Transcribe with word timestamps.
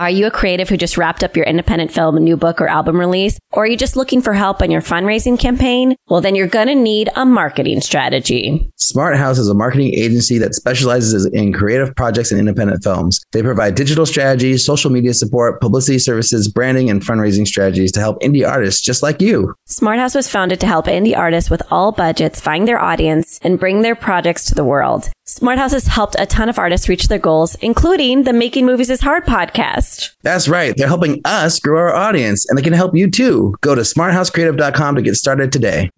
Are 0.00 0.08
you 0.08 0.26
a 0.26 0.30
creative 0.30 0.70
who 0.70 0.78
just 0.78 0.96
wrapped 0.96 1.22
up 1.22 1.36
your 1.36 1.44
independent 1.44 1.92
film, 1.92 2.16
new 2.24 2.34
book, 2.34 2.58
or 2.58 2.68
album 2.68 2.98
release? 2.98 3.38
Or 3.52 3.64
are 3.64 3.66
you 3.66 3.76
just 3.76 3.96
looking 3.96 4.22
for 4.22 4.32
help 4.32 4.62
on 4.62 4.70
your 4.70 4.80
fundraising 4.80 5.38
campaign? 5.38 5.94
Well, 6.08 6.22
then 6.22 6.34
you're 6.34 6.46
going 6.46 6.68
to 6.68 6.74
need 6.74 7.10
a 7.16 7.26
marketing 7.26 7.82
strategy. 7.82 8.72
Smart 8.76 9.18
House 9.18 9.36
is 9.38 9.50
a 9.50 9.54
marketing 9.54 9.92
agency 9.92 10.38
that 10.38 10.54
specializes 10.54 11.26
in 11.26 11.52
creative 11.52 11.94
projects 11.96 12.30
and 12.30 12.40
independent 12.40 12.82
films. 12.82 13.20
They 13.32 13.42
provide 13.42 13.74
digital 13.74 14.06
strategies, 14.06 14.64
social 14.64 14.90
media 14.90 15.12
support, 15.12 15.60
publicity 15.60 15.98
services, 15.98 16.48
branding, 16.48 16.88
and 16.88 17.02
fundraising 17.02 17.46
strategies 17.46 17.92
to 17.92 18.00
help 18.00 18.22
indie 18.22 18.48
artists 18.48 18.80
just 18.80 19.02
like 19.02 19.20
you. 19.20 19.54
Smart 19.66 19.98
House 19.98 20.14
was 20.14 20.30
founded 20.30 20.60
to 20.60 20.66
help 20.66 20.86
indie 20.86 21.14
artists 21.14 21.50
with 21.50 21.62
all 21.70 21.92
budgets 21.92 22.40
find 22.40 22.66
their 22.66 22.80
audience 22.80 23.38
and 23.42 23.60
bring 23.60 23.82
their 23.82 23.94
projects 23.94 24.46
to 24.46 24.54
the 24.54 24.64
world. 24.64 25.10
Smart 25.26 25.58
House 25.58 25.72
has 25.72 25.86
helped 25.86 26.16
a 26.18 26.26
ton 26.26 26.48
of 26.48 26.58
artists 26.58 26.88
reach 26.88 27.06
their 27.06 27.18
goals, 27.18 27.54
including 27.56 28.24
the 28.24 28.32
Making 28.32 28.66
Movies 28.66 28.90
is 28.90 29.02
Hard 29.02 29.26
podcast. 29.26 29.89
That's 30.22 30.48
right. 30.48 30.76
They're 30.76 30.86
helping 30.86 31.20
us 31.24 31.58
grow 31.58 31.78
our 31.78 31.94
audience, 31.94 32.48
and 32.48 32.58
they 32.58 32.62
can 32.62 32.72
help 32.72 32.94
you 32.94 33.10
too. 33.10 33.54
Go 33.60 33.74
to 33.74 33.82
smarthousecreative.com 33.82 34.96
to 34.96 35.02
get 35.02 35.16
started 35.16 35.52
today. 35.52 35.90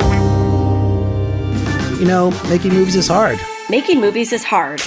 You 2.00 2.08
know, 2.08 2.31
making 2.48 2.75
movies 2.75 2.97
is 2.97 3.06
hard. 3.06 3.39
Making 3.70 4.00
movies 4.00 4.33
is 4.33 4.44
hard. 4.44 4.83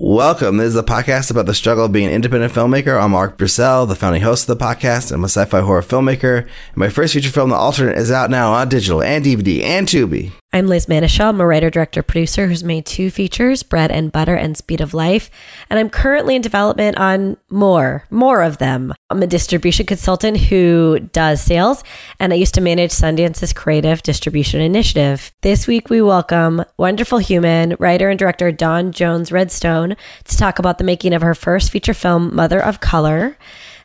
Welcome. 0.00 0.58
This 0.58 0.68
is 0.68 0.76
a 0.76 0.84
podcast 0.84 1.28
about 1.32 1.46
the 1.46 1.54
struggle 1.54 1.86
of 1.86 1.90
being 1.90 2.06
an 2.06 2.12
independent 2.12 2.52
filmmaker. 2.52 3.02
I'm 3.02 3.10
Mark 3.10 3.36
Brissell, 3.36 3.88
the 3.88 3.96
founding 3.96 4.22
host 4.22 4.48
of 4.48 4.56
the 4.56 4.64
podcast. 4.64 5.10
I'm 5.10 5.24
a 5.24 5.28
sci-fi 5.28 5.58
horror 5.58 5.82
filmmaker. 5.82 6.42
And 6.42 6.76
my 6.76 6.88
first 6.88 7.14
feature 7.14 7.30
film, 7.30 7.50
The 7.50 7.56
Alternate, 7.56 7.98
is 7.98 8.12
out 8.12 8.30
now 8.30 8.52
on 8.52 8.68
digital 8.68 9.02
and 9.02 9.24
DVD 9.24 9.64
and 9.64 9.88
Tubi. 9.88 10.30
I'm 10.50 10.66
Liz 10.66 10.86
Manashil. 10.86 11.26
I'm 11.26 11.42
a 11.42 11.46
writer, 11.46 11.68
director, 11.68 12.02
producer 12.02 12.46
who's 12.46 12.64
made 12.64 12.86
two 12.86 13.10
features, 13.10 13.62
Bread 13.62 13.90
and 13.90 14.10
Butter 14.10 14.34
and 14.34 14.56
Speed 14.56 14.80
of 14.80 14.94
Life. 14.94 15.30
And 15.68 15.78
I'm 15.78 15.90
currently 15.90 16.36
in 16.36 16.40
development 16.40 16.96
on 16.96 17.36
more, 17.50 18.06
more 18.08 18.42
of 18.42 18.56
them. 18.56 18.94
I'm 19.10 19.22
a 19.22 19.26
distribution 19.26 19.84
consultant 19.84 20.38
who 20.38 21.00
does 21.12 21.42
sales, 21.42 21.84
and 22.18 22.32
I 22.32 22.36
used 22.36 22.54
to 22.54 22.62
manage 22.62 22.92
Sundance's 22.92 23.52
creative 23.52 24.02
distribution 24.02 24.62
initiative. 24.62 25.32
This 25.42 25.66
week, 25.66 25.90
we 25.90 26.00
welcome 26.00 26.64
wonderful 26.78 27.18
human, 27.18 27.76
writer 27.78 28.08
and 28.08 28.18
director 28.18 28.50
Dawn 28.50 28.90
Jones 28.90 29.30
Redstone 29.30 29.96
to 30.24 30.36
talk 30.38 30.58
about 30.58 30.78
the 30.78 30.84
making 30.84 31.12
of 31.12 31.20
her 31.20 31.34
first 31.34 31.70
feature 31.70 31.92
film, 31.92 32.34
Mother 32.34 32.58
of 32.58 32.80
Color 32.80 33.36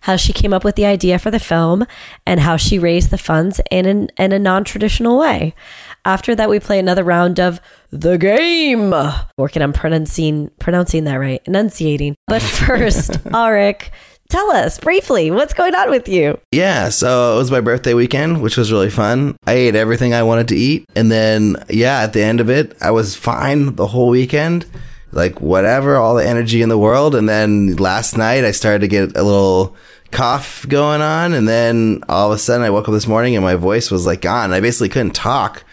how 0.04 0.18
she 0.18 0.34
came 0.34 0.54
up 0.54 0.66
with 0.66 0.76
the 0.76 0.86
idea 0.86 1.18
for 1.18 1.32
the 1.32 1.40
film, 1.40 1.86
and 2.26 2.42
how 2.42 2.58
she 2.58 2.78
raised 2.78 3.10
the 3.10 3.18
funds 3.18 3.62
in, 3.72 3.86
an, 3.86 4.10
in 4.18 4.34
a 4.34 4.40
non 4.40 4.66
traditional 4.66 5.18
way. 5.18 5.54
After 6.06 6.36
that, 6.36 6.50
we 6.50 6.60
play 6.60 6.80
another 6.80 7.04
round 7.04 7.40
of 7.40 7.62
the 7.92 8.18
game. 8.18 8.94
Working 9.38 9.62
on 9.62 9.72
pronouncing 9.72 10.50
pronouncing 10.60 11.06
that 11.06 11.16
right, 11.16 11.42
enunciating. 11.46 12.16
But 12.28 12.42
first, 12.42 13.12
Arik 13.26 13.90
tell 14.30 14.52
us 14.52 14.80
briefly 14.80 15.32
what's 15.32 15.54
going 15.54 15.76
on 15.76 15.90
with 15.90 16.10
you. 16.10 16.40
Yeah, 16.52 16.90
so 16.90 17.36
it 17.36 17.38
was 17.38 17.52
my 17.52 17.62
birthday 17.62 17.94
weekend, 17.94 18.42
which 18.42 18.58
was 18.58 18.72
really 18.72 18.90
fun. 18.90 19.38
I 19.46 19.54
ate 19.54 19.76
everything 19.76 20.14
I 20.14 20.24
wanted 20.24 20.50
to 20.50 20.56
eat, 20.56 20.90
and 20.96 21.10
then 21.12 21.64
yeah, 21.70 22.02
at 22.02 22.14
the 22.14 22.24
end 22.24 22.42
of 22.42 22.50
it, 22.50 22.76
I 22.82 22.92
was 22.92 23.16
fine 23.16 23.76
the 23.76 23.88
whole 23.88 24.10
weekend. 24.10 24.66
Like 25.14 25.40
whatever, 25.42 25.96
all 25.96 26.16
the 26.16 26.28
energy 26.28 26.64
in 26.64 26.70
the 26.70 26.78
world. 26.78 27.14
And 27.14 27.30
then 27.30 27.76
last 27.76 28.18
night 28.18 28.44
I 28.44 28.50
started 28.50 28.80
to 28.80 28.88
get 28.88 29.16
a 29.16 29.22
little 29.22 29.76
cough 30.10 30.68
going 30.68 31.02
on, 31.02 31.34
and 31.34 31.48
then 31.48 32.02
all 32.10 32.32
of 32.32 32.36
a 32.36 32.40
sudden 32.40 32.66
I 32.66 32.72
woke 32.72 32.90
up 32.90 32.94
this 32.94 33.08
morning 33.08 33.36
and 33.36 33.46
my 33.46 33.56
voice 33.56 33.92
was 33.92 34.06
like 34.06 34.22
gone. 34.22 34.52
I 34.52 34.60
basically 34.60 34.90
couldn't 34.90 35.14
talk 35.14 35.64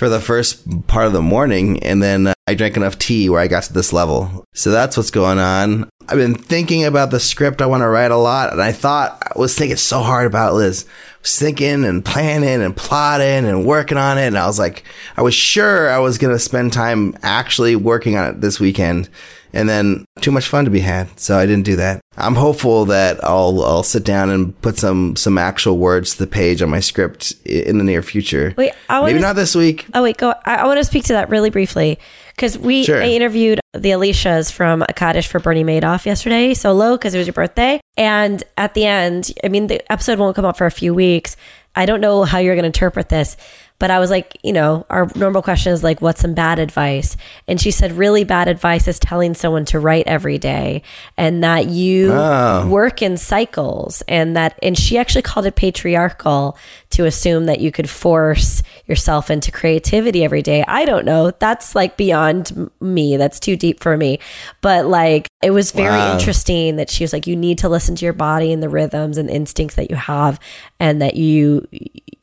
for 0.00 0.08
the 0.08 0.18
first 0.18 0.86
part 0.86 1.06
of 1.06 1.12
the 1.12 1.20
morning, 1.20 1.78
and 1.82 2.02
then 2.02 2.28
uh, 2.28 2.32
I 2.46 2.54
drank 2.54 2.78
enough 2.78 2.98
tea 2.98 3.28
where 3.28 3.38
I 3.38 3.48
got 3.48 3.64
to 3.64 3.72
this 3.74 3.92
level. 3.92 4.46
So 4.54 4.70
that's 4.70 4.96
what's 4.96 5.10
going 5.10 5.38
on. 5.38 5.90
I've 6.08 6.16
been 6.16 6.34
thinking 6.34 6.86
about 6.86 7.10
the 7.10 7.20
script 7.20 7.60
I 7.60 7.66
want 7.66 7.82
to 7.82 7.88
write 7.88 8.10
a 8.10 8.16
lot, 8.16 8.50
and 8.50 8.62
I 8.62 8.72
thought 8.72 9.22
I 9.22 9.38
was 9.38 9.54
thinking 9.54 9.76
so 9.76 10.00
hard 10.00 10.26
about 10.26 10.54
Liz. 10.54 10.86
Thinking 11.22 11.84
and 11.84 12.02
planning 12.02 12.62
and 12.62 12.74
plotting 12.74 13.44
and 13.44 13.66
working 13.66 13.98
on 13.98 14.16
it, 14.16 14.28
and 14.28 14.38
I 14.38 14.46
was 14.46 14.58
like, 14.58 14.84
I 15.18 15.22
was 15.22 15.34
sure 15.34 15.90
I 15.90 15.98
was 15.98 16.16
gonna 16.16 16.38
spend 16.38 16.72
time 16.72 17.14
actually 17.22 17.76
working 17.76 18.16
on 18.16 18.30
it 18.30 18.40
this 18.40 18.58
weekend 18.58 19.10
and 19.52 19.68
then 19.68 20.04
too 20.20 20.30
much 20.30 20.48
fun 20.48 20.64
to 20.64 20.70
be 20.70 20.80
had. 20.80 21.18
So 21.18 21.38
I 21.38 21.46
didn't 21.46 21.64
do 21.64 21.76
that. 21.76 22.00
I'm 22.16 22.34
hopeful 22.34 22.84
that 22.86 23.22
I'll 23.24 23.62
I'll 23.64 23.82
sit 23.82 24.04
down 24.04 24.30
and 24.30 24.58
put 24.62 24.78
some 24.78 25.16
some 25.16 25.38
actual 25.38 25.78
words 25.78 26.12
to 26.12 26.18
the 26.18 26.26
page 26.26 26.62
on 26.62 26.70
my 26.70 26.80
script 26.80 27.32
in 27.44 27.78
the 27.78 27.84
near 27.84 28.02
future. 28.02 28.54
Wait, 28.56 28.72
I 28.88 29.04
maybe 29.04 29.20
not 29.20 29.36
this 29.36 29.54
week. 29.54 29.86
Oh 29.94 30.02
wait, 30.02 30.16
go. 30.16 30.34
I, 30.44 30.56
I 30.56 30.66
want 30.66 30.78
to 30.78 30.84
speak 30.84 31.04
to 31.04 31.12
that 31.14 31.28
really 31.28 31.50
briefly 31.50 31.98
because 32.40 32.56
we 32.56 32.84
Sure. 32.84 33.02
I 33.02 33.08
interviewed 33.08 33.60
the 33.74 33.90
Alicias 33.90 34.50
from 34.50 34.80
A 34.88 34.92
Kaddish 34.94 35.28
for 35.28 35.38
Bernie 35.40 35.62
Madoff 35.62 36.06
yesterday 36.06 36.54
solo 36.54 36.96
because 36.96 37.14
it 37.14 37.18
was 37.18 37.26
your 37.26 37.34
birthday, 37.34 37.80
and 37.98 38.42
at 38.56 38.72
the 38.72 38.86
end, 38.86 39.30
I 39.44 39.48
mean 39.48 39.66
the 39.66 39.80
episode 39.92 40.18
won't 40.18 40.34
come 40.34 40.46
out 40.46 40.56
for 40.56 40.64
a 40.66 40.70
few 40.70 40.94
weeks. 40.94 41.36
I 41.76 41.84
don't 41.84 42.00
know 42.00 42.24
how 42.24 42.38
you're 42.38 42.54
going 42.56 42.64
to 42.64 42.66
interpret 42.68 43.10
this, 43.10 43.36
but 43.78 43.92
I 43.92 44.00
was 44.00 44.10
like, 44.10 44.36
you 44.42 44.52
know, 44.52 44.86
our 44.90 45.08
normal 45.14 45.40
question 45.40 45.72
is 45.72 45.84
like, 45.84 46.00
what's 46.02 46.20
some 46.20 46.34
bad 46.34 46.58
advice? 46.58 47.16
And 47.46 47.60
she 47.60 47.70
said, 47.70 47.92
really 47.92 48.24
bad 48.24 48.48
advice 48.48 48.88
is 48.88 48.98
telling 48.98 49.34
someone 49.34 49.64
to 49.66 49.78
write 49.78 50.08
every 50.08 50.36
day 50.36 50.82
and 51.16 51.44
that 51.44 51.66
you 51.66 52.10
Oh. 52.12 52.66
work 52.66 53.02
in 53.02 53.16
cycles 53.16 54.02
and 54.08 54.36
that, 54.36 54.58
and 54.64 54.76
she 54.76 54.98
actually 54.98 55.22
called 55.22 55.46
it 55.46 55.54
patriarchal 55.54 56.58
to 56.90 57.04
assume 57.04 57.44
that 57.46 57.60
you 57.60 57.70
could 57.70 57.88
force 57.88 58.64
yourself 58.90 59.30
into 59.30 59.50
creativity 59.50 60.22
every 60.24 60.42
day. 60.42 60.62
I 60.68 60.84
don't 60.84 61.06
know. 61.06 61.30
That's 61.30 61.74
like 61.74 61.96
beyond 61.96 62.70
me. 62.80 63.16
That's 63.16 63.40
too 63.40 63.56
deep 63.56 63.80
for 63.80 63.96
me. 63.96 64.18
But 64.60 64.86
like, 64.86 65.28
it 65.42 65.52
was 65.52 65.70
very 65.70 65.88
Wow. 65.96 66.18
interesting 66.18 66.76
that 66.76 66.90
she 66.90 67.04
was 67.04 67.12
like, 67.14 67.26
you 67.26 67.36
need 67.36 67.56
to 67.58 67.68
listen 67.70 67.94
to 67.96 68.04
your 68.04 68.12
body 68.12 68.52
and 68.52 68.62
the 68.62 68.68
rhythms 68.68 69.16
and 69.16 69.30
instincts 69.30 69.76
that 69.76 69.88
you 69.90 69.96
have 69.96 70.38
and 70.78 71.00
that 71.00 71.14
you, 71.14 71.66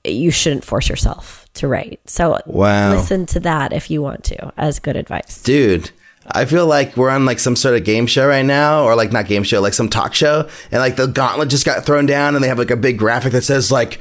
you 0.04 0.30
shouldn't 0.30 0.64
force 0.66 0.90
yourself 0.90 1.48
to 1.56 1.68
write. 1.68 2.00
So 2.06 2.40
Wow. 2.46 2.92
listen 2.92 3.26
to 3.28 3.40
that 3.40 3.74
if 3.74 3.90
you 3.90 4.04
want 4.04 4.24
to 4.26 4.54
as 4.58 4.78
good 4.80 4.96
advice. 4.96 5.42
Dude, 5.42 5.90
I 6.30 6.44
feel 6.46 6.68
like 6.68 6.98
we're 6.98 7.10
on 7.10 7.26
like 7.26 7.40
some 7.40 7.56
sort 7.56 7.76
of 7.76 7.86
game 7.86 8.06
show 8.06 8.28
right 8.28 8.46
now, 8.46 8.84
or 8.84 8.96
like 8.96 9.14
not 9.14 9.28
game 9.28 9.44
show, 9.44 9.62
like 9.62 9.74
some 9.74 9.88
talk 9.88 10.14
show, 10.14 10.48
and 10.72 10.82
like 10.82 10.98
the 10.98 11.08
gauntlet 11.08 11.50
just 11.50 11.66
got 11.66 11.86
thrown 11.86 12.06
down, 12.06 12.36
and 12.36 12.44
they 12.44 12.50
have 12.50 12.60
like 12.60 12.70
a 12.70 12.76
big 12.76 12.98
graphic 13.00 13.32
that 13.32 13.44
says 13.44 13.72
like, 13.72 14.00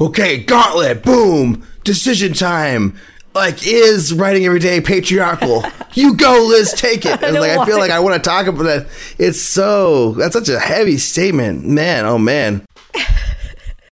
"Okay, 0.00 0.38
gauntlet, 0.42 1.02
boom, 1.02 1.66
decision 1.84 2.32
time." 2.32 2.98
Like, 3.34 3.66
is 3.66 4.12
writing 4.12 4.44
every 4.44 4.58
day 4.58 4.82
patriarchal? 4.82 5.64
you 5.94 6.14
go, 6.14 6.44
Liz, 6.48 6.72
take 6.74 7.06
it. 7.06 7.18
Don't 7.20 7.34
like, 7.34 7.58
I 7.58 7.64
feel 7.64 7.78
like 7.78 7.90
I 7.90 8.00
want 8.00 8.22
to 8.22 8.28
talk 8.28 8.46
about 8.46 8.64
that. 8.64 8.88
It's 9.18 9.40
so 9.40 10.12
that's 10.12 10.34
such 10.34 10.50
a 10.50 10.58
heavy 10.58 10.98
statement, 10.98 11.66
man. 11.66 12.04
Oh 12.04 12.18
man. 12.18 12.66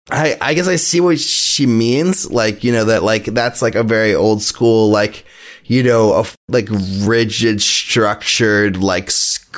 I, 0.09 0.37
I 0.39 0.53
guess 0.53 0.69
I 0.69 0.77
see 0.77 1.01
what 1.01 1.19
she 1.19 1.65
means. 1.65 2.31
Like, 2.31 2.63
you 2.63 2.71
know, 2.71 2.85
that 2.85 3.03
like, 3.03 3.25
that's 3.25 3.61
like 3.61 3.75
a 3.75 3.83
very 3.83 4.15
old 4.15 4.41
school, 4.41 4.89
like, 4.89 5.25
you 5.65 5.83
know, 5.83 6.13
a 6.13 6.21
f- 6.21 6.37
like 6.47 6.69
rigid, 7.01 7.61
structured, 7.61 8.77
like 8.77 9.07
schooly 9.07 9.51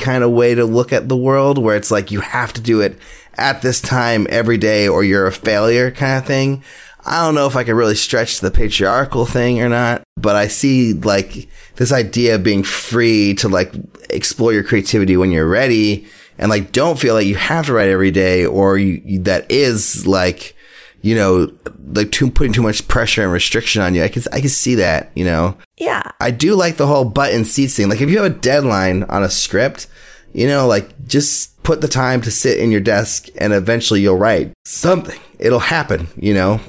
kind 0.00 0.24
of 0.24 0.32
way 0.32 0.56
to 0.56 0.64
look 0.64 0.92
at 0.92 1.08
the 1.08 1.16
world 1.16 1.56
where 1.56 1.76
it's 1.76 1.92
like 1.92 2.10
you 2.10 2.18
have 2.20 2.52
to 2.54 2.60
do 2.60 2.80
it 2.80 2.98
at 3.38 3.62
this 3.62 3.80
time 3.80 4.26
every 4.30 4.58
day 4.58 4.88
or 4.88 5.04
you're 5.04 5.26
a 5.26 5.32
failure 5.32 5.90
kind 5.90 6.18
of 6.18 6.26
thing. 6.26 6.62
I 7.06 7.24
don't 7.24 7.34
know 7.34 7.46
if 7.46 7.56
I 7.56 7.64
could 7.64 7.74
really 7.74 7.94
stretch 7.96 8.40
the 8.40 8.50
patriarchal 8.50 9.26
thing 9.26 9.60
or 9.60 9.68
not, 9.68 10.02
but 10.16 10.36
I 10.36 10.48
see 10.48 10.94
like 10.94 11.48
this 11.76 11.92
idea 11.92 12.36
of 12.36 12.42
being 12.42 12.62
free 12.62 13.34
to 13.34 13.48
like 13.48 13.72
explore 14.10 14.52
your 14.52 14.64
creativity 14.64 15.16
when 15.16 15.30
you're 15.30 15.48
ready 15.48 16.06
and 16.38 16.48
like 16.50 16.72
don't 16.72 16.98
feel 16.98 17.14
like 17.14 17.26
you 17.26 17.34
have 17.36 17.66
to 17.66 17.72
write 17.74 17.88
every 17.88 18.10
day 18.10 18.46
or 18.46 18.78
you, 18.78 19.20
that 19.20 19.50
is 19.50 20.06
like 20.06 20.56
you 21.02 21.14
know 21.14 21.52
like 21.92 22.10
too 22.10 22.30
putting 22.30 22.52
too 22.52 22.62
much 22.62 22.86
pressure 22.88 23.22
and 23.22 23.32
restriction 23.32 23.82
on 23.82 23.94
you 23.94 24.02
i 24.02 24.08
can 24.08 24.22
i 24.32 24.40
can 24.40 24.48
see 24.48 24.74
that 24.76 25.10
you 25.14 25.24
know 25.24 25.56
Yeah. 25.76 26.02
i 26.20 26.30
do 26.30 26.54
like 26.54 26.76
the 26.76 26.86
whole 26.86 27.04
button 27.04 27.44
seats 27.44 27.76
thing 27.76 27.88
like 27.88 28.00
if 28.00 28.08
you 28.08 28.16
have 28.18 28.26
a 28.30 28.34
deadline 28.34 29.02
on 29.04 29.22
a 29.22 29.28
script 29.30 29.86
you 30.32 30.46
know 30.46 30.66
like 30.66 31.06
just 31.06 31.50
put 31.64 31.80
the 31.80 31.88
time 31.88 32.20
to 32.20 32.30
sit 32.30 32.58
in 32.58 32.70
your 32.70 32.80
desk 32.80 33.26
and 33.38 33.52
eventually 33.52 34.00
you'll 34.00 34.16
write 34.16 34.52
something 34.64 35.18
it'll 35.40 35.58
happen 35.58 36.06
you 36.16 36.32
know 36.32 36.60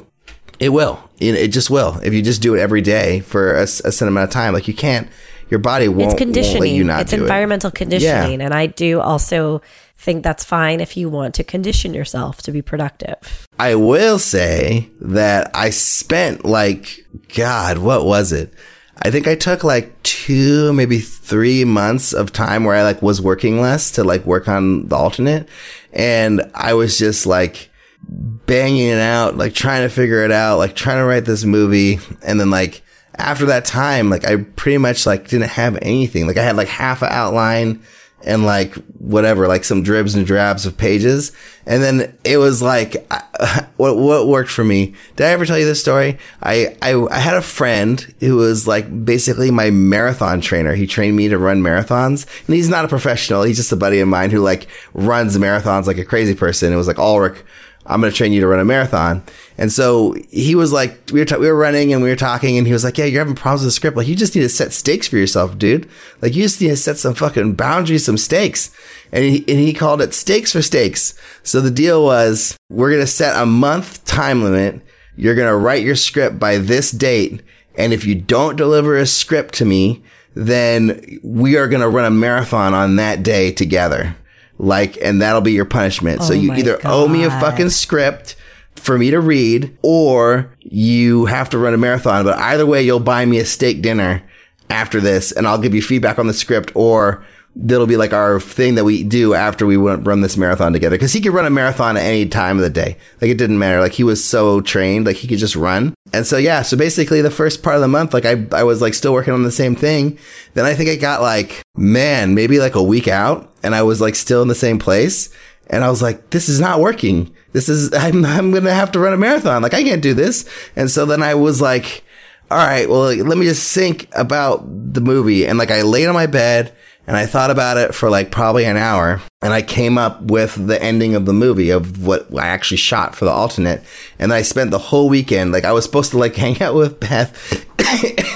it 0.59 0.69
will. 0.69 0.99
It 1.19 1.49
just 1.49 1.69
will. 1.69 1.99
If 2.03 2.13
you 2.13 2.21
just 2.21 2.41
do 2.41 2.55
it 2.55 2.59
every 2.59 2.81
day 2.81 3.21
for 3.21 3.55
a 3.55 3.67
certain 3.67 4.07
amount 4.07 4.29
of 4.29 4.33
time, 4.33 4.53
like 4.53 4.67
you 4.67 4.73
can't, 4.73 5.09
your 5.49 5.59
body 5.59 5.87
won't, 5.87 6.01
it's 6.01 6.07
won't 6.07 6.17
conditioning. 6.17 6.61
let 6.61 6.71
you 6.71 6.83
not 6.83 7.01
it's 7.01 7.11
do 7.11 7.17
it. 7.17 7.21
environmental 7.21 7.71
conditioning. 7.71 8.41
And 8.41 8.53
I 8.53 8.65
do 8.65 8.99
also 8.99 9.61
think 9.97 10.23
that's 10.23 10.43
fine 10.43 10.81
if 10.81 10.97
you 10.97 11.09
want 11.09 11.35
to 11.35 11.43
condition 11.43 11.93
yourself 11.93 12.41
to 12.43 12.51
be 12.51 12.61
productive. 12.61 13.47
I 13.59 13.75
will 13.75 14.19
say 14.19 14.89
that 15.01 15.51
I 15.55 15.69
spent 15.69 16.43
like, 16.45 17.05
God, 17.33 17.77
what 17.77 18.05
was 18.05 18.31
it? 18.31 18.53
I 19.01 19.11
think 19.11 19.27
I 19.27 19.35
took 19.35 19.63
like 19.63 20.01
two, 20.03 20.71
maybe 20.73 20.99
three 20.99 21.65
months 21.65 22.13
of 22.13 22.31
time 22.31 22.63
where 22.63 22.75
I 22.75 22.83
like 22.83 23.01
was 23.01 23.21
working 23.21 23.59
less 23.59 23.91
to 23.91 24.03
like 24.03 24.25
work 24.25 24.47
on 24.47 24.87
the 24.87 24.95
alternate. 24.95 25.49
And 25.91 26.49
I 26.53 26.73
was 26.73 26.97
just 26.97 27.25
like 27.25 27.69
banging 28.07 28.87
it 28.87 28.99
out, 28.99 29.37
like 29.37 29.53
trying 29.53 29.81
to 29.81 29.93
figure 29.93 30.23
it 30.23 30.31
out, 30.31 30.57
like 30.57 30.75
trying 30.75 30.97
to 30.97 31.05
write 31.05 31.25
this 31.25 31.43
movie. 31.43 31.99
And 32.23 32.39
then 32.39 32.49
like 32.49 32.83
after 33.17 33.45
that 33.47 33.65
time, 33.65 34.09
like 34.09 34.25
I 34.25 34.37
pretty 34.37 34.77
much 34.77 35.05
like 35.05 35.27
didn't 35.27 35.49
have 35.49 35.77
anything. 35.81 36.27
Like 36.27 36.37
I 36.37 36.43
had 36.43 36.55
like 36.55 36.67
half 36.67 37.01
an 37.01 37.09
outline 37.11 37.83
and 38.25 38.43
like 38.43 38.73
whatever, 38.97 39.47
like 39.47 39.63
some 39.63 39.83
dribs 39.83 40.15
and 40.15 40.25
drabs 40.25 40.65
of 40.65 40.77
pages. 40.77 41.31
And 41.67 41.81
then 41.81 42.17
it 42.23 42.37
was 42.37 42.61
like, 42.61 43.07
what, 43.77 43.97
what 43.97 44.27
worked 44.27 44.49
for 44.49 44.63
me? 44.63 44.95
Did 45.15 45.27
I 45.27 45.29
ever 45.29 45.45
tell 45.45 45.59
you 45.59 45.65
this 45.65 45.79
story? 45.79 46.17
I, 46.41 46.75
I, 46.81 46.95
I 47.11 47.19
had 47.19 47.37
a 47.37 47.41
friend 47.41 48.01
who 48.19 48.35
was 48.37 48.67
like 48.67 49.05
basically 49.05 49.51
my 49.51 49.69
marathon 49.69 50.41
trainer. 50.41 50.73
He 50.73 50.87
trained 50.87 51.15
me 51.15 51.27
to 51.29 51.37
run 51.37 51.61
marathons 51.61 52.25
and 52.47 52.55
he's 52.55 52.69
not 52.69 52.83
a 52.83 52.89
professional. 52.89 53.43
He's 53.43 53.57
just 53.57 53.71
a 53.71 53.77
buddy 53.77 53.99
of 53.99 54.07
mine 54.07 54.31
who 54.31 54.41
like 54.41 54.67
runs 54.93 55.37
marathons 55.37 55.85
like 55.85 55.99
a 55.99 56.05
crazy 56.05 56.35
person. 56.35 56.73
It 56.73 56.77
was 56.77 56.87
like, 56.87 56.99
Ulrich, 56.99 57.43
I'm 57.85 58.01
going 58.01 58.11
to 58.11 58.17
train 58.17 58.33
you 58.33 58.41
to 58.41 58.47
run 58.47 58.59
a 58.59 58.65
marathon. 58.65 59.23
And 59.57 59.71
so 59.71 60.15
he 60.31 60.55
was 60.55 60.73
like, 60.73 60.99
we 61.11 61.19
were, 61.19 61.25
t- 61.25 61.37
we 61.37 61.47
were 61.47 61.55
running 61.55 61.93
and 61.93 62.01
we 62.01 62.09
were 62.09 62.15
talking 62.15 62.57
and 62.57 62.65
he 62.65 62.73
was 62.73 62.83
like, 62.83 62.97
yeah, 62.97 63.05
you're 63.05 63.21
having 63.21 63.35
problems 63.35 63.61
with 63.61 63.67
the 63.67 63.75
script. 63.75 63.95
Like, 63.95 64.07
you 64.07 64.15
just 64.15 64.35
need 64.35 64.41
to 64.41 64.49
set 64.49 64.73
stakes 64.73 65.07
for 65.07 65.17
yourself, 65.17 65.57
dude. 65.57 65.87
Like, 66.21 66.33
you 66.33 66.43
just 66.43 66.59
need 66.59 66.69
to 66.69 66.77
set 66.77 66.97
some 66.97 67.13
fucking 67.13 67.53
boundaries, 67.53 68.05
some 68.05 68.17
stakes. 68.17 68.75
And 69.11 69.23
he, 69.23 69.37
and 69.47 69.59
he 69.59 69.73
called 69.73 70.01
it 70.01 70.13
stakes 70.13 70.51
for 70.51 70.61
stakes. 70.61 71.13
So 71.43 71.61
the 71.61 71.71
deal 71.71 72.03
was, 72.03 72.57
we're 72.69 72.89
going 72.89 73.03
to 73.03 73.07
set 73.07 73.39
a 73.39 73.45
month 73.45 74.03
time 74.05 74.43
limit. 74.43 74.81
You're 75.15 75.35
going 75.35 75.47
to 75.47 75.55
write 75.55 75.83
your 75.83 75.95
script 75.95 76.39
by 76.39 76.57
this 76.57 76.91
date. 76.91 77.41
And 77.77 77.93
if 77.93 78.05
you 78.05 78.15
don't 78.15 78.55
deliver 78.55 78.97
a 78.97 79.05
script 79.05 79.53
to 79.55 79.65
me, 79.65 80.03
then 80.33 81.19
we 81.23 81.55
are 81.55 81.67
going 81.67 81.81
to 81.81 81.87
run 81.87 82.05
a 82.05 82.11
marathon 82.11 82.73
on 82.73 82.95
that 82.95 83.23
day 83.23 83.51
together 83.51 84.17
like 84.57 84.97
and 85.01 85.21
that'll 85.21 85.41
be 85.41 85.53
your 85.53 85.65
punishment. 85.65 86.23
So 86.23 86.33
Oh 86.33 86.37
you 86.37 86.49
my 86.49 86.57
either 86.59 86.79
owe 86.85 87.07
me 87.07 87.23
a 87.23 87.29
fucking 87.29 87.69
script 87.69 88.35
for 88.75 88.97
me 88.97 89.11
to 89.11 89.19
read 89.19 89.77
or 89.81 90.51
you 90.59 91.25
have 91.25 91.49
to 91.51 91.57
run 91.57 91.73
a 91.73 91.77
marathon. 91.77 92.23
But 92.23 92.37
either 92.37 92.65
way 92.65 92.83
you'll 92.83 92.99
buy 92.99 93.25
me 93.25 93.39
a 93.39 93.45
steak 93.45 93.81
dinner 93.81 94.23
after 94.69 94.99
this 94.99 95.31
and 95.31 95.47
i'll 95.47 95.59
give 95.59 95.75
you 95.75 95.81
feedback 95.81 96.17
on 96.17 96.25
the 96.25 96.33
script 96.33 96.71
or 96.73 97.23
that'll 97.57 97.87
be 97.87 97.95
like 97.95 98.11
our 98.11 98.39
thing 98.39 98.75
that 98.75 98.83
we 98.83 99.03
do 99.03 99.33
after 99.33 99.65
we 99.65 99.77
run 99.77 100.21
this 100.21 100.35
marathon 100.35 100.73
together 100.73 100.95
because 100.95 101.13
he 101.13 101.21
could 101.21 101.33
run 101.33 101.45
a 101.45 101.49
marathon 101.49 101.95
at 101.95 102.03
any 102.03 102.25
time 102.25 102.57
of 102.57 102.63
the 102.63 102.69
day 102.69 102.97
like 103.21 103.31
it 103.31 103.37
didn't 103.37 103.57
matter 103.57 103.79
like 103.79 103.93
he 103.93 104.03
was 104.03 104.23
so 104.23 104.59
trained 104.59 105.05
like 105.05 105.15
he 105.15 105.27
could 105.27 105.39
just 105.39 105.55
run 105.55 105.93
and 106.11 106.27
so 106.27 106.37
yeah 106.37 106.61
so 106.61 106.75
basically 106.75 107.21
the 107.21 107.31
first 107.31 107.63
part 107.63 107.75
of 107.75 107.81
the 107.81 107.87
month 107.87 108.13
like 108.13 108.25
i, 108.25 108.45
I 108.51 108.63
was 108.63 108.81
like 108.81 108.93
still 108.93 109.13
working 109.13 109.33
on 109.33 109.43
the 109.43 109.51
same 109.51 109.73
thing 109.73 110.19
then 110.53 110.65
i 110.65 110.73
think 110.73 110.89
i 110.89 110.95
got 110.95 111.21
like 111.21 111.61
man 111.77 112.35
maybe 112.35 112.59
like 112.59 112.75
a 112.75 112.83
week 112.83 113.07
out 113.07 113.49
and 113.63 113.73
i 113.73 113.83
was 113.83 114.01
like 114.01 114.15
still 114.15 114.41
in 114.41 114.49
the 114.49 114.55
same 114.55 114.77
place 114.77 115.29
and 115.67 115.83
I 115.83 115.89
was 115.89 116.01
like, 116.01 116.29
this 116.29 116.47
is 116.47 116.59
not 116.59 116.79
working. 116.79 117.33
This 117.53 117.69
is, 117.69 117.93
I'm, 117.97 118.25
I'm 118.25 118.51
going 118.51 118.65
to 118.65 118.73
have 118.73 118.91
to 118.91 118.99
run 118.99 119.13
a 119.13 119.17
marathon. 119.17 119.61
Like, 119.61 119.73
I 119.73 119.83
can't 119.83 120.01
do 120.01 120.13
this. 120.13 120.47
And 120.75 120.89
so 120.89 121.05
then 121.05 121.23
I 121.23 121.35
was 121.35 121.61
like, 121.61 122.03
all 122.51 122.57
right, 122.57 122.87
well, 122.87 123.13
let 123.15 123.37
me 123.37 123.45
just 123.45 123.73
think 123.73 124.07
about 124.15 124.63
the 124.93 125.01
movie. 125.01 125.47
And 125.47 125.57
like, 125.57 125.71
I 125.71 125.81
laid 125.81 126.07
on 126.07 126.13
my 126.13 126.27
bed 126.27 126.75
and 127.07 127.15
I 127.15 127.25
thought 127.25 127.51
about 127.51 127.77
it 127.77 127.93
for 127.93 128.09
like 128.09 128.31
probably 128.31 128.65
an 128.65 128.77
hour. 128.77 129.21
And 129.41 129.53
I 129.53 129.61
came 129.61 129.97
up 129.97 130.23
with 130.23 130.55
the 130.67 130.81
ending 130.81 131.15
of 131.15 131.25
the 131.25 131.33
movie 131.33 131.69
of 131.69 132.05
what 132.05 132.27
I 132.35 132.47
actually 132.47 132.77
shot 132.77 133.15
for 133.15 133.25
the 133.25 133.31
alternate. 133.31 133.83
And 134.17 134.33
I 134.33 134.41
spent 134.41 134.71
the 134.71 134.79
whole 134.79 135.07
weekend, 135.07 135.51
like, 135.51 135.65
I 135.65 135.71
was 135.71 135.85
supposed 135.85 136.11
to 136.11 136.17
like 136.17 136.35
hang 136.45 136.61
out 136.61 136.73
with 136.73 136.99
Beth 136.99 137.65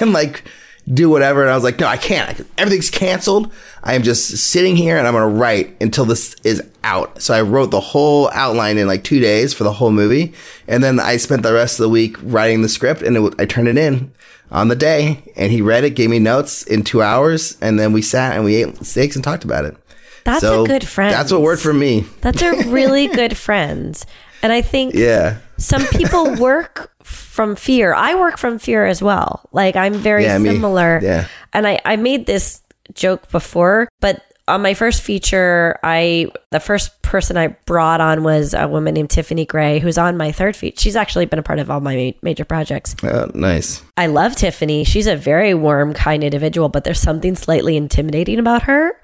and 0.00 0.12
like, 0.12 0.44
do 0.92 1.08
whatever. 1.08 1.42
And 1.42 1.50
I 1.50 1.54
was 1.54 1.64
like, 1.64 1.78
no, 1.78 1.86
I 1.86 1.96
can't. 1.96 2.46
Everything's 2.58 2.90
canceled. 2.90 3.52
I 3.82 3.94
am 3.94 4.02
just 4.02 4.36
sitting 4.38 4.76
here 4.76 4.98
and 4.98 5.06
I'm 5.06 5.14
going 5.14 5.32
to 5.32 5.40
write 5.40 5.76
until 5.80 6.04
this 6.04 6.34
is 6.44 6.62
out. 6.82 7.22
So 7.22 7.34
I 7.34 7.42
wrote 7.42 7.70
the 7.70 7.80
whole 7.80 8.28
outline 8.32 8.78
in 8.78 8.86
like 8.86 9.04
two 9.04 9.20
days 9.20 9.54
for 9.54 9.64
the 9.64 9.72
whole 9.72 9.90
movie. 9.90 10.34
And 10.66 10.82
then 10.82 10.98
I 10.98 11.16
spent 11.16 11.42
the 11.42 11.52
rest 11.52 11.78
of 11.78 11.84
the 11.84 11.88
week 11.88 12.16
writing 12.22 12.62
the 12.62 12.68
script 12.68 13.02
and 13.02 13.16
it, 13.16 13.34
I 13.38 13.46
turned 13.46 13.68
it 13.68 13.78
in 13.78 14.12
on 14.50 14.68
the 14.68 14.76
day 14.76 15.22
and 15.36 15.52
he 15.52 15.62
read 15.62 15.84
it, 15.84 15.90
gave 15.90 16.10
me 16.10 16.18
notes 16.18 16.64
in 16.64 16.82
two 16.82 17.02
hours. 17.02 17.56
And 17.60 17.78
then 17.78 17.92
we 17.92 18.02
sat 18.02 18.34
and 18.34 18.44
we 18.44 18.56
ate 18.56 18.84
steaks 18.84 19.14
and 19.14 19.24
talked 19.24 19.44
about 19.44 19.64
it. 19.64 19.76
That's 20.24 20.40
So 20.40 20.64
a 20.64 20.66
good 20.66 20.86
friend. 20.86 21.12
That's 21.12 21.32
what 21.32 21.40
worked 21.42 21.62
for 21.62 21.72
me. 21.72 22.04
That's 22.20 22.42
a 22.42 22.68
really 22.68 23.06
good 23.14 23.36
friend. 23.36 24.02
And 24.42 24.52
I 24.52 24.62
think 24.62 24.94
Yeah. 24.94 25.38
some 25.58 25.84
people 25.88 26.34
work 26.38 26.90
from 27.02 27.56
fear. 27.56 27.94
I 27.94 28.14
work 28.14 28.38
from 28.38 28.58
fear 28.58 28.86
as 28.86 29.02
well. 29.02 29.48
Like 29.52 29.76
I'm 29.76 29.94
very 29.94 30.24
Yeah, 30.24 30.38
me. 30.38 30.50
similar. 30.50 31.00
Yeah. 31.02 31.26
And 31.52 31.66
I, 31.66 31.80
I 31.84 31.96
made 31.96 32.26
this 32.26 32.62
joke 32.94 33.30
before, 33.30 33.88
but 34.00 34.22
on 34.48 34.62
my 34.62 34.74
first 34.74 35.02
feature, 35.02 35.78
I 35.84 36.26
the 36.50 36.58
first 36.58 37.02
person 37.02 37.36
I 37.36 37.48
brought 37.66 38.00
on 38.00 38.24
was 38.24 38.52
a 38.52 38.66
woman 38.66 38.94
named 38.94 39.10
Tiffany 39.10 39.44
Gray, 39.46 39.78
who's 39.78 39.96
on 39.96 40.16
my 40.16 40.32
third 40.32 40.56
feature. 40.56 40.80
She's 40.80 40.96
actually 40.96 41.26
been 41.26 41.38
a 41.38 41.42
part 41.42 41.60
of 41.60 41.70
all 41.70 41.80
my 41.80 41.94
ma- 41.94 42.18
major 42.22 42.44
projects. 42.44 42.96
Oh, 43.04 43.30
nice. 43.32 43.80
I 43.96 44.06
love 44.06 44.34
Tiffany. 44.34 44.82
She's 44.82 45.06
a 45.06 45.14
very 45.14 45.54
warm, 45.54 45.94
kind 45.94 46.24
individual, 46.24 46.68
but 46.68 46.82
there's 46.82 46.98
something 47.00 47.36
slightly 47.36 47.76
intimidating 47.76 48.40
about 48.40 48.62
her. 48.62 49.00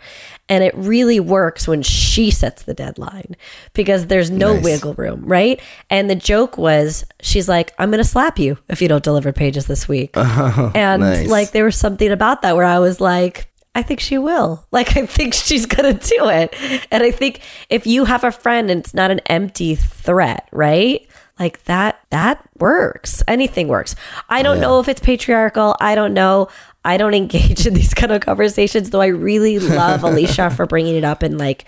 And 0.49 0.63
it 0.63 0.75
really 0.77 1.19
works 1.19 1.67
when 1.67 1.83
she 1.83 2.31
sets 2.31 2.63
the 2.63 2.73
deadline 2.75 3.35
because 3.73 4.07
there's 4.07 4.31
no 4.31 4.55
Nice. 4.55 4.63
wiggle 4.65 4.95
room, 4.95 5.25
right? 5.27 5.61
And 5.91 6.09
the 6.09 6.15
joke 6.15 6.57
was, 6.57 7.05
she's 7.21 7.49
like, 7.49 7.73
I'm 7.79 7.91
going 7.91 8.03
to 8.03 8.09
slap 8.09 8.39
you 8.39 8.57
if 8.69 8.81
you 8.81 8.87
don't 8.87 9.03
deliver 9.03 9.33
pages 9.33 9.67
this 9.67 9.89
week. 9.89 10.13
Oh, 10.17 10.71
and 10.75 11.01
nice. 11.03 11.29
like, 11.29 11.51
there 11.51 11.65
was 11.65 11.77
something 11.77 12.13
about 12.13 12.43
that 12.43 12.55
where 12.55 12.65
I 12.65 12.79
was 12.79 13.01
like, 13.01 13.49
I 13.75 13.83
think 13.83 13.99
she 14.01 14.19
will. 14.19 14.65
Like, 14.71 14.97
I 14.97 15.05
think 15.07 15.35
she's 15.35 15.67
going 15.67 15.99
to 15.99 16.09
do 16.17 16.29
it. 16.29 16.55
And 16.93 17.03
I 17.03 17.11
think 17.11 17.41
if 17.69 17.87
you 17.87 18.05
have 18.05 18.23
a 18.25 18.31
friend 18.31 18.71
and 18.71 18.81
it's 18.81 18.95
not 18.95 19.11
an 19.11 19.21
empty 19.27 19.75
threat, 19.75 20.49
right? 20.53 21.07
Like 21.39 21.63
that, 21.65 22.01
that 22.11 22.43
works. 22.59 23.23
Anything 23.29 23.69
works. 23.69 23.95
I 24.31 24.43
don't 24.43 24.59
know 24.61 24.81
if 24.81 24.89
it's 24.89 25.01
patriarchal. 25.01 25.77
I 25.81 25.95
don't 25.95 26.15
know. 26.15 26.49
I 26.87 26.97
don't 26.97 27.15
engage 27.15 27.67
in 27.67 27.75
these 27.75 27.93
kind 27.95 28.13
of 28.13 28.21
conversations, 28.23 28.91
though 28.91 29.01
I 29.03 29.09
really 29.09 29.59
love 29.59 30.03
Alicia 30.05 30.51
for 30.57 30.67
bringing 30.67 30.95
it 30.97 31.05
up 31.05 31.23
and 31.23 31.37
like, 31.37 31.65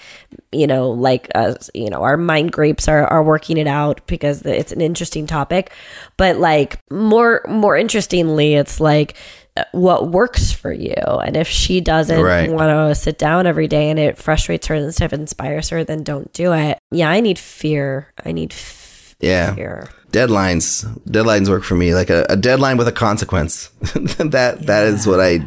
you 0.52 0.66
know, 0.66 0.90
like, 0.90 1.28
uh, 1.34 1.54
you 1.74 1.90
know, 1.90 2.02
our 2.02 2.16
mind 2.16 2.52
grapes 2.52 2.86
are, 2.88 3.04
are 3.06 3.22
working 3.22 3.56
it 3.58 3.66
out 3.66 4.06
because 4.06 4.42
it's 4.46 4.72
an 4.72 4.80
interesting 4.80 5.26
topic. 5.26 5.72
But 6.16 6.36
like 6.36 6.78
more, 6.90 7.42
more 7.48 7.76
interestingly, 7.76 8.54
it's 8.54 8.78
like, 8.80 9.16
uh, 9.56 9.64
what 9.72 10.10
works 10.12 10.52
for 10.52 10.72
you 10.72 10.94
and 10.94 11.36
if 11.36 11.48
she 11.48 11.80
doesn't 11.80 12.22
Right. 12.22 12.48
want 12.48 12.70
to 12.70 12.94
sit 12.94 13.18
down 13.18 13.44
every 13.44 13.66
day 13.66 13.90
and 13.90 13.98
it 13.98 14.16
frustrates 14.16 14.68
her 14.68 14.76
instead 14.76 15.12
of 15.12 15.18
inspires 15.18 15.70
her 15.70 15.82
then 15.82 16.04
don't 16.04 16.32
do 16.32 16.52
it 16.52 16.78
yeah 16.92 17.10
i 17.10 17.18
need 17.18 17.40
fear 17.40 18.12
i 18.24 18.30
need 18.30 18.52
f- 18.52 19.16
Yeah. 19.18 19.52
fear 19.56 19.88
deadlines 20.12 20.84
deadlines 21.04 21.48
work 21.48 21.64
for 21.64 21.74
me. 21.74 21.94
Like 21.94 22.10
a, 22.10 22.26
a 22.28 22.36
deadline 22.36 22.76
with 22.76 22.88
a 22.88 22.92
consequence. 22.92 23.70
That 24.18 24.66
that 24.66 24.86
is 24.86 25.06
what 25.06 25.20
i 25.20 25.40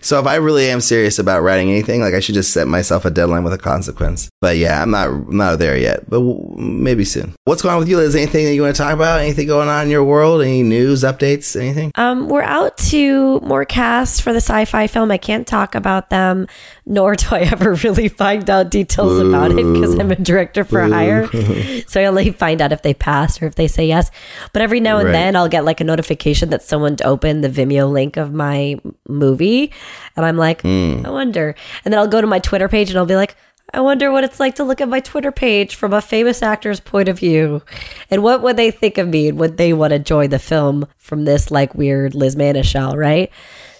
so 0.00 0.20
if 0.20 0.26
i 0.26 0.36
really 0.36 0.68
am 0.70 0.80
serious 0.80 1.18
about 1.18 1.42
writing 1.42 1.70
anything 1.70 2.00
like 2.00 2.14
i 2.14 2.20
should 2.20 2.34
just 2.34 2.52
set 2.52 2.68
myself 2.68 3.04
a 3.04 3.10
deadline 3.10 3.42
with 3.42 3.52
a 3.52 3.58
consequence. 3.58 4.28
But 4.40 4.56
yeah 4.58 4.82
i'm 4.82 4.90
not 4.90 5.08
I'm 5.08 5.36
not 5.36 5.58
there 5.58 5.76
yet. 5.76 6.08
But 6.08 6.18
w- 6.18 6.54
maybe 6.56 7.04
soon. 7.04 7.34
What's 7.44 7.62
going 7.62 7.74
on 7.74 7.78
with 7.80 7.88
you 7.88 7.96
liz? 7.96 8.14
Anything 8.14 8.44
that 8.46 8.54
you 8.54 8.62
want 8.62 8.76
to 8.76 8.82
talk 8.82 8.92
about? 8.92 9.20
Anything 9.20 9.46
going 9.46 9.68
on 9.68 9.84
in 9.84 9.90
your 9.90 10.04
world? 10.04 10.42
Any 10.42 10.62
news 10.62 11.02
updates 11.02 11.58
anything? 11.58 11.90
Um, 11.94 12.28
we're 12.28 12.42
out 12.42 12.76
to 12.92 13.40
more 13.40 13.64
casts 13.64 14.20
for 14.20 14.32
the 14.32 14.40
sci-fi 14.40 14.86
film. 14.86 15.10
I 15.10 15.18
can't 15.18 15.46
talk 15.46 15.74
about 15.74 16.10
them, 16.10 16.46
nor 16.86 17.14
do 17.16 17.26
I 17.30 17.40
ever 17.40 17.74
really 17.74 18.08
find 18.08 18.48
out 18.48 18.70
details 18.70 19.18
about 19.18 19.52
it 19.52 19.72
because 19.72 19.98
I'm 19.98 20.10
a 20.10 20.16
director 20.16 20.64
for 20.64 20.82
hire. 20.82 21.26
so 21.86 22.00
I 22.00 22.04
only 22.04 22.30
find 22.32 22.60
out 22.60 22.72
if 22.72 22.82
they 22.82 22.94
pass 22.94 23.40
or 23.40 23.46
if 23.46 23.54
they 23.54 23.68
say 23.68 23.91
yes. 23.92 24.10
But 24.52 24.62
every 24.62 24.80
now 24.80 24.96
and 24.98 25.06
Right. 25.06 25.12
then 25.18 25.36
I'll 25.36 25.48
get 25.56 25.64
like 25.64 25.80
a 25.80 25.84
notification 25.92 26.50
that 26.50 26.62
someone 26.62 26.96
opened 27.04 27.42
the 27.44 27.48
Vimeo 27.56 27.90
link 27.90 28.16
of 28.16 28.32
my 28.32 28.78
movie, 29.08 29.70
and 30.16 30.24
I'm 30.26 30.36
like, 30.46 30.62
hmm. 30.62 31.02
I 31.04 31.10
wonder. 31.10 31.54
And 31.84 31.92
then 31.92 31.98
I'll 32.00 32.08
go 32.16 32.20
to 32.20 32.26
my 32.26 32.38
Twitter 32.40 32.68
page 32.68 32.88
and 32.90 32.98
I'll 32.98 33.06
be 33.14 33.16
like. 33.24 33.36
I 33.74 33.80
wonder 33.80 34.12
what 34.12 34.22
it's 34.22 34.38
like 34.38 34.56
to 34.56 34.64
look 34.64 34.82
at 34.82 34.88
my 34.90 35.00
Twitter 35.00 35.32
page 35.32 35.76
from 35.76 35.94
a 35.94 36.02
famous 36.02 36.42
actor's 36.42 36.78
point 36.78 37.08
of 37.08 37.18
view. 37.18 37.62
And 38.10 38.22
what 38.22 38.42
would 38.42 38.58
they 38.58 38.70
think 38.70 38.98
of 38.98 39.08
me? 39.08 39.28
And 39.28 39.38
would 39.38 39.56
they 39.56 39.72
want 39.72 39.92
to 39.92 39.98
join 39.98 40.28
the 40.28 40.38
film 40.38 40.86
from 40.98 41.24
this 41.24 41.50
like 41.50 41.74
weird 41.74 42.14
Liz 42.14 42.36
Manashil, 42.36 42.94
right? 42.96 43.30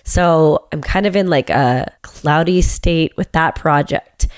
So 0.03 0.67
I'm 0.73 0.81
kind 0.81 1.05
of 1.05 1.15
in 1.15 1.29
like 1.29 1.51
a 1.51 1.93
cloudy 2.01 2.63
state 2.63 3.13
with 3.19 3.33
that 3.33 3.55
project. 3.55 4.29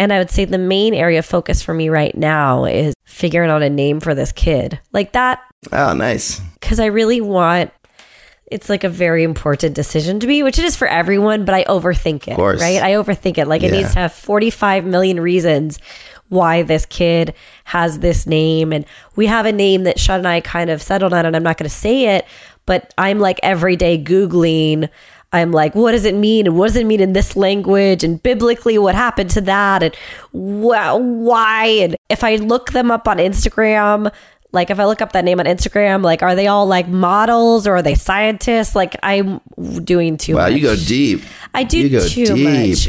And 0.00 0.14
I 0.14 0.18
would 0.18 0.30
say 0.30 0.46
the 0.46 0.56
main 0.56 0.94
area 0.94 1.18
of 1.18 1.26
focus 1.26 1.60
for 1.62 1.74
me 1.74 1.90
right 1.90 2.16
now 2.16 2.64
is 2.64 2.94
figuring 3.04 3.50
out 3.50 3.62
a 3.62 3.68
name 3.68 4.00
for 4.00 4.14
this 4.14 4.32
kid. 4.32 4.80
Like 4.92 5.12
that 5.12 5.40
oh 5.72 5.92
nice 5.92 6.40
because 6.58 6.80
I 6.80 6.86
really 6.86 7.20
want 7.20 7.70
it's 8.50 8.68
like 8.70 8.82
a 8.82 8.88
very 8.88 9.22
important 9.24 9.74
decision 9.76 10.18
to 10.20 10.26
me, 10.26 10.42
which 10.42 10.58
it 10.58 10.64
is 10.64 10.74
for 10.74 10.88
everyone, 10.88 11.44
but 11.44 11.54
I 11.54 11.64
overthink 11.64 12.26
it. 12.26 12.34
course. 12.34 12.60
Right? 12.60 12.82
I 12.82 12.92
overthink 12.92 13.36
it. 13.38 13.46
Like 13.46 13.62
it 13.62 13.72
Yeah. 13.72 13.80
needs 13.82 13.92
to 13.92 14.00
have 14.00 14.12
45 14.12 14.84
million 14.86 15.20
reasons 15.20 15.78
why 16.30 16.62
this 16.62 16.86
kid 16.86 17.34
has 17.64 17.98
this 17.98 18.26
name. 18.26 18.72
And 18.72 18.84
we 19.16 19.26
have 19.26 19.44
a 19.46 19.52
name 19.52 19.84
that 19.84 20.00
Sean 20.00 20.20
and 20.20 20.28
I 20.28 20.40
kind 20.40 20.70
of 20.70 20.80
settled 20.82 21.12
on, 21.12 21.26
and 21.26 21.36
I'm 21.36 21.42
not 21.44 21.58
going 21.58 21.68
to 21.68 21.74
say 21.76 22.16
it, 22.16 22.24
but 22.66 22.92
I'm 22.98 23.20
like 23.20 23.38
every 23.42 23.76
day 23.76 24.02
Googling. 24.02 24.88
I'm 25.32 25.52
like, 25.52 25.74
what 25.76 25.92
does 25.92 26.04
it 26.04 26.14
mean? 26.16 26.46
And 26.46 26.56
what 26.58 26.66
does 26.68 26.76
it 26.76 26.86
mean 26.86 27.00
in 27.00 27.12
this 27.12 27.36
language? 27.36 28.02
And 28.02 28.20
biblically, 28.22 28.78
what 28.78 28.94
happened 28.96 29.30
to 29.30 29.40
that? 29.42 29.82
And 29.82 29.94
wh- 30.32 30.98
why? 30.98 31.66
And 31.82 31.96
if 32.08 32.24
I 32.24 32.36
look 32.36 32.72
them 32.72 32.90
up 32.90 33.06
on 33.06 33.18
Instagram, 33.18 34.12
like 34.52 34.70
if 34.70 34.80
I 34.80 34.84
look 34.86 35.00
up 35.00 35.12
that 35.12 35.24
name 35.24 35.38
on 35.38 35.46
Instagram, 35.46 36.02
like 36.02 36.22
are 36.24 36.34
they 36.34 36.48
all 36.48 36.66
like 36.66 36.88
models 36.88 37.68
or 37.68 37.76
are 37.76 37.82
they 37.82 37.94
scientists? 37.94 38.74
Like 38.74 38.96
I'm 39.04 39.40
doing 39.84 40.16
too 40.16 40.34
Wow, 40.34 40.48
much. 40.48 40.52
you 40.54 40.62
go 40.62 40.74
deep. 40.74 41.22
I 41.54 41.62
do 41.62 41.78
you 41.78 41.88
go 41.90 42.06
too 42.08 42.24
deep. 42.26 42.48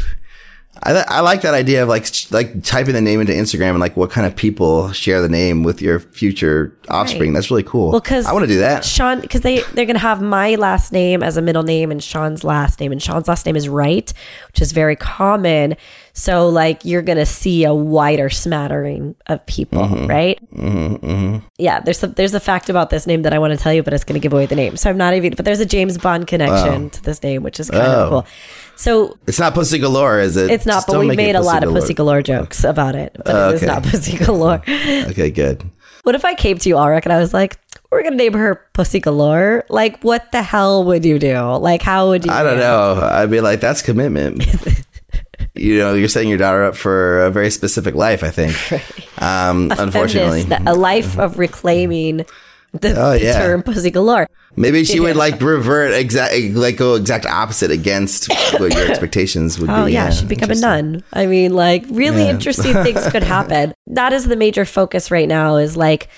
I, 0.84 1.04
I 1.08 1.20
like 1.20 1.42
that 1.42 1.54
idea 1.54 1.82
of 1.82 1.88
like 1.88 2.06
like 2.30 2.62
typing 2.64 2.94
the 2.94 3.00
name 3.00 3.20
into 3.20 3.32
Instagram 3.32 3.70
and 3.70 3.80
like 3.80 3.96
what 3.96 4.10
kind 4.10 4.26
of 4.26 4.34
people 4.34 4.90
share 4.92 5.22
the 5.22 5.28
name 5.28 5.62
with 5.62 5.80
your 5.80 6.00
future 6.00 6.76
offspring. 6.88 7.32
That's 7.32 7.50
really 7.50 7.62
cool. 7.62 7.90
Well, 7.92 8.00
because 8.00 8.26
I 8.26 8.32
want 8.32 8.42
to 8.44 8.48
do 8.52 8.58
that. 8.58 8.84
Sean, 8.84 9.20
because 9.20 9.42
they 9.42 9.60
they're 9.74 9.86
gonna 9.86 9.98
have 9.98 10.20
my 10.20 10.56
last 10.56 10.92
name 10.92 11.22
as 11.22 11.36
a 11.36 11.42
middle 11.42 11.62
name 11.62 11.90
and 11.90 12.02
Sean's 12.02 12.42
last 12.44 12.80
name, 12.80 12.90
and 12.92 13.02
Sean's 13.02 13.28
last 13.28 13.46
name 13.46 13.56
is 13.56 13.68
Wright, 13.68 14.12
which 14.48 14.60
is 14.60 14.72
very 14.72 14.96
common. 14.96 15.76
So 16.14 16.48
like 16.48 16.84
you're 16.84 17.00
gonna 17.02 17.26
see 17.26 17.64
a 17.64 17.72
wider 17.72 18.28
smattering 18.28 19.14
of 19.28 19.44
people, 19.46 19.82
Mm-hmm. 19.84 20.06
right? 20.08 20.38
Yeah, 21.58 21.80
there's 21.80 22.02
a, 22.02 22.08
there's 22.08 22.34
a 22.34 22.40
fact 22.40 22.68
about 22.68 22.90
this 22.90 23.06
name 23.06 23.22
that 23.22 23.32
I 23.32 23.38
want 23.38 23.52
to 23.52 23.56
tell 23.58 23.72
you, 23.72 23.82
but 23.82 23.94
it's 23.94 24.04
gonna 24.04 24.18
give 24.20 24.32
away 24.32 24.46
the 24.46 24.56
name. 24.56 24.76
So 24.76 24.90
I'm 24.90 24.96
not 24.96 25.14
even. 25.14 25.34
But 25.34 25.44
there's 25.44 25.60
a 25.60 25.66
James 25.66 25.96
Bond 25.98 26.26
connection 26.26 26.90
to 26.90 27.02
this 27.02 27.22
name, 27.22 27.42
which 27.42 27.60
is 27.60 27.70
kind 27.70 27.82
Oh. 27.82 28.02
of 28.04 28.10
cool. 28.10 28.26
So 28.82 29.16
It's 29.28 29.38
not 29.38 29.54
Pussy 29.54 29.78
Galore, 29.78 30.18
is 30.18 30.36
it? 30.36 30.50
it's 30.50 30.66
not, 30.66 30.74
Just 30.74 30.86
but 30.88 30.98
we 30.98 31.14
made 31.14 31.36
a 31.36 31.40
lot 31.40 31.62
of 31.62 31.72
Pussy 31.72 31.94
Galore 31.94 32.20
jokes 32.20 32.64
about 32.64 32.96
it, 32.96 33.12
but 33.14 33.28
Oh, 33.28 33.50
it 33.50 33.54
is 33.54 33.62
not 33.62 33.84
Pussy 33.84 34.18
Galore. 34.18 34.60
Okay, 34.68 35.30
good. 35.30 35.62
What 36.02 36.16
if 36.16 36.24
I 36.24 36.34
came 36.34 36.58
to 36.58 36.68
you, 36.68 36.76
Ulrich, 36.76 37.06
and 37.06 37.12
I 37.12 37.18
was 37.18 37.32
like, 37.32 37.60
we're 37.92 38.02
gonna 38.02 38.16
name 38.16 38.32
her 38.32 38.66
Pussy 38.72 38.98
Galore? 38.98 39.64
Like, 39.68 40.02
what 40.02 40.32
the 40.32 40.42
hell 40.42 40.82
would 40.82 41.04
you 41.04 41.20
do? 41.20 41.38
Like, 41.58 41.80
how 41.80 42.08
would 42.08 42.24
you? 42.24 42.32
I 42.32 42.42
don't 42.42 42.58
know. 42.58 42.98
I'd 43.00 43.30
be 43.30 43.40
like, 43.40 43.60
that's 43.60 43.82
commitment. 43.82 44.44
you 45.54 45.78
know, 45.78 45.94
you're 45.94 46.08
setting 46.08 46.28
your 46.28 46.38
daughter 46.38 46.64
up 46.64 46.74
for 46.74 47.24
a 47.24 47.30
very 47.30 47.50
specific 47.50 47.94
life. 47.94 48.24
I 48.24 48.30
think. 48.30 48.56
Um, 49.22 49.70
unfortunately, 49.78 50.42
Feminist, 50.42 50.68
a 50.68 50.74
life 50.76 51.16
of 51.16 51.38
reclaiming 51.38 52.26
the, 52.72 52.94
Oh, 52.98 53.12
the 53.12 53.22
yeah. 53.24 53.38
term 53.38 53.62
Pussy 53.62 53.90
Galore. 53.90 54.28
maybe 54.56 54.84
she 54.84 54.98
would 55.00 55.16
like 55.16 55.40
revert 55.40 55.92
exact, 55.92 56.34
like 56.54 56.76
go 56.76 56.94
exact 56.94 57.26
opposite 57.26 57.70
against 57.70 58.28
what 58.58 58.72
your 58.74 58.86
expectations 58.90 59.58
would 59.58 59.68
Oh 59.70 59.86
be. 59.86 59.92
yeah, 59.92 60.10
she'd 60.10 60.28
become 60.28 60.50
a 60.50 60.54
nun. 60.54 61.04
I 61.12 61.26
mean, 61.26 61.54
like 61.54 61.84
really 61.90 62.24
Yeah. 62.24 62.30
interesting 62.30 62.72
things 62.82 63.06
could 63.08 63.22
happen. 63.36 63.74
That 63.86 64.12
is 64.12 64.26
the 64.26 64.36
major 64.36 64.64
focus 64.64 65.10
right 65.10 65.28
now. 65.28 65.56
Is 65.56 65.76
like 65.76 66.08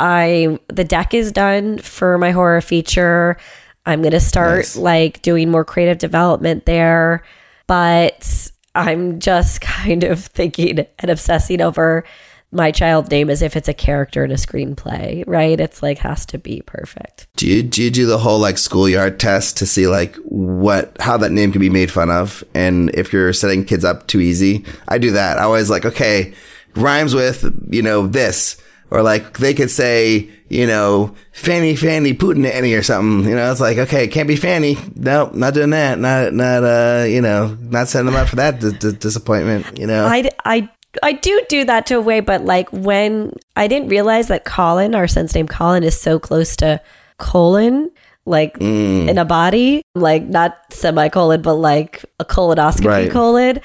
I 0.00 0.58
the 0.68 0.84
deck 0.84 1.12
is 1.14 1.32
done 1.32 1.78
for 1.78 2.18
my 2.18 2.30
horror 2.30 2.60
feature. 2.60 3.36
I'm 3.84 4.02
gonna 4.02 4.20
start 4.20 4.58
Nice. 4.58 4.76
like 4.76 5.22
doing 5.22 5.50
more 5.50 5.64
creative 5.64 5.98
development 5.98 6.66
there, 6.66 7.22
but 7.66 8.50
I'm 8.74 9.18
just 9.18 9.60
kind 9.62 10.04
of 10.04 10.24
thinking 10.24 10.86
and 11.00 11.10
obsessing 11.10 11.60
over 11.60 12.04
my 12.50 12.70
child 12.70 13.10
name 13.10 13.28
as 13.28 13.42
if 13.42 13.56
it's 13.56 13.68
a 13.68 13.74
character 13.74 14.24
in 14.24 14.30
a 14.30 14.34
screenplay, 14.34 15.22
right? 15.26 15.58
It's 15.60 15.82
like 15.82 15.98
has 15.98 16.24
to 16.26 16.38
be 16.38 16.62
perfect. 16.62 17.26
Do 17.36 17.46
you 17.46 17.62
do 17.62 17.82
you 17.82 17.90
do 17.90 18.06
the 18.06 18.18
whole 18.18 18.38
like 18.38 18.58
schoolyard 18.58 19.20
test 19.20 19.58
to 19.58 19.66
see 19.66 19.86
like 19.86 20.16
what 20.24 20.96
how 21.00 21.16
that 21.18 21.32
name 21.32 21.52
can 21.52 21.60
be 21.60 21.70
made 21.70 21.90
fun 21.90 22.10
of 22.10 22.42
and 22.54 22.90
if 22.94 23.12
you're 23.12 23.32
setting 23.32 23.64
kids 23.64 23.84
up 23.84 24.06
too 24.06 24.20
easy? 24.20 24.64
I 24.88 24.98
do 24.98 25.10
that. 25.12 25.38
I 25.38 25.42
always 25.42 25.68
like 25.68 25.84
okay, 25.84 26.32
rhymes 26.74 27.14
with 27.14 27.44
you 27.70 27.82
know 27.82 28.06
this 28.06 28.60
or 28.90 29.02
like 29.02 29.38
they 29.38 29.52
could 29.52 29.70
say 29.70 30.30
you 30.48 30.66
know 30.66 31.14
Fanny 31.32 31.76
Fanny 31.76 32.14
Putin 32.14 32.50
Annie 32.50 32.72
or 32.72 32.82
something. 32.82 33.28
You 33.28 33.36
know 33.36 33.50
it's 33.50 33.60
like 33.60 33.76
okay, 33.76 34.04
it 34.04 34.08
can't 34.08 34.28
be 34.28 34.36
Fanny. 34.36 34.78
Nope, 34.94 35.34
not 35.34 35.52
doing 35.52 35.70
that. 35.70 35.98
Not 35.98 36.32
not 36.32 36.64
uh 36.64 37.04
you 37.04 37.20
know 37.20 37.58
not 37.60 37.88
setting 37.88 38.06
them 38.06 38.16
up 38.16 38.28
for 38.28 38.36
that 38.36 38.60
d- 38.60 38.72
d- 38.72 38.92
disappointment. 38.92 39.78
You 39.78 39.86
know. 39.86 40.06
I, 40.06 40.30
I, 40.46 40.70
I 41.02 41.12
do 41.12 41.40
do 41.48 41.64
that 41.64 41.86
to 41.86 41.96
a 41.96 42.00
way, 42.00 42.20
but 42.20 42.44
like 42.44 42.68
when 42.72 43.32
I 43.56 43.68
didn't 43.68 43.88
realize 43.88 44.28
that 44.28 44.44
Colin, 44.44 44.94
our 44.94 45.06
son's 45.06 45.34
name 45.34 45.46
Colin, 45.48 45.82
is 45.84 46.00
so 46.00 46.18
close 46.18 46.56
to 46.56 46.80
colon, 47.18 47.90
like 48.24 48.58
Mm. 48.58 49.08
in 49.08 49.18
a 49.18 49.24
body, 49.24 49.82
like 49.94 50.24
not 50.24 50.56
semicolon, 50.70 51.42
but 51.42 51.54
like 51.54 52.04
a 52.20 52.24
colonoscopy 52.24 52.84
Right. 52.86 53.10
colon. 53.10 53.60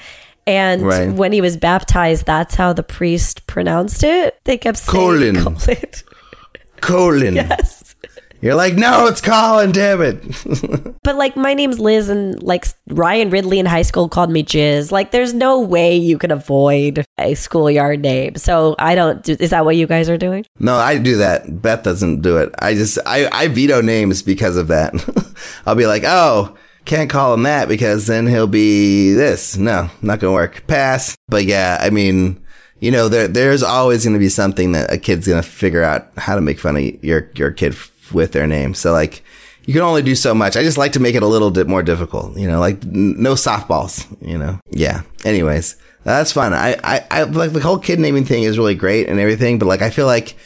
And 0.46 0.82
Right. 0.82 1.10
when 1.10 1.32
he 1.32 1.40
was 1.40 1.56
baptized, 1.56 2.26
that's 2.26 2.54
how 2.54 2.72
the 2.74 2.82
priest 2.82 3.46
pronounced 3.46 4.04
it. 4.04 4.36
They 4.44 4.58
kept 4.58 4.76
saying 4.78 5.00
Colon. 5.34 5.34
colon. 5.44 5.78
Colin. 6.82 7.34
yes. 7.36 7.94
You're 8.44 8.56
like 8.56 8.74
no, 8.74 9.06
it's 9.06 9.22
Colin. 9.22 9.72
Damn 9.72 10.02
it. 10.02 10.94
But 11.04 11.16
like 11.16 11.36
my 11.36 11.52
name's 11.52 11.78
Liz 11.78 12.08
and 12.08 12.42
like 12.42 12.64
Ryan 12.88 13.28
Ridley 13.28 13.58
in 13.58 13.66
high 13.66 13.82
school 13.82 14.08
called 14.08 14.30
me 14.30 14.42
Jizz. 14.42 14.90
Like 14.90 15.10
there's 15.10 15.34
no 15.34 15.60
way 15.60 15.94
you 15.94 16.16
can 16.16 16.30
avoid 16.30 17.04
a 17.18 17.34
schoolyard 17.34 18.00
name. 18.00 18.36
So 18.36 18.74
I 18.78 18.94
don't 18.94 19.22
do 19.22 19.36
is 19.38 19.50
that 19.50 19.66
what 19.66 19.76
you 19.76 19.86
guys 19.86 20.08
are 20.08 20.16
doing? 20.16 20.46
No, 20.60 20.76
I 20.76 20.96
do 20.96 21.18
that. 21.18 21.60
Beth 21.60 21.82
doesn't 21.82 22.22
do 22.22 22.38
it. 22.38 22.54
I 22.58 22.72
just 22.72 22.98
I, 23.04 23.28
I 23.32 23.48
veto 23.48 23.82
names 23.82 24.22
because 24.22 24.56
of 24.56 24.68
that. 24.68 24.94
I'll 25.66 25.74
be 25.74 25.86
like, 25.86 26.04
oh, 26.06 26.56
can't 26.86 27.10
call 27.10 27.34
him 27.34 27.42
that 27.42 27.68
because 27.68 28.06
then 28.06 28.26
he'll 28.26 28.46
be 28.46 29.12
this. 29.12 29.58
No, 29.58 29.90
not 30.00 30.20
gonna 30.20 30.32
work. 30.32 30.66
Pass. 30.66 31.16
But 31.28 31.44
yeah, 31.44 31.76
I 31.82 31.90
mean, 31.90 32.42
you 32.80 32.90
know, 32.90 33.08
there 33.08 33.28
there's 33.28 33.62
always 33.62 34.06
gonna 34.06 34.18
be 34.18 34.30
something 34.30 34.72
that 34.72 34.90
a 34.90 34.96
kid's 34.96 35.28
gonna 35.28 35.42
figure 35.42 35.82
out 35.82 36.08
how 36.16 36.34
to 36.34 36.40
make 36.40 36.58
fun 36.58 36.76
of 36.76 37.04
your 37.04 37.30
your 37.34 37.50
kid 37.50 37.76
with 38.12 38.32
their 38.32 38.46
name. 38.46 38.74
So 38.74 38.92
like. 38.92 39.22
You 39.66 39.72
can 39.72 39.80
only 39.80 40.02
do 40.02 40.14
so 40.14 40.34
much. 40.34 40.58
I 40.58 40.62
just 40.62 40.76
like 40.76 40.92
to 40.92 41.00
make 41.00 41.14
it 41.14 41.22
a 41.22 41.26
little 41.26 41.50
bit 41.50 41.66
more 41.66 41.82
difficult, 41.82 42.36
you 42.36 42.46
know, 42.46 42.60
like 42.60 42.84
n- 42.84 43.22
no 43.22 43.32
softballs, 43.32 44.04
you 44.20 44.36
know? 44.36 44.60
Yeah. 44.68 45.04
Anyways, 45.24 45.76
that's 46.02 46.32
fun. 46.32 46.52
I, 46.52 46.76
I, 46.84 47.06
I 47.10 47.22
like 47.22 47.54
the 47.54 47.60
whole 47.60 47.78
kid 47.78 47.98
naming 47.98 48.26
thing 48.26 48.42
is 48.42 48.58
really 48.58 48.74
great 48.74 49.08
and 49.08 49.18
everything, 49.18 49.58
but 49.58 49.64
like, 49.64 49.80
I 49.80 49.88
feel 49.88 50.04
like, 50.04 50.36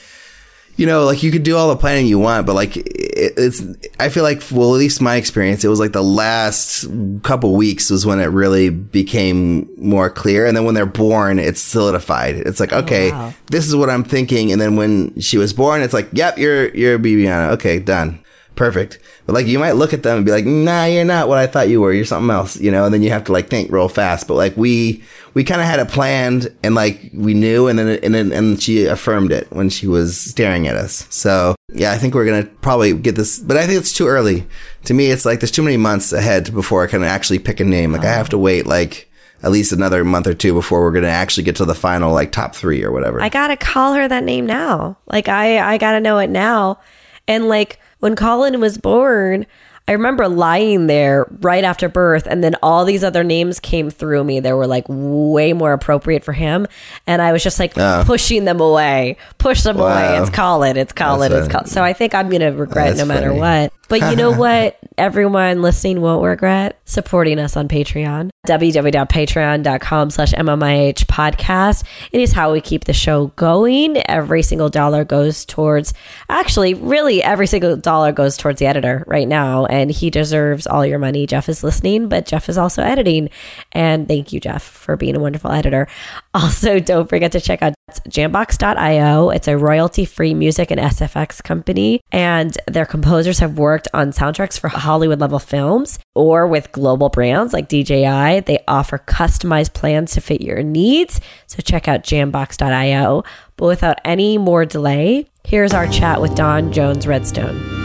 you 0.79 0.87
know, 0.87 1.05
like 1.05 1.25
you 1.25 1.33
could 1.33 1.43
do 1.43 1.57
all 1.57 1.69
the 1.69 1.77
planning 1.77 2.07
you 2.07 2.21
want, 2.21 2.47
but 2.47 2.55
like 2.55 2.77
it, 2.77 3.35
it's, 3.37 3.61
I 3.99 4.09
feel 4.11 4.23
like, 4.23 4.41
well, 4.53 4.75
at 4.75 4.79
least 4.79 5.03
my 5.03 5.17
experience, 5.17 5.65
it 5.65 5.69
was 5.69 5.81
like 5.81 5.91
the 5.91 6.05
last 6.05 6.87
couple 7.25 7.57
weeks 7.57 7.91
was 7.91 8.07
when 8.07 8.21
it 8.21 8.27
really 8.27 8.71
became 8.71 9.69
more 9.77 10.09
clear. 10.09 10.47
And 10.47 10.57
then 10.57 10.65
when 10.65 10.77
they're 10.77 10.87
born, 10.87 11.41
it's 11.41 11.61
solidified. 11.61 12.37
It's 12.37 12.61
like, 12.61 12.73
oh, 12.73 12.79
okay, 12.79 13.11
wow. 13.11 13.35
this 13.47 13.67
is 13.67 13.75
what 13.75 13.91
I'm 13.91 14.05
thinking. 14.05 14.53
And 14.53 14.61
then 14.61 14.77
when 14.77 15.19
she 15.19 15.37
was 15.37 15.53
born, 15.53 15.83
it's 15.83 15.93
like, 15.93 16.09
yep, 16.13 16.39
you're, 16.39 16.69
you're 16.69 16.97
Bibiana. 16.97 17.51
Okay, 17.55 17.81
done. 17.81 18.21
Perfect. 18.59 18.99
But 19.25 19.35
like, 19.35 19.47
you 19.47 19.61
might 19.61 19.77
look 19.77 19.93
at 19.93 20.03
them 20.03 20.17
and 20.17 20.27
be 20.27 20.33
like, 20.33 20.45
nah, 20.45 20.85
you're 20.85 21.05
not 21.05 21.29
what 21.29 21.39
I 21.39 21.47
thought 21.47 21.69
you 21.69 21.81
were. 21.81 21.93
You're 21.93 22.05
something 22.05 22.29
else, 22.29 22.57
you 22.57 22.73
know, 22.73 22.87
and 22.87 22.93
then 22.93 23.05
you 23.05 23.11
have 23.11 23.23
to 23.25 23.33
like 23.33 23.49
think 23.49 23.71
real 23.71 23.89
fast. 23.89 24.27
But 24.27 24.35
like, 24.35 24.57
we, 24.57 25.05
we 25.33 25.45
kind 25.45 25.61
of 25.61 25.69
had 25.69 25.79
it 25.79 25.87
planned 25.87 26.53
and 26.65 26.75
like 26.75 27.11
we 27.15 27.35
knew 27.35 27.69
and 27.69 27.79
then, 27.79 28.01
and 28.03 28.13
then, 28.13 28.33
and 28.33 28.61
she 28.61 28.87
affirmed 28.87 29.31
it 29.31 29.47
when 29.53 29.71
she 29.71 29.87
was 29.87 30.21
staring 30.21 30.67
at 30.67 30.75
us. 30.75 31.07
So 31.09 31.55
yeah, 31.73 31.93
I 31.93 31.99
think 31.99 32.17
we're 32.17 32.25
going 32.25 32.43
to 32.43 32.51
probably 32.57 32.93
get 32.95 33.15
this, 33.15 33.39
but 33.39 33.57
I 33.57 33.65
think 33.65 33.79
it's 33.79 33.93
too 33.93 34.09
early. 34.09 34.45
To 34.87 34.95
me, 34.95 35.13
it's 35.13 35.25
like 35.25 35.39
there's 35.39 35.53
too 35.53 35.63
many 35.63 35.77
months 35.77 36.13
ahead 36.13 36.53
before 36.53 36.83
I 36.83 36.89
can 36.89 37.05
actually 37.05 37.39
pick 37.39 37.61
a 37.61 37.65
name. 37.65 37.93
Like 37.93 38.05
I 38.05 38.13
have 38.13 38.31
to 38.31 38.39
wait 38.39 38.67
like 38.67 39.09
at 39.45 39.53
least 39.53 39.71
another 39.71 40.05
month 40.05 40.27
or 40.27 40.35
two 40.35 40.53
before 40.53 40.83
we're 40.83 40.91
going 40.91 41.05
to 41.05 41.11
actually 41.11 41.45
get 41.45 41.55
to 41.57 41.65
the 41.65 41.77
final 41.77 42.13
like 42.13 42.33
top 42.33 42.57
three 42.57 42.83
or 42.83 42.91
whatever. 42.91 43.23
I 43.23 43.29
gotta 43.29 43.57
call 43.57 43.95
her 43.95 44.09
that 44.09 44.25
name 44.25 44.47
now. 44.47 44.99
Like 45.07 45.29
I, 45.29 45.75
I 45.75 45.79
gotta 45.79 46.01
know 46.01 46.19
it 46.19 46.29
now. 46.29 46.81
And 47.29 47.49
like 47.49 47.79
when 48.01 48.17
Colin 48.17 48.61
was 48.61 48.79
born, 48.79 49.47
I 49.87 49.93
remember 49.93 50.29
lying 50.29 50.87
there 50.87 51.27
right 51.41 51.65
after 51.65 51.89
birth, 51.89 52.27
and 52.27 52.45
then 52.45 52.57
all 52.63 52.85
these 52.85 53.03
other 53.03 53.25
names 53.25 53.59
came 53.59 53.89
through 53.89 54.23
me. 54.23 54.39
They 54.39 54.53
were 54.53 54.67
like 54.67 54.85
way 54.87 55.55
more 55.55 55.73
appropriate 55.73 56.25
for 56.25 56.35
him, 56.35 56.67
and 57.07 57.23
I 57.23 57.33
was 57.33 57.43
just 57.43 57.59
like 57.59 57.73
pushing 58.05 58.45
them 58.45 58.61
away, 58.61 59.17
push 59.39 59.63
them 59.63 59.77
away. 59.77 59.87
Wow. 59.87 60.21
It's 60.23 60.31
Colin, 60.31 60.77
it's 60.77 60.93
Colin, 60.93 61.33
That's 61.33 61.47
it's. 61.47 61.53
Colin. 61.53 61.67
So 61.69 61.83
I 61.83 61.95
think 61.95 62.15
I'm 62.15 62.29
gonna 62.29 62.53
regret 62.53 62.89
That's 62.89 62.99
no 62.99 63.07
matter 63.07 63.29
funny. 63.29 63.41
what. 63.41 63.73
But 63.89 64.11
you 64.11 64.17
know 64.17 64.31
what? 64.39 64.79
Everyone 64.99 65.63
listening 65.63 66.03
won't 66.03 66.23
regret 66.23 66.79
supporting 66.85 67.39
us 67.39 67.57
on 67.57 67.67
Patreon. 67.69 68.29
www.patreon.com 68.49 70.11
slash 70.11 70.33
MMIH 70.33 71.05
podcast. 71.05 71.85
It 72.11 72.21
is 72.21 72.33
how 72.33 72.53
we 72.53 72.61
keep 72.61 72.85
the 72.85 72.93
show 72.93 73.29
going. 73.37 73.99
Every 74.09 74.43
single 74.43 74.71
dollar 74.71 75.05
goes 75.05 75.45
towards, 75.45 75.93
actually, 76.29 76.75
really 76.75 77.23
every 77.23 77.47
single 77.47 77.77
dollar 77.77 78.11
goes 78.11 78.37
towards 78.37 78.59
the 78.59 78.67
editor 78.67 79.05
right 79.07 79.29
now. 79.29 79.67
And 79.67 79.91
he 79.91 80.11
deserves 80.11 80.67
all 80.67 80.87
your 80.87 80.99
money. 80.99 81.27
Jeff 81.27 81.49
is 81.49 81.63
listening, 81.63 82.09
but 82.09 82.27
Jeff 82.27 82.49
is 82.49 82.57
also 82.57 82.83
editing. 82.83 83.29
And 83.73 84.09
thank 84.09 84.33
you, 84.33 84.41
Jeff, 84.41 84.63
for 84.63 84.97
being 84.97 85.15
a 85.15 85.21
wonderful 85.21 85.53
editor. 85.53 85.87
Also, 86.35 86.79
don't 86.79 87.09
forget 87.09 87.33
to 87.33 87.41
check 87.41 87.63
out 87.63 87.75
Jambox.io. 88.09 89.31
It's 89.31 89.49
a 89.49 89.57
royalty 89.57 90.05
free 90.05 90.33
music 90.33 90.71
and 90.71 90.81
SFX 90.81 91.43
company, 91.43 92.01
and 92.13 92.57
their 92.67 92.87
composers 92.87 93.41
have 93.41 93.59
worked 93.59 93.89
on 93.93 94.13
soundtracks 94.13 94.59
for 94.59 94.69
Hollywood 94.69 95.19
level 95.19 95.41
films 95.41 95.99
or 96.15 96.47
with 96.47 96.71
global 96.71 97.09
brands 97.09 97.53
like 97.53 97.69
DJI. 97.69 98.38
They 98.47 98.63
offer 98.69 98.99
customized 98.99 99.75
plans 99.75 100.13
to 100.13 100.21
fit 100.21 100.41
your 100.41 100.63
needs. 100.63 101.21
So 101.47 101.61
check 101.63 101.89
out 101.89 102.03
Jambox.io. 102.03 103.25
But 103.57 103.67
without 103.67 103.99
any 104.05 104.39
more 104.39 104.65
delay, 104.65 105.27
here's 105.45 105.75
our 105.75 105.89
chat 105.89 106.21
with 106.21 106.35
Dawn 106.35 106.73
Jones 106.73 107.07
Redstone. 107.07 107.79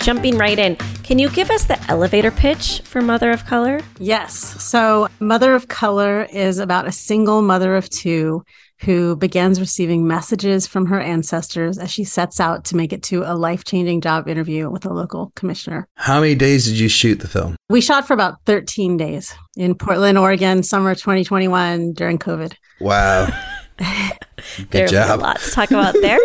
Jumping 0.00 0.38
right 0.38 0.58
in, 0.58 0.76
can 1.02 1.18
you 1.18 1.28
give 1.28 1.50
us 1.50 1.66
the 1.66 1.78
elevator 1.90 2.30
pitch 2.30 2.80
for 2.84 3.02
Mother 3.02 3.30
of 3.30 3.44
Color? 3.44 3.80
Yes. 3.98 4.34
So, 4.62 5.08
Mother 5.20 5.54
of 5.54 5.68
Color 5.68 6.24
is 6.32 6.58
about 6.58 6.86
a 6.86 6.92
single 6.92 7.42
mother 7.42 7.76
of 7.76 7.90
two 7.90 8.42
who 8.82 9.16
begins 9.16 9.60
receiving 9.60 10.06
messages 10.06 10.66
from 10.66 10.86
her 10.86 11.00
ancestors 11.00 11.78
as 11.78 11.90
she 11.90 12.04
sets 12.04 12.40
out 12.40 12.64
to 12.66 12.76
make 12.76 12.92
it 12.92 13.02
to 13.04 13.22
a 13.24 13.34
life 13.34 13.64
changing 13.64 14.00
job 14.00 14.28
interview 14.28 14.70
with 14.70 14.84
a 14.84 14.92
local 14.92 15.32
commissioner. 15.34 15.86
How 15.96 16.20
many 16.20 16.34
days 16.34 16.66
did 16.66 16.78
you 16.78 16.88
shoot 16.88 17.16
the 17.16 17.28
film? 17.28 17.56
We 17.68 17.80
shot 17.80 18.06
for 18.06 18.14
about 18.14 18.36
13 18.46 18.96
days 18.96 19.34
in 19.56 19.74
Portland, 19.74 20.18
Oregon, 20.18 20.62
summer 20.62 20.94
2021 20.94 21.92
during 21.92 22.18
COVID. 22.18 22.54
Wow. 22.80 23.28
Good 23.78 24.70
There's 24.70 24.90
job. 24.90 25.18
a 25.18 25.22
lot 25.22 25.40
to 25.40 25.50
talk 25.50 25.70
about 25.70 25.94
there. 26.00 26.18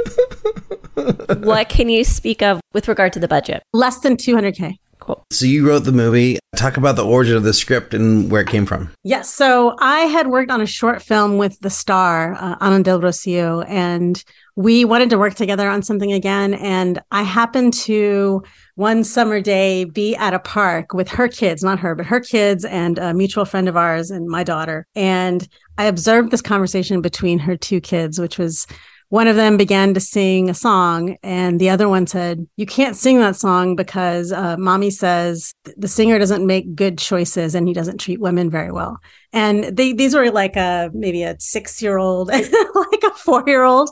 what 1.39 1.69
can 1.69 1.89
you 1.89 2.03
speak 2.03 2.41
of 2.41 2.59
with 2.73 2.87
regard 2.87 3.13
to 3.13 3.19
the 3.19 3.27
budget? 3.27 3.63
Less 3.73 3.99
than 3.99 4.17
200K. 4.17 4.77
Cool. 5.03 5.21
So 5.31 5.45
you 5.45 5.67
wrote 5.67 5.79
the 5.79 5.91
movie. 5.91 6.39
Talk 6.55 6.77
about 6.77 6.95
the 6.95 7.05
origin 7.05 7.35
of 7.35 7.43
the 7.43 7.53
script 7.53 7.93
and 7.93 8.31
where 8.31 8.39
it 8.39 8.47
came 8.47 8.65
from. 8.65 8.89
Yes. 9.03 9.29
So 9.33 9.75
I 9.79 10.01
had 10.01 10.27
worked 10.27 10.49
on 10.49 10.61
a 10.61 10.65
short 10.65 11.01
film 11.01 11.37
with 11.37 11.59
the 11.59 11.69
star, 11.69 12.35
uh, 12.35 12.55
Ana 12.61 12.81
del 12.83 13.01
Rocio, 13.01 13.65
and 13.67 14.23
we 14.55 14.85
wanted 14.85 15.09
to 15.09 15.17
work 15.17 15.35
together 15.35 15.69
on 15.69 15.83
something 15.83 16.13
again. 16.13 16.53
And 16.53 17.01
I 17.11 17.23
happened 17.23 17.73
to 17.73 18.43
one 18.75 19.03
summer 19.03 19.41
day 19.41 19.83
be 19.83 20.15
at 20.15 20.33
a 20.33 20.39
park 20.39 20.93
with 20.93 21.09
her 21.09 21.27
kids, 21.27 21.63
not 21.63 21.79
her, 21.79 21.95
but 21.95 22.05
her 22.05 22.21
kids 22.21 22.63
and 22.63 22.97
a 22.97 23.13
mutual 23.13 23.43
friend 23.43 23.67
of 23.67 23.75
ours 23.75 24.09
and 24.09 24.29
my 24.29 24.45
daughter. 24.45 24.87
And 24.95 25.45
I 25.77 25.85
observed 25.85 26.31
this 26.31 26.41
conversation 26.41 27.01
between 27.01 27.39
her 27.39 27.57
two 27.57 27.81
kids, 27.81 28.19
which 28.19 28.37
was 28.37 28.67
one 29.13 29.27
of 29.27 29.35
them 29.35 29.57
began 29.57 29.93
to 29.93 29.99
sing 29.99 30.49
a 30.49 30.55
song 30.55 31.17
and 31.21 31.61
the 31.61 31.69
other 31.69 31.87
one 31.87 32.07
said 32.07 32.47
you 32.57 32.65
can't 32.65 32.95
sing 32.95 33.19
that 33.19 33.35
song 33.35 33.75
because 33.75 34.31
uh, 34.31 34.57
mommy 34.57 34.89
says 34.89 35.53
the 35.77 35.87
singer 35.87 36.17
doesn't 36.17 36.47
make 36.47 36.73
good 36.73 36.97
choices 36.97 37.53
and 37.53 37.67
he 37.67 37.75
doesn't 37.75 37.99
treat 37.99 38.19
women 38.19 38.49
very 38.49 38.71
well. 38.71 38.97
And 39.31 39.65
they, 39.77 39.93
these 39.93 40.15
were 40.15 40.31
like 40.31 40.55
a 40.55 40.89
maybe 40.95 41.21
a 41.21 41.35
six 41.39 41.79
year 41.79 41.99
old 41.99 42.27
like 42.29 43.03
a 43.03 43.11
four 43.11 43.43
year 43.45 43.61
old 43.63 43.91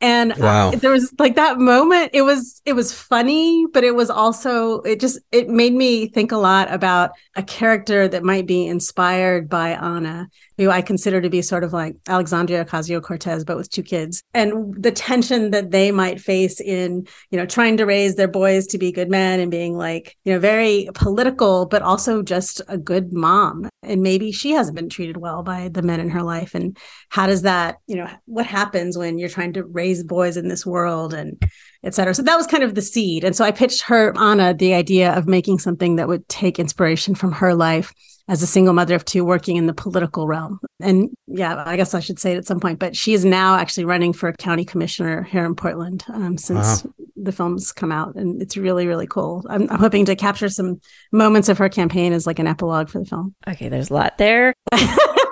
and 0.00 0.34
Wow. 0.36 0.68
uh, 0.68 0.76
there 0.76 0.90
was 0.90 1.12
like 1.18 1.36
that 1.36 1.58
moment 1.58 2.10
it 2.12 2.22
was 2.22 2.60
it 2.64 2.74
was 2.74 2.92
funny 2.92 3.66
but 3.72 3.84
it 3.84 3.94
was 3.94 4.10
also 4.10 4.80
it 4.82 5.00
just 5.00 5.18
it 5.30 5.48
made 5.48 5.72
me 5.72 6.08
think 6.08 6.32
a 6.32 6.36
lot 6.36 6.72
about 6.72 7.10
a 7.36 7.42
character 7.42 8.08
that 8.08 8.22
might 8.22 8.46
be 8.46 8.66
inspired 8.66 9.48
by 9.48 9.70
anna 9.70 10.28
who 10.62 10.70
i 10.70 10.82
consider 10.82 11.20
to 11.20 11.30
be 11.30 11.42
sort 11.42 11.64
of 11.64 11.72
like 11.72 11.96
alexandria 12.08 12.64
ocasio-cortez 12.64 13.44
but 13.44 13.56
with 13.56 13.70
two 13.70 13.82
kids. 13.82 14.22
And 14.34 14.74
the 14.82 14.92
tension 14.92 15.50
that 15.50 15.70
they 15.70 15.90
might 15.90 16.20
face 16.20 16.60
in 16.60 17.06
you 17.30 17.38
know 17.38 17.46
trying 17.46 17.76
to 17.78 17.86
raise 17.86 18.14
their 18.16 18.28
boys 18.28 18.66
to 18.68 18.78
be 18.78 18.92
good 18.92 19.10
men 19.10 19.40
and 19.40 19.50
being 19.50 19.76
like 19.76 20.16
you 20.24 20.32
know 20.32 20.38
very 20.38 20.88
political 20.94 21.66
but 21.66 21.82
also 21.82 22.22
just 22.22 22.60
a 22.68 22.78
good 22.78 23.12
mom. 23.12 23.68
And 23.82 24.02
maybe 24.02 24.30
she 24.32 24.52
hasn't 24.52 24.76
been 24.76 24.88
treated 24.88 25.16
well 25.16 25.42
by 25.42 25.68
the 25.68 25.82
men 25.82 26.00
in 26.00 26.10
her 26.10 26.22
life. 26.22 26.54
And 26.54 26.76
how 27.08 27.26
does 27.26 27.42
that 27.42 27.78
you 27.86 27.96
know 27.96 28.08
what 28.26 28.46
happens 28.46 28.96
when 28.96 29.18
you're 29.18 29.28
trying 29.28 29.54
to 29.54 29.64
raise 29.64 30.02
boys 30.04 30.36
in 30.36 30.48
this 30.48 30.64
world 30.64 31.14
and 31.14 31.42
et 31.82 31.94
cetera? 31.94 32.14
So 32.14 32.22
that 32.22 32.36
was 32.36 32.46
kind 32.46 32.62
of 32.62 32.74
the 32.74 32.82
seed. 32.82 33.24
And 33.24 33.34
so 33.34 33.44
i 33.44 33.50
pitched 33.50 33.82
her 33.82 34.16
anna 34.18 34.54
the 34.54 34.74
idea 34.74 35.12
of 35.12 35.26
making 35.26 35.58
something 35.58 35.96
that 35.96 36.08
would 36.08 36.28
take 36.28 36.58
inspiration 36.58 37.14
from 37.14 37.32
her 37.32 37.54
life 37.54 37.92
as 38.28 38.42
a 38.42 38.46
single 38.46 38.74
mother 38.74 38.94
of 38.94 39.04
two 39.04 39.24
working 39.24 39.56
in 39.56 39.66
the 39.66 39.74
political 39.74 40.26
realm. 40.26 40.60
And 40.80 41.10
yeah 41.28 41.62
i 41.64 41.76
guess 41.76 41.94
i 41.94 42.00
should 42.00 42.18
say 42.18 42.32
it 42.32 42.38
at 42.38 42.46
some 42.46 42.60
point 42.60 42.78
but 42.78 42.94
she 42.96 43.14
is 43.14 43.24
now 43.24 43.56
actually 43.56 43.84
running 43.84 44.12
for 44.12 44.32
county 44.32 44.64
commissioner 44.64 45.22
here 45.22 45.44
in 45.44 45.54
portland 45.54 46.04
um, 46.12 46.36
since 46.36 46.84
the 47.22 47.32
film's 47.32 47.72
come 47.72 47.92
out 47.92 48.14
and 48.16 48.42
it's 48.42 48.56
really 48.56 48.86
really 48.86 49.06
cool. 49.06 49.44
I'm, 49.48 49.70
I'm 49.70 49.78
hoping 49.78 50.04
to 50.06 50.16
capture 50.16 50.48
some 50.48 50.80
moments 51.12 51.48
of 51.48 51.58
her 51.58 51.68
campaign 51.68 52.12
as 52.12 52.26
like 52.26 52.38
an 52.38 52.46
epilogue 52.46 52.88
for 52.88 52.98
the 52.98 53.04
film. 53.04 53.34
Okay, 53.46 53.68
there's 53.68 53.90
a 53.90 53.94
lot 53.94 54.18
there. 54.18 54.54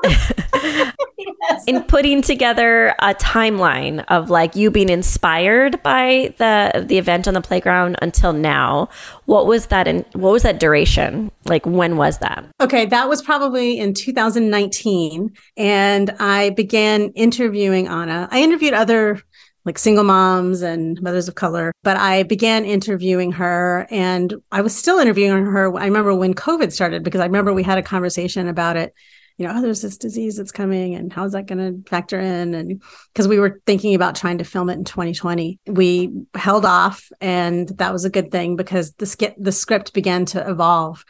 In 1.66 1.82
putting 1.84 2.22
together 2.22 2.94
a 3.00 3.14
timeline 3.14 4.04
of 4.08 4.30
like 4.30 4.56
you 4.56 4.70
being 4.70 4.88
inspired 4.88 5.82
by 5.82 6.34
the 6.38 6.84
the 6.86 6.98
event 6.98 7.28
on 7.28 7.34
the 7.34 7.40
playground 7.40 7.96
until 8.02 8.32
now, 8.32 8.88
what 9.26 9.46
was 9.46 9.66
that 9.66 9.86
in 9.86 10.04
what 10.12 10.32
was 10.32 10.42
that 10.42 10.60
duration? 10.60 11.30
Like 11.44 11.66
when 11.66 11.96
was 11.96 12.18
that? 12.18 12.46
Okay, 12.60 12.86
that 12.86 13.08
was 13.08 13.22
probably 13.22 13.78
in 13.78 13.94
2019. 13.94 15.32
And 15.56 16.10
I 16.18 16.50
began 16.50 17.10
interviewing 17.10 17.88
Ana. 17.88 18.28
I 18.30 18.42
interviewed 18.42 18.74
other 18.74 19.22
like 19.64 19.78
single 19.78 20.04
moms 20.04 20.62
and 20.62 21.00
mothers 21.02 21.28
of 21.28 21.34
color, 21.34 21.72
but 21.82 21.96
I 21.96 22.22
began 22.22 22.64
interviewing 22.64 23.32
her 23.32 23.86
and 23.90 24.34
I 24.50 24.62
was 24.62 24.74
still 24.74 24.98
interviewing 24.98 25.44
her. 25.46 25.76
I 25.78 25.84
remember 25.84 26.14
when 26.14 26.34
COVID 26.34 26.72
started 26.72 27.02
because 27.02 27.20
I 27.20 27.26
remember 27.26 27.52
we 27.52 27.62
had 27.62 27.78
a 27.78 27.82
conversation 27.82 28.48
about 28.48 28.76
it. 28.76 28.94
You 29.40 29.48
know, 29.48 29.54
oh, 29.56 29.62
there's 29.62 29.80
this 29.80 29.96
disease 29.96 30.36
that's 30.36 30.52
coming, 30.52 30.94
and 30.94 31.10
how's 31.10 31.32
that 31.32 31.46
going 31.46 31.82
to 31.82 31.88
factor 31.88 32.20
in? 32.20 32.52
And 32.52 32.82
because 33.14 33.26
we 33.26 33.38
were 33.38 33.58
thinking 33.64 33.94
about 33.94 34.14
trying 34.14 34.36
to 34.36 34.44
film 34.44 34.68
it 34.68 34.74
in 34.74 34.84
2020, 34.84 35.58
we 35.66 36.12
held 36.34 36.66
off, 36.66 37.08
and 37.22 37.66
that 37.78 37.90
was 37.90 38.04
a 38.04 38.10
good 38.10 38.30
thing 38.30 38.54
because 38.54 38.92
the 38.98 39.06
sk- 39.06 39.38
the 39.38 39.50
script 39.50 39.94
began 39.94 40.26
to 40.26 40.46
evolve. 40.46 41.06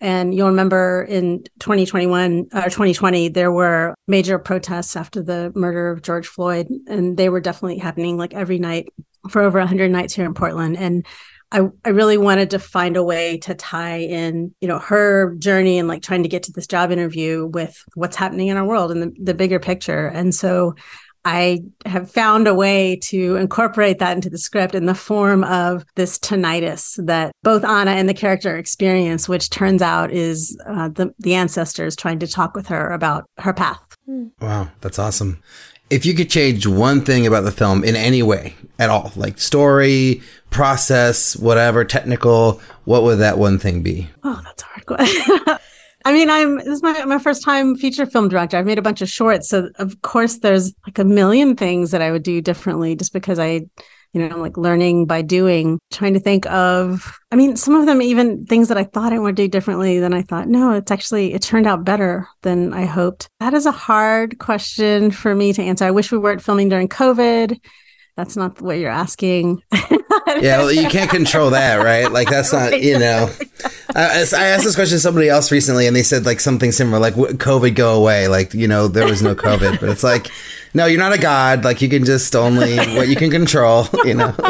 And 0.00 0.34
you'll 0.34 0.48
remember 0.48 1.02
in 1.06 1.44
2021 1.60 2.46
or 2.54 2.62
2020, 2.62 3.28
there 3.28 3.52
were 3.52 3.94
major 4.08 4.38
protests 4.38 4.96
after 4.96 5.22
the 5.22 5.52
murder 5.54 5.90
of 5.90 6.00
George 6.00 6.26
Floyd, 6.26 6.68
and 6.86 7.18
they 7.18 7.28
were 7.28 7.40
definitely 7.40 7.76
happening 7.76 8.16
like 8.16 8.32
every 8.32 8.58
night 8.58 8.88
for 9.28 9.42
over 9.42 9.58
100 9.58 9.90
nights 9.90 10.14
here 10.14 10.24
in 10.24 10.32
Portland. 10.32 10.78
And 10.78 11.06
I, 11.54 11.68
I 11.84 11.90
really 11.90 12.18
wanted 12.18 12.50
to 12.50 12.58
find 12.58 12.96
a 12.96 13.02
way 13.04 13.38
to 13.38 13.54
tie 13.54 13.98
in, 13.98 14.52
you 14.60 14.66
know, 14.66 14.80
her 14.80 15.36
journey 15.36 15.78
and 15.78 15.86
like 15.86 16.02
trying 16.02 16.24
to 16.24 16.28
get 16.28 16.42
to 16.44 16.52
this 16.52 16.66
job 16.66 16.90
interview 16.90 17.46
with 17.46 17.80
what's 17.94 18.16
happening 18.16 18.48
in 18.48 18.56
our 18.56 18.66
world 18.66 18.90
and 18.90 19.00
the, 19.00 19.12
the 19.22 19.34
bigger 19.34 19.60
picture. 19.60 20.08
And 20.08 20.34
so 20.34 20.74
I 21.24 21.60
have 21.86 22.10
found 22.10 22.48
a 22.48 22.54
way 22.54 22.96
to 23.04 23.36
incorporate 23.36 24.00
that 24.00 24.16
into 24.16 24.28
the 24.28 24.36
script 24.36 24.74
in 24.74 24.86
the 24.86 24.96
form 24.96 25.44
of 25.44 25.84
this 25.94 26.18
tinnitus 26.18 27.02
that 27.06 27.32
both 27.44 27.64
Ana 27.64 27.92
and 27.92 28.08
the 28.08 28.14
character 28.14 28.56
experience, 28.56 29.28
which 29.28 29.48
turns 29.48 29.80
out 29.80 30.10
is 30.10 30.58
uh, 30.68 30.88
the, 30.88 31.14
the 31.20 31.34
ancestors 31.34 31.94
trying 31.94 32.18
to 32.18 32.26
talk 32.26 32.56
with 32.56 32.66
her 32.66 32.90
about 32.90 33.30
her 33.38 33.54
path. 33.54 33.80
Wow, 34.40 34.70
that's 34.80 34.98
awesome. 34.98 35.40
If 35.94 36.04
you 36.04 36.12
could 36.12 36.28
change 36.28 36.66
one 36.66 37.02
thing 37.02 37.24
about 37.24 37.44
the 37.44 37.52
film 37.52 37.84
in 37.84 37.94
any 37.94 38.20
way 38.20 38.56
at 38.80 38.90
all, 38.90 39.12
like 39.14 39.38
story, 39.38 40.22
process, 40.50 41.36
whatever, 41.36 41.84
technical, 41.84 42.60
what 42.84 43.04
would 43.04 43.20
that 43.20 43.38
one 43.38 43.60
thing 43.60 43.84
be? 43.84 44.10
Oh, 44.24 44.40
that's 44.42 44.64
a 44.64 44.66
hard 44.66 44.86
question. 44.86 45.38
I 46.04 46.12
mean, 46.12 46.30
I'm 46.30 46.56
this 46.56 46.66
is 46.66 46.82
my, 46.82 47.04
my 47.04 47.20
first 47.20 47.44
time 47.44 47.76
feature 47.76 48.06
film 48.06 48.28
director. 48.28 48.56
I've 48.56 48.66
made 48.66 48.80
a 48.80 48.82
bunch 48.82 49.02
of 49.02 49.08
shorts. 49.08 49.48
So 49.48 49.70
of 49.76 50.02
course 50.02 50.38
there's 50.38 50.74
like 50.84 50.98
a 50.98 51.04
million 51.04 51.54
things 51.54 51.92
that 51.92 52.02
I 52.02 52.10
would 52.10 52.24
do 52.24 52.40
differently 52.40 52.96
just 52.96 53.12
because 53.12 53.38
I, 53.38 53.60
you 54.14 54.20
know, 54.20 54.34
I'm 54.34 54.40
like 54.40 54.56
learning 54.56 55.06
by 55.06 55.22
doing, 55.22 55.78
trying 55.90 56.14
to 56.14 56.20
think 56.20 56.46
of 56.46 57.18
I 57.30 57.36
mean, 57.36 57.56
some 57.56 57.74
of 57.74 57.86
them 57.86 58.00
even 58.00 58.46
things 58.46 58.68
that 58.68 58.78
I 58.78 58.84
thought 58.84 59.12
I 59.12 59.18
would 59.18 59.34
do 59.34 59.48
differently 59.48 59.98
than 59.98 60.14
I 60.14 60.22
thought, 60.22 60.48
no, 60.48 60.72
it's 60.72 60.92
actually 60.92 61.34
it 61.34 61.42
turned 61.42 61.66
out 61.66 61.84
better 61.84 62.28
than 62.42 62.72
I 62.72 62.84
hoped. 62.84 63.28
That 63.40 63.54
is 63.54 63.66
a 63.66 63.72
hard 63.72 64.38
question 64.38 65.10
for 65.10 65.34
me 65.34 65.52
to 65.52 65.62
answer. 65.62 65.84
I 65.84 65.90
wish 65.90 66.12
we 66.12 66.18
weren't 66.18 66.42
filming 66.42 66.68
during 66.68 66.88
COVID. 66.88 67.58
That's 68.16 68.36
not 68.36 68.60
what 68.62 68.78
you're 68.78 68.90
asking. 68.90 69.62
Yeah, 70.40 70.58
well, 70.58 70.72
you 70.72 70.88
can't 70.88 71.10
control 71.10 71.50
that, 71.50 71.76
right? 71.76 72.10
Like 72.10 72.28
that's 72.28 72.52
not, 72.52 72.82
you 72.82 72.98
know. 72.98 73.30
I, 73.94 74.24
I 74.34 74.46
asked 74.46 74.64
this 74.64 74.74
question 74.74 74.96
to 74.96 75.00
somebody 75.00 75.28
else 75.28 75.52
recently, 75.52 75.86
and 75.86 75.94
they 75.94 76.02
said 76.02 76.24
like 76.24 76.40
something 76.40 76.72
similar, 76.72 76.98
like 76.98 77.14
COVID 77.14 77.74
go 77.74 77.94
away? 77.94 78.28
Like 78.28 78.54
you 78.54 78.66
know, 78.66 78.88
there 78.88 79.06
was 79.06 79.22
no 79.22 79.34
COVID, 79.34 79.80
but 79.80 79.88
it's 79.88 80.02
like, 80.02 80.30
no, 80.74 80.86
you're 80.86 80.98
not 80.98 81.12
a 81.12 81.20
god. 81.20 81.64
Like 81.64 81.80
you 81.80 81.88
can 81.88 82.04
just 82.04 82.34
only 82.34 82.76
what 82.76 83.08
you 83.08 83.16
can 83.16 83.30
control, 83.30 83.86
you 84.04 84.14
know. 84.14 84.34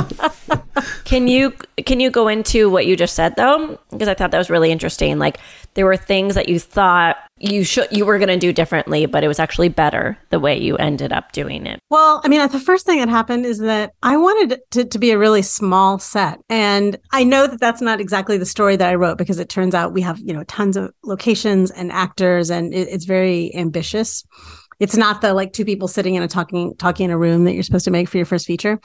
Can 1.05 1.29
you 1.29 1.53
can 1.85 2.01
you 2.01 2.11
go 2.11 2.29
into 2.29 2.69
what 2.69 2.87
you 2.87 2.97
just 2.97 3.15
said 3.15 3.37
though? 3.37 3.79
Because 3.91 4.09
I 4.09 4.15
thought 4.15 4.31
that 4.31 4.39
was 4.39 4.51
really 4.51 4.73
interesting. 4.73 5.19
Like 5.19 5.39
there 5.75 5.87
were 5.87 5.97
things 5.97 6.35
that 6.35 6.49
you 6.49 6.59
thought 6.59 7.17
you 7.39 7.65
should 7.65 7.89
you 7.91 8.05
were 8.05 8.19
going 8.19 8.29
to 8.29 8.39
do 8.39 8.53
differently, 8.53 9.07
but 9.07 9.25
it 9.25 9.29
was 9.29 9.39
actually 9.39 9.69
better 9.69 10.17
the 10.31 10.41
way 10.41 10.59
you 10.59 10.77
ended 10.77 11.13
up 11.13 11.33
doing 11.33 11.67
it. 11.67 11.79
Well, 11.91 12.21
I 12.25 12.29
mean, 12.29 12.47
the 12.49 12.61
first 12.61 12.87
thing 12.87 12.99
that 12.99 13.09
happened 13.09 13.45
is 13.45 13.59
that 13.59 13.93
I 14.03 14.17
wanted 14.17 14.61
to, 14.73 14.85
to 14.85 14.99
be 14.99 15.11
a 15.11 15.19
really 15.19 15.43
small 15.43 15.99
set. 15.99 16.41
And 16.49 16.99
I 17.13 17.25
know 17.25 17.47
that 17.47 17.61
that's 17.61 17.81
not 17.81 18.01
exactly 18.01 18.39
the 18.39 18.47
story 18.47 18.77
that 18.77 18.89
I 18.89 18.95
wrote 18.95 19.19
because 19.19 19.39
it 19.39 19.49
turns 19.49 19.75
out 19.75 19.93
we 19.93 20.03
have, 20.03 20.19
you 20.21 20.33
know, 20.33 20.45
tons 20.45 20.77
of 20.77 20.93
locations 21.05 21.71
and 21.71 21.93
actors 21.93 22.51
and 22.51 22.73
it, 22.73 22.89
it's 22.89 23.05
very 23.05 23.55
ambitious. 23.55 24.25
It's 24.81 24.97
not 24.97 25.21
the 25.21 25.35
like 25.35 25.53
two 25.53 25.65
people 25.65 25.89
sitting 25.89 26.15
in 26.15 26.23
a 26.23 26.29
talking 26.29 26.75
talking 26.77 27.07
in 27.07 27.11
a 27.11 27.19
room 27.19 27.45
that 27.45 27.55
you're 27.55 27.63
supposed 27.63 27.85
to 27.87 27.91
make 27.91 28.09
for 28.09 28.17
your 28.17 28.27
first 28.27 28.47
feature. 28.47 28.81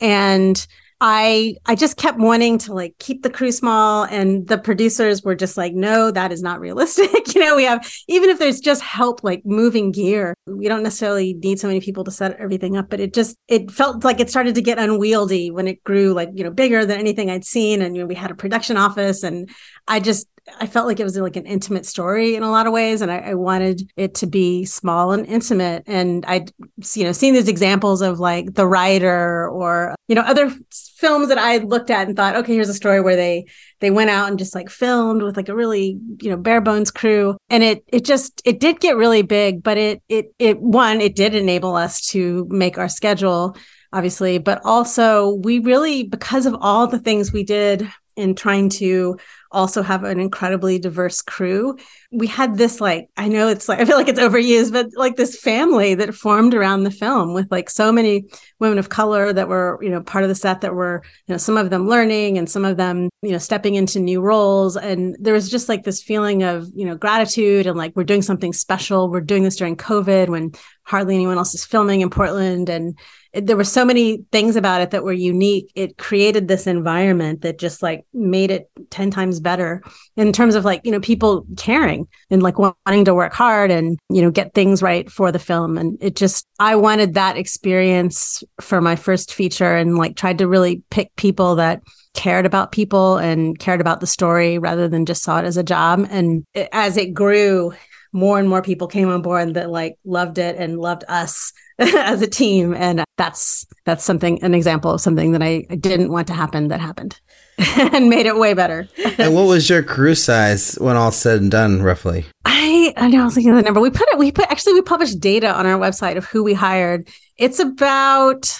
And 0.00 0.66
I 1.00 1.56
I 1.66 1.74
just 1.74 1.96
kept 1.96 2.18
wanting 2.18 2.56
to 2.58 2.72
like 2.72 2.94
keep 2.98 3.22
the 3.22 3.30
crew 3.30 3.52
small 3.52 4.04
and 4.04 4.46
the 4.46 4.56
producers 4.56 5.22
were 5.22 5.34
just 5.34 5.56
like 5.56 5.74
no 5.74 6.10
that 6.10 6.32
is 6.32 6.42
not 6.42 6.60
realistic 6.60 7.10
you 7.34 7.42
know 7.42 7.56
we 7.56 7.64
have 7.64 7.86
even 8.08 8.30
if 8.30 8.38
there's 8.38 8.60
just 8.60 8.80
help 8.80 9.24
like 9.24 9.44
moving 9.44 9.90
gear 9.90 10.34
we 10.46 10.68
don't 10.68 10.82
necessarily 10.82 11.34
need 11.34 11.58
so 11.58 11.66
many 11.66 11.80
people 11.80 12.04
to 12.04 12.10
set 12.10 12.36
everything 12.40 12.76
up 12.76 12.88
but 12.88 13.00
it 13.00 13.12
just 13.12 13.36
it 13.48 13.70
felt 13.70 14.04
like 14.04 14.20
it 14.20 14.30
started 14.30 14.54
to 14.54 14.62
get 14.62 14.78
unwieldy 14.78 15.50
when 15.50 15.66
it 15.66 15.82
grew 15.84 16.14
like 16.14 16.30
you 16.32 16.44
know 16.44 16.50
bigger 16.50 16.86
than 16.86 16.98
anything 16.98 17.28
I'd 17.28 17.44
seen 17.44 17.82
and 17.82 17.96
you 17.96 18.02
know 18.02 18.06
we 18.06 18.14
had 18.14 18.30
a 18.30 18.36
production 18.36 18.76
office 18.76 19.24
and 19.24 19.50
I 19.88 20.00
just 20.00 20.28
I 20.60 20.66
felt 20.66 20.86
like 20.86 21.00
it 21.00 21.04
was 21.04 21.16
like 21.16 21.36
an 21.36 21.46
intimate 21.46 21.86
story 21.86 22.34
in 22.34 22.42
a 22.42 22.50
lot 22.50 22.66
of 22.66 22.72
ways, 22.72 23.00
and 23.00 23.10
I, 23.10 23.18
I, 23.18 23.34
wanted 23.34 23.90
it 23.96 24.14
to 24.16 24.26
be 24.26 24.66
small 24.66 25.12
and 25.12 25.26
intimate. 25.26 25.84
And 25.86 26.24
I'd 26.26 26.52
you 26.94 27.04
know 27.04 27.12
seen 27.12 27.32
these 27.32 27.48
examples 27.48 28.02
of 28.02 28.20
like 28.20 28.54
The 28.54 28.66
Rider 28.66 29.48
or 29.48 29.94
you 30.06 30.14
know 30.14 30.20
other 30.22 30.50
films 30.70 31.28
that 31.28 31.38
I 31.38 31.58
looked 31.58 31.90
at 31.90 32.06
and 32.06 32.16
thought, 32.16 32.36
okay, 32.36 32.54
here's 32.54 32.68
a 32.68 32.74
story 32.74 33.00
where 33.00 33.16
they 33.16 33.46
they 33.80 33.90
went 33.90 34.10
out 34.10 34.28
and 34.28 34.38
just 34.38 34.54
like 34.54 34.68
filmed 34.68 35.22
with 35.22 35.36
like 35.36 35.48
a 35.48 35.54
really 35.54 35.98
you 36.20 36.30
know 36.30 36.36
bare 36.36 36.60
bones 36.60 36.90
crew, 36.90 37.36
and 37.48 37.62
it 37.62 37.84
it 37.88 38.04
just 38.04 38.42
it 38.44 38.60
did 38.60 38.80
get 38.80 38.96
really 38.96 39.22
big, 39.22 39.62
but 39.62 39.78
it 39.78 40.02
it 40.08 40.34
it 40.38 40.60
one 40.60 41.00
it 41.00 41.16
did 41.16 41.34
enable 41.34 41.74
us 41.74 42.06
to 42.08 42.46
make 42.50 42.76
our 42.76 42.88
schedule 42.88 43.56
obviously, 43.94 44.38
but 44.38 44.60
also 44.64 45.34
we 45.34 45.60
really, 45.60 46.02
because 46.02 46.46
of 46.46 46.56
all 46.60 46.88
the 46.88 46.98
things 46.98 47.32
we 47.32 47.44
did 47.44 47.88
in 48.16 48.34
trying 48.34 48.68
to 48.68 49.16
also 49.54 49.82
have 49.82 50.04
an 50.04 50.20
incredibly 50.20 50.78
diverse 50.78 51.22
crew. 51.22 51.78
We 52.12 52.26
had 52.26 52.58
this 52.58 52.80
like 52.80 53.08
I 53.16 53.28
know 53.28 53.48
it's 53.48 53.68
like 53.68 53.78
I 53.80 53.84
feel 53.84 53.96
like 53.96 54.08
it's 54.08 54.20
overused, 54.20 54.72
but 54.72 54.88
like 54.96 55.16
this 55.16 55.38
family 55.40 55.94
that 55.94 56.14
formed 56.14 56.54
around 56.54 56.84
the 56.84 56.90
film 56.90 57.32
with 57.32 57.50
like 57.50 57.70
so 57.70 57.90
many 57.92 58.26
women 58.58 58.78
of 58.78 58.88
color 58.88 59.32
that 59.32 59.48
were, 59.48 59.78
you 59.80 59.88
know, 59.88 60.02
part 60.02 60.24
of 60.24 60.28
the 60.28 60.34
set 60.34 60.60
that 60.60 60.74
were, 60.74 61.02
you 61.26 61.32
know, 61.32 61.38
some 61.38 61.56
of 61.56 61.70
them 61.70 61.88
learning 61.88 62.36
and 62.36 62.50
some 62.50 62.64
of 62.64 62.76
them, 62.76 63.08
you 63.22 63.30
know, 63.30 63.38
stepping 63.38 63.76
into 63.76 64.00
new 64.00 64.20
roles 64.20 64.76
and 64.76 65.16
there 65.20 65.34
was 65.34 65.50
just 65.50 65.68
like 65.68 65.84
this 65.84 66.02
feeling 66.02 66.42
of, 66.42 66.68
you 66.74 66.84
know, 66.84 66.96
gratitude 66.96 67.66
and 67.66 67.78
like 67.78 67.92
we're 67.94 68.04
doing 68.04 68.22
something 68.22 68.52
special. 68.52 69.10
We're 69.10 69.20
doing 69.20 69.44
this 69.44 69.56
during 69.56 69.76
COVID 69.76 70.28
when 70.28 70.52
hardly 70.82 71.14
anyone 71.14 71.38
else 71.38 71.54
is 71.54 71.64
filming 71.64 72.00
in 72.02 72.10
Portland 72.10 72.68
and 72.68 72.98
there 73.34 73.56
were 73.56 73.64
so 73.64 73.84
many 73.84 74.24
things 74.30 74.56
about 74.56 74.80
it 74.80 74.90
that 74.90 75.02
were 75.02 75.12
unique. 75.12 75.70
It 75.74 75.98
created 75.98 76.46
this 76.46 76.66
environment 76.66 77.42
that 77.42 77.58
just 77.58 77.82
like 77.82 78.06
made 78.14 78.50
it 78.50 78.70
10 78.90 79.10
times 79.10 79.40
better 79.40 79.82
in 80.16 80.32
terms 80.32 80.54
of 80.54 80.64
like, 80.64 80.82
you 80.84 80.92
know, 80.92 81.00
people 81.00 81.44
caring 81.56 82.06
and 82.30 82.42
like 82.42 82.58
wanting 82.58 83.04
to 83.04 83.14
work 83.14 83.32
hard 83.32 83.70
and, 83.70 83.98
you 84.08 84.22
know, 84.22 84.30
get 84.30 84.54
things 84.54 84.82
right 84.82 85.10
for 85.10 85.32
the 85.32 85.38
film. 85.38 85.76
And 85.76 85.98
it 86.00 86.14
just, 86.14 86.46
I 86.60 86.76
wanted 86.76 87.14
that 87.14 87.36
experience 87.36 88.44
for 88.60 88.80
my 88.80 88.94
first 88.94 89.34
feature 89.34 89.74
and 89.74 89.98
like 89.98 90.16
tried 90.16 90.38
to 90.38 90.48
really 90.48 90.82
pick 90.90 91.14
people 91.16 91.56
that 91.56 91.82
cared 92.14 92.46
about 92.46 92.70
people 92.70 93.16
and 93.16 93.58
cared 93.58 93.80
about 93.80 94.00
the 94.00 94.06
story 94.06 94.58
rather 94.58 94.88
than 94.88 95.06
just 95.06 95.24
saw 95.24 95.40
it 95.40 95.44
as 95.44 95.56
a 95.56 95.64
job. 95.64 96.06
And 96.10 96.44
as 96.72 96.96
it 96.96 97.12
grew, 97.12 97.72
more 98.12 98.38
and 98.38 98.48
more 98.48 98.62
people 98.62 98.86
came 98.86 99.08
on 99.08 99.22
board 99.22 99.54
that 99.54 99.70
like 99.70 99.96
loved 100.04 100.38
it 100.38 100.54
and 100.56 100.78
loved 100.78 101.02
us 101.08 101.52
as 101.78 102.22
a 102.22 102.26
team 102.26 102.74
and 102.74 103.04
that's 103.16 103.66
that's 103.84 104.04
something 104.04 104.42
an 104.42 104.54
example 104.54 104.92
of 104.92 105.00
something 105.00 105.32
that 105.32 105.42
I, 105.42 105.66
didn't 105.74 106.10
want 106.10 106.28
to 106.28 106.34
happen 106.34 106.68
that 106.68 106.80
happened 106.80 107.20
and 107.76 108.08
made 108.08 108.26
it 108.26 108.36
way 108.36 108.54
better 108.54 108.88
and 109.18 109.34
what 109.34 109.46
was 109.46 109.68
your 109.68 109.82
crew 109.82 110.14
size 110.14 110.74
when 110.76 110.96
all 110.96 111.10
said 111.10 111.40
and 111.40 111.50
done 111.50 111.82
roughly 111.82 112.26
i 112.44 112.92
i 112.96 113.08
know 113.08 113.22
i 113.22 113.24
was 113.24 113.34
thinking 113.34 113.50
of 113.50 113.56
the 113.56 113.62
number 113.62 113.80
we 113.80 113.90
put 113.90 114.08
it 114.08 114.18
we 114.18 114.30
put 114.30 114.50
actually 114.50 114.74
we 114.74 114.82
published 114.82 115.18
data 115.18 115.52
on 115.52 115.66
our 115.66 115.78
website 115.78 116.16
of 116.16 116.24
who 116.26 116.44
we 116.44 116.54
hired 116.54 117.08
it's 117.36 117.58
about 117.58 118.56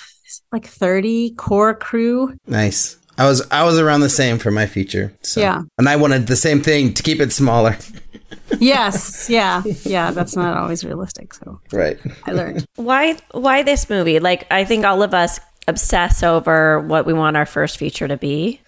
like 0.50 0.66
30 0.66 1.34
core 1.34 1.74
crew 1.74 2.36
nice 2.48 2.98
I 3.16 3.28
was 3.28 3.46
I 3.50 3.62
was 3.62 3.78
around 3.78 4.00
the 4.00 4.08
same 4.08 4.38
for 4.38 4.50
my 4.50 4.66
feature. 4.66 5.14
So. 5.22 5.40
Yeah. 5.40 5.62
And 5.78 5.88
I 5.88 5.94
wanted 5.94 6.26
the 6.26 6.34
same 6.34 6.60
thing 6.60 6.92
to 6.94 7.02
keep 7.02 7.20
it 7.20 7.32
smaller. 7.32 7.78
yes. 8.58 9.28
Yeah. 9.28 9.62
Yeah. 9.84 10.10
That's 10.10 10.36
not 10.36 10.56
always 10.56 10.84
realistic. 10.84 11.34
So 11.34 11.60
right. 11.72 11.98
I 12.24 12.32
learned. 12.32 12.66
Why 12.76 13.16
why 13.32 13.62
this 13.62 13.88
movie? 13.90 14.18
Like 14.20 14.46
I 14.50 14.64
think 14.64 14.84
all 14.84 15.02
of 15.02 15.14
us 15.14 15.40
obsess 15.66 16.22
over 16.22 16.80
what 16.80 17.06
we 17.06 17.12
want 17.12 17.36
our 17.36 17.46
first 17.46 17.78
feature 17.78 18.08
to 18.08 18.16
be. 18.16 18.60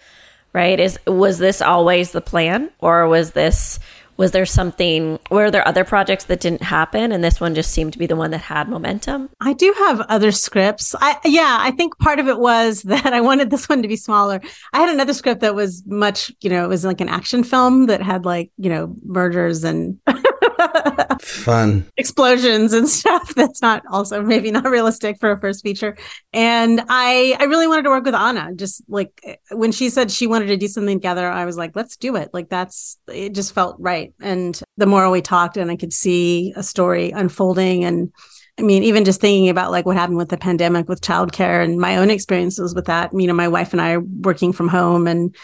Right? 0.53 0.81
Is 0.81 0.99
was 1.07 1.39
this 1.39 1.61
always 1.61 2.13
the 2.13 2.23
plan? 2.23 2.71
Or 2.81 3.07
was 3.09 3.33
this 3.33 3.79
was 4.17 4.33
there 4.33 4.47
something 4.47 5.19
were 5.31 5.51
there 5.51 5.67
other 5.67 5.85
projects 5.85 6.25
that 6.25 6.41
didn't 6.41 6.63
happen? 6.63 7.13
And 7.13 7.23
this 7.23 7.41
one 7.41 7.55
just 7.55 7.71
seemed 7.71 7.93
to 7.93 7.99
be 7.99 8.07
the 8.07 8.17
one 8.17 8.31
that 8.31 8.39
had 8.39 8.69
momentum. 8.69 9.31
I 9.41 9.53
do 9.53 9.75
have 9.79 10.01
other 10.03 10.33
scripts. 10.33 10.95
I 11.01 11.19
yeah 11.25 11.59
i 11.61 11.71
think 11.71 11.99
part 11.99 12.19
of 12.19 12.29
it 12.29 12.39
was 12.39 12.83
that 12.95 13.13
i 13.13 13.21
wanted 13.21 13.51
this 13.51 13.69
one 13.69 13.83
to 13.83 13.89
be 13.89 13.97
smaller. 13.97 14.41
I 14.73 14.81
had 14.81 14.89
another 14.89 15.15
script 15.15 15.41
that 15.41 15.55
was 15.55 15.83
much 15.87 16.33
you 16.41 16.51
know 16.51 16.65
it 16.65 16.69
was 16.69 16.85
like 16.85 17.01
an 17.01 17.09
action 17.09 17.45
film 17.45 17.87
that 17.87 18.03
had 18.03 18.25
like 18.25 18.51
you 18.57 18.71
know 18.71 18.95
murders 19.05 19.65
and 19.65 19.99
fun. 21.21 21.87
Explosions 21.97 22.73
and 22.73 22.89
stuff. 22.89 23.35
That's 23.37 23.63
not 23.63 23.83
also 23.91 24.23
maybe 24.23 24.51
not 24.51 24.65
realistic 24.65 25.19
for 25.19 25.33
a 25.33 25.41
first 25.41 25.63
feature. 25.63 25.97
And 26.33 26.83
i 26.89 27.37
i 27.39 27.45
really 27.45 27.67
wanted 27.67 27.83
to 27.83 27.91
work 27.91 28.05
with 28.05 28.15
anna. 28.15 28.55
Just 28.55 28.83
like 28.89 29.39
when 29.51 29.73
she 29.73 29.91
said 29.91 30.11
she 30.11 30.27
wanted 30.27 30.47
to 30.47 30.57
do 30.57 30.69
something 30.69 30.99
together 30.99 31.29
i 31.29 31.45
was 31.45 31.57
like 31.57 31.75
let's 31.75 31.97
do 31.97 32.17
it. 32.17 32.31
Like 32.33 32.49
that's 32.49 32.99
it 33.09 33.35
just 33.35 33.53
felt 33.53 33.77
right. 33.79 34.13
And 34.21 34.61
the 34.77 34.87
more 34.87 35.11
we 35.11 35.23
talked 35.23 35.57
and 35.57 35.71
i 35.71 35.77
could 35.77 35.93
see 35.93 36.53
a 36.57 36.63
story 36.63 37.11
unfolding 37.11 37.85
and 37.85 38.13
I 38.59 38.63
mean, 38.63 38.85
even 38.85 39.05
just 39.05 39.21
thinking 39.21 39.51
about 39.51 39.71
like 39.71 39.85
what 39.85 39.97
happened 39.97 40.17
with 40.17 40.31
the 40.31 40.39
pandemic 40.39 40.89
with 40.89 41.03
childcare 41.03 41.63
and 41.63 41.79
my 41.79 41.99
own 41.99 42.09
experiences 42.09 42.75
with 42.75 42.87
that, 42.87 43.11
you 43.13 43.27
know, 43.27 43.35
my 43.35 43.49
wife 43.49 43.73
and 43.73 43.83
I 43.83 43.99
working 43.99 44.55
from 44.55 44.69
home 44.69 45.07
and 45.07 45.37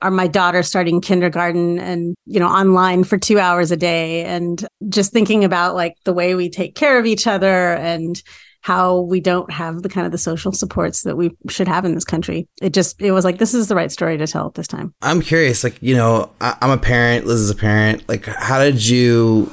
are 0.00 0.10
my 0.10 0.26
daughter 0.26 0.62
starting 0.62 1.00
kindergarten 1.00 1.78
and 1.78 2.14
you 2.26 2.38
know 2.38 2.48
online 2.48 3.04
for 3.04 3.18
2 3.18 3.38
hours 3.38 3.70
a 3.70 3.76
day 3.76 4.24
and 4.24 4.66
just 4.88 5.12
thinking 5.12 5.44
about 5.44 5.74
like 5.74 5.94
the 6.04 6.12
way 6.12 6.34
we 6.34 6.48
take 6.48 6.74
care 6.74 6.98
of 6.98 7.06
each 7.06 7.26
other 7.26 7.74
and 7.74 8.22
how 8.62 9.00
we 9.00 9.20
don't 9.20 9.50
have 9.50 9.82
the 9.82 9.88
kind 9.88 10.04
of 10.04 10.12
the 10.12 10.18
social 10.18 10.52
supports 10.52 11.02
that 11.02 11.16
we 11.16 11.30
should 11.48 11.68
have 11.68 11.84
in 11.84 11.94
this 11.94 12.04
country. 12.04 12.48
It 12.60 12.72
just 12.72 13.00
it 13.00 13.12
was 13.12 13.24
like 13.24 13.38
this 13.38 13.54
is 13.54 13.68
the 13.68 13.74
right 13.74 13.90
story 13.90 14.18
to 14.18 14.26
tell 14.26 14.46
at 14.46 14.54
this 14.54 14.66
time. 14.66 14.94
I'm 15.00 15.22
curious, 15.22 15.64
like 15.64 15.80
you 15.80 15.94
know, 15.94 16.30
I, 16.40 16.56
am 16.60 16.70
a 16.70 16.78
parent. 16.78 17.26
Liz 17.26 17.40
is 17.40 17.50
a 17.50 17.54
parent. 17.54 18.08
Like, 18.08 18.26
how 18.26 18.58
did 18.58 18.86
you 18.86 19.50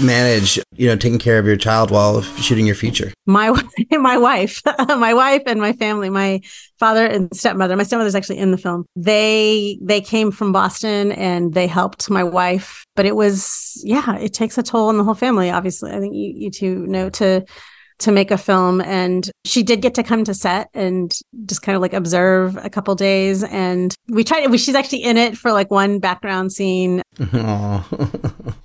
manage, 0.00 0.58
you 0.76 0.86
know, 0.86 0.96
taking 0.96 1.18
care 1.18 1.38
of 1.38 1.46
your 1.46 1.56
child 1.56 1.90
while 1.90 2.22
shooting 2.22 2.66
your 2.66 2.74
feature? 2.74 3.12
My 3.26 3.50
my 3.90 4.18
wife, 4.18 4.62
my 4.88 5.14
wife, 5.14 5.42
and 5.46 5.60
my 5.60 5.72
family, 5.72 6.10
my 6.10 6.40
father 6.78 7.06
and 7.06 7.34
stepmother. 7.34 7.76
My 7.76 7.82
stepmother's 7.82 8.14
actually 8.14 8.38
in 8.38 8.50
the 8.50 8.58
film. 8.58 8.86
They 8.96 9.78
they 9.82 10.00
came 10.00 10.30
from 10.30 10.52
Boston 10.52 11.12
and 11.12 11.54
they 11.54 11.66
helped 11.66 12.10
my 12.10 12.24
wife. 12.24 12.84
But 12.96 13.06
it 13.06 13.16
was 13.16 13.80
yeah, 13.84 14.16
it 14.16 14.32
takes 14.32 14.58
a 14.58 14.62
toll 14.62 14.88
on 14.88 14.98
the 14.98 15.04
whole 15.04 15.14
family. 15.14 15.50
Obviously, 15.50 15.92
I 15.92 16.00
think 16.00 16.14
you 16.14 16.32
you 16.36 16.50
two 16.50 16.86
know 16.86 17.10
to 17.10 17.44
to 17.98 18.12
make 18.12 18.30
a 18.30 18.38
film. 18.38 18.80
And 18.80 19.30
she 19.44 19.62
did 19.62 19.82
get 19.82 19.94
to 19.94 20.02
come 20.02 20.24
to 20.24 20.34
set 20.34 20.68
and 20.74 21.12
just 21.46 21.62
kind 21.62 21.76
of 21.76 21.82
like 21.82 21.92
observe 21.92 22.56
a 22.56 22.70
couple 22.70 22.94
days. 22.94 23.42
And 23.44 23.94
we 24.08 24.24
tried 24.24 24.50
we, 24.50 24.58
she's 24.58 24.74
actually 24.74 25.02
in 25.02 25.16
it 25.16 25.36
for 25.36 25.52
like 25.52 25.70
one 25.70 25.98
background 25.98 26.52
scene. 26.52 27.02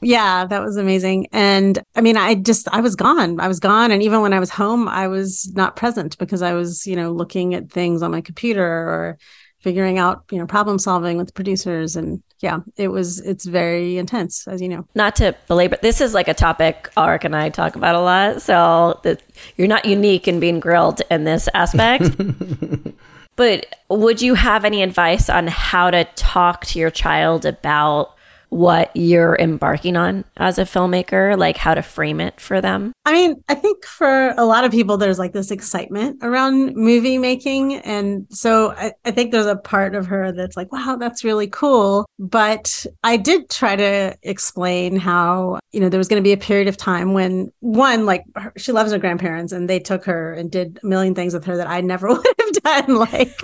Yeah 0.01 0.45
that 0.45 0.61
was 0.61 0.75
amazing. 0.75 1.27
And 1.31 1.79
i 1.95 2.01
mean 2.01 2.17
i 2.17 2.35
just 2.35 2.67
i 2.69 2.81
was 2.81 2.95
gone. 2.95 3.39
I 3.39 3.47
was 3.47 3.59
gone. 3.59 3.91
And 3.91 4.03
even 4.03 4.21
when 4.21 4.33
i 4.33 4.39
was 4.39 4.49
home 4.49 4.87
i 4.87 5.07
was 5.07 5.51
not 5.55 5.75
present 5.75 6.17
because 6.17 6.41
i 6.41 6.53
was 6.53 6.85
you 6.85 6.95
know 6.95 7.11
looking 7.11 7.53
at 7.53 7.71
things 7.71 8.01
on 8.01 8.11
my 8.11 8.21
computer 8.21 8.65
or 8.65 9.17
figuring 9.59 9.97
out 9.97 10.23
you 10.29 10.37
know 10.37 10.45
problem 10.45 10.77
solving 10.77 11.17
with 11.17 11.33
producers 11.33 11.95
and 11.95 12.21
yeah 12.43 12.59
it 12.77 12.89
was 12.89 13.19
it's 13.21 13.45
very 13.45 13.97
intense 13.97 14.47
as 14.47 14.61
you 14.61 14.69
know. 14.69 14.85
Not 14.93 15.15
to 15.15 15.35
belabor 15.47 15.77
this 15.81 16.01
is 16.01 16.13
like 16.13 16.27
a 16.27 16.33
topic 16.33 16.91
Arik 16.95 17.23
and 17.23 17.35
i 17.35 17.49
talk 17.49 17.75
about 17.75 17.95
a 17.95 18.01
lot 18.01 18.41
so 18.41 18.99
that 19.03 19.23
you're 19.57 19.67
not 19.67 19.85
unique 19.85 20.27
in 20.27 20.39
being 20.39 20.59
grilled 20.59 21.01
in 21.09 21.23
this 21.23 21.49
aspect. 21.55 22.15
But 23.35 23.65
would 23.89 24.21
you 24.21 24.35
have 24.35 24.63
any 24.63 24.83
advice 24.83 25.29
on 25.29 25.47
how 25.47 25.89
to 25.89 26.03
talk 26.15 26.65
to 26.67 26.79
your 26.79 26.91
child 26.91 27.45
about 27.45 28.15
what 28.53 28.91
you're 28.95 29.35
embarking 29.39 29.97
on 29.97 30.23
as 30.37 30.59
a 30.59 30.63
filmmaker, 30.63 31.37
like 31.37 31.57
how 31.57 31.73
to 31.73 31.81
frame 31.81 32.19
it 32.19 32.39
for 32.39 32.61
them? 32.61 32.93
I 33.05 33.11
mean, 33.11 33.43
I 33.49 33.55
think 33.55 33.83
for 33.83 34.33
a 34.37 34.45
lot 34.45 34.63
of 34.63 34.71
people, 34.71 34.97
there's 34.97 35.19
like 35.19 35.33
this 35.33 35.51
excitement 35.51 36.19
around 36.21 36.75
movie 36.75 37.17
making. 37.17 37.75
And 37.75 38.27
so 38.29 38.71
I, 38.71 38.93
I 39.05 39.11
think 39.11 39.31
there's 39.31 39.45
a 39.45 39.55
part 39.55 39.95
of 39.95 40.05
her 40.07 40.31
that's 40.31 40.55
like, 40.55 40.71
wow, 40.71 40.97
that's 40.99 41.23
really 41.23 41.47
cool. 41.47 42.05
But 42.19 42.85
I 43.03 43.17
did 43.17 43.49
try 43.49 43.75
to 43.75 44.15
explain 44.21 44.97
how, 44.97 45.59
you 45.71 45.79
know, 45.79 45.89
there 45.89 45.97
was 45.97 46.07
going 46.07 46.21
to 46.21 46.27
be 46.27 46.33
a 46.33 46.37
period 46.37 46.67
of 46.67 46.77
time 46.77 47.13
when 47.13 47.51
one, 47.59 48.05
like 48.05 48.23
her, 48.35 48.53
she 48.55 48.71
loves 48.71 48.91
her 48.91 48.99
grandparents 48.99 49.51
and 49.51 49.69
they 49.69 49.79
took 49.79 50.05
her 50.05 50.33
and 50.33 50.51
did 50.51 50.79
a 50.83 50.85
million 50.85 51.15
things 51.15 51.33
with 51.33 51.45
her 51.45 51.57
that 51.57 51.67
I 51.67 51.81
never 51.81 52.07
would 52.13 52.32
done. 52.53 52.97
Like, 53.03 53.37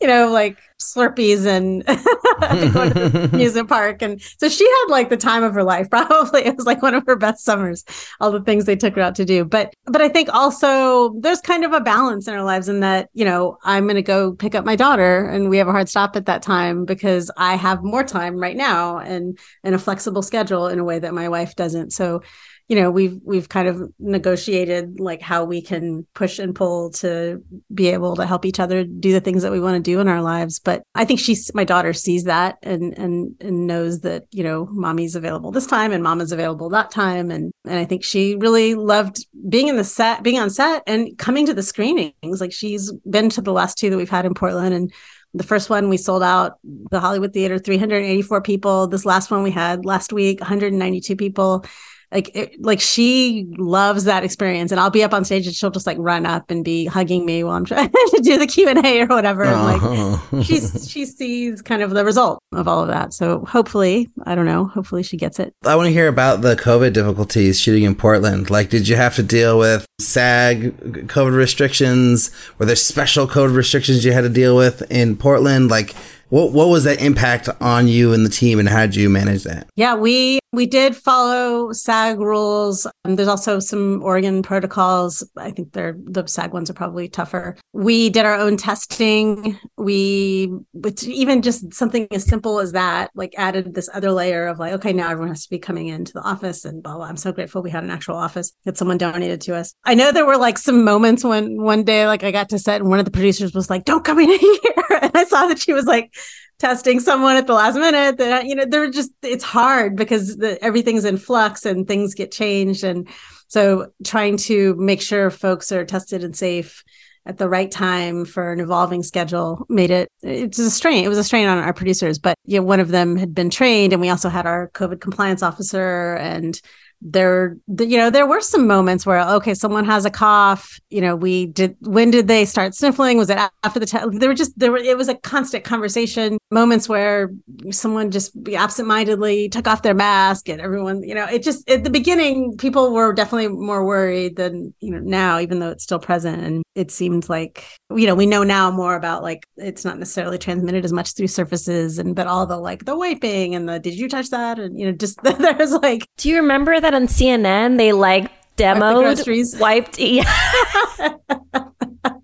you 0.00 0.06
know, 0.06 0.30
like 0.30 0.58
Slurpees 0.80 1.44
and 1.46 1.84
going 2.72 2.92
to 2.92 3.08
the 3.08 3.30
amusement 3.32 3.68
park. 3.68 4.00
And 4.02 4.20
so 4.38 4.48
she 4.48 4.64
had 4.64 4.86
like 4.88 5.08
the 5.08 5.16
time 5.16 5.42
of 5.42 5.54
her 5.54 5.64
life. 5.64 5.90
Probably 5.90 6.44
it 6.44 6.56
was 6.56 6.66
like 6.66 6.82
one 6.82 6.94
of 6.94 7.04
her 7.06 7.16
best 7.16 7.44
summers, 7.44 7.84
all 8.20 8.30
the 8.30 8.42
things 8.42 8.64
they 8.64 8.76
took 8.76 8.94
her 8.94 9.02
out 9.02 9.14
to 9.16 9.24
do. 9.24 9.44
But, 9.44 9.74
but 9.86 10.00
I 10.00 10.08
think 10.08 10.28
also 10.32 11.14
there's 11.20 11.40
kind 11.40 11.64
of 11.64 11.72
a 11.72 11.80
balance 11.80 12.28
in 12.28 12.34
our 12.34 12.44
lives 12.44 12.68
in 12.68 12.80
that, 12.80 13.08
you 13.12 13.24
know, 13.24 13.58
I'm 13.64 13.84
going 13.84 13.96
to 13.96 14.02
go 14.02 14.32
pick 14.32 14.54
up 14.54 14.64
my 14.64 14.76
daughter 14.76 15.26
and 15.26 15.48
we 15.48 15.58
have 15.58 15.68
a 15.68 15.72
hard 15.72 15.88
stop 15.88 16.14
at 16.14 16.26
that 16.26 16.42
time 16.42 16.84
because 16.84 17.30
I 17.36 17.56
have 17.56 17.82
more 17.82 18.04
time 18.04 18.36
right 18.36 18.56
now 18.56 18.98
and, 18.98 19.38
and 19.64 19.74
a 19.74 19.78
flexible 19.78 20.22
schedule 20.22 20.68
in 20.68 20.78
a 20.78 20.84
way 20.84 20.98
that 20.98 21.14
my 21.14 21.28
wife 21.28 21.56
doesn't. 21.56 21.92
So, 21.92 22.22
you 22.68 22.76
know 22.76 22.90
we've 22.90 23.18
we've 23.24 23.48
kind 23.48 23.66
of 23.66 23.90
negotiated 23.98 25.00
like 25.00 25.22
how 25.22 25.44
we 25.44 25.62
can 25.62 26.06
push 26.14 26.38
and 26.38 26.54
pull 26.54 26.90
to 26.90 27.42
be 27.72 27.88
able 27.88 28.14
to 28.16 28.26
help 28.26 28.44
each 28.44 28.60
other 28.60 28.84
do 28.84 29.12
the 29.12 29.20
things 29.20 29.42
that 29.42 29.52
we 29.52 29.58
want 29.58 29.76
to 29.76 29.90
do 29.90 30.00
in 30.00 30.08
our 30.08 30.22
lives. 30.22 30.58
But 30.58 30.82
i 30.94 31.04
think 31.04 31.18
she's 31.18 31.52
my 31.54 31.64
daughter 31.64 31.92
sees 31.92 32.24
that 32.24 32.58
and 32.62 32.96
and 32.98 33.34
and 33.40 33.66
knows 33.66 34.00
that 34.00 34.26
you 34.30 34.44
know 34.44 34.66
mommy's 34.66 35.16
available 35.16 35.50
this 35.50 35.66
time 35.66 35.92
and 35.92 36.02
mama's 36.02 36.30
available 36.30 36.68
that 36.68 36.90
time. 36.90 37.30
And 37.30 37.52
and 37.64 37.78
i 37.78 37.86
think 37.86 38.04
she 38.04 38.36
really 38.36 38.74
loved 38.74 39.26
being 39.48 39.68
in 39.68 39.76
the 39.76 39.84
set 39.84 40.22
being 40.22 40.38
on 40.38 40.50
set 40.50 40.82
and 40.86 41.16
coming 41.18 41.46
to 41.46 41.54
the 41.54 41.62
screenings. 41.62 42.12
Like 42.22 42.52
she's 42.52 42.92
been 43.08 43.30
to 43.30 43.40
the 43.40 43.52
last 43.52 43.78
two 43.78 43.88
that 43.90 43.96
we've 43.96 44.10
had 44.10 44.26
in 44.26 44.34
portland 44.34 44.74
and 44.74 44.92
the 45.34 45.44
first 45.44 45.68
one 45.68 45.90
we 45.90 45.98
sold 45.98 46.22
out 46.22 46.58
the 46.64 47.00
Hollywood 47.00 47.34
Theater 47.34 47.58
384 47.58 48.40
people. 48.40 48.86
This 48.86 49.04
last 49.04 49.30
one 49.30 49.42
we 49.42 49.50
had 49.50 49.84
last 49.84 50.10
week 50.10 50.40
192 50.40 51.16
people 51.16 51.66
like 52.12 52.34
it, 52.34 52.60
like 52.62 52.80
she 52.80 53.46
loves 53.58 54.04
that 54.04 54.24
experience 54.24 54.72
and 54.72 54.80
i'll 54.80 54.90
be 54.90 55.02
up 55.02 55.12
on 55.12 55.24
stage 55.24 55.46
and 55.46 55.54
she'll 55.54 55.70
just 55.70 55.86
like 55.86 55.98
run 56.00 56.24
up 56.24 56.50
and 56.50 56.64
be 56.64 56.86
hugging 56.86 57.26
me 57.26 57.44
while 57.44 57.54
i'm 57.54 57.64
trying 57.64 57.88
to 58.10 58.20
do 58.22 58.38
the 58.38 58.46
q&a 58.46 59.00
or 59.02 59.06
whatever 59.06 59.44
and 59.44 59.62
like 59.62 59.82
uh-huh. 59.82 60.42
she's 60.42 60.90
she 60.90 61.04
sees 61.04 61.62
kind 61.62 61.82
of 61.82 61.90
the 61.90 62.04
result 62.04 62.42
of 62.52 62.66
all 62.66 62.82
of 62.82 62.88
that. 62.88 63.12
So 63.12 63.44
hopefully 63.44 64.10
i 64.24 64.34
don't 64.34 64.46
know 64.46 64.64
hopefully 64.64 65.02
she 65.02 65.16
gets 65.16 65.38
it. 65.38 65.54
I 65.64 65.76
want 65.76 65.86
to 65.86 65.92
hear 65.92 66.08
about 66.08 66.42
the 66.42 66.56
covid 66.56 66.92
difficulties 66.92 67.60
shooting 67.60 67.84
in 67.84 67.94
portland. 67.94 68.50
Like 68.50 68.70
did 68.70 68.88
you 68.88 68.96
have 68.96 69.16
to 69.16 69.22
deal 69.22 69.58
with 69.58 69.86
sag 70.00 70.76
covid 71.08 71.36
restrictions? 71.36 72.30
Were 72.58 72.66
there 72.66 72.76
special 72.76 73.26
covid 73.26 73.54
restrictions 73.54 74.04
you 74.04 74.12
had 74.12 74.22
to 74.22 74.28
deal 74.28 74.56
with 74.56 74.82
in 74.90 75.16
portland? 75.16 75.70
Like 75.70 75.94
what 76.30 76.52
what 76.52 76.68
was 76.68 76.84
that 76.84 77.00
impact 77.00 77.48
on 77.60 77.88
you 77.88 78.12
and 78.12 78.24
the 78.24 78.30
team, 78.30 78.58
and 78.58 78.68
how 78.68 78.86
did 78.86 78.96
you 78.96 79.08
manage 79.08 79.44
that? 79.44 79.68
Yeah, 79.76 79.94
we 79.94 80.38
we 80.52 80.66
did 80.66 80.96
follow 80.96 81.72
SAG 81.72 82.18
rules. 82.18 82.86
Um, 83.04 83.16
there's 83.16 83.28
also 83.28 83.60
some 83.60 84.02
Oregon 84.02 84.42
protocols. 84.42 85.26
I 85.36 85.50
think 85.50 85.72
they're 85.72 85.96
the 86.04 86.26
SAG 86.26 86.52
ones 86.52 86.70
are 86.70 86.74
probably 86.74 87.08
tougher. 87.08 87.56
We 87.72 88.10
did 88.10 88.24
our 88.24 88.34
own 88.34 88.56
testing. 88.56 89.58
We 89.76 90.50
which 90.72 91.04
even 91.04 91.42
just 91.42 91.74
something 91.74 92.08
as 92.10 92.24
simple 92.24 92.60
as 92.60 92.72
that, 92.72 93.10
like 93.14 93.34
added 93.36 93.74
this 93.74 93.88
other 93.92 94.10
layer 94.10 94.46
of 94.46 94.58
like, 94.58 94.72
okay, 94.74 94.92
now 94.92 95.10
everyone 95.10 95.28
has 95.28 95.44
to 95.44 95.50
be 95.50 95.58
coming 95.58 95.88
into 95.88 96.12
the 96.12 96.22
office 96.22 96.64
and 96.64 96.82
blah 96.82 96.96
blah. 96.96 97.06
I'm 97.06 97.16
so 97.16 97.32
grateful 97.32 97.62
we 97.62 97.70
had 97.70 97.84
an 97.84 97.90
actual 97.90 98.16
office 98.16 98.52
that 98.64 98.76
someone 98.76 98.98
donated 98.98 99.40
to 99.42 99.56
us. 99.56 99.74
I 99.84 99.94
know 99.94 100.12
there 100.12 100.26
were 100.26 100.38
like 100.38 100.58
some 100.58 100.84
moments 100.84 101.24
when 101.24 101.62
one 101.62 101.84
day 101.84 102.06
like 102.06 102.22
I 102.22 102.30
got 102.30 102.48
to 102.50 102.58
set 102.58 102.80
and 102.80 102.90
one 102.90 102.98
of 102.98 103.04
the 103.04 103.10
producers 103.10 103.54
was 103.54 103.70
like, 103.70 103.84
"Don't 103.84 104.04
come 104.04 104.18
in 104.18 104.30
here," 104.38 104.98
and 105.02 105.12
I 105.14 105.24
saw 105.24 105.46
that 105.46 105.58
she 105.58 105.72
was 105.72 105.84
like 105.84 106.14
testing 106.58 106.98
someone 107.00 107.36
at 107.36 107.46
the 107.46 107.54
last 107.54 107.76
minute 107.76 108.18
that 108.18 108.46
you 108.46 108.54
know 108.54 108.64
they're 108.64 108.90
just 108.90 109.12
it's 109.22 109.44
hard 109.44 109.96
because 109.96 110.36
the, 110.36 110.62
everything's 110.62 111.04
in 111.04 111.16
flux 111.16 111.64
and 111.64 111.86
things 111.86 112.14
get 112.14 112.32
changed. 112.32 112.84
And 112.84 113.08
so 113.46 113.92
trying 114.04 114.36
to 114.38 114.74
make 114.76 115.00
sure 115.00 115.30
folks 115.30 115.70
are 115.72 115.84
tested 115.84 116.24
and 116.24 116.36
safe 116.36 116.82
at 117.26 117.38
the 117.38 117.48
right 117.48 117.70
time 117.70 118.24
for 118.24 118.52
an 118.52 118.60
evolving 118.60 119.02
schedule 119.02 119.66
made 119.68 119.90
it 119.90 120.10
it's 120.22 120.58
a 120.58 120.70
strain 120.70 121.04
it 121.04 121.08
was 121.08 121.18
a 121.18 121.24
strain 121.24 121.46
on 121.46 121.58
our 121.58 121.72
producers. 121.72 122.18
But 122.18 122.36
you 122.44 122.58
know 122.58 122.66
one 122.66 122.80
of 122.80 122.88
them 122.88 123.16
had 123.16 123.34
been 123.34 123.50
trained 123.50 123.92
and 123.92 124.00
we 124.00 124.08
also 124.08 124.28
had 124.28 124.46
our 124.46 124.70
covid 124.70 125.00
compliance 125.00 125.42
officer 125.42 126.14
and 126.14 126.60
there 127.00 127.56
you 127.78 127.96
know 127.96 128.10
there 128.10 128.26
were 128.26 128.40
some 128.40 128.66
moments 128.66 129.06
where 129.06 129.20
okay 129.20 129.54
someone 129.54 129.84
has 129.84 130.04
a 130.04 130.10
cough 130.10 130.80
you 130.90 131.00
know 131.00 131.14
we 131.14 131.46
did 131.46 131.76
when 131.80 132.10
did 132.10 132.26
they 132.26 132.44
start 132.44 132.74
sniffling? 132.74 133.18
Was 133.18 133.30
it 133.30 133.38
after 133.62 133.78
the 133.78 133.86
test 133.86 134.08
there 134.18 134.28
were 134.28 134.34
just 134.34 134.58
there 134.58 134.72
were 134.72 134.78
it 134.78 134.96
was 134.96 135.08
a 135.08 135.14
constant 135.14 135.64
conversation 135.64 136.38
moments 136.50 136.88
where 136.88 137.30
someone 137.70 138.10
just 138.10 138.34
absentmindedly 138.48 139.48
took 139.48 139.68
off 139.68 139.82
their 139.82 139.94
mask 139.94 140.48
and 140.48 140.60
everyone 140.60 141.02
you 141.02 141.14
know 141.14 141.26
it 141.26 141.42
just 141.42 141.68
at 141.70 141.84
the 141.84 141.90
beginning 141.90 142.56
people 142.56 142.92
were 142.92 143.12
definitely 143.12 143.48
more 143.48 143.84
worried 143.84 144.36
than 144.36 144.74
you 144.80 144.90
know 144.90 144.98
now 144.98 145.38
even 145.38 145.60
though 145.60 145.70
it's 145.70 145.84
still 145.84 145.98
present 145.98 146.42
and 146.42 146.64
it 146.74 146.90
seemed 146.90 147.28
like 147.28 147.64
you 147.94 148.06
know 148.06 148.14
we 148.14 148.26
know 148.26 148.42
now 148.42 148.70
more 148.70 148.96
about 148.96 149.22
like 149.22 149.46
it's 149.58 149.84
not 149.84 149.98
necessarily 149.98 150.38
transmitted 150.38 150.84
as 150.84 150.92
much 150.92 151.14
through 151.14 151.28
surfaces 151.28 151.98
and 151.98 152.16
but 152.16 152.26
all 152.26 152.46
the 152.46 152.56
like 152.56 152.84
the 152.86 152.96
wiping 152.96 153.54
and 153.54 153.68
the 153.68 153.78
did 153.78 153.94
you 153.94 154.08
touch 154.08 154.30
that 154.30 154.58
and 154.58 154.80
you 154.80 154.86
know 154.86 154.92
just 154.92 155.22
there's 155.22 155.72
like 155.72 156.04
do 156.16 156.28
you 156.28 156.36
remember 156.36 156.80
that 156.80 156.88
that 156.90 156.96
on 156.96 157.06
CNN? 157.06 157.76
They 157.76 157.92
like 157.92 158.30
demoed 158.56 159.60
wiped. 159.60 159.98
Yeah. 160.08 160.24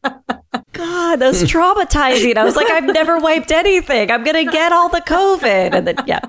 God, 0.75 1.17
that's 1.17 1.43
traumatizing. 1.45 2.37
I 2.37 2.45
was 2.45 2.57
like, 2.57 2.71
I've 2.71 2.85
never 2.85 3.19
wiped 3.19 3.51
anything. 3.51 4.11
I'm 4.11 4.25
gonna 4.25 4.45
get 4.45 4.73
all 4.73 4.89
the 4.89 5.01
COVID, 5.01 5.75
and 5.75 5.87
then 5.87 5.97
yeah, 6.07 6.21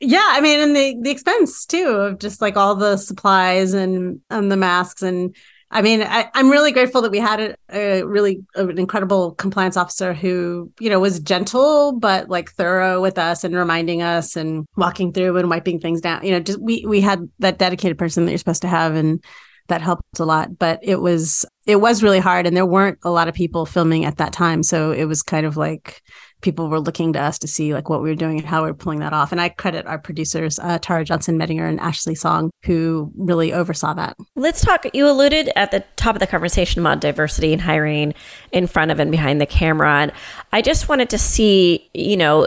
yeah. 0.00 0.26
I 0.30 0.40
mean, 0.40 0.60
and 0.60 0.74
the 0.74 0.96
the 1.00 1.10
expense 1.10 1.64
too 1.64 1.88
of 1.88 2.18
just 2.18 2.40
like 2.40 2.56
all 2.56 2.74
the 2.74 2.96
supplies 2.96 3.74
and 3.74 4.20
and 4.30 4.50
the 4.50 4.56
masks 4.56 5.02
and 5.02 5.34
I 5.70 5.82
mean, 5.82 6.02
I, 6.02 6.30
am 6.34 6.50
really 6.50 6.72
grateful 6.72 7.02
that 7.02 7.10
we 7.10 7.18
had 7.18 7.40
a, 7.40 7.54
a 7.70 8.02
really 8.02 8.42
uh, 8.56 8.68
an 8.68 8.78
incredible 8.78 9.32
compliance 9.32 9.76
officer 9.76 10.14
who, 10.14 10.72
you 10.80 10.88
know, 10.88 10.98
was 10.98 11.20
gentle 11.20 11.92
but 11.92 12.30
like 12.30 12.52
thorough 12.52 13.02
with 13.02 13.18
us 13.18 13.44
and 13.44 13.54
reminding 13.54 14.00
us 14.00 14.34
and 14.34 14.66
walking 14.76 15.12
through 15.12 15.36
and 15.36 15.50
wiping 15.50 15.78
things 15.78 16.00
down. 16.00 16.24
You 16.24 16.32
know, 16.32 16.40
just 16.40 16.60
we 16.60 16.86
we 16.86 17.02
had 17.02 17.28
that 17.40 17.58
dedicated 17.58 17.98
person 17.98 18.24
that 18.24 18.30
you're 18.30 18.38
supposed 18.38 18.62
to 18.62 18.68
have, 18.68 18.94
and 18.94 19.22
that 19.68 19.82
helped 19.82 20.18
a 20.18 20.24
lot. 20.24 20.58
But 20.58 20.80
it 20.82 21.00
was 21.00 21.44
it 21.66 21.80
was 21.80 22.02
really 22.02 22.18
hard, 22.18 22.46
and 22.46 22.56
there 22.56 22.66
weren't 22.66 22.98
a 23.02 23.10
lot 23.10 23.28
of 23.28 23.34
people 23.34 23.66
filming 23.66 24.04
at 24.04 24.16
that 24.16 24.32
time, 24.32 24.62
so 24.62 24.92
it 24.92 25.04
was 25.04 25.22
kind 25.22 25.46
of 25.46 25.56
like 25.56 26.02
people 26.40 26.68
were 26.68 26.80
looking 26.80 27.12
to 27.12 27.20
us 27.20 27.38
to 27.38 27.48
see 27.48 27.74
like 27.74 27.88
what 27.88 28.02
we 28.02 28.08
were 28.08 28.14
doing 28.14 28.38
and 28.38 28.46
how 28.46 28.62
we 28.62 28.70
were 28.70 28.76
pulling 28.76 29.00
that 29.00 29.12
off. 29.12 29.32
And 29.32 29.40
I 29.40 29.48
credit 29.48 29.86
our 29.86 29.98
producers, 29.98 30.58
uh, 30.58 30.78
Tara 30.80 31.04
johnson 31.04 31.38
Medinger 31.38 31.68
and 31.68 31.80
Ashley 31.80 32.14
Song, 32.14 32.50
who 32.64 33.12
really 33.16 33.52
oversaw 33.52 33.94
that. 33.94 34.16
Let's 34.36 34.60
talk. 34.60 34.86
You 34.94 35.08
alluded 35.10 35.50
at 35.56 35.70
the 35.70 35.84
top 35.96 36.14
of 36.14 36.20
the 36.20 36.26
conversation 36.26 36.80
about 36.80 37.00
diversity 37.00 37.52
and 37.52 37.60
hiring 37.60 38.14
in 38.52 38.66
front 38.66 38.90
of 38.90 39.00
and 39.00 39.10
behind 39.10 39.40
the 39.40 39.46
camera. 39.46 40.00
And 40.00 40.12
I 40.52 40.62
just 40.62 40.88
wanted 40.88 41.10
to 41.10 41.18
see, 41.18 41.90
you 41.92 42.16
know, 42.16 42.46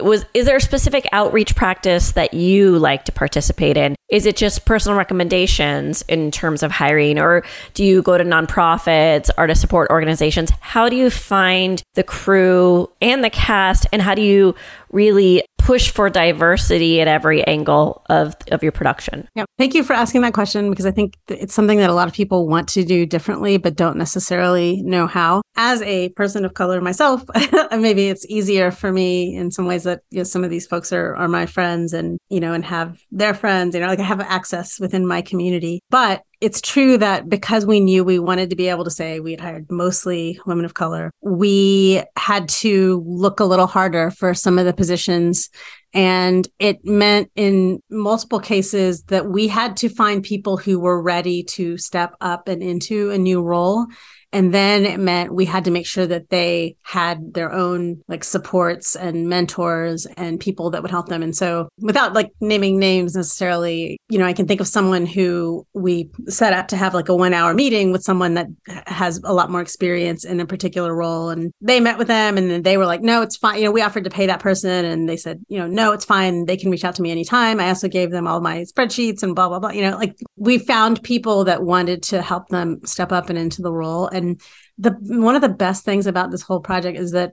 was 0.00 0.24
is 0.34 0.46
there 0.46 0.56
a 0.56 0.60
specific 0.60 1.06
outreach 1.12 1.56
practice 1.56 2.12
that 2.12 2.34
you 2.34 2.78
like 2.78 3.04
to 3.06 3.12
participate 3.12 3.76
in? 3.76 3.96
Is 4.14 4.26
it 4.26 4.36
just 4.36 4.64
personal 4.64 4.96
recommendations 4.96 6.02
in 6.06 6.30
terms 6.30 6.62
of 6.62 6.70
hiring, 6.70 7.18
or 7.18 7.42
do 7.74 7.84
you 7.84 8.00
go 8.00 8.16
to 8.16 8.22
nonprofits, 8.22 9.28
artist 9.36 9.60
support 9.60 9.90
organizations? 9.90 10.52
How 10.60 10.88
do 10.88 10.94
you 10.94 11.10
find 11.10 11.82
the 11.94 12.04
crew 12.04 12.88
and 13.00 13.24
the 13.24 13.30
cast, 13.30 13.88
and 13.92 14.00
how 14.00 14.14
do 14.14 14.22
you 14.22 14.54
really 14.94 15.42
push 15.64 15.90
for 15.90 16.10
diversity 16.10 17.00
at 17.00 17.08
every 17.08 17.42
angle 17.46 18.04
of, 18.10 18.34
of 18.52 18.62
your 18.62 18.72
production? 18.72 19.26
Yeah. 19.34 19.44
Thank 19.58 19.74
you 19.74 19.82
for 19.82 19.94
asking 19.94 20.20
that 20.20 20.34
question 20.34 20.68
because 20.68 20.84
I 20.84 20.90
think 20.90 21.14
it's 21.28 21.54
something 21.54 21.78
that 21.78 21.88
a 21.88 21.94
lot 21.94 22.06
of 22.06 22.14
people 22.14 22.46
want 22.46 22.68
to 22.70 22.84
do 22.84 23.06
differently, 23.06 23.56
but 23.56 23.74
don't 23.74 23.96
necessarily 23.96 24.82
know 24.82 25.06
how. 25.06 25.40
As 25.56 25.80
a 25.82 26.10
person 26.10 26.44
of 26.44 26.54
color 26.54 26.80
myself, 26.80 27.24
maybe 27.72 28.08
it's 28.08 28.26
easier 28.26 28.70
for 28.70 28.92
me 28.92 29.34
in 29.34 29.50
some 29.50 29.66
ways 29.66 29.84
that 29.84 30.02
you 30.10 30.18
know, 30.18 30.24
some 30.24 30.44
of 30.44 30.50
these 30.50 30.66
folks 30.66 30.92
are, 30.92 31.16
are 31.16 31.28
my 31.28 31.46
friends 31.46 31.92
and, 31.94 32.18
you 32.28 32.40
know, 32.40 32.52
and 32.52 32.64
have 32.64 32.98
their 33.10 33.32
friends, 33.32 33.74
you 33.74 33.80
know, 33.80 33.86
like 33.86 34.00
I 34.00 34.04
have 34.04 34.20
access 34.20 34.78
within 34.78 35.06
my 35.06 35.22
community. 35.22 35.80
But 35.88 36.22
it's 36.40 36.60
true 36.60 36.98
that 36.98 37.28
because 37.28 37.66
we 37.66 37.80
knew 37.80 38.04
we 38.04 38.18
wanted 38.18 38.50
to 38.50 38.56
be 38.56 38.68
able 38.68 38.84
to 38.84 38.90
say 38.90 39.20
we 39.20 39.32
had 39.32 39.40
hired 39.40 39.70
mostly 39.70 40.38
women 40.46 40.64
of 40.64 40.74
color, 40.74 41.10
we 41.20 42.02
had 42.16 42.48
to 42.48 43.02
look 43.06 43.40
a 43.40 43.44
little 43.44 43.66
harder 43.66 44.10
for 44.10 44.34
some 44.34 44.58
of 44.58 44.64
the 44.64 44.72
positions. 44.72 45.50
And 45.94 46.46
it 46.58 46.84
meant 46.84 47.30
in 47.36 47.80
multiple 47.88 48.40
cases 48.40 49.04
that 49.04 49.26
we 49.26 49.46
had 49.46 49.76
to 49.78 49.88
find 49.88 50.24
people 50.24 50.56
who 50.56 50.80
were 50.80 51.00
ready 51.00 51.44
to 51.44 51.78
step 51.78 52.16
up 52.20 52.48
and 52.48 52.62
into 52.62 53.12
a 53.12 53.18
new 53.18 53.40
role 53.40 53.86
And 54.34 54.52
then 54.52 54.84
it 54.84 54.98
meant 54.98 55.32
we 55.32 55.44
had 55.44 55.64
to 55.66 55.70
make 55.70 55.86
sure 55.86 56.08
that 56.08 56.28
they 56.28 56.76
had 56.82 57.34
their 57.34 57.52
own 57.52 58.02
like 58.08 58.24
supports 58.24 58.96
and 58.96 59.28
mentors 59.28 60.06
and 60.16 60.40
people 60.40 60.70
that 60.70 60.82
would 60.82 60.90
help 60.90 61.06
them. 61.06 61.22
And 61.22 61.36
so 61.36 61.68
without 61.78 62.14
like 62.14 62.32
naming 62.40 62.80
names 62.80 63.14
necessarily, 63.14 63.96
you 64.08 64.18
know, 64.18 64.26
I 64.26 64.32
can 64.32 64.48
think 64.48 64.60
of 64.60 64.66
someone 64.66 65.06
who 65.06 65.64
we 65.72 66.10
set 66.26 66.52
up 66.52 66.66
to 66.68 66.76
have 66.76 66.94
like 66.94 67.08
a 67.08 67.14
one 67.14 67.32
hour 67.32 67.54
meeting 67.54 67.92
with 67.92 68.02
someone 68.02 68.34
that 68.34 68.48
has 68.88 69.20
a 69.22 69.32
lot 69.32 69.52
more 69.52 69.60
experience 69.60 70.24
in 70.24 70.40
a 70.40 70.46
particular 70.46 70.92
role. 70.92 71.30
And 71.30 71.52
they 71.60 71.78
met 71.78 71.96
with 71.96 72.08
them 72.08 72.36
and 72.36 72.50
then 72.50 72.62
they 72.62 72.76
were 72.76 72.86
like, 72.86 73.02
no, 73.02 73.22
it's 73.22 73.36
fine. 73.36 73.58
You 73.58 73.66
know, 73.66 73.70
we 73.70 73.82
offered 73.82 74.02
to 74.02 74.10
pay 74.10 74.26
that 74.26 74.40
person 74.40 74.84
and 74.84 75.08
they 75.08 75.16
said, 75.16 75.44
you 75.46 75.58
know, 75.58 75.68
no, 75.68 75.83
it's 75.92 76.04
fine. 76.04 76.46
They 76.46 76.56
can 76.56 76.70
reach 76.70 76.84
out 76.84 76.94
to 76.96 77.02
me 77.02 77.10
anytime. 77.10 77.60
I 77.60 77.68
also 77.68 77.88
gave 77.88 78.10
them 78.10 78.26
all 78.26 78.40
my 78.40 78.62
spreadsheets 78.62 79.22
and 79.22 79.34
blah, 79.34 79.48
blah, 79.48 79.58
blah. 79.58 79.70
You 79.70 79.82
know, 79.82 79.96
like 79.96 80.16
we 80.36 80.58
found 80.58 81.02
people 81.02 81.44
that 81.44 81.62
wanted 81.62 82.02
to 82.04 82.22
help 82.22 82.48
them 82.48 82.80
step 82.84 83.12
up 83.12 83.30
and 83.30 83.38
into 83.38 83.62
the 83.62 83.72
role. 83.72 84.06
And 84.08 84.40
the 84.76 84.90
one 85.02 85.36
of 85.36 85.42
the 85.42 85.48
best 85.48 85.84
things 85.84 86.06
about 86.06 86.32
this 86.32 86.42
whole 86.42 86.60
project 86.60 86.98
is 86.98 87.12
that 87.12 87.32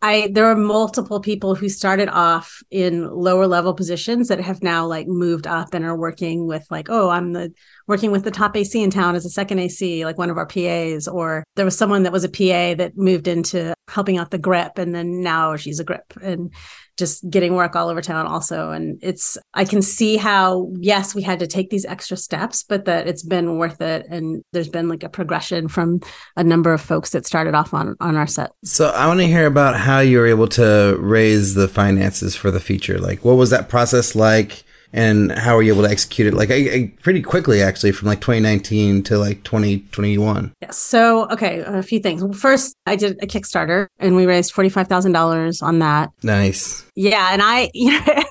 I 0.00 0.30
there 0.32 0.46
are 0.46 0.56
multiple 0.56 1.20
people 1.20 1.54
who 1.54 1.68
started 1.68 2.08
off 2.08 2.62
in 2.70 3.06
lower 3.10 3.46
level 3.46 3.74
positions 3.74 4.28
that 4.28 4.40
have 4.40 4.62
now 4.62 4.86
like 4.86 5.06
moved 5.06 5.46
up 5.46 5.74
and 5.74 5.84
are 5.84 5.96
working 5.96 6.46
with 6.46 6.66
like 6.70 6.88
oh 6.88 7.10
I'm 7.10 7.34
the 7.34 7.52
working 7.90 8.12
with 8.12 8.22
the 8.22 8.30
top 8.30 8.56
AC 8.56 8.80
in 8.80 8.88
town 8.88 9.16
as 9.16 9.26
a 9.26 9.30
second 9.30 9.58
AC 9.58 10.04
like 10.04 10.16
one 10.16 10.30
of 10.30 10.38
our 10.38 10.46
PAs 10.46 11.08
or 11.08 11.42
there 11.56 11.64
was 11.64 11.76
someone 11.76 12.04
that 12.04 12.12
was 12.12 12.22
a 12.22 12.28
PA 12.28 12.74
that 12.76 12.92
moved 12.96 13.26
into 13.26 13.74
helping 13.88 14.16
out 14.16 14.30
the 14.30 14.38
grip 14.38 14.78
and 14.78 14.94
then 14.94 15.22
now 15.22 15.56
she's 15.56 15.80
a 15.80 15.84
grip 15.84 16.04
and 16.22 16.54
just 16.96 17.28
getting 17.28 17.56
work 17.56 17.74
all 17.74 17.88
over 17.88 18.00
town 18.00 18.28
also. 18.28 18.70
And 18.70 19.00
it's 19.02 19.36
i 19.54 19.64
can 19.64 19.82
see 19.82 20.16
how 20.16 20.70
yes 20.78 21.16
we 21.16 21.22
had 21.22 21.40
to 21.40 21.48
take 21.48 21.70
these 21.70 21.84
extra 21.84 22.16
steps 22.16 22.62
but 22.62 22.84
that 22.84 23.08
it's 23.08 23.24
been 23.24 23.58
worth 23.58 23.80
it. 23.80 24.06
And 24.08 24.44
there's 24.52 24.68
been 24.68 24.88
like 24.88 25.02
a 25.02 25.08
progression 25.08 25.66
from 25.66 25.98
a 26.36 26.44
number 26.44 26.72
of 26.72 26.80
folks 26.80 27.10
that 27.10 27.26
started 27.26 27.56
off 27.56 27.74
on 27.74 27.96
on 27.98 28.14
our 28.14 28.28
set. 28.28 28.52
So 28.62 28.90
i 28.90 29.08
want 29.08 29.18
to 29.18 29.26
hear 29.26 29.46
about 29.46 29.76
how 29.76 29.98
you 29.98 30.18
were 30.18 30.28
able 30.28 30.48
to 30.48 30.96
raise 31.00 31.54
the 31.54 31.66
finances 31.66 32.36
for 32.36 32.52
the 32.52 32.60
feature. 32.60 33.00
Like 33.00 33.24
what 33.24 33.34
was 33.34 33.50
that 33.50 33.68
process 33.68 34.14
like 34.14 34.62
and 34.92 35.32
how 35.32 35.56
were 35.56 35.62
you 35.62 35.72
able 35.72 35.84
to 35.84 35.90
execute 35.90 36.28
it? 36.28 36.34
Like 36.34 36.50
I, 36.50 36.54
I, 36.54 36.92
pretty 37.02 37.22
quickly 37.22 37.62
actually 37.62 37.92
from 37.92 38.08
like 38.08 38.20
2019 38.20 39.02
to 39.04 39.18
like 39.18 39.42
2021 39.44 40.52
yes 40.60 40.76
so 40.76 41.28
okay 41.30 41.62
a 41.66 41.82
few 41.82 42.00
things. 42.00 42.24
First 42.38 42.74
i 42.86 42.96
did 42.96 43.22
a 43.22 43.26
kickstarter 43.26 43.86
and 43.98 44.16
we 44.16 44.26
raised 44.26 44.52
$45000 44.54 45.62
on 45.62 45.78
that. 45.80 46.10
Nice. 46.22 46.84
Yeah 46.94 47.30
and 47.32 47.42
i 47.42 47.70
you 47.74 47.92
know 47.92 48.04
every, 48.06 48.24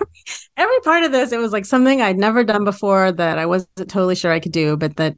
every 0.57 0.79
part 0.83 1.03
of 1.03 1.11
this 1.11 1.31
it 1.31 1.39
was 1.39 1.51
like 1.51 1.65
something 1.65 2.01
i'd 2.01 2.17
never 2.17 2.43
done 2.43 2.63
before 2.63 3.11
that 3.11 3.37
i 3.37 3.45
wasn't 3.45 3.89
totally 3.89 4.15
sure 4.15 4.31
i 4.31 4.39
could 4.39 4.51
do 4.51 4.77
but 4.77 4.95
that 4.97 5.15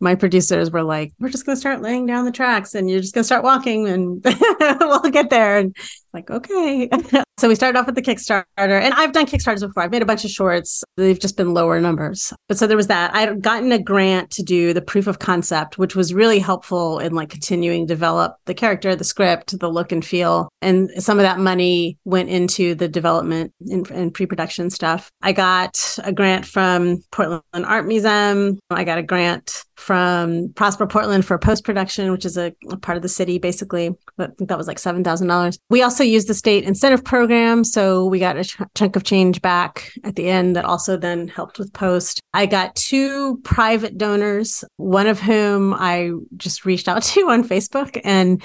my 0.00 0.14
producers 0.14 0.70
were 0.70 0.82
like, 0.82 1.12
we're 1.20 1.28
just 1.28 1.44
going 1.44 1.54
to 1.54 1.60
start 1.60 1.82
laying 1.82 2.06
down 2.06 2.24
the 2.24 2.32
tracks 2.32 2.74
and 2.74 2.90
you're 2.90 3.00
just 3.00 3.14
going 3.14 3.22
to 3.22 3.26
start 3.26 3.44
walking 3.44 3.86
and 3.86 4.24
we'll 4.80 5.00
get 5.10 5.28
there. 5.28 5.58
And 5.58 5.76
like, 6.12 6.30
okay. 6.30 6.88
so 7.38 7.48
we 7.48 7.54
started 7.54 7.78
off 7.78 7.86
with 7.86 7.94
the 7.94 8.02
Kickstarter 8.02 8.44
and 8.58 8.94
I've 8.94 9.12
done 9.12 9.26
Kickstarters 9.26 9.60
before. 9.60 9.82
I've 9.82 9.90
made 9.90 10.02
a 10.02 10.06
bunch 10.06 10.24
of 10.24 10.30
shorts. 10.30 10.82
They've 10.96 11.18
just 11.18 11.36
been 11.36 11.54
lower 11.54 11.80
numbers. 11.80 12.32
But 12.48 12.58
so 12.58 12.66
there 12.66 12.76
was 12.76 12.88
that. 12.88 13.14
I'd 13.14 13.42
gotten 13.42 13.72
a 13.72 13.78
grant 13.78 14.30
to 14.32 14.42
do 14.42 14.72
the 14.72 14.82
proof 14.82 15.06
of 15.06 15.18
concept, 15.18 15.78
which 15.78 15.94
was 15.94 16.12
really 16.12 16.38
helpful 16.38 16.98
in 16.98 17.14
like 17.14 17.30
continuing 17.30 17.86
to 17.86 17.94
develop 17.94 18.36
the 18.46 18.54
character, 18.54 18.94
the 18.96 19.04
script, 19.04 19.58
the 19.58 19.68
look 19.68 19.92
and 19.92 20.04
feel. 20.04 20.48
And 20.62 20.90
some 20.98 21.18
of 21.18 21.22
that 21.22 21.38
money 21.38 21.98
went 22.04 22.28
into 22.28 22.74
the 22.74 22.88
development 22.88 23.52
and, 23.60 23.88
and 23.90 24.12
pre-production 24.12 24.70
stuff. 24.70 25.10
I 25.22 25.32
got 25.32 25.98
a 26.02 26.12
grant 26.12 26.46
from 26.46 27.02
Portland 27.12 27.42
Art 27.54 27.86
Museum. 27.86 28.58
I 28.70 28.84
got 28.84 28.98
a 28.98 29.02
grant 29.02 29.64
from 29.80 30.52
Prosper 30.54 30.86
Portland 30.86 31.24
for 31.24 31.38
post 31.38 31.64
production, 31.64 32.12
which 32.12 32.26
is 32.26 32.36
a, 32.36 32.52
a, 32.70 32.76
part 32.76 32.96
of 32.96 33.02
the 33.02 33.08
city, 33.08 33.38
basically. 33.38 33.90
I 34.18 34.26
think 34.26 34.48
that 34.50 34.58
was 34.58 34.66
like 34.66 34.76
$7,000. 34.76 35.58
We 35.70 35.82
also 35.82 35.99
used 36.04 36.28
the 36.28 36.34
state 36.34 36.64
incentive 36.64 37.04
program. 37.04 37.64
So 37.64 38.06
we 38.06 38.18
got 38.18 38.36
a 38.36 38.44
ch- 38.44 38.58
chunk 38.74 38.96
of 38.96 39.04
change 39.04 39.42
back 39.42 39.92
at 40.04 40.16
the 40.16 40.28
end 40.28 40.56
that 40.56 40.64
also 40.64 40.96
then 40.96 41.28
helped 41.28 41.58
with 41.58 41.72
post. 41.72 42.20
I 42.32 42.46
got 42.46 42.74
two 42.76 43.38
private 43.38 43.98
donors, 43.98 44.64
one 44.76 45.06
of 45.06 45.20
whom 45.20 45.74
I 45.74 46.12
just 46.36 46.64
reached 46.64 46.88
out 46.88 47.02
to 47.14 47.30
on 47.30 47.46
Facebook 47.46 48.00
and 48.04 48.42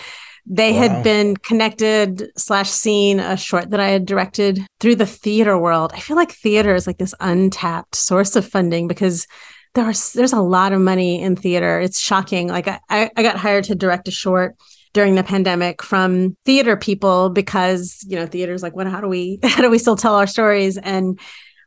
they 0.47 0.73
wow. 0.73 0.79
had 0.79 1.03
been 1.03 1.37
connected 1.37 2.31
slash 2.37 2.69
seen 2.69 3.19
a 3.19 3.35
short 3.35 3.71
that 3.71 3.79
I 3.79 3.87
had 3.87 4.05
directed 4.05 4.65
through 4.79 4.95
the 4.95 5.05
theater 5.05 5.57
world. 5.57 5.91
I 5.95 5.99
feel 5.99 6.15
like 6.15 6.31
theater 6.31 6.75
is 6.75 6.85
like 6.85 6.99
this 6.99 7.15
untapped 7.19 7.95
source 7.95 8.35
of 8.35 8.47
funding 8.47 8.87
because 8.87 9.25
there's 9.73 10.13
there's 10.13 10.33
a 10.33 10.41
lot 10.41 10.71
of 10.71 10.81
money 10.81 11.21
in 11.21 11.35
theater. 11.35 11.79
It's 11.79 11.99
shocking. 11.99 12.47
Like 12.47 12.67
I, 12.67 13.09
I 13.15 13.23
got 13.23 13.37
hired 13.37 13.65
to 13.65 13.75
direct 13.75 14.07
a 14.07 14.11
short 14.11 14.55
during 14.95 15.15
the 15.15 15.23
pandemic 15.23 15.83
from 15.83 16.37
theater 16.45 16.77
people 16.77 17.29
because 17.29 18.01
you 18.07 18.15
know 18.15 18.25
theater's 18.25 18.63
like 18.63 18.73
what 18.73 18.87
how 18.87 19.01
do 19.01 19.09
we 19.09 19.37
how 19.43 19.61
do 19.61 19.69
we 19.69 19.77
still 19.77 19.97
tell 19.97 20.15
our 20.15 20.25
stories 20.25 20.77
and 20.77 21.19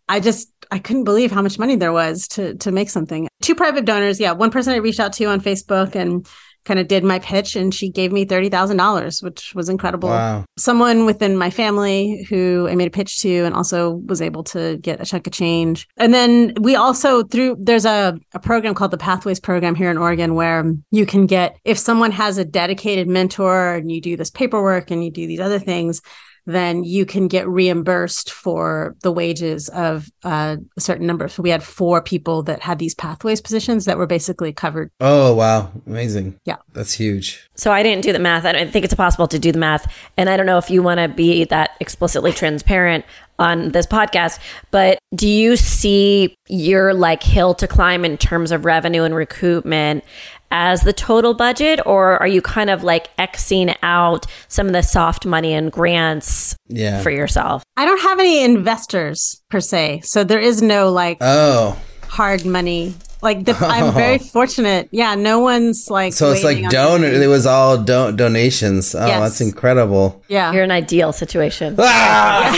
I 0.09 0.21
just 0.21 0.51
I 0.71 0.79
couldn't 0.79 1.05
believe 1.05 1.31
how 1.31 1.43
much 1.43 1.59
money 1.59 1.77
there 1.77 1.93
was 1.93 2.27
to 2.29 2.55
to 2.57 2.73
make 2.73 2.89
something. 2.89 3.29
Two 3.43 3.55
private 3.55 3.85
donors, 3.85 4.19
yeah, 4.19 4.33
one 4.33 4.51
person 4.51 4.73
I 4.73 4.79
reached 4.79 5.01
out 5.01 5.13
to 5.15 5.25
on 5.27 5.43
Facebook 5.43 5.95
and 5.95 6.27
kind 6.69 6.79
of 6.79 6.87
did 6.87 7.03
my 7.03 7.19
pitch 7.19 7.57
and 7.57 7.75
she 7.75 7.89
gave 7.89 8.13
me 8.13 8.27
$30,000, 8.27 9.23
which 9.23 9.55
was 9.55 9.71
incredible. 9.71 10.11
Wow. 10.11 10.45
Someone 10.59 11.07
within 11.07 11.35
my 11.35 11.49
family 11.49 12.27
who 12.29 12.69
I 12.69 12.75
made 12.75 12.89
a 12.89 12.91
pitch 12.91 13.23
to 13.23 13.45
and 13.47 13.55
also 13.55 13.95
was 13.95 14.21
able 14.21 14.45
to 14.45 14.77
get 14.77 15.01
a 15.01 15.07
chunk 15.07 15.27
of 15.27 15.33
change. 15.33 15.89
And 15.97 16.13
then 16.13 16.53
we 16.61 16.77
also 16.77 17.25
through 17.25 17.57
there's 17.59 17.87
a, 17.87 18.19
a 18.35 18.39
program 18.39 18.75
called 18.75 18.91
the 18.91 18.99
Pathways 18.99 19.41
program 19.41 19.75
here 19.75 19.91
in 19.91 19.97
Oregon 19.97 20.35
where 20.35 20.75
you 20.91 21.07
can 21.07 21.25
get 21.25 21.57
if 21.65 21.79
someone 21.79 22.13
has 22.13 22.37
a 22.37 22.45
dedicated 22.45 23.09
mentor 23.09 23.77
and 23.77 23.91
you 23.91 24.03
do 24.03 24.17
this 24.17 24.31
paperwork 24.31 24.91
and 24.91 25.03
you 25.03 25.11
do 25.11 25.27
these 25.27 25.41
other 25.41 25.59
things, 25.59 26.03
then 26.49 26.83
you 26.83 27.05
can 27.05 27.29
get 27.29 27.47
reimbursed 27.47 28.33
for 28.33 28.97
the 29.03 29.13
wages 29.13 29.69
of 29.69 30.11
uh, 30.25 30.57
a 30.77 30.81
certain 30.81 31.07
number. 31.07 31.29
So 31.29 31.43
we 31.43 31.51
had 31.51 31.63
four 31.63 32.01
people 32.01 32.43
that 32.45 32.63
had 32.63 32.79
these 32.79 32.95
pathways 32.95 33.43
positions 33.43 33.85
that 33.85 33.99
were 33.99 34.07
basically 34.07 34.55
covered. 34.55 34.91
Oh, 34.99 35.35
wow. 35.35 35.71
Amazing. 35.87 36.41
Yeah. 36.45 36.57
That's 36.73 36.95
huge. 36.95 37.47
So 37.55 37.71
I 37.71 37.83
didn't 37.83 38.03
do 38.03 38.15
the 38.15 38.19
math. 38.19 38.47
I 38.47 38.53
don't 38.53 38.73
think 38.73 38.87
it's 38.87 38.95
possible 38.95 39.29
to 39.29 39.39
do 39.39 39.53
the 39.53 39.59
math. 39.59 39.95
And 40.17 40.31
I 40.31 40.39
don't 40.39 40.47
know 40.47 40.57
if 40.57 40.71
you 40.71 40.83
want 40.83 41.01
to 41.01 41.09
be 41.09 41.45
that 41.45 41.73
explicitly 41.81 42.33
transparent 42.33 43.05
on 43.39 43.69
this 43.71 43.87
podcast, 43.87 44.41
but 44.71 44.99
do 45.15 45.29
you 45.29 45.55
see 45.57 46.35
your 46.49 46.93
like 46.93 47.23
hill 47.23 47.55
to 47.55 47.69
climb 47.69 48.05
in 48.05 48.17
terms 48.17 48.51
of 48.51 48.65
revenue 48.65 49.05
and 49.05 49.15
recoupment 49.15 50.03
as 50.51 50.83
the 50.83 50.93
total 50.93 51.35
budget, 51.35 51.81
or 51.87 52.19
are 52.19 52.27
you 52.27 52.43
kind 52.43 52.71
of 52.71 52.83
like 52.83 53.15
Xing 53.17 53.75
out 53.83 54.27
some 54.49 54.67
of 54.67 54.73
the 54.73 54.83
soft 54.83 55.27
money 55.27 55.53
and 55.53 55.71
grants 55.71 56.57
yeah. 56.69 57.03
for 57.03 57.11
yourself? 57.11 57.63
I 57.77 57.85
don't 57.85 58.01
have 58.01 58.19
any 58.19 58.43
investors 58.43 59.43
per 59.51 59.61
se. 59.61 60.03
So 60.05 60.25
there 60.25 60.41
is 60.41 60.63
no 60.63 60.91
like 60.91 61.19
oh 61.21 61.79
hard 62.09 62.45
money 62.45 62.95
like 63.21 63.45
the, 63.45 63.57
I'm 63.57 63.93
very 63.95 64.19
fortunate. 64.19 64.89
Yeah, 64.91 65.15
no 65.15 65.41
one's 65.41 65.91
like. 65.91 66.13
So 66.13 66.31
it's 66.31 66.45
like 66.45 66.69
donor. 66.69 67.09
It 67.09 67.27
was 67.27 67.47
all 67.47 67.77
do- 67.77 68.13
donations. 68.13 68.95
Oh, 68.95 69.07
yes. 69.07 69.21
that's 69.21 69.41
incredible. 69.41 70.23
Yeah, 70.29 70.53
you're 70.53 70.63
an 70.63 70.71
ideal 70.71 71.13
situation. 71.13 71.75
Ah! 71.79 72.55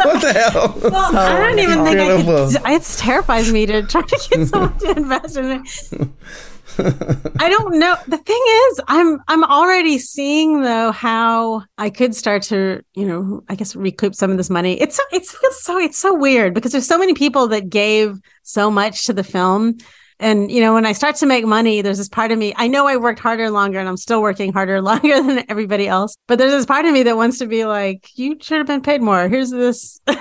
what 0.04 0.20
the 0.20 0.32
hell? 0.32 0.78
Well, 0.90 1.12
so 1.12 1.18
I 1.18 1.38
don't 1.38 1.58
even 1.58 1.78
incredible. 1.78 2.48
think 2.50 2.66
I 2.66 2.78
could, 2.78 2.82
it 2.82 2.96
terrifies 2.98 3.52
me 3.52 3.66
to 3.66 3.82
try 3.82 4.02
to 4.02 4.28
get 4.30 4.48
someone 4.48 4.78
to 4.78 4.90
invest 4.90 5.36
in 5.36 5.46
it. 5.46 6.08
I 7.38 7.48
don't 7.48 7.78
know. 7.78 7.96
The 8.06 8.18
thing 8.18 8.42
is, 8.46 8.80
I'm 8.88 9.20
I'm 9.28 9.44
already 9.44 9.98
seeing 9.98 10.62
though 10.62 10.92
how 10.92 11.64
I 11.78 11.90
could 11.90 12.14
start 12.14 12.42
to, 12.44 12.82
you 12.94 13.06
know, 13.06 13.42
I 13.48 13.54
guess 13.54 13.74
recoup 13.74 14.14
some 14.14 14.30
of 14.30 14.36
this 14.36 14.50
money. 14.50 14.80
It's 14.80 14.96
so 14.96 15.02
it's 15.12 15.32
feels 15.32 15.62
so 15.62 15.78
it's 15.78 15.98
so 15.98 16.14
weird 16.14 16.54
because 16.54 16.72
there's 16.72 16.86
so 16.86 16.98
many 16.98 17.14
people 17.14 17.48
that 17.48 17.70
gave 17.70 18.18
so 18.42 18.70
much 18.70 19.06
to 19.06 19.12
the 19.12 19.24
film 19.24 19.78
and, 20.18 20.50
you 20.50 20.62
know, 20.62 20.72
when 20.72 20.86
I 20.86 20.92
start 20.92 21.16
to 21.16 21.26
make 21.26 21.44
money, 21.44 21.82
there's 21.82 21.98
this 21.98 22.08
part 22.08 22.32
of 22.32 22.38
me, 22.38 22.54
I 22.56 22.68
know 22.68 22.86
I 22.86 22.96
worked 22.96 23.18
harder 23.18 23.50
longer 23.50 23.78
and 23.78 23.88
I'm 23.88 23.98
still 23.98 24.22
working 24.22 24.52
harder 24.52 24.80
longer 24.82 25.22
than 25.22 25.44
everybody 25.48 25.88
else. 25.88 26.16
But 26.26 26.38
there's 26.38 26.52
this 26.52 26.66
part 26.66 26.86
of 26.86 26.92
me 26.92 27.02
that 27.02 27.16
wants 27.16 27.38
to 27.38 27.46
be 27.46 27.64
like, 27.64 28.08
you 28.16 28.36
should 28.40 28.58
have 28.58 28.66
been 28.66 28.80
paid 28.80 29.02
more. 29.02 29.28
Here's 29.28 29.50
this, 29.50 30.00
you 30.08 30.14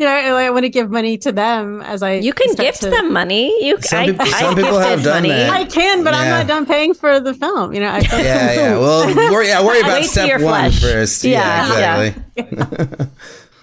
know, 0.00 0.08
I 0.08 0.50
want 0.50 0.64
to 0.64 0.68
give 0.68 0.90
money 0.90 1.18
to 1.18 1.32
them 1.32 1.82
as 1.82 2.02
I. 2.02 2.14
You 2.14 2.32
can 2.32 2.54
gift 2.54 2.82
to, 2.82 2.90
them 2.90 3.12
money. 3.12 3.64
You 3.64 3.80
some, 3.80 3.98
I, 3.98 4.06
people, 4.06 4.26
some 4.26 4.52
I 4.52 4.54
people 4.54 4.78
have 4.78 5.02
done 5.02 5.22
money. 5.22 5.28
that. 5.28 5.50
I 5.50 5.64
can, 5.64 6.02
but 6.02 6.12
yeah. 6.12 6.20
I'm 6.20 6.28
not 6.30 6.46
done 6.48 6.66
paying 6.66 6.94
for 6.94 7.20
the 7.20 7.34
film. 7.34 7.72
You 7.72 7.80
know, 7.80 7.88
I, 7.88 7.98
yeah, 7.98 8.52
yeah. 8.52 8.78
Well, 8.78 9.14
worry, 9.32 9.48
yeah, 9.48 9.64
worry 9.64 9.80
about 9.80 10.04
step 10.04 10.40
one 10.40 10.70
flesh. 10.70 10.80
first. 10.80 11.24
Yeah, 11.24 11.78
yeah 11.78 12.12
exactly. 12.36 13.06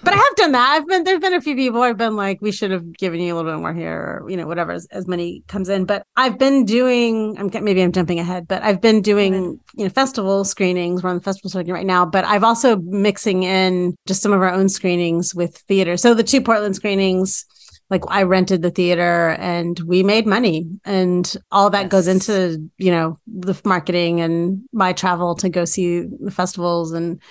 But 0.03 0.13
I 0.13 0.17
have 0.17 0.35
done 0.35 0.51
that. 0.51 0.71
I've 0.71 0.87
been 0.87 1.03
there's 1.03 1.19
been 1.19 1.33
a 1.33 1.41
few 1.41 1.55
people 1.55 1.81
I've 1.81 1.97
been 1.97 2.15
like, 2.15 2.41
we 2.41 2.51
should 2.51 2.71
have 2.71 2.97
given 2.97 3.21
you 3.21 3.33
a 3.33 3.35
little 3.35 3.51
bit 3.51 3.59
more 3.59 3.73
here, 3.73 4.21
or 4.21 4.29
you 4.29 4.35
know, 4.35 4.47
whatever 4.47 4.73
as, 4.73 4.85
as 4.91 5.07
money 5.07 5.43
comes 5.47 5.69
in. 5.69 5.85
But 5.85 6.05
I've 6.17 6.37
been 6.37 6.65
doing. 6.65 7.37
I'm 7.37 7.49
maybe 7.63 7.81
I'm 7.81 7.91
jumping 7.93 8.19
ahead, 8.19 8.47
but 8.47 8.61
I've 8.63 8.81
been 8.81 9.01
doing 9.01 9.59
you 9.75 9.83
know 9.85 9.89
festival 9.89 10.43
screenings. 10.43 11.03
We're 11.03 11.09
on 11.09 11.17
the 11.17 11.23
festival 11.23 11.49
circuit 11.49 11.73
right 11.73 11.85
now, 11.85 12.05
but 12.05 12.25
I've 12.25 12.43
also 12.43 12.77
mixing 12.77 13.43
in 13.43 13.95
just 14.05 14.21
some 14.21 14.33
of 14.33 14.41
our 14.41 14.51
own 14.51 14.67
screenings 14.67 15.33
with 15.33 15.57
theater. 15.69 15.95
So 15.95 16.13
the 16.13 16.23
two 16.23 16.41
Portland 16.41 16.75
screenings 16.75 17.45
like 17.89 18.03
I 18.07 18.23
rented 18.23 18.61
the 18.61 18.71
theater 18.71 19.37
and 19.39 19.79
we 19.81 20.03
made 20.03 20.25
money 20.25 20.67
and 20.83 21.31
all 21.51 21.69
that 21.69 21.83
yes. 21.83 21.91
goes 21.91 22.07
into, 22.07 22.69
you 22.77 22.91
know, 22.91 23.19
the 23.27 23.59
marketing 23.65 24.19
and 24.19 24.63
my 24.73 24.93
travel 24.93 25.35
to 25.35 25.49
go 25.49 25.63
see 25.63 26.01
the 26.19 26.31
festivals 26.31 26.91
and 26.93 27.21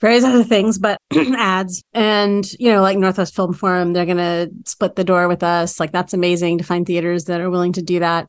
various 0.00 0.24
other 0.24 0.44
things, 0.44 0.78
but 0.78 1.00
ads 1.36 1.82
and, 1.92 2.50
you 2.54 2.72
know, 2.72 2.82
like 2.82 2.98
Northwest 2.98 3.34
Film 3.34 3.52
Forum, 3.52 3.92
they're 3.92 4.06
going 4.06 4.16
to 4.18 4.50
split 4.64 4.96
the 4.96 5.04
door 5.04 5.28
with 5.28 5.42
us. 5.42 5.80
Like 5.80 5.92
that's 5.92 6.14
amazing 6.14 6.58
to 6.58 6.64
find 6.64 6.86
theaters 6.86 7.24
that 7.24 7.40
are 7.40 7.50
willing 7.50 7.72
to 7.74 7.82
do 7.82 8.00
that 8.00 8.28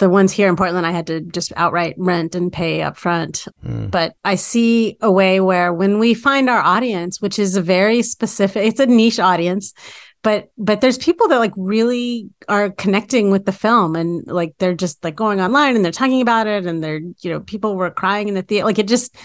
the 0.00 0.10
ones 0.10 0.32
here 0.32 0.48
in 0.48 0.56
Portland, 0.56 0.86
I 0.86 0.90
had 0.90 1.06
to 1.08 1.20
just 1.20 1.52
outright 1.56 1.94
rent 1.98 2.34
and 2.34 2.52
pay 2.52 2.82
up 2.82 2.96
front. 2.96 3.46
Mm. 3.64 3.90
But 3.90 4.16
I 4.24 4.34
see 4.34 4.96
a 5.00 5.12
way 5.12 5.40
where 5.40 5.72
when 5.72 5.98
we 5.98 6.14
find 6.14 6.50
our 6.50 6.60
audience, 6.60 7.20
which 7.20 7.38
is 7.38 7.54
a 7.54 7.62
very 7.62 8.02
specific, 8.02 8.66
it's 8.66 8.80
a 8.80 8.86
niche 8.86 9.20
audience, 9.20 9.74
but 10.22 10.50
but 10.58 10.80
there's 10.80 10.98
people 10.98 11.28
that 11.28 11.38
like 11.38 11.52
really 11.56 12.30
are 12.48 12.70
connecting 12.70 13.30
with 13.30 13.44
the 13.44 13.52
film 13.52 13.94
and 13.94 14.26
like 14.26 14.54
they're 14.58 14.74
just 14.74 15.02
like 15.04 15.16
going 15.16 15.40
online 15.40 15.76
and 15.76 15.84
they're 15.84 15.92
talking 15.92 16.20
about 16.20 16.46
it 16.46 16.66
and 16.66 16.82
they're 16.82 17.00
you 17.20 17.30
know 17.30 17.40
people 17.40 17.76
were 17.76 17.90
crying 17.90 18.28
in 18.28 18.34
the 18.34 18.42
theater 18.42 18.66
like 18.66 18.78
it 18.78 18.88
just 18.88 19.16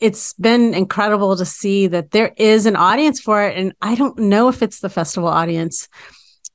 it's 0.00 0.32
been 0.34 0.74
incredible 0.74 1.36
to 1.36 1.44
see 1.44 1.86
that 1.86 2.10
there 2.10 2.32
is 2.36 2.66
an 2.66 2.76
audience 2.76 3.20
for 3.20 3.42
it 3.42 3.56
and 3.56 3.72
i 3.80 3.94
don't 3.94 4.18
know 4.18 4.48
if 4.48 4.62
it's 4.62 4.80
the 4.80 4.88
festival 4.88 5.28
audience 5.28 5.88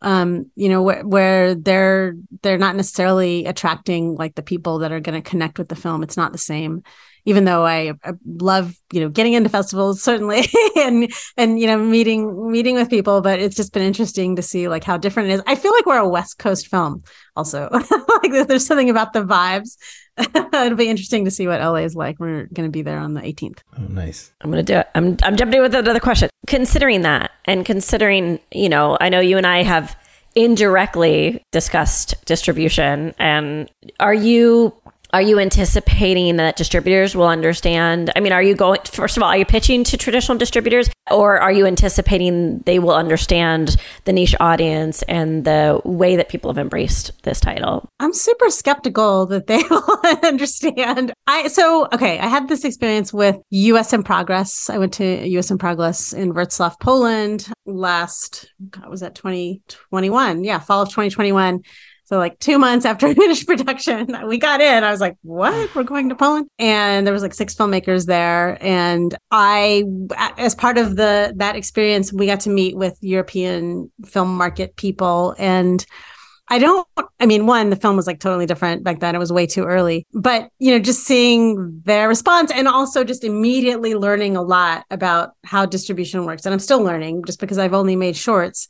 um, 0.01 0.49
you 0.55 0.69
know, 0.69 0.81
where, 0.81 1.05
where 1.05 1.55
they're 1.55 2.15
they're 2.41 2.57
not 2.57 2.75
necessarily 2.75 3.45
attracting 3.45 4.15
like 4.15 4.35
the 4.35 4.41
people 4.41 4.79
that 4.79 4.91
are 4.91 5.01
going 5.01 5.21
to 5.21 5.29
connect 5.29 5.59
with 5.59 5.67
the 5.67 5.75
film. 5.75 6.03
It's 6.03 6.17
not 6.17 6.31
the 6.31 6.37
same. 6.37 6.83
Even 7.25 7.43
though 7.43 7.65
I, 7.65 7.93
I 8.03 8.13
love, 8.25 8.73
you 8.93 9.01
know, 9.01 9.09
getting 9.09 9.33
into 9.33 9.49
festivals 9.49 10.01
certainly, 10.01 10.45
and 10.77 11.11
and 11.35 11.59
you 11.59 11.67
know, 11.67 11.77
meeting 11.77 12.49
meeting 12.49 12.75
with 12.75 12.89
people, 12.89 13.19
but 13.19 13.39
it's 13.39 13.57
just 13.57 13.73
been 13.73 13.83
interesting 13.83 14.37
to 14.37 14.41
see 14.41 14.69
like 14.69 14.85
how 14.85 14.97
different 14.97 15.29
it 15.29 15.33
is. 15.33 15.41
I 15.45 15.55
feel 15.55 15.73
like 15.73 15.85
we're 15.85 15.97
a 15.97 16.07
West 16.07 16.39
Coast 16.39 16.67
film, 16.67 17.03
also. 17.35 17.67
like 17.71 18.47
there's 18.47 18.65
something 18.65 18.89
about 18.89 19.11
the 19.11 19.25
vibes 19.25 19.75
It'll 20.53 20.75
be 20.75 20.89
interesting 20.89 21.25
to 21.25 21.31
see 21.31 21.47
what 21.47 21.61
LA 21.61 21.75
is 21.75 21.95
like. 21.95 22.19
We're 22.19 22.45
going 22.47 22.67
to 22.67 22.71
be 22.71 22.81
there 22.81 22.99
on 22.99 23.13
the 23.13 23.21
18th. 23.21 23.59
Oh, 23.77 23.83
nice. 23.83 24.31
I'm 24.41 24.51
going 24.51 24.63
to 24.63 24.73
do 24.73 24.79
it. 24.79 24.87
I'm, 24.95 25.17
I'm 25.23 25.35
jumping 25.35 25.61
with 25.61 25.73
another 25.73 25.99
question. 25.99 26.29
Considering 26.47 27.03
that, 27.03 27.31
and 27.45 27.65
considering, 27.65 28.39
you 28.51 28.69
know, 28.69 28.97
I 28.99 29.09
know 29.09 29.19
you 29.19 29.37
and 29.37 29.47
I 29.47 29.63
have 29.63 29.95
indirectly 30.35 31.43
discussed 31.51 32.15
distribution, 32.25 33.13
and 33.19 33.69
are 33.99 34.13
you 34.13 34.73
are 35.11 35.21
you 35.21 35.39
anticipating 35.39 36.35
that 36.35 36.55
distributors 36.55 37.15
will 37.15 37.27
understand? 37.27 38.11
I 38.15 38.19
mean, 38.19 38.31
are 38.31 38.43
you 38.43 38.53
going, 38.53 38.81
first 38.85 39.17
of 39.17 39.23
all, 39.23 39.29
are 39.29 39.37
you 39.37 39.45
pitching 39.45 39.83
to 39.85 39.97
traditional 39.97 40.37
distributors 40.37 40.89
or 41.09 41.39
are 41.39 41.51
you 41.51 41.65
anticipating 41.65 42.59
they 42.65 42.77
will 42.77 42.93
understand 42.93 43.75
the 44.05 44.13
niche 44.13 44.35
audience 44.39 45.01
and 45.03 45.45
the 45.45 45.81
way 45.83 46.15
that 46.15 46.29
people 46.29 46.51
have 46.51 46.59
embraced 46.59 47.11
this 47.23 47.39
title? 47.39 47.89
I'm 47.99 48.13
super 48.13 48.49
skeptical 48.49 49.25
that 49.27 49.47
they 49.47 49.63
will 49.69 49.99
understand. 50.23 51.11
I, 51.25 51.47
so, 51.47 51.87
okay, 51.91 52.19
I 52.19 52.27
had 52.27 52.47
this 52.47 52.63
experience 52.63 53.11
with 53.11 53.37
US 53.49 53.93
in 53.93 54.03
Progress. 54.03 54.69
I 54.69 54.77
went 54.77 54.93
to 54.93 55.27
US 55.27 55.49
in 55.49 55.57
Progress 55.57 56.13
in 56.13 56.33
Wrocław, 56.33 56.79
Poland 56.79 57.51
last, 57.65 58.51
God, 58.69 58.89
was 58.89 58.99
that 59.01 59.15
2021? 59.15 60.43
Yeah, 60.43 60.59
fall 60.59 60.83
of 60.83 60.89
2021 60.89 61.61
so 62.09 62.17
like 62.17 62.39
two 62.39 62.57
months 62.57 62.87
after 62.87 63.05
I 63.07 63.13
finished 63.13 63.45
production, 63.45 64.17
we 64.25 64.39
got 64.39 64.61
in. 64.61 64.83
I 64.83 64.89
was 64.89 64.99
like, 64.99 65.15
what? 65.21 65.75
We're 65.75 65.83
going 65.83 66.09
to 66.09 66.15
Poland. 66.15 66.47
And 66.57 67.05
there 67.05 67.13
was 67.13 67.21
like 67.21 67.35
six 67.35 67.53
filmmakers 67.53 68.07
there. 68.07 68.57
And 68.61 69.15
I, 69.29 69.83
as 70.39 70.55
part 70.55 70.79
of 70.79 70.95
the, 70.95 71.33
that 71.35 71.55
experience, 71.55 72.11
we 72.11 72.25
got 72.25 72.39
to 72.41 72.49
meet 72.49 72.75
with 72.75 72.97
European 73.01 73.91
film 74.07 74.35
market 74.35 74.75
people 74.75 75.35
and 75.37 75.85
I 76.51 76.57
don't, 76.57 76.87
I 77.19 77.27
mean, 77.27 77.45
one, 77.45 77.69
the 77.69 77.75
film 77.75 77.95
was 77.95 78.07
like 78.07 78.19
totally 78.19 78.47
different 78.47 78.83
back 78.83 79.01
then. 79.01 79.13
It 79.13 79.19
was 79.19 79.31
way 79.31 79.45
too 79.45 79.65
early. 79.65 80.07
But, 80.13 80.49
you 80.57 80.71
know, 80.71 80.79
just 80.79 81.03
seeing 81.03 81.79
their 81.85 82.07
response 82.07 82.51
and 82.51 82.67
also 82.67 83.03
just 83.03 83.23
immediately 83.23 83.93
learning 83.93 84.35
a 84.35 84.41
lot 84.41 84.83
about 84.89 85.33
how 85.45 85.67
distribution 85.67 86.25
works. 86.25 86.45
And 86.45 86.53
I'm 86.53 86.59
still 86.59 86.81
learning 86.81 87.25
just 87.25 87.39
because 87.39 87.59
I've 87.59 87.75
only 87.75 87.95
made 87.95 88.17
shorts. 88.17 88.67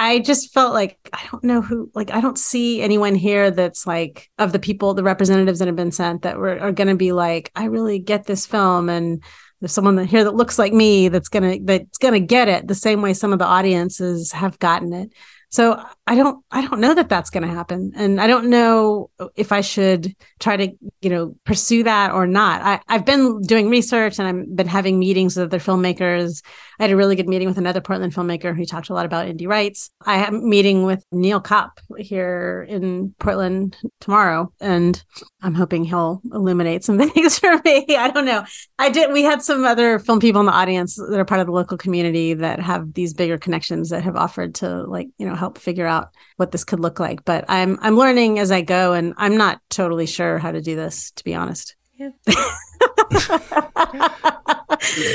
I 0.00 0.20
just 0.20 0.54
felt 0.54 0.74
like 0.74 0.96
I 1.12 1.26
don't 1.28 1.42
know 1.42 1.60
who 1.60 1.90
like 1.92 2.12
I 2.12 2.20
don't 2.20 2.38
see 2.38 2.80
anyone 2.80 3.16
here 3.16 3.50
that's 3.50 3.84
like 3.84 4.30
of 4.38 4.52
the 4.52 4.60
people 4.60 4.94
the 4.94 5.02
representatives 5.02 5.58
that 5.58 5.66
have 5.66 5.74
been 5.74 5.90
sent 5.90 6.22
that 6.22 6.38
were 6.38 6.56
are 6.60 6.70
going 6.70 6.86
to 6.86 6.94
be 6.94 7.10
like 7.10 7.50
I 7.56 7.64
really 7.64 7.98
get 7.98 8.24
this 8.24 8.46
film 8.46 8.88
and 8.88 9.20
there's 9.60 9.72
someone 9.72 9.98
here 10.06 10.22
that 10.22 10.36
looks 10.36 10.56
like 10.56 10.72
me 10.72 11.08
that's 11.08 11.28
going 11.28 11.58
to 11.58 11.64
that's 11.64 11.98
going 11.98 12.14
to 12.14 12.20
get 12.20 12.46
it 12.46 12.68
the 12.68 12.76
same 12.76 13.02
way 13.02 13.12
some 13.12 13.32
of 13.32 13.40
the 13.40 13.44
audiences 13.44 14.30
have 14.30 14.60
gotten 14.60 14.92
it. 14.92 15.12
So 15.50 15.82
I 16.06 16.14
don't 16.14 16.44
I 16.52 16.64
don't 16.64 16.80
know 16.80 16.94
that 16.94 17.08
that's 17.08 17.30
going 17.30 17.48
to 17.48 17.52
happen 17.52 17.90
and 17.96 18.20
I 18.20 18.28
don't 18.28 18.50
know 18.50 19.10
if 19.34 19.50
I 19.50 19.62
should 19.62 20.14
try 20.38 20.56
to 20.58 20.72
you 21.02 21.10
know 21.10 21.34
pursue 21.44 21.82
that 21.82 22.12
or 22.12 22.24
not. 22.24 22.62
I 22.62 22.80
I've 22.86 23.04
been 23.04 23.40
doing 23.40 23.68
research 23.68 24.20
and 24.20 24.28
I've 24.28 24.54
been 24.54 24.68
having 24.68 25.00
meetings 25.00 25.36
with 25.36 25.46
other 25.46 25.58
filmmakers. 25.58 26.44
I 26.78 26.84
had 26.84 26.90
a 26.90 26.96
really 26.96 27.16
good 27.16 27.28
meeting 27.28 27.46
with 27.46 27.58
another 27.58 27.80
Portland 27.80 28.14
filmmaker 28.14 28.56
who 28.56 28.64
talked 28.64 28.88
a 28.88 28.94
lot 28.94 29.04
about 29.04 29.26
indie 29.26 29.46
rights. 29.46 29.90
I 30.06 30.16
have 30.16 30.32
a 30.32 30.38
meeting 30.38 30.84
with 30.84 31.04
Neil 31.12 31.40
Kopp 31.40 31.80
here 31.98 32.66
in 32.68 33.14
Portland 33.18 33.76
tomorrow 34.00 34.52
and 34.60 35.02
I'm 35.42 35.54
hoping 35.54 35.84
he'll 35.84 36.22
illuminate 36.32 36.84
some 36.84 36.98
things 37.10 37.38
for 37.38 37.60
me. 37.64 37.84
I 37.90 38.10
don't 38.10 38.24
know. 38.24 38.44
I 38.78 38.88
did 38.88 39.12
we 39.12 39.24
had 39.24 39.42
some 39.42 39.64
other 39.64 39.98
film 39.98 40.20
people 40.20 40.40
in 40.40 40.46
the 40.46 40.52
audience 40.52 40.96
that 40.96 41.18
are 41.18 41.24
part 41.24 41.40
of 41.40 41.46
the 41.46 41.52
local 41.52 41.76
community 41.76 42.32
that 42.34 42.60
have 42.60 42.94
these 42.94 43.12
bigger 43.12 43.36
connections 43.36 43.90
that 43.90 44.04
have 44.04 44.16
offered 44.16 44.54
to 44.56 44.84
like, 44.84 45.08
you 45.18 45.26
know, 45.26 45.34
help 45.34 45.58
figure 45.58 45.86
out 45.86 45.98
out 45.98 46.14
what 46.36 46.52
this 46.52 46.64
could 46.64 46.80
look 46.80 47.00
like. 47.00 47.24
But 47.24 47.44
I'm 47.48 47.78
I'm 47.82 47.96
learning 47.96 48.38
as 48.38 48.50
I 48.50 48.62
go, 48.62 48.92
and 48.92 49.14
I'm 49.16 49.36
not 49.36 49.60
totally 49.68 50.06
sure 50.06 50.38
how 50.38 50.52
to 50.52 50.60
do 50.60 50.76
this, 50.76 51.10
to 51.12 51.24
be 51.24 51.34
honest. 51.34 51.76
Yeah. 51.94 52.10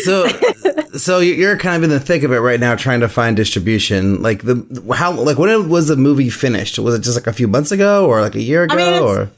so 0.04 0.28
so 0.96 1.20
you're 1.20 1.58
kind 1.58 1.78
of 1.78 1.84
in 1.84 1.90
the 1.90 2.00
thick 2.00 2.24
of 2.24 2.32
it 2.32 2.40
right 2.40 2.60
now 2.60 2.76
trying 2.76 3.00
to 3.00 3.10
find 3.10 3.36
distribution. 3.36 4.22
Like 4.22 4.44
the 4.44 4.94
how 4.96 5.14
like 5.14 5.38
when 5.38 5.70
was 5.70 5.88
the 5.88 5.96
movie 5.96 6.30
finished? 6.30 6.80
Was 6.80 6.96
it 6.96 7.02
just 7.02 7.16
like 7.16 7.28
a 7.28 7.34
few 7.34 7.48
months 7.48 7.72
ago 7.72 8.06
or 8.08 8.22
like 8.22 8.36
a 8.36 8.42
year 8.42 8.64
ago 8.64 8.76
I 8.76 8.78
mean, 8.78 9.04
or 9.04 9.30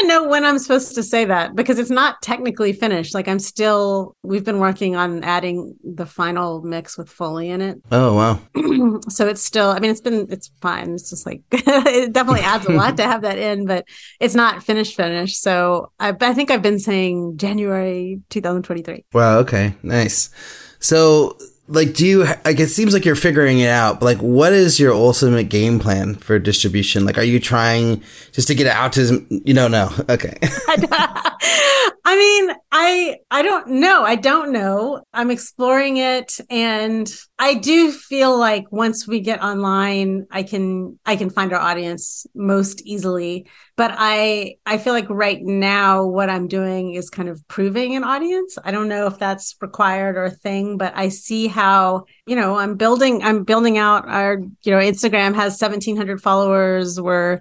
even 0.00 0.08
know 0.08 0.28
when 0.28 0.44
I'm 0.44 0.58
supposed 0.58 0.94
to 0.94 1.02
say 1.02 1.24
that 1.26 1.54
because 1.54 1.78
it's 1.78 1.90
not 1.90 2.22
technically 2.22 2.72
finished. 2.72 3.14
Like 3.14 3.28
I'm 3.28 3.38
still 3.38 4.16
we've 4.22 4.44
been 4.44 4.58
working 4.58 4.96
on 4.96 5.22
adding 5.24 5.76
the 5.84 6.06
final 6.06 6.62
mix 6.62 6.96
with 6.96 7.08
Foley 7.08 7.50
in 7.50 7.60
it. 7.60 7.80
Oh 7.90 8.14
wow. 8.14 9.00
so 9.08 9.26
it's 9.28 9.42
still 9.42 9.70
I 9.70 9.78
mean 9.78 9.90
it's 9.90 10.00
been 10.00 10.26
it's 10.30 10.50
fine. 10.60 10.92
It's 10.94 11.10
just 11.10 11.26
like 11.26 11.42
it 11.52 12.12
definitely 12.12 12.42
adds 12.42 12.66
a 12.66 12.72
lot 12.72 12.96
to 12.96 13.04
have 13.04 13.22
that 13.22 13.38
in, 13.38 13.66
but 13.66 13.86
it's 14.20 14.34
not 14.34 14.62
finished 14.62 14.96
finished. 14.96 15.40
So 15.40 15.92
I, 16.00 16.14
I 16.20 16.34
think 16.34 16.50
I've 16.50 16.62
been 16.62 16.78
saying 16.78 17.36
January 17.36 18.20
2023. 18.30 19.04
Wow, 19.12 19.38
okay. 19.38 19.74
Nice. 19.82 20.30
So 20.78 21.36
like 21.70 21.94
do 21.94 22.06
you 22.06 22.24
like 22.24 22.58
it 22.58 22.68
seems 22.68 22.92
like 22.92 23.04
you're 23.04 23.14
figuring 23.14 23.60
it 23.60 23.68
out 23.68 24.00
but 24.00 24.06
like 24.06 24.18
what 24.18 24.52
is 24.52 24.80
your 24.80 24.92
ultimate 24.92 25.44
game 25.44 25.78
plan 25.78 26.14
for 26.16 26.38
distribution? 26.38 27.04
Like 27.04 27.16
are 27.16 27.22
you 27.22 27.40
trying 27.40 28.02
just 28.32 28.48
to 28.48 28.54
get 28.54 28.66
it 28.66 28.72
out 28.72 28.92
to 28.94 29.24
you 29.30 29.54
know 29.54 29.68
no 29.68 29.90
okay 30.08 30.36
i 32.04 32.16
mean 32.16 32.56
i 32.72 33.16
i 33.30 33.42
don't 33.42 33.68
know. 33.68 34.02
I 34.02 34.14
don't 34.16 34.52
know. 34.52 35.02
I'm 35.12 35.30
exploring 35.30 35.96
it 35.98 36.38
and 36.48 37.12
i 37.38 37.54
do 37.54 37.92
feel 37.92 38.38
like 38.38 38.70
once 38.70 39.06
we 39.06 39.20
get 39.20 39.42
online 39.42 40.26
i 40.30 40.42
can 40.42 40.98
i 41.06 41.16
can 41.16 41.30
find 41.30 41.52
our 41.52 41.60
audience 41.60 42.26
most 42.34 42.82
easily. 42.86 43.46
But 43.76 43.94
i 43.96 44.56
i 44.66 44.78
feel 44.78 44.92
like 44.92 45.08
right 45.08 45.40
now 45.42 46.06
what 46.06 46.30
i'm 46.30 46.48
doing 46.48 46.94
is 46.94 47.10
kind 47.10 47.28
of 47.28 47.46
proving 47.48 47.96
an 47.96 48.04
audience. 48.04 48.58
I 48.64 48.70
don't 48.70 48.88
know 48.88 49.06
if 49.06 49.18
that's 49.18 49.56
required 49.60 50.16
or 50.16 50.24
a 50.24 50.30
thing 50.30 50.76
but 50.76 50.92
i 50.96 51.08
see 51.08 51.46
how 51.46 52.04
you 52.26 52.36
know 52.36 52.56
i'm 52.56 52.76
building 52.76 53.22
i'm 53.22 53.44
building 53.44 53.78
out 53.78 54.08
our 54.08 54.38
you 54.62 54.72
know 54.72 54.78
instagram 54.78 55.34
has 55.34 55.60
1700 55.60 56.20
followers. 56.20 57.00
We're 57.00 57.40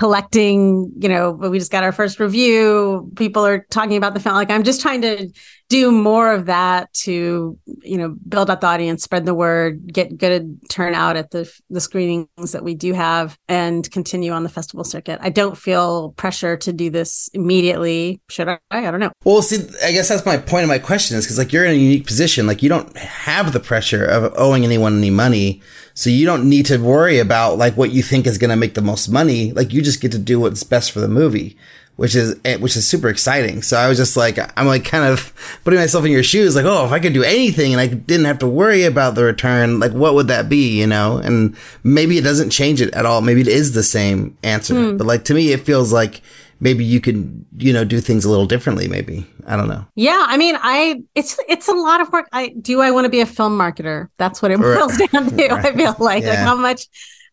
collecting 0.00 0.90
you 0.98 1.10
know 1.10 1.34
but 1.34 1.50
we 1.50 1.58
just 1.58 1.70
got 1.70 1.84
our 1.84 1.92
first 1.92 2.18
review. 2.18 3.12
People 3.16 3.44
are 3.46 3.66
talking 3.70 3.98
about 3.98 4.14
the 4.14 4.20
film. 4.20 4.34
Like 4.34 4.50
i'm 4.50 4.64
just 4.64 4.80
trying 4.80 5.02
to 5.02 5.30
do 5.70 5.92
more 5.92 6.32
of 6.32 6.46
that 6.46 6.92
to 6.92 7.56
you 7.82 7.96
know 7.96 8.14
build 8.28 8.50
up 8.50 8.60
the 8.60 8.66
audience 8.66 9.04
spread 9.04 9.24
the 9.24 9.32
word 9.32 9.90
get 9.90 10.18
good 10.18 10.58
turnout 10.68 11.16
at 11.16 11.30
the 11.30 11.50
the 11.70 11.80
screenings 11.80 12.52
that 12.52 12.64
we 12.64 12.74
do 12.74 12.92
have 12.92 13.38
and 13.48 13.90
continue 13.92 14.32
on 14.32 14.42
the 14.42 14.48
festival 14.48 14.84
circuit. 14.84 15.18
I 15.22 15.30
don't 15.30 15.56
feel 15.56 16.10
pressure 16.12 16.56
to 16.58 16.72
do 16.72 16.90
this 16.90 17.30
immediately. 17.32 18.20
Should 18.28 18.48
i? 18.48 18.58
I 18.70 18.90
don't 18.90 19.00
know. 19.00 19.12
Well 19.24 19.42
see 19.42 19.58
i 19.84 19.92
guess 19.92 20.08
that's 20.08 20.26
my 20.26 20.36
point 20.36 20.64
of 20.64 20.68
my 20.68 20.78
question 20.78 21.16
is 21.16 21.24
because 21.24 21.38
like 21.38 21.52
you're 21.52 21.64
in 21.64 21.70
a 21.70 21.74
unique 21.74 22.06
position. 22.06 22.46
Like 22.46 22.62
you 22.62 22.68
don't 22.68 22.94
have 22.98 23.52
the 23.52 23.60
pressure 23.60 24.04
of 24.04 24.34
owing 24.36 24.64
anyone 24.64 24.98
any 24.98 25.10
money. 25.10 25.62
So 25.94 26.10
you 26.10 26.26
don't 26.26 26.48
need 26.48 26.66
to 26.66 26.78
worry 26.78 27.18
about 27.20 27.58
like 27.58 27.76
what 27.76 27.92
you 27.92 28.02
think 28.02 28.26
is 28.26 28.38
going 28.38 28.50
to 28.50 28.56
make 28.56 28.74
the 28.74 28.82
most 28.82 29.08
money. 29.08 29.52
Like 29.52 29.72
you 29.72 29.82
just 29.82 30.00
get 30.00 30.10
to 30.12 30.18
do 30.18 30.40
what's 30.40 30.64
best 30.64 30.90
for 30.90 30.98
the 30.98 31.08
movie 31.08 31.56
which 32.00 32.14
is 32.14 32.34
eh, 32.46 32.56
which 32.56 32.76
is 32.78 32.88
super 32.88 33.10
exciting. 33.10 33.60
So 33.60 33.76
I 33.76 33.86
was 33.86 33.98
just 33.98 34.16
like, 34.16 34.38
I'm 34.58 34.66
like 34.66 34.86
kind 34.86 35.04
of 35.04 35.34
putting 35.64 35.78
myself 35.78 36.02
in 36.06 36.10
your 36.10 36.22
shoes, 36.22 36.56
like, 36.56 36.64
oh, 36.64 36.86
if 36.86 36.92
I 36.92 36.98
could 36.98 37.12
do 37.12 37.22
anything 37.22 37.72
and 37.74 37.80
I 37.80 37.88
didn't 37.88 38.24
have 38.24 38.38
to 38.38 38.46
worry 38.48 38.84
about 38.84 39.16
the 39.16 39.24
return, 39.24 39.80
like, 39.80 39.92
what 39.92 40.14
would 40.14 40.28
that 40.28 40.48
be, 40.48 40.80
you 40.80 40.86
know? 40.86 41.18
And 41.18 41.54
maybe 41.84 42.16
it 42.16 42.24
doesn't 42.24 42.48
change 42.48 42.80
it 42.80 42.90
at 42.94 43.04
all. 43.04 43.20
Maybe 43.20 43.42
it 43.42 43.48
is 43.48 43.74
the 43.74 43.82
same 43.82 44.34
answer, 44.42 44.72
Hmm. 44.74 44.96
but 44.96 45.06
like 45.06 45.24
to 45.24 45.34
me, 45.34 45.52
it 45.52 45.60
feels 45.60 45.92
like 45.92 46.22
maybe 46.58 46.86
you 46.86 47.02
could, 47.02 47.44
you 47.58 47.70
know, 47.74 47.84
do 47.84 48.00
things 48.00 48.24
a 48.24 48.30
little 48.30 48.46
differently. 48.46 48.88
Maybe 48.88 49.26
I 49.46 49.56
don't 49.58 49.68
know. 49.68 49.84
Yeah, 49.94 50.24
I 50.26 50.38
mean, 50.38 50.56
I 50.58 51.02
it's 51.14 51.38
it's 51.50 51.68
a 51.68 51.74
lot 51.74 52.00
of 52.00 52.10
work. 52.12 52.28
I 52.32 52.54
do 52.62 52.80
I 52.80 52.92
want 52.92 53.04
to 53.04 53.10
be 53.10 53.20
a 53.20 53.26
film 53.26 53.58
marketer? 53.58 54.08
That's 54.16 54.40
what 54.40 54.50
it 54.50 54.58
Right. 54.58 54.78
boils 54.78 54.96
down 55.12 55.28
to. 55.36 55.52
I 55.52 55.72
feel 55.76 55.96
like 55.98 56.24
like 56.24 56.38
how 56.38 56.56
much 56.56 56.86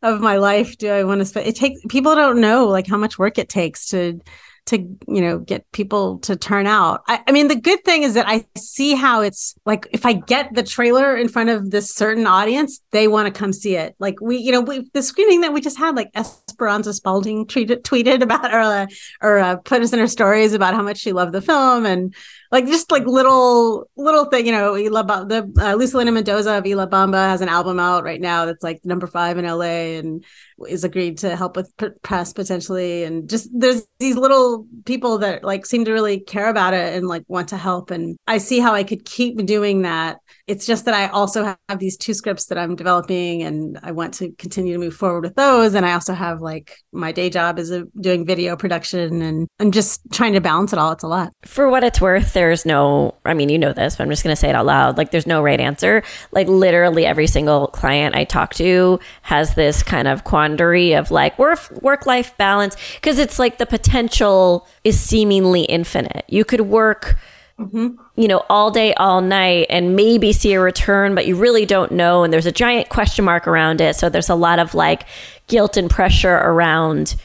of 0.03 0.19
my 0.19 0.35
life 0.35 0.77
do 0.77 0.89
I 0.91 1.05
want 1.05 1.19
to 1.19 1.25
spend? 1.25 1.47
It 1.47 1.55
takes 1.55 1.79
people 1.87 2.15
don't 2.15 2.41
know 2.41 2.67
like 2.67 2.85
how 2.87 2.97
much 2.97 3.17
work 3.17 3.37
it 3.37 3.47
takes 3.47 3.87
to 3.91 4.19
to 4.67 4.77
you 4.77 5.21
know 5.21 5.39
get 5.39 5.69
people 5.71 6.19
to 6.19 6.35
turn 6.35 6.67
out. 6.67 7.01
I, 7.07 7.21
I 7.27 7.31
mean, 7.31 7.47
the 7.47 7.55
good 7.55 7.83
thing 7.83 8.03
is 8.03 8.13
that 8.13 8.27
I 8.27 8.45
see 8.57 8.93
how 8.93 9.21
it's 9.21 9.55
like 9.65 9.87
if 9.91 10.05
I 10.05 10.13
get 10.13 10.53
the 10.53 10.63
trailer 10.63 11.15
in 11.15 11.27
front 11.27 11.49
of 11.49 11.71
this 11.71 11.93
certain 11.93 12.27
audience, 12.27 12.79
they 12.91 13.07
want 13.07 13.33
to 13.33 13.37
come 13.37 13.53
see 13.53 13.75
it. 13.75 13.95
Like 13.99 14.21
we, 14.21 14.37
you 14.37 14.51
know, 14.51 14.61
we 14.61 14.89
the 14.93 15.01
screening 15.01 15.41
that 15.41 15.53
we 15.53 15.61
just 15.61 15.77
had, 15.77 15.95
like 15.95 16.09
Esperanza 16.15 16.93
Spalding 16.93 17.45
tweeted 17.45 17.81
tweeted 17.81 18.21
about 18.21 18.53
or 18.53 18.59
uh, 18.59 18.87
or 19.21 19.39
uh, 19.39 19.55
put 19.57 19.81
us 19.81 19.93
in 19.93 19.99
her 19.99 20.07
stories 20.07 20.53
about 20.53 20.73
how 20.73 20.83
much 20.83 20.97
she 20.97 21.13
loved 21.13 21.31
the 21.31 21.41
film 21.41 21.85
and 21.85 22.13
like 22.51 22.65
just 22.65 22.91
like 22.91 23.05
little 23.05 23.89
little 23.95 24.25
thing 24.25 24.45
you 24.45 24.51
know 24.51 24.73
ba- 25.03 25.25
the 25.27 25.43
uh, 25.59 26.11
Mendoza 26.11 26.57
of 26.57 26.65
Y 26.65 26.73
La 26.73 26.87
Bamba 26.87 27.29
has 27.29 27.41
an 27.41 27.49
album 27.49 27.79
out 27.79 28.03
right 28.03 28.21
now 28.21 28.45
that's 28.45 28.63
like 28.63 28.85
number 28.85 29.07
five 29.07 29.37
in 29.37 29.45
LA 29.45 29.97
and 29.99 30.25
is 30.67 30.83
agreed 30.83 31.17
to 31.19 31.35
help 31.35 31.55
with 31.55 31.71
press 32.01 32.33
potentially 32.33 33.03
and 33.03 33.29
just 33.29 33.49
there's 33.53 33.83
these 33.99 34.15
little 34.15 34.65
people 34.85 35.19
that 35.19 35.43
like 35.43 35.65
seem 35.65 35.85
to 35.85 35.93
really 35.93 36.19
care 36.19 36.49
about 36.49 36.73
it 36.73 36.95
and 36.95 37.07
like 37.07 37.23
want 37.27 37.49
to 37.49 37.57
help. 37.57 37.91
And 37.91 38.17
I 38.27 38.37
see 38.37 38.59
how 38.59 38.73
I 38.73 38.83
could 38.83 39.05
keep 39.05 39.45
doing 39.45 39.83
that. 39.83 40.17
It's 40.47 40.65
just 40.65 40.85
that 40.85 40.93
I 40.93 41.07
also 41.07 41.55
have 41.67 41.79
these 41.79 41.97
two 41.97 42.13
scripts 42.13 42.45
that 42.47 42.57
I'm 42.57 42.75
developing 42.75 43.43
and 43.43 43.77
I 43.83 43.91
want 43.91 44.13
to 44.15 44.31
continue 44.33 44.73
to 44.73 44.79
move 44.79 44.95
forward 44.95 45.23
with 45.23 45.35
those. 45.35 45.73
And 45.73 45.85
I 45.85 45.93
also 45.93 46.13
have 46.13 46.41
like 46.41 46.77
my 46.91 47.11
day 47.11 47.29
job 47.29 47.59
is 47.59 47.69
a, 47.71 47.83
doing 47.99 48.25
video 48.25 48.55
production 48.55 49.21
and 49.21 49.47
I'm 49.59 49.71
just 49.71 50.01
trying 50.11 50.33
to 50.33 50.41
balance 50.41 50.73
it 50.73 50.79
all. 50.79 50.91
It's 50.91 51.03
a 51.03 51.07
lot. 51.07 51.33
For 51.43 51.69
what 51.69 51.83
it's 51.83 51.99
worth, 51.99 52.33
there's 52.33 52.65
no, 52.65 53.15
I 53.25 53.33
mean, 53.33 53.49
you 53.49 53.59
know 53.59 53.73
this, 53.73 53.95
but 53.95 54.03
I'm 54.03 54.09
just 54.09 54.23
going 54.23 54.35
to 54.35 54.39
say 54.39 54.49
it 54.49 54.55
out 54.55 54.65
loud. 54.65 54.97
Like, 54.97 55.11
there's 55.11 55.27
no 55.27 55.41
right 55.41 55.59
answer. 55.59 56.03
Like, 56.31 56.47
literally 56.47 57.05
every 57.05 57.27
single 57.27 57.67
client 57.67 58.15
I 58.15 58.23
talk 58.23 58.53
to 58.55 58.99
has 59.23 59.55
this 59.55 59.83
kind 59.83 60.07
of 60.07 60.23
quandary 60.47 60.93
of 60.93 61.11
like 61.11 61.37
work 61.37 61.69
work 61.81 62.05
life 62.05 62.35
balance 62.37 62.75
because 62.95 63.19
it's 63.19 63.37
like 63.37 63.57
the 63.57 63.65
potential 63.65 64.67
is 64.83 64.99
seemingly 64.99 65.63
infinite. 65.63 66.25
You 66.27 66.45
could 66.45 66.61
work. 66.61 67.17
Mm-hmm. 67.59 67.99
You 68.15 68.27
know, 68.27 68.43
all 68.51 68.69
day, 68.69 68.93
all 68.93 69.19
night, 69.19 69.65
and 69.71 69.95
maybe 69.95 70.31
see 70.31 70.53
a 70.53 70.59
return, 70.59 71.15
but 71.15 71.25
you 71.25 71.35
really 71.35 71.65
don't 71.65 71.91
know. 71.91 72.23
And 72.23 72.31
there's 72.31 72.45
a 72.45 72.51
giant 72.51 72.89
question 72.89 73.25
mark 73.25 73.47
around 73.47 73.81
it. 73.81 73.95
So 73.95 74.09
there's 74.09 74.29
a 74.29 74.35
lot 74.35 74.59
of 74.59 74.75
like 74.75 75.07
guilt 75.47 75.75
and 75.75 75.89
pressure 75.89 76.35
around 76.35 77.15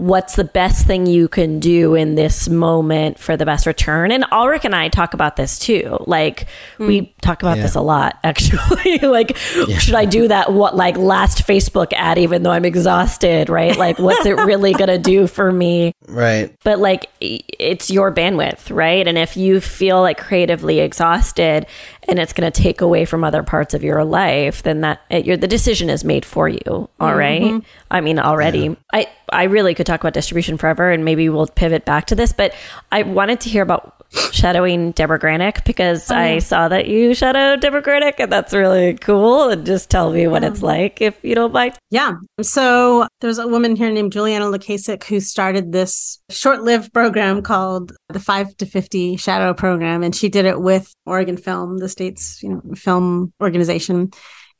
what's 0.00 0.34
the 0.34 0.44
best 0.44 0.86
thing 0.86 1.04
you 1.04 1.28
can 1.28 1.60
do 1.60 1.94
in 1.94 2.14
this 2.14 2.48
moment 2.48 3.18
for 3.18 3.36
the 3.36 3.44
best 3.44 3.66
return. 3.66 4.10
And 4.10 4.24
Ulrich 4.32 4.64
and 4.64 4.74
I 4.74 4.88
talk 4.88 5.12
about 5.12 5.36
this 5.36 5.58
too. 5.58 5.98
Like 6.06 6.46
hmm. 6.78 6.86
we 6.86 7.14
talk 7.20 7.42
about 7.42 7.58
this 7.58 7.74
a 7.74 7.82
lot 7.82 8.18
actually. 8.24 8.98
like 8.98 9.36
should 9.36 9.94
I 9.94 10.06
do 10.06 10.26
that 10.28 10.54
what 10.54 10.74
like 10.74 10.96
last 10.96 11.46
Facebook 11.46 11.92
ad 11.92 12.16
even 12.16 12.42
though 12.42 12.50
I'm 12.50 12.64
exhausted, 12.64 13.50
right? 13.50 13.76
Like 13.76 13.98
what's 13.98 14.24
it 14.24 14.32
really 14.32 14.72
going 14.72 14.88
to 14.88 14.98
do 14.98 15.26
for 15.26 15.52
me? 15.52 15.92
Right. 16.08 16.56
But 16.64 16.78
like 16.78 17.10
it's 17.20 17.90
your 17.90 18.10
bandwidth, 18.10 18.74
right? 18.74 19.06
And 19.06 19.18
if 19.18 19.36
you 19.36 19.60
feel 19.60 20.00
like 20.00 20.16
creatively 20.16 20.80
exhausted 20.80 21.66
and 22.08 22.18
it's 22.18 22.32
going 22.32 22.50
to 22.50 22.62
take 22.62 22.80
away 22.80 23.04
from 23.04 23.24
other 23.24 23.42
parts 23.42 23.74
of 23.74 23.82
your 23.82 24.04
life, 24.04 24.62
then 24.62 24.80
that 24.80 25.02
it, 25.10 25.26
your 25.26 25.36
the 25.36 25.48
decision 25.48 25.90
is 25.90 26.04
made 26.04 26.24
for 26.24 26.48
you. 26.48 26.88
All 26.98 27.14
right. 27.14 27.42
Mm-hmm. 27.42 27.66
I 27.90 28.00
mean, 28.00 28.18
already. 28.18 28.76
I 28.92 29.06
I 29.32 29.44
really 29.44 29.74
could 29.74 29.86
talk 29.86 30.00
about 30.00 30.14
distribution 30.14 30.56
forever, 30.56 30.90
and 30.90 31.04
maybe 31.04 31.28
we'll 31.28 31.46
pivot 31.46 31.84
back 31.84 32.06
to 32.06 32.14
this. 32.14 32.32
But 32.32 32.54
I 32.90 33.02
wanted 33.02 33.40
to 33.42 33.50
hear 33.50 33.62
about 33.62 33.94
shadowing 34.32 34.90
Deborah 34.92 35.20
Granik 35.20 35.64
because 35.64 36.10
oh, 36.10 36.16
I 36.16 36.38
saw 36.40 36.68
that 36.68 36.88
you 36.88 37.14
shadowed 37.14 37.60
Deborah 37.60 37.82
Granik, 37.82 38.14
and 38.18 38.32
that's 38.32 38.52
really 38.52 38.94
cool. 38.94 39.50
And 39.50 39.64
just 39.64 39.90
tell 39.90 40.12
me 40.12 40.26
what 40.26 40.42
it's 40.42 40.62
like 40.62 41.00
if 41.00 41.22
you 41.22 41.34
don't 41.34 41.52
mind. 41.52 41.74
Yeah. 41.90 42.14
So 42.40 43.06
there's 43.20 43.38
a 43.38 43.46
woman 43.46 43.76
here 43.76 43.90
named 43.90 44.12
Juliana 44.12 44.46
Lukasik 44.46 45.04
who 45.04 45.20
started 45.20 45.72
this 45.72 46.18
short-lived 46.30 46.92
program 46.92 47.42
called 47.42 47.92
the 48.08 48.20
5 48.20 48.56
to 48.58 48.66
50 48.66 49.16
Shadow 49.16 49.54
Program 49.54 50.02
and 50.02 50.14
she 50.14 50.28
did 50.28 50.44
it 50.44 50.60
with 50.60 50.92
Oregon 51.06 51.36
Film, 51.36 51.78
the 51.78 51.88
state's, 51.90 52.42
you 52.42 52.50
know, 52.50 52.62
film 52.74 53.32
organization. 53.40 54.10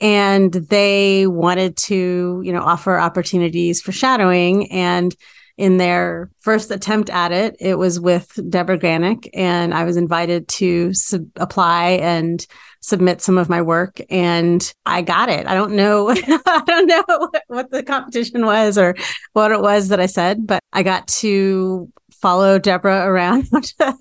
And 0.00 0.52
they 0.52 1.26
wanted 1.26 1.76
to, 1.76 2.40
you 2.42 2.52
know, 2.52 2.62
offer 2.62 2.98
opportunities 2.98 3.82
for 3.82 3.92
shadowing 3.92 4.70
and 4.72 5.14
in 5.60 5.76
their 5.76 6.30
first 6.38 6.70
attempt 6.70 7.10
at 7.10 7.32
it, 7.32 7.54
it 7.60 7.74
was 7.74 8.00
with 8.00 8.32
Deborah 8.48 8.78
Granik, 8.78 9.28
and 9.34 9.74
I 9.74 9.84
was 9.84 9.98
invited 9.98 10.48
to 10.48 10.94
sub- 10.94 11.28
apply 11.36 11.98
and 12.00 12.46
submit 12.80 13.20
some 13.20 13.36
of 13.36 13.50
my 13.50 13.60
work, 13.60 14.00
and 14.08 14.72
I 14.86 15.02
got 15.02 15.28
it. 15.28 15.46
I 15.46 15.52
don't 15.52 15.72
know, 15.72 16.08
I 16.16 16.62
don't 16.66 16.86
know 16.86 17.04
what, 17.06 17.42
what 17.48 17.70
the 17.70 17.82
competition 17.82 18.46
was 18.46 18.78
or 18.78 18.94
what 19.34 19.52
it 19.52 19.60
was 19.60 19.88
that 19.88 20.00
I 20.00 20.06
said, 20.06 20.46
but 20.46 20.62
I 20.72 20.82
got 20.82 21.06
to 21.08 21.92
follow 22.20 22.58
Deborah 22.58 23.06
around 23.06 23.48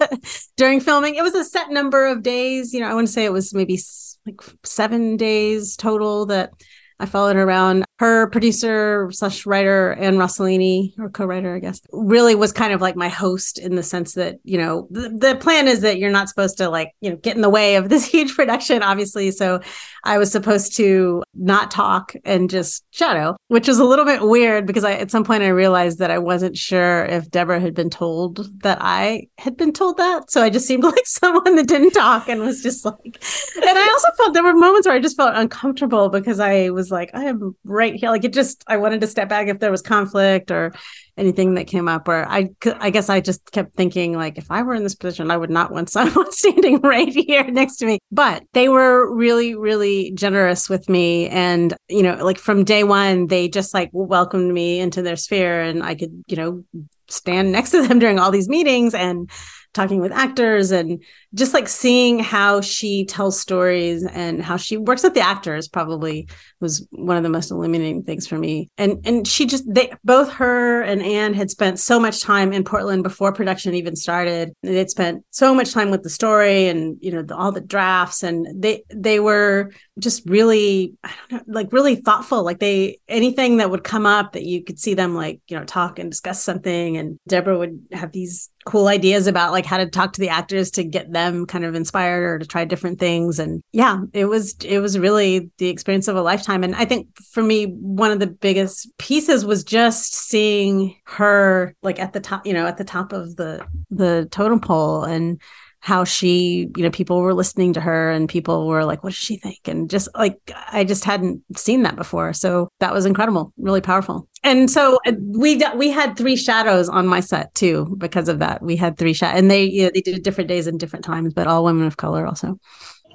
during 0.57 0.79
filming. 0.79 1.15
It 1.15 1.23
was 1.23 1.35
a 1.35 1.43
set 1.45 1.69
number 1.69 2.07
of 2.07 2.23
days. 2.23 2.73
You 2.73 2.81
know, 2.81 2.87
I 2.87 2.93
want 2.93 3.07
to 3.07 3.13
say 3.13 3.25
it 3.25 3.33
was 3.33 3.53
maybe 3.53 3.79
like 4.25 4.41
seven 4.63 5.17
days 5.17 5.75
total 5.75 6.25
that 6.27 6.51
I 6.99 7.05
followed 7.05 7.35
her 7.35 7.43
around. 7.43 7.85
Her 7.99 8.27
producer 8.27 9.09
slash 9.11 9.45
writer, 9.45 9.93
Anne 9.93 10.17
Rosellini, 10.17 10.97
or 10.99 11.09
co-writer, 11.09 11.55
I 11.55 11.59
guess, 11.59 11.81
really 11.91 12.35
was 12.35 12.51
kind 12.53 12.73
of 12.73 12.81
like 12.81 12.95
my 12.95 13.09
host 13.09 13.59
in 13.59 13.75
the 13.75 13.83
sense 13.83 14.13
that, 14.13 14.37
you 14.43 14.57
know, 14.57 14.87
the, 14.89 15.09
the 15.09 15.35
plan 15.35 15.67
is 15.67 15.81
that 15.81 15.97
you're 15.97 16.11
not 16.11 16.29
supposed 16.29 16.57
to 16.57 16.69
like, 16.69 16.93
you 17.01 17.09
know, 17.09 17.17
get 17.17 17.35
in 17.35 17.41
the 17.41 17.49
way 17.49 17.75
of 17.75 17.89
this 17.89 18.05
huge 18.11 18.35
production, 18.35 18.83
obviously. 18.83 19.31
So 19.31 19.61
I 20.03 20.17
was 20.17 20.31
supposed 20.31 20.75
to 20.77 21.23
not 21.33 21.71
talk 21.71 22.15
and 22.23 22.49
just 22.49 22.85
shadow, 22.91 23.37
which 23.47 23.67
was 23.67 23.79
a 23.79 23.85
little 23.85 24.05
bit 24.05 24.21
weird 24.21 24.65
because 24.65 24.83
I 24.83 24.93
at 24.93 25.11
some 25.11 25.23
point 25.23 25.43
I 25.43 25.49
realized 25.49 25.99
that 25.99 26.11
I 26.11 26.19
wasn't 26.19 26.57
sure 26.57 27.05
if 27.05 27.29
Deborah 27.29 27.59
had 27.59 27.73
been 27.73 27.89
told 27.89 28.61
that 28.63 28.77
I 28.81 29.27
had 29.37 29.57
been 29.57 29.73
told 29.73 29.97
that. 29.97 30.31
So 30.31 30.41
I 30.41 30.49
just 30.49 30.67
seemed 30.67 30.83
like 30.89 31.05
someone 31.05 31.55
that 31.55 31.67
didn't 31.67 31.91
talk 31.91 32.29
and 32.29 32.41
was 32.41 32.63
just 32.63 32.85
like 32.85 33.21
and 33.55 33.77
I 33.77 33.89
also 33.89 34.07
felt 34.17 34.33
there 34.33 34.43
were 34.43 34.53
moments 34.53 34.87
where 34.87 34.95
I 34.95 34.99
just 34.99 35.17
felt 35.17 35.35
uncomfortable 35.35 36.09
because 36.09 36.39
I 36.39 36.69
was 36.69 36.88
like, 36.91 37.11
I 37.13 37.25
am 37.25 37.55
right 37.63 37.95
here. 37.95 38.09
Like 38.09 38.23
it 38.23 38.33
just 38.33 38.63
I 38.67 38.77
wanted 38.77 39.01
to 39.01 39.07
step 39.07 39.29
back 39.29 39.47
if 39.47 39.59
there 39.59 39.71
was 39.71 39.81
conflict 39.81 40.51
or 40.51 40.73
anything 41.19 41.55
that 41.55 41.67
came 41.67 41.87
up 41.87 42.07
where 42.07 42.27
I 42.27 42.49
I 42.79 42.89
guess 42.89 43.09
I 43.09 43.19
just 43.19 43.51
kept 43.51 43.75
thinking 43.75 44.13
like 44.13 44.37
if 44.37 44.49
I 44.49 44.63
were 44.63 44.73
in 44.73 44.83
this 44.83 44.95
position 44.95 45.29
I 45.29 45.37
would 45.37 45.49
not 45.49 45.71
want 45.71 45.89
someone 45.89 46.31
standing 46.31 46.79
right 46.81 47.09
here 47.09 47.43
next 47.43 47.77
to 47.77 47.85
me 47.85 47.99
but 48.11 48.43
they 48.53 48.69
were 48.69 49.13
really 49.13 49.53
really 49.53 50.11
generous 50.11 50.69
with 50.69 50.87
me 50.89 51.27
and 51.27 51.75
you 51.89 52.01
know 52.01 52.23
like 52.23 52.37
from 52.37 52.63
day 52.63 52.83
1 52.83 53.27
they 53.27 53.49
just 53.49 53.73
like 53.73 53.89
welcomed 53.91 54.53
me 54.53 54.79
into 54.79 55.01
their 55.01 55.17
sphere 55.17 55.61
and 55.61 55.83
I 55.83 55.95
could 55.95 56.23
you 56.27 56.37
know 56.37 56.63
stand 57.09 57.51
next 57.51 57.71
to 57.71 57.85
them 57.85 57.99
during 57.99 58.19
all 58.19 58.31
these 58.31 58.49
meetings 58.49 58.93
and 58.93 59.29
talking 59.73 59.99
with 59.99 60.11
actors 60.11 60.71
and 60.71 61.03
just 61.35 61.53
like 61.53 61.67
seeing 61.67 62.19
how 62.19 62.59
she 62.59 63.05
tells 63.05 63.39
stories 63.39 64.03
and 64.03 64.41
how 64.41 64.57
she 64.57 64.77
works 64.77 65.03
with 65.03 65.13
the 65.13 65.19
actors 65.19 65.67
probably 65.67 66.27
was 66.59 66.87
one 66.91 67.17
of 67.17 67.23
the 67.23 67.29
most 67.29 67.51
illuminating 67.51 68.03
things 68.03 68.27
for 68.27 68.37
me. 68.37 68.69
And 68.77 69.05
and 69.05 69.27
she 69.27 69.45
just 69.45 69.71
they 69.71 69.93
both 70.03 70.31
her 70.33 70.81
and 70.81 71.03
Anne 71.03 71.35
had 71.35 71.51
spent 71.51 71.79
so 71.79 71.99
much 71.99 72.21
time 72.21 72.51
in 72.51 72.63
Portland 72.63 73.03
before 73.03 73.31
production 73.31 73.75
even 73.75 73.95
started. 73.95 74.53
They'd 74.63 74.89
spent 74.89 75.23
so 75.29 75.53
much 75.53 75.71
time 75.71 75.91
with 75.91 76.01
the 76.01 76.09
story 76.09 76.67
and 76.67 76.97
you 76.99 77.11
know 77.11 77.21
the, 77.21 77.35
all 77.35 77.51
the 77.51 77.61
drafts 77.61 78.23
and 78.23 78.47
they 78.61 78.83
they 78.89 79.19
were 79.19 79.71
just 79.99 80.27
really 80.27 80.95
I 81.03 81.11
don't 81.29 81.47
know 81.47 81.53
like 81.59 81.71
really 81.71 81.95
thoughtful. 81.95 82.43
Like 82.43 82.59
they 82.59 82.99
anything 83.07 83.57
that 83.57 83.69
would 83.69 83.83
come 83.83 84.07
up 84.07 84.33
that 84.33 84.45
you 84.45 84.63
could 84.63 84.79
see 84.79 84.95
them 84.95 85.13
like 85.13 85.41
you 85.47 85.57
know 85.57 85.63
talk 85.63 85.99
and 85.99 86.09
discuss 86.09 86.41
something 86.41 86.97
and 86.97 87.19
Deborah 87.27 87.59
would 87.59 87.79
have 87.91 88.11
these 88.11 88.49
cool 88.65 88.87
ideas 88.87 89.27
about 89.27 89.51
like 89.51 89.65
how 89.65 89.77
to 89.77 89.87
talk 89.87 90.13
to 90.13 90.21
the 90.21 90.29
actors 90.29 90.71
to 90.71 90.83
get 90.83 91.11
them 91.11 91.18
kind 91.45 91.65
of 91.65 91.75
inspired 91.75 92.23
or 92.23 92.39
to 92.39 92.45
try 92.45 92.65
different 92.65 92.99
things. 92.99 93.39
And 93.39 93.63
yeah 93.71 94.01
it 94.13 94.25
was 94.25 94.55
it 94.63 94.79
was 94.79 94.97
really 94.97 95.51
the 95.57 95.69
experience 95.69 96.07
of 96.07 96.15
a 96.15 96.21
lifetime. 96.21 96.63
And 96.63 96.75
i 96.75 96.85
think 96.85 97.07
for 97.31 97.43
me 97.43 97.65
one 97.65 98.11
of 98.11 98.19
the 98.19 98.27
biggest 98.27 98.97
pieces 98.97 99.45
was 99.45 99.63
just 99.63 100.13
seeing 100.13 100.95
her 101.05 101.75
like 101.81 101.99
at 101.99 102.13
the 102.13 102.19
top 102.19 102.45
you 102.45 102.53
know 102.53 102.65
at 102.65 102.77
the 102.77 102.83
top 102.83 103.13
of 103.13 103.35
the 103.35 103.65
the 103.89 104.27
totem 104.31 104.59
pole. 104.59 105.03
And 105.03 105.41
how 105.81 106.03
she, 106.03 106.69
you 106.75 106.83
know, 106.83 106.89
people 106.89 107.21
were 107.21 107.33
listening 107.33 107.73
to 107.73 107.81
her 107.81 108.11
and 108.11 108.27
people 108.27 108.67
were 108.67 108.83
like, 108.83 109.03
what 109.03 109.11
does 109.11 109.17
she 109.17 109.37
think? 109.37 109.67
And 109.67 109.89
just 109.89 110.09
like, 110.13 110.37
I 110.71 110.83
just 110.83 111.05
hadn't 111.05 111.41
seen 111.57 111.83
that 111.83 111.95
before. 111.95 112.33
So 112.33 112.69
that 112.79 112.93
was 112.93 113.05
incredible, 113.05 113.53
really 113.57 113.81
powerful. 113.81 114.27
And 114.43 114.69
so 114.69 114.99
uh, 115.05 115.13
we 115.19 115.61
we 115.75 115.89
had 115.89 116.17
three 116.17 116.35
shadows 116.35 116.87
on 116.87 117.07
my 117.07 117.19
set 117.19 117.53
too 117.55 117.95
because 117.97 118.29
of 118.29 118.39
that. 118.39 118.61
We 118.61 118.77
had 118.77 118.97
three 118.97 119.13
shadows, 119.13 119.39
and 119.39 119.51
they 119.51 119.65
you 119.65 119.83
know, 119.83 119.91
they 119.93 120.01
did 120.01 120.23
different 120.23 120.47
days 120.47 120.65
and 120.65 120.79
different 120.79 121.03
times, 121.03 121.33
but 121.33 121.47
all 121.47 121.65
women 121.65 121.85
of 121.85 121.97
color 121.97 122.25
also. 122.25 122.57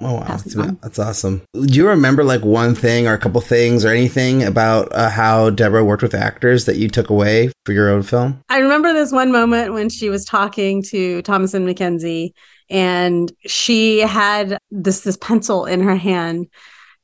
Oh 0.01 0.15
wow, 0.15 0.25
that's, 0.27 0.53
that's, 0.53 0.99
awesome. 0.99 1.41
Do 1.53 1.73
you 1.73 1.87
remember 1.87 2.25
like 2.25 2.43
one 2.43 2.75
thing 2.75 3.07
or 3.07 3.13
a 3.13 3.17
couple 3.17 3.39
things 3.39 3.85
or 3.85 3.89
anything 3.89 4.43
about 4.43 4.93
uh, 4.93 5.09
how 5.09 5.51
Deborah 5.51 5.85
worked 5.85 6.03
with 6.03 6.13
actors 6.13 6.65
that 6.65 6.75
you 6.75 6.89
took 6.89 7.09
away 7.09 7.51
for 7.65 7.71
your 7.71 7.89
own 7.89 8.03
film? 8.03 8.43
I 8.49 8.59
remember 8.59 8.91
this 8.91 9.13
one 9.13 9.31
moment 9.31 9.71
when 9.71 9.89
she 9.89 10.09
was 10.09 10.25
talking 10.25 10.83
to 10.89 11.21
Thomasin 11.21 11.63
McKenzie, 11.63 12.33
and 12.69 13.31
she 13.45 13.99
had 13.99 14.57
this 14.71 15.01
this 15.01 15.17
pencil 15.17 15.65
in 15.65 15.81
her 15.81 15.95
hand, 15.95 16.47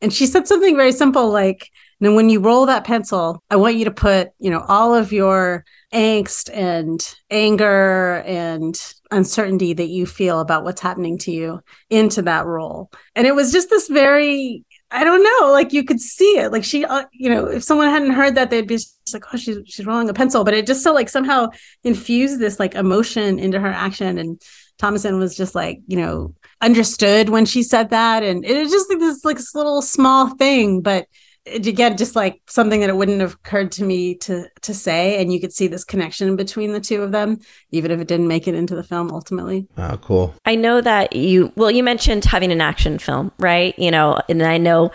and 0.02 0.12
she 0.14 0.26
said 0.26 0.48
something 0.48 0.76
very 0.76 0.92
simple 0.92 1.30
like, 1.30 1.70
"Now, 2.00 2.14
when 2.16 2.30
you 2.30 2.40
roll 2.40 2.66
that 2.66 2.84
pencil, 2.84 3.44
I 3.50 3.56
want 3.58 3.76
you 3.76 3.86
to 3.86 3.92
put 3.92 4.30
you 4.40 4.50
know 4.50 4.64
all 4.68 4.94
of 4.96 5.12
your 5.12 5.66
angst 5.94 6.50
and 6.54 7.16
anger 7.30 8.24
and 8.26 8.80
uncertainty 9.12 9.74
that 9.74 9.90
you 9.90 10.06
feel 10.06 10.40
about 10.40 10.64
what's 10.64 10.82
happening 10.82 11.18
to 11.18 11.32
you 11.32 11.60
into 11.90 12.22
that 12.22 12.46
roll 12.46 12.90
And 13.16 13.28
it 13.28 13.36
was 13.36 13.52
just 13.52 13.70
this 13.70 13.90
very 13.90 14.64
I 14.94 15.06
don't 15.06 15.24
know, 15.24 15.54
like 15.54 15.72
you 15.72 15.86
could 15.86 16.02
see 16.02 16.38
it. 16.38 16.52
Like 16.52 16.66
she, 16.66 16.84
uh, 16.84 17.06
you 17.14 17.30
know, 17.30 17.46
if 17.46 17.64
someone 17.64 17.88
hadn't 17.90 18.12
heard 18.12 18.36
that, 18.36 18.50
they'd 18.50 18.68
be 18.68 18.78
like, 19.14 19.24
"Oh, 19.34 19.38
she's 19.38 19.58
she's 19.66 19.86
rolling 19.86 20.10
a 20.10 20.14
pencil." 20.14 20.44
But 20.44 20.54
it 20.54 20.68
just 20.68 20.84
so 20.84 20.94
like 20.94 21.08
somehow 21.08 21.48
infused 21.86 22.40
this 22.40 22.60
like 22.60 22.76
emotion 22.76 23.40
into 23.40 23.58
her 23.58 23.70
action. 23.70 24.18
And 24.18 24.42
Thomasin 24.82 25.20
was 25.20 25.36
just 25.36 25.54
like, 25.56 25.80
you 25.88 25.98
know, 25.98 26.34
understood 26.62 27.30
when 27.30 27.46
she 27.46 27.64
said 27.64 27.90
that, 27.92 28.24
and 28.24 28.44
it 28.44 28.58
was 28.58 28.72
just 28.72 28.90
like 28.90 29.00
this 29.00 29.24
like 29.26 29.38
this 29.38 29.56
little 29.56 29.82
small 29.82 30.30
thing, 30.36 30.82
but 30.82 31.08
again 31.48 31.98
just 31.98 32.16
like 32.16 32.40
something 32.48 32.82
that 32.82 32.90
it 32.90 32.96
wouldn't 32.96 33.20
have 33.20 33.34
occurred 33.34 33.72
to 33.72 33.84
me 33.84 34.16
to 34.16 34.48
to 34.62 34.74
say. 34.74 35.20
And 35.22 35.34
you 35.34 35.40
could 35.40 35.54
see 35.54 35.68
this 35.68 35.84
connection 35.84 36.36
between 36.36 36.72
the 36.72 36.80
two 36.80 37.02
of 37.02 37.12
them 37.12 37.40
even 37.72 37.92
if 37.92 38.00
it 38.00 38.08
didn't 38.08 38.28
make 38.28 38.48
it 38.48 38.56
into 38.56 38.76
the 38.76 38.84
film 38.84 39.12
ultimately. 39.12 39.68
Oh 39.78 39.98
cool. 40.02 40.36
I 40.46 40.56
know 40.56 40.82
that 40.82 41.16
you 41.16 41.52
well 41.56 41.72
you 41.72 41.84
mentioned 41.84 42.26
having 42.26 42.52
an 42.52 42.62
action 42.62 43.00
film 43.00 43.32
right? 43.40 43.78
You 43.80 43.92
know 43.92 44.20
and 44.30 44.44
i 44.44 44.58
know 44.58 44.92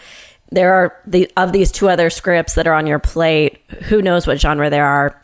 there 0.53 0.72
are 0.72 0.97
the 1.07 1.30
of 1.37 1.53
these 1.53 1.72
two 1.72 1.89
other 1.89 2.11
scripts 2.11 2.55
that 2.55 2.68
are 2.68 2.74
on 2.74 2.87
your 2.87 3.01
plate 3.01 3.61
who 3.84 4.01
knows 4.01 4.26
what 4.26 4.41
genre 4.41 4.70
there 4.70 4.87
are. 4.87 5.20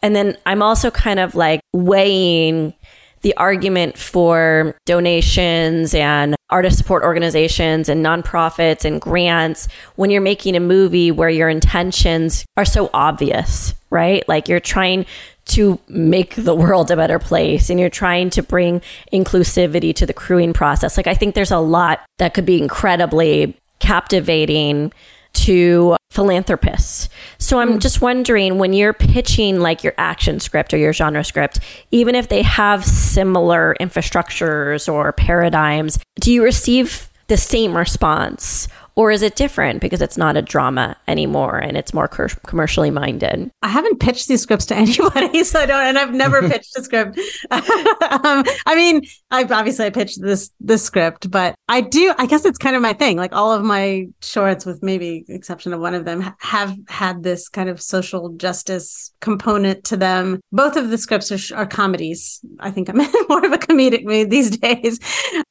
And 0.00 0.14
then 0.14 0.36
i'm 0.46 0.62
also 0.62 0.90
kind 0.90 1.18
of 1.18 1.34
like 1.34 1.60
weighing 1.72 2.74
the 3.22 3.36
argument 3.36 3.96
for 3.96 4.76
donations 4.84 5.94
and 5.94 6.34
artist 6.50 6.76
support 6.76 7.02
organizations 7.02 7.88
and 7.88 8.04
nonprofits 8.04 8.84
and 8.84 9.00
grants 9.00 9.68
when 9.96 10.10
you're 10.10 10.20
making 10.20 10.54
a 10.54 10.60
movie 10.60 11.10
where 11.10 11.30
your 11.30 11.48
intentions 11.48 12.44
are 12.56 12.64
so 12.64 12.90
obvious, 12.92 13.74
right? 13.90 14.28
Like 14.28 14.48
you're 14.48 14.60
trying 14.60 15.06
to 15.44 15.78
make 15.88 16.34
the 16.34 16.54
world 16.54 16.90
a 16.90 16.96
better 16.96 17.18
place 17.18 17.70
and 17.70 17.80
you're 17.80 17.90
trying 17.90 18.30
to 18.30 18.42
bring 18.42 18.82
inclusivity 19.12 19.94
to 19.94 20.06
the 20.06 20.12
crewing 20.12 20.52
process. 20.52 20.96
Like 20.96 21.06
I 21.06 21.14
think 21.14 21.34
there's 21.34 21.50
a 21.50 21.58
lot 21.58 22.00
that 22.18 22.34
could 22.34 22.46
be 22.46 22.60
incredibly 22.60 23.56
captivating 23.78 24.92
to 25.32 25.96
philanthropists. 26.10 27.08
So 27.38 27.58
I'm 27.58 27.72
hmm. 27.72 27.78
just 27.78 28.00
wondering 28.00 28.58
when 28.58 28.72
you're 28.72 28.92
pitching 28.92 29.60
like 29.60 29.82
your 29.82 29.94
action 29.96 30.40
script 30.40 30.74
or 30.74 30.76
your 30.76 30.92
genre 30.92 31.24
script, 31.24 31.60
even 31.90 32.14
if 32.14 32.28
they 32.28 32.42
have 32.42 32.84
similar 32.84 33.74
infrastructures 33.80 34.92
or 34.92 35.12
paradigms, 35.12 35.98
do 36.20 36.32
you 36.32 36.42
receive 36.44 37.10
the 37.28 37.36
same 37.36 37.74
response 37.76 38.68
or 38.94 39.10
is 39.10 39.22
it 39.22 39.36
different 39.36 39.80
because 39.80 40.02
it's 40.02 40.18
not 40.18 40.36
a 40.36 40.42
drama 40.42 40.96
anymore 41.08 41.58
and 41.58 41.76
it's 41.76 41.94
more 41.94 42.08
cur- 42.08 42.28
commercially 42.46 42.90
minded? 42.90 43.50
I 43.62 43.68
haven't 43.68 44.00
pitched 44.00 44.28
these 44.28 44.42
scripts 44.42 44.66
to 44.66 44.76
anybody, 44.76 45.44
so 45.44 45.60
I 45.60 45.66
don't, 45.66 45.82
and 45.82 45.98
I've 45.98 46.12
never 46.12 46.48
pitched 46.48 46.76
a 46.76 46.82
script. 46.82 47.18
um, 47.50 48.44
I 48.66 48.74
mean, 48.74 49.02
I've 49.30 49.52
obviously 49.52 49.86
I 49.86 49.90
pitched 49.90 50.20
this 50.20 50.50
this 50.60 50.82
script, 50.82 51.30
but 51.30 51.54
I 51.68 51.80
do. 51.80 52.14
I 52.18 52.26
guess 52.26 52.44
it's 52.44 52.58
kind 52.58 52.76
of 52.76 52.82
my 52.82 52.92
thing. 52.92 53.16
Like 53.16 53.32
all 53.32 53.52
of 53.52 53.62
my 53.62 54.08
shorts, 54.20 54.66
with 54.66 54.82
maybe 54.82 55.24
exception 55.28 55.72
of 55.72 55.80
one 55.80 55.94
of 55.94 56.04
them, 56.04 56.34
have 56.38 56.76
had 56.88 57.22
this 57.22 57.48
kind 57.48 57.68
of 57.68 57.80
social 57.80 58.30
justice 58.30 59.11
component 59.22 59.84
to 59.84 59.96
them. 59.96 60.40
Both 60.52 60.76
of 60.76 60.90
the 60.90 60.98
scripts 60.98 61.32
are, 61.32 61.56
are 61.56 61.66
comedies. 61.66 62.44
I 62.60 62.70
think 62.70 62.90
I'm 62.90 62.96
more 63.28 63.46
of 63.46 63.52
a 63.52 63.58
comedic 63.58 64.04
mood 64.04 64.28
these 64.28 64.50
days. 64.58 64.98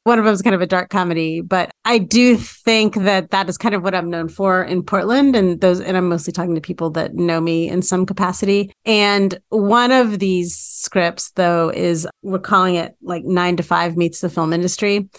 One 0.03 0.19
of 0.19 0.25
them 0.25 0.33
is 0.33 0.43
kind 0.43 0.53
of 0.53 0.61
a 0.61 0.67
dark 0.67 0.89
comedy, 0.89 1.41
but 1.41 1.71
I 1.85 1.97
do 1.97 2.37
think 2.37 2.95
that 2.95 3.31
that 3.31 3.49
is 3.49 3.57
kind 3.57 3.73
of 3.73 3.81
what 3.81 3.95
I'm 3.95 4.09
known 4.09 4.27
for 4.27 4.63
in 4.63 4.83
Portland. 4.83 5.35
And 5.35 5.59
those, 5.59 5.79
and 5.79 5.97
I'm 5.97 6.09
mostly 6.09 6.33
talking 6.33 6.53
to 6.53 6.61
people 6.61 6.91
that 6.91 7.15
know 7.15 7.41
me 7.41 7.67
in 7.67 7.81
some 7.81 8.05
capacity. 8.05 8.71
And 8.85 9.39
one 9.49 9.91
of 9.91 10.19
these 10.19 10.55
scripts, 10.55 11.31
though, 11.31 11.69
is 11.69 12.07
we're 12.21 12.39
calling 12.39 12.75
it 12.75 12.95
like 13.01 13.23
nine 13.23 13.55
to 13.57 13.63
five 13.63 13.97
meets 13.97 14.19
the 14.19 14.29
film 14.29 14.53
industry. 14.53 15.09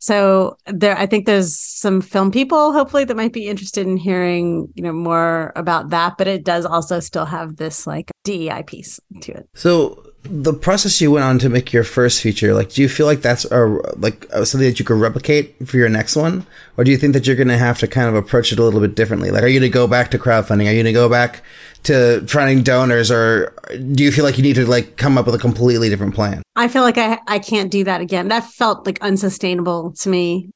So 0.00 0.56
there, 0.66 0.96
I 0.96 1.06
think 1.06 1.26
there's 1.26 1.56
some 1.56 2.00
film 2.00 2.30
people, 2.30 2.72
hopefully, 2.72 3.04
that 3.04 3.16
might 3.16 3.34
be 3.34 3.48
interested 3.48 3.86
in 3.86 3.96
hearing, 3.96 4.72
you 4.74 4.82
know, 4.82 4.92
more 4.92 5.52
about 5.56 5.90
that. 5.90 6.16
But 6.18 6.26
it 6.26 6.44
does 6.44 6.64
also 6.64 7.00
still 7.00 7.26
have 7.26 7.56
this 7.56 7.86
like 7.86 8.10
DEI 8.24 8.62
piece 8.66 8.98
to 9.20 9.32
it. 9.32 9.48
So 9.54 10.02
the 10.22 10.52
process 10.52 11.00
you 11.00 11.10
went 11.10 11.24
on 11.24 11.38
to 11.38 11.48
make 11.48 11.72
your 11.72 11.84
first 11.84 12.20
feature, 12.20 12.52
like, 12.52 12.70
do 12.70 12.82
you 12.82 12.88
feel 12.88 13.06
like 13.06 13.22
that's 13.22 13.46
a 13.46 13.64
like 13.96 14.26
uh, 14.32 14.44
something 14.44 14.68
that 14.68 14.78
you 14.78 14.84
could 14.84 14.98
replicate 14.98 15.66
for 15.66 15.78
your 15.78 15.88
next 15.88 16.14
one, 16.14 16.46
or 16.76 16.84
do 16.84 16.90
you 16.90 16.98
think 16.98 17.14
that 17.14 17.26
you're 17.26 17.36
going 17.36 17.48
to 17.48 17.56
have 17.56 17.78
to 17.78 17.86
kind 17.86 18.08
of 18.08 18.14
approach 18.14 18.52
it 18.52 18.58
a 18.58 18.62
little 18.62 18.80
bit 18.80 18.94
differently? 18.94 19.30
Like, 19.30 19.42
are 19.42 19.46
you 19.46 19.58
going 19.58 19.70
to 19.70 19.74
go 19.74 19.86
back 19.86 20.10
to 20.10 20.18
crowdfunding? 20.18 20.66
Are 20.66 20.72
you 20.72 20.82
going 20.82 20.84
to 20.84 20.92
go 20.92 21.08
back 21.08 21.42
to 21.84 22.26
finding 22.26 22.62
donors, 22.62 23.10
or 23.10 23.54
do 23.92 24.04
you 24.04 24.12
feel 24.12 24.24
like 24.24 24.36
you 24.36 24.42
need 24.42 24.56
to 24.56 24.66
like 24.66 24.98
come 24.98 25.16
up 25.16 25.24
with 25.24 25.34
a 25.34 25.38
completely 25.38 25.88
different 25.88 26.14
plan? 26.14 26.42
I 26.54 26.68
feel 26.68 26.82
like 26.82 26.98
I 26.98 27.18
I 27.26 27.38
can't 27.38 27.70
do 27.70 27.84
that 27.84 28.02
again. 28.02 28.28
That 28.28 28.44
felt 28.44 28.84
like 28.84 29.00
unsustainable 29.00 29.94
to 30.00 30.08
me. 30.10 30.50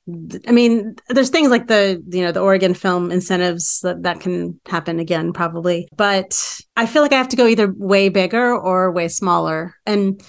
I 0.46 0.52
mean, 0.52 0.96
there's 1.08 1.30
things 1.30 1.48
like 1.48 1.68
the 1.68 2.02
you 2.08 2.22
know 2.22 2.32
the 2.32 2.40
Oregon 2.40 2.74
film 2.74 3.10
incentives 3.10 3.80
that 3.80 4.02
that 4.02 4.20
can 4.20 4.60
happen 4.66 5.00
again 5.00 5.32
probably, 5.32 5.88
but 5.96 6.38
I 6.76 6.86
feel 6.86 7.02
like 7.02 7.12
I 7.12 7.18
have 7.18 7.28
to 7.28 7.36
go 7.36 7.46
either 7.46 7.72
way 7.76 8.08
bigger 8.08 8.52
or 8.52 8.90
way 8.90 9.06
smaller. 9.06 9.76
And 9.86 10.20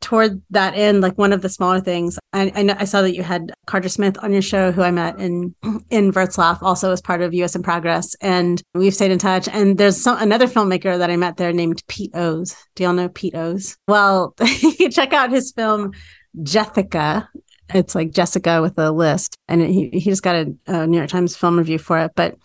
toward 0.00 0.40
that 0.50 0.74
end, 0.74 1.02
like 1.02 1.18
one 1.18 1.32
of 1.32 1.42
the 1.42 1.50
smaller 1.50 1.80
things, 1.80 2.18
I, 2.32 2.50
I, 2.54 2.62
know, 2.62 2.74
I 2.78 2.84
saw 2.84 3.02
that 3.02 3.14
you 3.14 3.22
had 3.22 3.52
Carter 3.66 3.90
Smith 3.90 4.16
on 4.22 4.32
your 4.32 4.40
show, 4.40 4.72
who 4.72 4.80
I 4.82 4.90
met 4.90 5.18
in 5.18 5.54
in 5.90 6.10
Wrocław, 6.12 6.62
also 6.62 6.90
as 6.90 7.02
part 7.02 7.20
of 7.20 7.34
U.S. 7.34 7.54
in 7.54 7.62
Progress, 7.62 8.14
and 8.22 8.62
we've 8.74 8.94
stayed 8.94 9.10
in 9.10 9.18
touch. 9.18 9.46
And 9.48 9.76
there's 9.76 10.00
some, 10.00 10.16
another 10.18 10.46
filmmaker 10.46 10.96
that 10.96 11.10
I 11.10 11.16
met 11.16 11.36
there 11.36 11.52
named 11.52 11.82
Pete 11.86 12.12
Ohs. 12.14 12.56
Do 12.74 12.84
y'all 12.84 12.94
know 12.94 13.10
Pete 13.10 13.34
Ohs? 13.34 13.76
Well, 13.86 14.34
you 14.78 14.88
check 14.88 15.12
out 15.12 15.30
his 15.30 15.52
film 15.52 15.92
Jethica. 16.38 17.28
It's 17.74 17.94
like 17.94 18.12
Jessica 18.12 18.62
with 18.62 18.78
a 18.78 18.90
list, 18.90 19.36
and 19.48 19.60
he 19.60 19.90
he 19.90 20.00
just 20.00 20.22
got 20.22 20.36
a, 20.36 20.54
a 20.66 20.86
New 20.86 20.96
York 20.96 21.10
Times 21.10 21.36
film 21.36 21.58
review 21.58 21.78
for 21.78 21.98
it, 21.98 22.12
but 22.16 22.36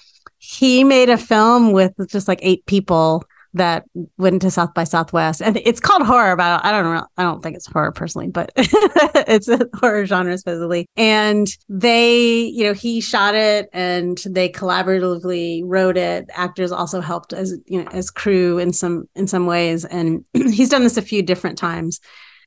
he 0.44 0.84
made 0.84 1.10
a 1.10 1.18
film 1.18 1.72
with 1.72 1.94
just 2.10 2.28
like 2.28 2.40
eight 2.42 2.66
people 2.66 3.24
that 3.54 3.86
went 4.18 4.42
to 4.42 4.52
South 4.52 4.74
by 4.74 4.84
Southwest, 4.84 5.42
and 5.42 5.56
it's 5.64 5.80
called 5.80 6.06
horror. 6.06 6.36
But 6.36 6.66
I 6.66 6.72
don't 6.72 6.94
know. 6.94 7.06
I 7.18 7.24
don't 7.24 7.42
think 7.42 7.56
it's 7.56 7.66
horror 7.66 7.94
personally, 7.94 8.28
but 8.28 8.52
it's 8.58 9.48
a 9.48 9.70
horror 9.76 10.06
genre 10.06 10.38
supposedly. 10.38 10.86
And 10.98 11.48
they, 11.70 12.42
you 12.44 12.66
know, 12.66 12.74
he 12.74 13.00
shot 13.00 13.36
it, 13.36 13.70
and 13.72 14.22
they 14.26 14.50
collaboratively 14.50 15.62
wrote 15.64 15.96
it. 15.96 16.30
Actors 16.34 16.74
also 16.74 17.00
helped 17.00 17.32
as 17.32 17.56
you 17.66 17.82
know 17.82 17.90
as 17.92 18.12
crew 18.12 18.60
in 18.60 18.74
some 18.74 19.08
in 19.16 19.28
some 19.28 19.46
ways, 19.46 19.86
and 19.86 20.26
he's 20.34 20.70
done 20.70 20.84
this 20.84 20.98
a 20.98 21.02
few 21.02 21.24
different 21.24 21.58
times. 21.58 22.02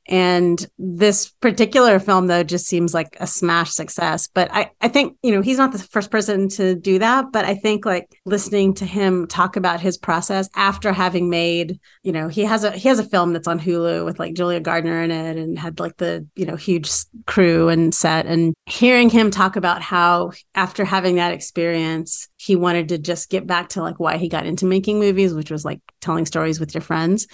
And 0.07 0.65
this 0.77 1.29
particular 1.29 1.99
film, 1.99 2.27
though, 2.27 2.43
just 2.43 2.65
seems 2.65 2.93
like 2.93 3.17
a 3.19 3.27
smash 3.27 3.71
success. 3.71 4.29
But 4.33 4.49
I, 4.53 4.71
I 4.79 4.87
think, 4.87 5.17
you 5.21 5.31
know, 5.31 5.41
he's 5.41 5.57
not 5.57 5.73
the 5.73 5.79
first 5.79 6.11
person 6.11 6.47
to 6.49 6.75
do 6.75 6.99
that. 6.99 7.25
But 7.33 7.43
I 7.43 7.55
think 7.55 7.85
like 7.85 8.19
listening 8.25 8.73
to 8.75 8.85
him 8.85 9.27
talk 9.27 9.57
about 9.57 9.81
his 9.81 9.97
process 9.97 10.49
after 10.55 10.93
having 10.93 11.29
made, 11.29 11.79
you 12.03 12.13
know, 12.13 12.29
he 12.29 12.43
has 12.43 12.63
a 12.63 12.71
he 12.71 12.87
has 12.87 12.99
a 12.99 13.03
film 13.03 13.33
that's 13.33 13.49
on 13.49 13.59
Hulu 13.59 14.05
with 14.05 14.17
like 14.17 14.33
Julia 14.33 14.61
Garner 14.61 15.03
in 15.03 15.11
it 15.11 15.35
and 15.35 15.59
had 15.59 15.79
like 15.79 15.97
the, 15.97 16.25
you 16.35 16.45
know, 16.45 16.55
huge 16.55 16.89
crew 17.25 17.67
and 17.67 17.93
set. 17.93 18.25
And 18.27 18.53
hearing 18.65 19.09
him 19.09 19.29
talk 19.29 19.57
about 19.57 19.81
how 19.81 20.31
after 20.55 20.85
having 20.85 21.15
that 21.15 21.33
experience, 21.33 22.29
he 22.37 22.55
wanted 22.55 22.89
to 22.89 22.97
just 22.97 23.29
get 23.29 23.45
back 23.45 23.69
to 23.69 23.81
like 23.81 23.99
why 23.99 24.17
he 24.17 24.29
got 24.29 24.45
into 24.45 24.65
making 24.65 24.99
movies, 24.99 25.33
which 25.33 25.51
was 25.51 25.65
like 25.65 25.81
telling 25.99 26.25
stories 26.25 26.61
with 26.61 26.73
your 26.73 26.81
friends 26.81 27.27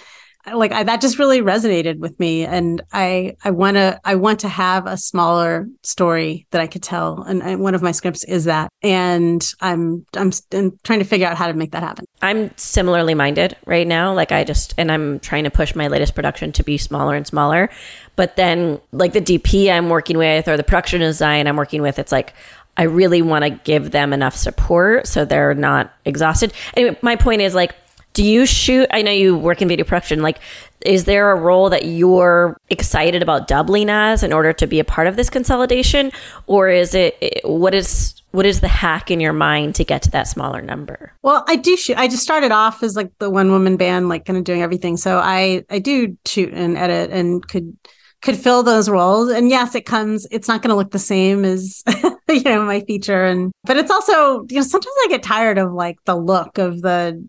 like 0.52 0.72
I, 0.72 0.82
that 0.82 1.00
just 1.00 1.18
really 1.18 1.40
resonated 1.40 1.98
with 1.98 2.18
me 2.20 2.44
and 2.44 2.82
i 2.92 3.36
i 3.44 3.50
want 3.50 3.76
to 3.76 4.00
i 4.04 4.14
want 4.14 4.40
to 4.40 4.48
have 4.48 4.86
a 4.86 4.96
smaller 4.96 5.66
story 5.82 6.46
that 6.50 6.60
i 6.60 6.66
could 6.66 6.82
tell 6.82 7.22
and, 7.22 7.42
and 7.42 7.60
one 7.60 7.74
of 7.74 7.82
my 7.82 7.92
scripts 7.92 8.24
is 8.24 8.44
that 8.44 8.68
and 8.82 9.44
i'm 9.60 10.04
i'm, 10.16 10.32
I'm 10.52 10.78
trying 10.84 10.98
to 10.98 11.04
figure 11.04 11.26
out 11.26 11.36
how 11.36 11.46
to 11.46 11.54
make 11.54 11.72
that 11.72 11.82
happen 11.82 12.04
I'm 12.24 12.56
similarly 12.56 13.12
minded 13.14 13.54
right 13.66 13.86
now. 13.86 14.14
Like 14.14 14.32
I 14.32 14.44
just 14.44 14.72
and 14.78 14.90
I'm 14.90 15.20
trying 15.20 15.44
to 15.44 15.50
push 15.50 15.74
my 15.74 15.88
latest 15.88 16.14
production 16.14 16.52
to 16.52 16.62
be 16.62 16.78
smaller 16.78 17.14
and 17.14 17.26
smaller. 17.26 17.68
But 18.16 18.36
then 18.36 18.80
like 18.92 19.12
the 19.12 19.20
DP 19.20 19.70
I'm 19.70 19.90
working 19.90 20.16
with 20.16 20.48
or 20.48 20.56
the 20.56 20.64
production 20.64 21.00
design 21.00 21.46
I'm 21.46 21.56
working 21.56 21.82
with, 21.82 21.98
it's 21.98 22.12
like 22.12 22.32
I 22.78 22.84
really 22.84 23.20
want 23.20 23.44
to 23.44 23.50
give 23.50 23.90
them 23.90 24.14
enough 24.14 24.34
support 24.34 25.06
so 25.06 25.26
they're 25.26 25.54
not 25.54 25.92
exhausted. 26.06 26.54
Anyway, 26.74 26.96
my 27.02 27.14
point 27.14 27.42
is 27.42 27.54
like 27.54 27.74
do 28.14 28.24
you 28.24 28.46
shoot 28.46 28.86
I 28.90 29.02
know 29.02 29.12
you 29.12 29.36
work 29.36 29.60
in 29.60 29.68
video 29.68 29.84
production 29.84 30.22
like 30.22 30.40
is 30.80 31.04
there 31.04 31.30
a 31.30 31.36
role 31.36 31.70
that 31.70 31.84
you're 31.84 32.58
excited 32.70 33.22
about 33.22 33.46
doubling 33.48 33.90
as 33.90 34.22
in 34.22 34.32
order 34.32 34.52
to 34.54 34.66
be 34.66 34.80
a 34.80 34.84
part 34.84 35.06
of 35.06 35.16
this 35.16 35.28
consolidation 35.28 36.10
or 36.46 36.68
is 36.70 36.94
it 36.94 37.40
what 37.44 37.74
is 37.74 38.22
what 38.34 38.46
is 38.46 38.60
the 38.60 38.68
hack 38.68 39.12
in 39.12 39.20
your 39.20 39.32
mind 39.32 39.76
to 39.76 39.84
get 39.84 40.02
to 40.02 40.10
that 40.10 40.26
smaller 40.26 40.60
number? 40.60 41.12
Well, 41.22 41.44
I 41.46 41.54
do 41.54 41.76
shoot. 41.76 41.96
I 41.96 42.08
just 42.08 42.24
started 42.24 42.50
off 42.50 42.82
as 42.82 42.96
like 42.96 43.16
the 43.20 43.30
one 43.30 43.52
woman 43.52 43.76
band, 43.76 44.08
like 44.08 44.24
kind 44.24 44.36
of 44.36 44.42
doing 44.42 44.60
everything. 44.60 44.96
So 44.96 45.18
I 45.18 45.64
I 45.70 45.78
do 45.78 46.18
shoot 46.26 46.52
and 46.52 46.76
edit 46.76 47.12
and 47.12 47.46
could 47.46 47.76
could 48.24 48.38
fill 48.38 48.62
those 48.62 48.88
roles. 48.88 49.30
And 49.30 49.50
yes, 49.50 49.74
it 49.74 49.84
comes. 49.84 50.26
It's 50.30 50.48
not 50.48 50.62
going 50.62 50.70
to 50.70 50.74
look 50.74 50.90
the 50.90 50.98
same 50.98 51.44
as 51.44 51.84
you 52.28 52.42
know 52.42 52.64
my 52.64 52.80
feature, 52.80 53.24
and 53.24 53.52
but 53.64 53.76
it's 53.76 53.90
also 53.90 54.46
you 54.48 54.56
know 54.56 54.62
sometimes 54.62 54.94
I 55.04 55.06
get 55.10 55.22
tired 55.22 55.58
of 55.58 55.72
like 55.72 55.98
the 56.06 56.16
look 56.16 56.58
of 56.58 56.80
the 56.80 57.22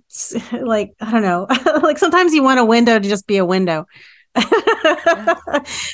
like 0.64 0.94
I 1.02 1.12
don't 1.12 1.22
know 1.22 1.48
like 1.84 2.00
sometimes 2.00 2.34
you 2.34 2.42
want 2.42 2.62
a 2.62 2.66
window 2.66 2.98
to 2.98 3.08
just 3.08 3.28
be 3.28 3.38
a 3.38 3.46
window 3.46 3.86
yeah. 4.86 5.36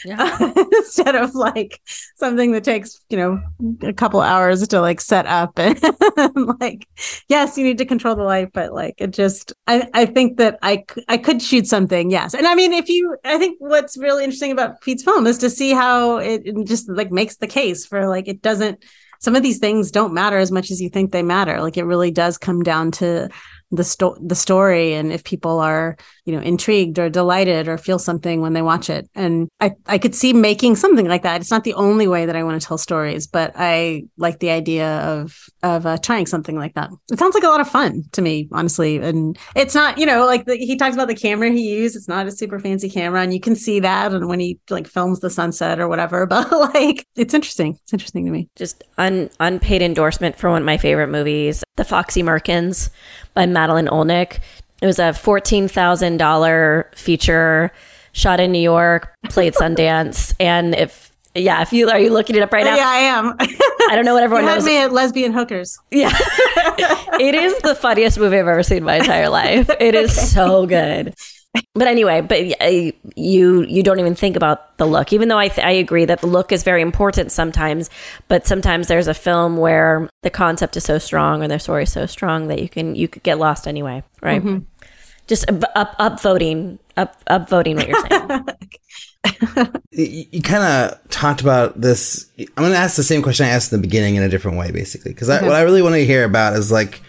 Yeah. 0.06 0.54
instead 0.78 1.16
of 1.16 1.36
like 1.36 1.80
something 2.16 2.52
that 2.54 2.64
takes 2.64 3.00
you 3.10 3.18
know 3.18 3.42
a 3.84 3.94
couple 3.94 4.22
hours 4.22 4.68
to 4.68 4.82
like 4.82 5.00
set 5.00 5.26
up 5.28 5.58
and 5.60 5.80
like 6.60 6.88
yes 7.30 7.58
you 7.58 7.64
need 7.64 7.78
to 7.78 7.86
control 7.86 8.16
the 8.16 8.24
light 8.24 8.50
but 8.54 8.74
like 8.74 8.96
it 8.98 9.12
just 9.12 9.54
i 9.68 9.88
i 9.94 10.06
think 10.06 10.38
that 10.38 10.58
i 10.62 10.84
i 11.08 11.18
could 11.18 11.42
shoot 11.42 11.68
something 11.68 12.10
yes 12.10 12.34
and 12.34 12.48
i 12.48 12.56
mean 12.56 12.74
if 12.74 12.90
you 12.90 13.16
i 13.26 13.38
think 13.38 13.58
what's 13.60 13.98
really 13.98 14.24
interesting 14.24 14.52
about 14.52 14.82
pete's 14.82 15.04
film 15.04 15.28
is 15.28 15.38
to 15.38 15.50
see 15.50 15.72
how 15.72 16.18
it 16.18 16.44
just 16.66 16.90
like 16.90 17.12
makes 17.12 17.38
the 17.38 17.48
case 17.48 17.86
for 17.86 18.08
like 18.08 18.28
it 18.28 18.42
doesn't 18.42 18.84
some 19.20 19.36
of 19.36 19.44
these 19.44 19.60
things 19.60 19.92
don't 19.92 20.14
matter 20.14 20.38
as 20.38 20.52
much 20.52 20.72
as 20.72 20.82
you 20.82 20.90
think 20.90 21.12
they 21.12 21.24
matter 21.24 21.62
like 21.62 21.78
it 21.78 21.86
really 21.86 22.12
does 22.12 22.38
come 22.38 22.64
down 22.64 22.92
to 22.92 23.30
the 23.72 23.84
sto- 23.84 24.18
the 24.22 24.36
story 24.36 24.94
and 24.94 25.14
if 25.14 25.24
people 25.24 25.60
are 25.60 25.96
you 26.26 26.34
know 26.34 26.42
intrigued 26.42 27.00
or 27.00 27.10
delighted 27.10 27.68
or 27.68 27.78
feel 27.78 28.00
something 28.00 28.42
when 28.42 28.54
they 28.54 28.62
watch 28.62 28.90
it. 28.90 29.10
And 29.16 29.50
i 29.60 29.72
i 29.88 29.98
could 29.98 30.16
see 30.16 30.34
making 30.34 30.76
something 30.76 31.08
like 31.08 31.24
that. 31.24 31.42
It's 31.42 31.52
not 31.52 31.64
the 31.64 31.74
only 31.74 32.08
way 32.08 32.26
that 32.26 32.36
i 32.36 32.44
want 32.44 32.62
to 32.62 32.68
tell 32.68 32.78
stories 32.78 33.28
but 33.28 33.52
i 33.56 34.04
like 34.18 34.40
the 34.40 34.50
idea 34.50 35.00
of 35.00 35.38
of 35.64 35.86
uh, 35.86 35.98
trying 35.98 36.26
something 36.26 36.56
like 36.56 36.74
that. 36.74 36.90
It 37.12 37.20
sounds 37.20 37.36
like 37.36 37.44
a 37.44 37.48
lot 37.48 37.62
of 37.62 37.70
fun 37.70 38.04
to 38.14 38.22
me 38.22 38.50
honestly. 38.52 38.98
And 38.98 39.38
it's 39.56 39.76
not 39.76 39.98
you 39.98 40.06
know 40.06 40.26
like 40.26 40.46
the, 40.46 40.56
he 40.56 40.76
talks 40.76 40.96
about 40.96 41.08
the 41.08 41.16
camera 41.16 41.52
he 41.52 41.70
used. 41.70 41.96
It's 41.96 42.08
not 42.08 42.28
a 42.28 42.32
super 42.32 42.60
fancy 42.60 42.90
camera 42.90 43.22
and 43.22 43.34
you 43.34 43.40
can 43.40 43.56
see 43.56 43.80
that 43.80 44.14
and 44.14 44.28
when 44.28 44.40
he 44.40 44.60
like 44.70 44.88
films 44.88 45.20
the 45.20 45.30
sunset 45.30 45.80
or 45.80 45.88
whatever 45.88 46.26
but 46.28 46.52
like 46.52 47.06
it's 47.16 47.34
interesting. 47.34 47.78
It's 47.84 47.94
interesting 47.94 48.26
to 48.26 48.32
me. 48.32 48.50
Just 48.56 48.84
un, 48.98 49.30
unpaid 49.40 49.82
endorsement 49.82 50.38
for 50.38 50.50
one 50.50 50.62
of 50.62 50.66
my 50.66 50.78
favorite 50.78 51.08
movies 51.08 51.64
the 51.78 51.86
foxy 51.86 52.22
merkins 52.22 52.90
by 53.34 53.46
Madeline 53.46 53.88
Olnek. 53.88 54.40
It 54.82 54.86
was 54.86 55.00
a 55.00 55.12
$14,000 55.12 56.96
feature 56.96 57.72
shot 58.14 58.40
in 58.40 58.52
New 58.52 58.60
York, 58.60 59.16
played 59.30 59.54
Sundance. 59.54 60.34
and 60.40 60.76
if, 60.76 61.12
yeah, 61.36 61.62
if 61.62 61.72
you 61.72 61.90
are 61.90 62.00
you 62.00 62.10
looking 62.10 62.36
it 62.36 62.42
up 62.42 62.52
right 62.52 62.66
oh, 62.66 62.70
now? 62.70 62.76
Yeah, 62.76 62.90
I 62.90 62.98
am. 62.98 63.36
I 63.40 63.96
don't 63.96 64.06
know 64.06 64.14
what 64.14 64.24
everyone 64.24 64.46
you 64.46 64.50
knows. 64.50 64.66
me 64.66 64.78
at 64.78 64.92
lesbian 64.92 65.32
hookers. 65.32 65.80
Yeah. 65.92 66.12
it 66.18 67.36
is 67.36 67.58
the 67.60 67.76
funniest 67.76 68.18
movie 68.18 68.38
I've 68.38 68.48
ever 68.48 68.64
seen 68.64 68.80
in 68.80 68.84
my 68.84 68.96
entire 68.96 69.30
life. 69.30 69.70
It 69.80 69.96
is 69.96 70.12
okay. 70.18 70.26
so 70.26 70.66
good 70.66 71.16
but 71.74 71.88
anyway, 71.88 72.22
but 72.22 72.40
you 73.18 73.64
you 73.64 73.84
don't 73.84 74.00
even 74.00 74.16
think 74.16 74.36
about 74.36 74.78
the 74.78 74.86
look, 74.86 75.12
even 75.12 75.28
though 75.28 75.38
I 75.38 75.50
th- 75.50 75.66
I 75.66 75.72
agree 75.72 76.06
that 76.06 76.22
the 76.22 76.28
look 76.28 76.52
is 76.52 76.64
very 76.64 76.82
important 76.82 77.32
sometimes. 77.32 77.90
But 78.30 78.48
sometimes 78.48 78.88
there's 78.88 79.08
a 79.08 79.14
film 79.14 79.58
where 79.58 80.10
the 80.24 80.30
concept 80.30 80.78
is 80.78 80.86
so 80.86 80.98
strong 80.98 81.44
or 81.44 81.48
the 81.48 81.60
story 81.60 81.84
is 81.84 81.92
so 81.92 82.06
strong 82.06 82.48
that 82.48 82.62
you 82.62 82.70
can 82.70 82.96
you 82.96 83.08
could 83.08 83.24
get 83.24 83.38
lost 83.38 83.68
anyway, 83.68 84.04
right? 84.22 84.42
Mm-hmm. 84.42 84.60
Just 85.28 85.50
up 85.76 85.96
up 86.00 86.22
voting 86.22 86.80
up 86.96 87.22
up 87.28 87.50
voting 87.50 87.76
what 87.76 87.88
you're 87.88 88.08
saying. 88.08 88.46
you, 89.92 90.26
you 90.32 90.42
kind 90.42 90.64
of 90.64 91.10
talked 91.10 91.42
about 91.42 91.80
this. 91.80 92.30
I'm 92.40 92.48
going 92.56 92.72
to 92.72 92.78
ask 92.78 92.96
the 92.96 93.04
same 93.04 93.22
question 93.22 93.46
I 93.46 93.50
asked 93.50 93.74
in 93.74 93.82
the 93.82 93.88
beginning 93.88 94.16
in 94.16 94.24
a 94.24 94.30
different 94.30 94.58
way, 94.58 94.72
basically, 94.72 95.14
because 95.14 95.28
what 95.28 95.52
I 95.52 95.62
really 95.62 95.82
want 95.82 95.96
to 95.96 96.06
hear 96.06 96.24
about 96.24 96.54
is 96.54 96.72
like 96.72 97.02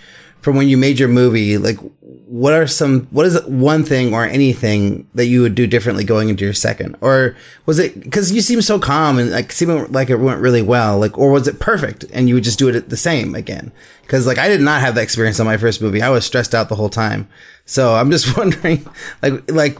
from 0.42 0.56
when 0.56 0.68
you 0.68 0.76
made 0.76 0.98
your 0.98 1.08
movie, 1.08 1.56
like 1.56 1.78
what 2.00 2.52
are 2.52 2.66
some 2.66 3.06
what 3.10 3.26
is 3.26 3.40
one 3.44 3.84
thing 3.84 4.12
or 4.12 4.24
anything 4.24 5.06
that 5.14 5.26
you 5.26 5.40
would 5.40 5.54
do 5.54 5.66
differently 5.68 6.02
going 6.02 6.28
into 6.28 6.44
your 6.44 6.52
second? 6.52 6.96
Or 7.00 7.36
was 7.64 7.78
it 7.78 8.00
because 8.00 8.32
you 8.32 8.40
seem 8.40 8.60
so 8.60 8.80
calm 8.80 9.18
and 9.18 9.30
like 9.30 9.52
seem 9.52 9.68
like 9.92 10.10
it 10.10 10.16
went 10.16 10.40
really 10.40 10.62
well 10.62 10.98
like 10.98 11.16
or 11.16 11.30
was 11.30 11.46
it 11.46 11.60
perfect 11.60 12.04
and 12.12 12.28
you 12.28 12.34
would 12.34 12.44
just 12.44 12.58
do 12.58 12.68
it 12.68 12.88
the 12.88 12.96
same 12.96 13.36
again? 13.36 13.70
Because 14.00 14.26
like 14.26 14.38
i 14.38 14.48
did 14.48 14.60
not 14.60 14.80
have 14.80 14.96
that 14.96 15.04
experience 15.04 15.38
on 15.38 15.46
my 15.46 15.56
first 15.56 15.80
movie. 15.80 16.02
I 16.02 16.08
was 16.08 16.26
stressed 16.26 16.54
out 16.54 16.68
the 16.68 16.74
whole 16.74 16.88
time. 16.88 17.28
So 17.66 17.94
i'm 17.94 18.10
just 18.10 18.36
wondering 18.38 18.84
like 19.22 19.48
like 19.50 19.78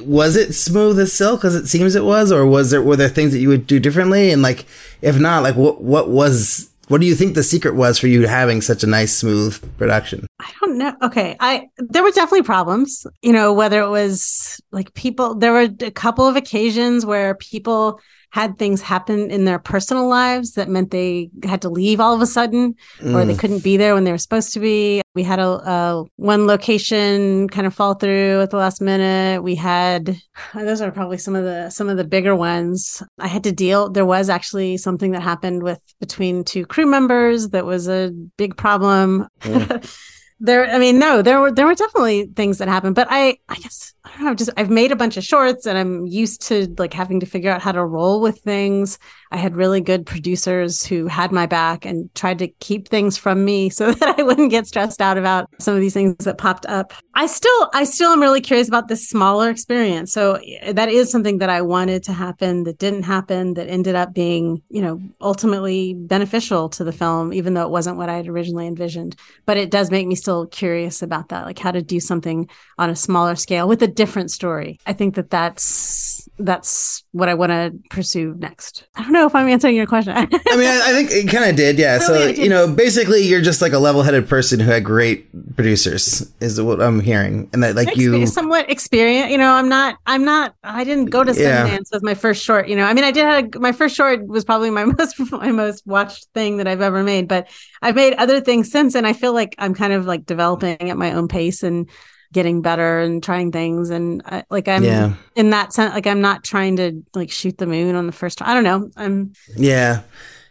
was 0.00 0.36
it 0.36 0.54
smooth 0.54 0.98
as 0.98 1.12
silk 1.14 1.44
as 1.44 1.54
it 1.54 1.68
seems 1.68 1.94
it 1.94 2.04
was? 2.04 2.30
Or 2.30 2.44
was 2.44 2.70
there 2.70 2.82
were 2.82 2.96
there 2.96 3.08
things 3.08 3.32
that 3.32 3.38
you 3.38 3.48
would 3.48 3.66
do 3.66 3.80
differently? 3.80 4.30
And 4.30 4.42
like 4.42 4.66
if 5.00 5.18
not 5.18 5.42
like 5.42 5.56
what 5.56 5.80
what 5.80 6.10
was 6.10 6.70
what 6.88 7.00
do 7.00 7.06
you 7.06 7.14
think 7.14 7.34
the 7.34 7.42
secret 7.42 7.74
was 7.74 7.98
for 7.98 8.06
you 8.06 8.26
having 8.26 8.60
such 8.60 8.84
a 8.84 8.86
nice, 8.86 9.16
smooth 9.16 9.60
production? 9.76 10.26
I 10.40 10.50
don't 10.60 10.78
know. 10.78 10.94
Okay. 11.02 11.36
I, 11.40 11.68
there 11.78 12.02
were 12.02 12.10
definitely 12.10 12.42
problems, 12.42 13.06
you 13.22 13.32
know, 13.32 13.52
whether 13.52 13.80
it 13.80 13.88
was 13.88 14.60
like 14.70 14.94
people, 14.94 15.34
there 15.34 15.52
were 15.52 15.68
a 15.80 15.90
couple 15.90 16.26
of 16.26 16.36
occasions 16.36 17.04
where 17.04 17.34
people 17.34 18.00
had 18.30 18.58
things 18.58 18.82
happen 18.82 19.30
in 19.30 19.44
their 19.44 19.58
personal 19.58 20.08
lives 20.08 20.52
that 20.52 20.68
meant 20.68 20.90
they 20.90 21.30
had 21.44 21.62
to 21.62 21.68
leave 21.68 22.00
all 22.00 22.14
of 22.14 22.20
a 22.20 22.26
sudden 22.26 22.74
mm. 22.98 23.14
or 23.14 23.24
they 23.24 23.34
mm. 23.34 23.38
couldn't 23.38 23.64
be 23.64 23.76
there 23.76 23.94
when 23.94 24.04
they 24.04 24.12
were 24.12 24.18
supposed 24.18 24.52
to 24.52 24.60
be. 24.60 25.00
We 25.14 25.22
had 25.22 25.38
a, 25.38 25.48
a, 25.48 26.04
one 26.16 26.46
location 26.46 27.48
kind 27.48 27.66
of 27.66 27.74
fall 27.74 27.94
through 27.94 28.42
at 28.42 28.50
the 28.50 28.56
last 28.56 28.80
minute. 28.80 29.42
We 29.42 29.54
had 29.54 30.16
those 30.54 30.80
are 30.80 30.90
probably 30.90 31.18
some 31.18 31.34
of 31.34 31.44
the 31.44 31.70
some 31.70 31.88
of 31.88 31.96
the 31.96 32.04
bigger 32.04 32.34
ones. 32.34 33.02
I 33.18 33.28
had 33.28 33.44
to 33.44 33.52
deal 33.52 33.90
there 33.90 34.06
was 34.06 34.28
actually 34.28 34.76
something 34.76 35.12
that 35.12 35.22
happened 35.22 35.62
with 35.62 35.80
between 36.00 36.44
two 36.44 36.66
crew 36.66 36.86
members 36.86 37.50
that 37.50 37.64
was 37.64 37.88
a 37.88 38.10
big 38.36 38.56
problem. 38.56 39.28
Mm. 39.40 40.02
there 40.38 40.66
i 40.70 40.78
mean 40.78 40.98
no 40.98 41.22
there 41.22 41.40
were 41.40 41.50
there 41.50 41.66
were 41.66 41.74
definitely 41.74 42.26
things 42.36 42.58
that 42.58 42.68
happened 42.68 42.94
but 42.94 43.06
i 43.10 43.36
i 43.48 43.54
guess 43.56 43.94
i 44.04 44.10
don't 44.10 44.24
know 44.24 44.34
just 44.34 44.50
i've 44.56 44.70
made 44.70 44.92
a 44.92 44.96
bunch 44.96 45.16
of 45.16 45.24
shorts 45.24 45.66
and 45.66 45.78
i'm 45.78 46.06
used 46.06 46.42
to 46.42 46.74
like 46.78 46.92
having 46.92 47.20
to 47.20 47.26
figure 47.26 47.50
out 47.50 47.62
how 47.62 47.72
to 47.72 47.84
roll 47.84 48.20
with 48.20 48.38
things 48.40 48.98
I 49.30 49.36
had 49.36 49.56
really 49.56 49.80
good 49.80 50.06
producers 50.06 50.84
who 50.84 51.06
had 51.06 51.32
my 51.32 51.46
back 51.46 51.84
and 51.84 52.12
tried 52.14 52.38
to 52.38 52.48
keep 52.48 52.88
things 52.88 53.16
from 53.16 53.44
me 53.44 53.70
so 53.76 53.92
that 53.92 54.18
I 54.18 54.22
wouldn't 54.22 54.50
get 54.50 54.66
stressed 54.66 55.00
out 55.00 55.18
about 55.18 55.48
some 55.58 55.74
of 55.74 55.80
these 55.80 55.94
things 55.94 56.24
that 56.24 56.38
popped 56.38 56.66
up. 56.66 56.92
I 57.14 57.26
still, 57.26 57.70
I 57.74 57.84
still 57.84 58.12
am 58.12 58.20
really 58.20 58.40
curious 58.40 58.68
about 58.68 58.88
this 58.88 59.08
smaller 59.08 59.50
experience. 59.50 60.12
So 60.12 60.34
eh, 60.34 60.72
that 60.72 60.88
is 60.88 61.10
something 61.10 61.38
that 61.38 61.50
I 61.50 61.62
wanted 61.62 62.02
to 62.04 62.12
happen 62.12 62.64
that 62.64 62.78
didn't 62.78 63.04
happen, 63.04 63.54
that 63.54 63.68
ended 63.68 63.94
up 63.94 64.14
being, 64.14 64.62
you 64.68 64.82
know, 64.82 65.00
ultimately 65.20 65.94
beneficial 65.94 66.68
to 66.70 66.84
the 66.84 66.92
film, 66.92 67.32
even 67.32 67.54
though 67.54 67.62
it 67.62 67.70
wasn't 67.70 67.96
what 67.96 68.08
I 68.08 68.16
had 68.16 68.28
originally 68.28 68.66
envisioned. 68.66 69.16
But 69.44 69.56
it 69.56 69.70
does 69.70 69.90
make 69.90 70.06
me 70.06 70.14
still 70.26 70.44
curious 70.44 71.02
about 71.02 71.28
that, 71.28 71.44
like 71.44 71.56
how 71.56 71.70
to 71.70 71.80
do 71.80 72.00
something 72.00 72.48
on 72.78 72.90
a 72.90 72.96
smaller 72.96 73.36
scale 73.36 73.68
with 73.68 73.80
a 73.80 73.86
different 73.86 74.32
story. 74.32 74.80
I 74.84 74.92
think 74.92 75.14
that 75.14 75.30
that's, 75.30 76.28
that's 76.38 77.04
what 77.12 77.28
I 77.28 77.34
want 77.34 77.50
to 77.50 77.72
pursue 77.90 78.34
next. 78.36 78.88
I 78.96 79.02
don't 79.02 79.12
know 79.12 79.24
if 79.24 79.36
I'm 79.36 79.48
answering 79.48 79.76
your 79.76 79.86
question. 79.86 80.12
I 80.16 80.24
mean, 80.24 80.66
I, 80.66 80.82
I, 80.86 80.92
think 80.92 81.12
it 81.12 81.30
kind 81.30 81.48
of 81.48 81.54
did, 81.54 81.78
yeah. 81.78 82.00
so, 82.00 82.18
yeah, 82.18 82.30
you 82.30 82.48
know, 82.48 82.66
basically, 82.66 83.22
you're 83.22 83.40
just 83.40 83.62
like 83.62 83.72
a 83.72 83.78
level-headed 83.78 84.28
person 84.28 84.58
who 84.58 84.68
had 84.68 84.84
great 84.84 85.28
producers, 85.54 86.28
is 86.40 86.60
what 86.60 86.82
I'm 86.82 86.98
hearing, 86.98 87.48
and 87.52 87.62
that 87.62 87.76
like 87.76 87.96
you 87.96 88.26
somewhat 88.26 88.68
experienced. 88.68 89.30
You 89.30 89.38
know, 89.38 89.52
I'm 89.52 89.68
not, 89.68 89.96
I'm 90.06 90.24
not, 90.24 90.56
I 90.64 90.82
didn't 90.82 91.06
go 91.06 91.22
to 91.22 91.30
Sundance 91.30 91.38
yeah. 91.38 91.78
with 91.92 92.02
my 92.02 92.14
first 92.14 92.42
short. 92.42 92.68
You 92.68 92.74
know, 92.74 92.84
I 92.84 92.92
mean, 92.92 93.04
I 93.04 93.12
did 93.12 93.24
have 93.24 93.54
my 93.54 93.72
first 93.72 93.94
short 93.94 94.26
was 94.26 94.44
probably 94.44 94.70
my 94.70 94.84
most 94.98 95.32
my 95.32 95.52
most 95.52 95.86
watched 95.86 96.26
thing 96.34 96.56
that 96.56 96.66
I've 96.66 96.82
ever 96.82 97.02
made, 97.02 97.28
but 97.28 97.48
I've 97.80 97.94
made 97.94 98.14
other 98.14 98.40
things 98.40 98.70
since, 98.70 98.94
and 98.94 99.06
I 99.06 99.12
feel 99.12 99.32
like 99.32 99.54
I'm 99.58 99.74
kind 99.74 99.92
of 99.92 100.04
like 100.04 100.15
developing 100.24 100.90
at 100.90 100.96
my 100.96 101.12
own 101.12 101.28
pace 101.28 101.62
and 101.62 101.90
getting 102.32 102.62
better 102.62 103.00
and 103.00 103.22
trying 103.22 103.52
things 103.52 103.90
and 103.90 104.22
I, 104.26 104.44
like 104.50 104.68
i'm 104.68 104.84
yeah. 104.84 105.14
in 105.34 105.50
that 105.50 105.72
sense 105.72 105.94
like 105.94 106.06
i'm 106.06 106.20
not 106.20 106.44
trying 106.44 106.76
to 106.76 107.02
like 107.14 107.30
shoot 107.30 107.58
the 107.58 107.66
moon 107.66 107.94
on 107.94 108.06
the 108.06 108.12
first 108.12 108.42
i 108.42 108.54
don't 108.54 108.64
know 108.64 108.90
i'm 108.96 109.32
yeah 109.56 110.02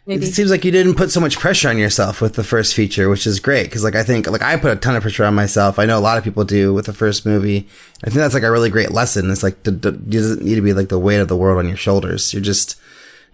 maybe. 0.06 0.26
It 0.26 0.32
seems 0.32 0.50
like 0.50 0.64
you 0.64 0.70
didn't 0.70 0.94
put 0.94 1.10
so 1.10 1.20
much 1.20 1.38
pressure 1.38 1.68
on 1.68 1.78
yourself 1.78 2.20
with 2.20 2.34
the 2.34 2.44
first 2.44 2.74
feature, 2.74 3.08
which 3.08 3.26
is 3.26 3.40
great. 3.40 3.70
Cause 3.70 3.84
like 3.84 3.94
I 3.94 4.02
think 4.02 4.28
like 4.30 4.42
I 4.42 4.56
put 4.56 4.72
a 4.72 4.76
ton 4.76 4.96
of 4.96 5.02
pressure 5.02 5.24
on 5.24 5.34
myself. 5.34 5.78
I 5.78 5.84
know 5.84 5.98
a 5.98 6.00
lot 6.00 6.16
of 6.16 6.24
people 6.24 6.44
do 6.44 6.72
with 6.72 6.86
the 6.86 6.92
first 6.92 7.26
movie. 7.26 7.68
I 8.02 8.06
think 8.06 8.16
that's 8.16 8.34
like 8.34 8.42
a 8.42 8.50
really 8.50 8.70
great 8.70 8.92
lesson. 8.92 9.30
It's 9.30 9.42
like, 9.42 9.66
it 9.66 9.80
doesn't 9.80 10.42
need 10.42 10.54
to 10.54 10.62
be 10.62 10.72
like 10.72 10.88
the 10.88 10.98
weight 10.98 11.18
of 11.18 11.28
the 11.28 11.36
world 11.36 11.58
on 11.58 11.68
your 11.68 11.76
shoulders. 11.76 12.32
You're 12.32 12.42
just, 12.42 12.80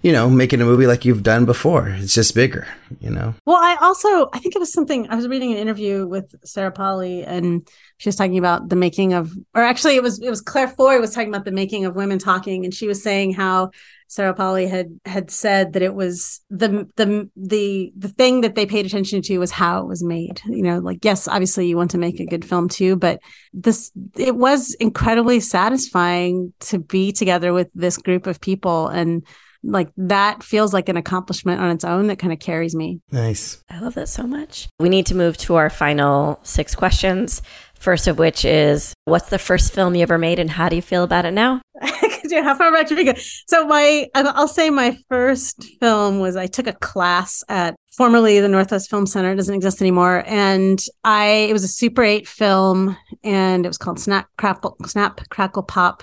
you 0.02 0.12
know, 0.12 0.28
making 0.28 0.60
a 0.60 0.64
movie 0.64 0.86
like 0.86 1.04
you've 1.04 1.22
done 1.22 1.44
before. 1.44 1.88
It's 1.88 2.14
just 2.14 2.34
bigger, 2.34 2.66
you 3.00 3.10
know? 3.10 3.34
Well, 3.46 3.56
I 3.56 3.76
also, 3.80 4.28
I 4.32 4.38
think 4.40 4.56
it 4.56 4.58
was 4.58 4.72
something, 4.72 5.08
I 5.08 5.14
was 5.14 5.28
reading 5.28 5.52
an 5.52 5.58
interview 5.58 6.06
with 6.06 6.34
Sarah 6.44 6.72
Polley 6.72 7.24
and 7.24 7.66
she 7.98 8.08
was 8.08 8.16
talking 8.16 8.38
about 8.38 8.68
the 8.68 8.76
making 8.76 9.12
of, 9.12 9.32
or 9.54 9.62
actually 9.62 9.94
it 9.94 10.02
was, 10.02 10.20
it 10.20 10.28
was 10.28 10.40
Claire 10.40 10.68
Foy 10.68 10.98
was 10.98 11.14
talking 11.14 11.28
about 11.28 11.44
the 11.44 11.52
making 11.52 11.84
of 11.84 11.94
women 11.94 12.18
talking. 12.18 12.64
And 12.64 12.74
she 12.74 12.88
was 12.88 13.00
saying 13.00 13.34
how 13.34 13.70
Sarah 14.08 14.34
Polley 14.34 14.66
had 14.66 15.00
had 15.06 15.30
said 15.30 15.72
that 15.72 15.80
it 15.80 15.94
was 15.94 16.42
the 16.50 16.86
the 16.96 17.30
the 17.34 17.90
the 17.96 18.08
thing 18.08 18.42
that 18.42 18.54
they 18.54 18.66
paid 18.66 18.84
attention 18.84 19.22
to 19.22 19.38
was 19.38 19.50
how 19.50 19.80
it 19.80 19.88
was 19.88 20.04
made. 20.04 20.42
You 20.44 20.60
know, 20.60 20.80
like 20.80 21.02
yes, 21.02 21.26
obviously 21.26 21.66
you 21.66 21.78
want 21.78 21.92
to 21.92 21.98
make 21.98 22.20
a 22.20 22.26
good 22.26 22.44
film 22.44 22.68
too, 22.68 22.96
but 22.96 23.20
this 23.54 23.90
it 24.18 24.36
was 24.36 24.74
incredibly 24.74 25.40
satisfying 25.40 26.52
to 26.60 26.78
be 26.78 27.12
together 27.12 27.54
with 27.54 27.70
this 27.74 27.96
group 27.96 28.26
of 28.26 28.38
people 28.38 28.88
and 28.88 29.26
like 29.62 29.90
that 29.96 30.42
feels 30.42 30.72
like 30.72 30.88
an 30.88 30.96
accomplishment 30.96 31.60
on 31.60 31.70
its 31.70 31.84
own 31.84 32.08
that 32.08 32.18
kind 32.18 32.32
of 32.32 32.38
carries 32.38 32.74
me. 32.74 33.00
Nice. 33.10 33.62
I 33.70 33.80
love 33.80 33.94
that 33.94 34.08
so 34.08 34.24
much. 34.24 34.68
We 34.78 34.88
need 34.88 35.06
to 35.06 35.14
move 35.14 35.36
to 35.38 35.54
our 35.54 35.70
final 35.70 36.40
six 36.42 36.74
questions. 36.74 37.42
First 37.74 38.06
of 38.06 38.18
which 38.18 38.44
is, 38.44 38.94
what's 39.06 39.28
the 39.28 39.40
first 39.40 39.72
film 39.72 39.96
you 39.96 40.02
ever 40.02 40.16
made, 40.16 40.38
and 40.38 40.48
how 40.48 40.68
do 40.68 40.76
you 40.76 40.82
feel 40.82 41.02
about 41.02 41.24
it 41.24 41.32
now? 41.32 41.60
how 41.80 42.54
far 42.54 42.72
back 42.72 42.86
do 42.86 42.96
we 42.96 43.04
go? 43.04 43.12
So 43.48 43.66
my, 43.66 44.08
I'll 44.14 44.48
say 44.48 44.70
my 44.70 44.96
first 45.08 45.64
film 45.80 46.20
was 46.20 46.36
I 46.36 46.46
took 46.46 46.66
a 46.66 46.72
class 46.72 47.42
at 47.48 47.74
formerly 47.92 48.40
the 48.40 48.48
Northwest 48.48 48.88
Film 48.88 49.06
Center. 49.06 49.32
It 49.32 49.36
doesn't 49.36 49.54
exist 49.54 49.80
anymore, 49.80 50.24
and 50.26 50.82
I 51.04 51.46
it 51.50 51.52
was 51.52 51.64
a 51.64 51.68
Super 51.68 52.02
Eight 52.02 52.26
film, 52.26 52.96
and 53.22 53.66
it 53.66 53.68
was 53.68 53.78
called 53.78 54.00
Snap 54.00 54.28
Crackle 54.38 54.76
Snap 54.86 55.28
Crackle 55.28 55.64
Pop 55.64 56.02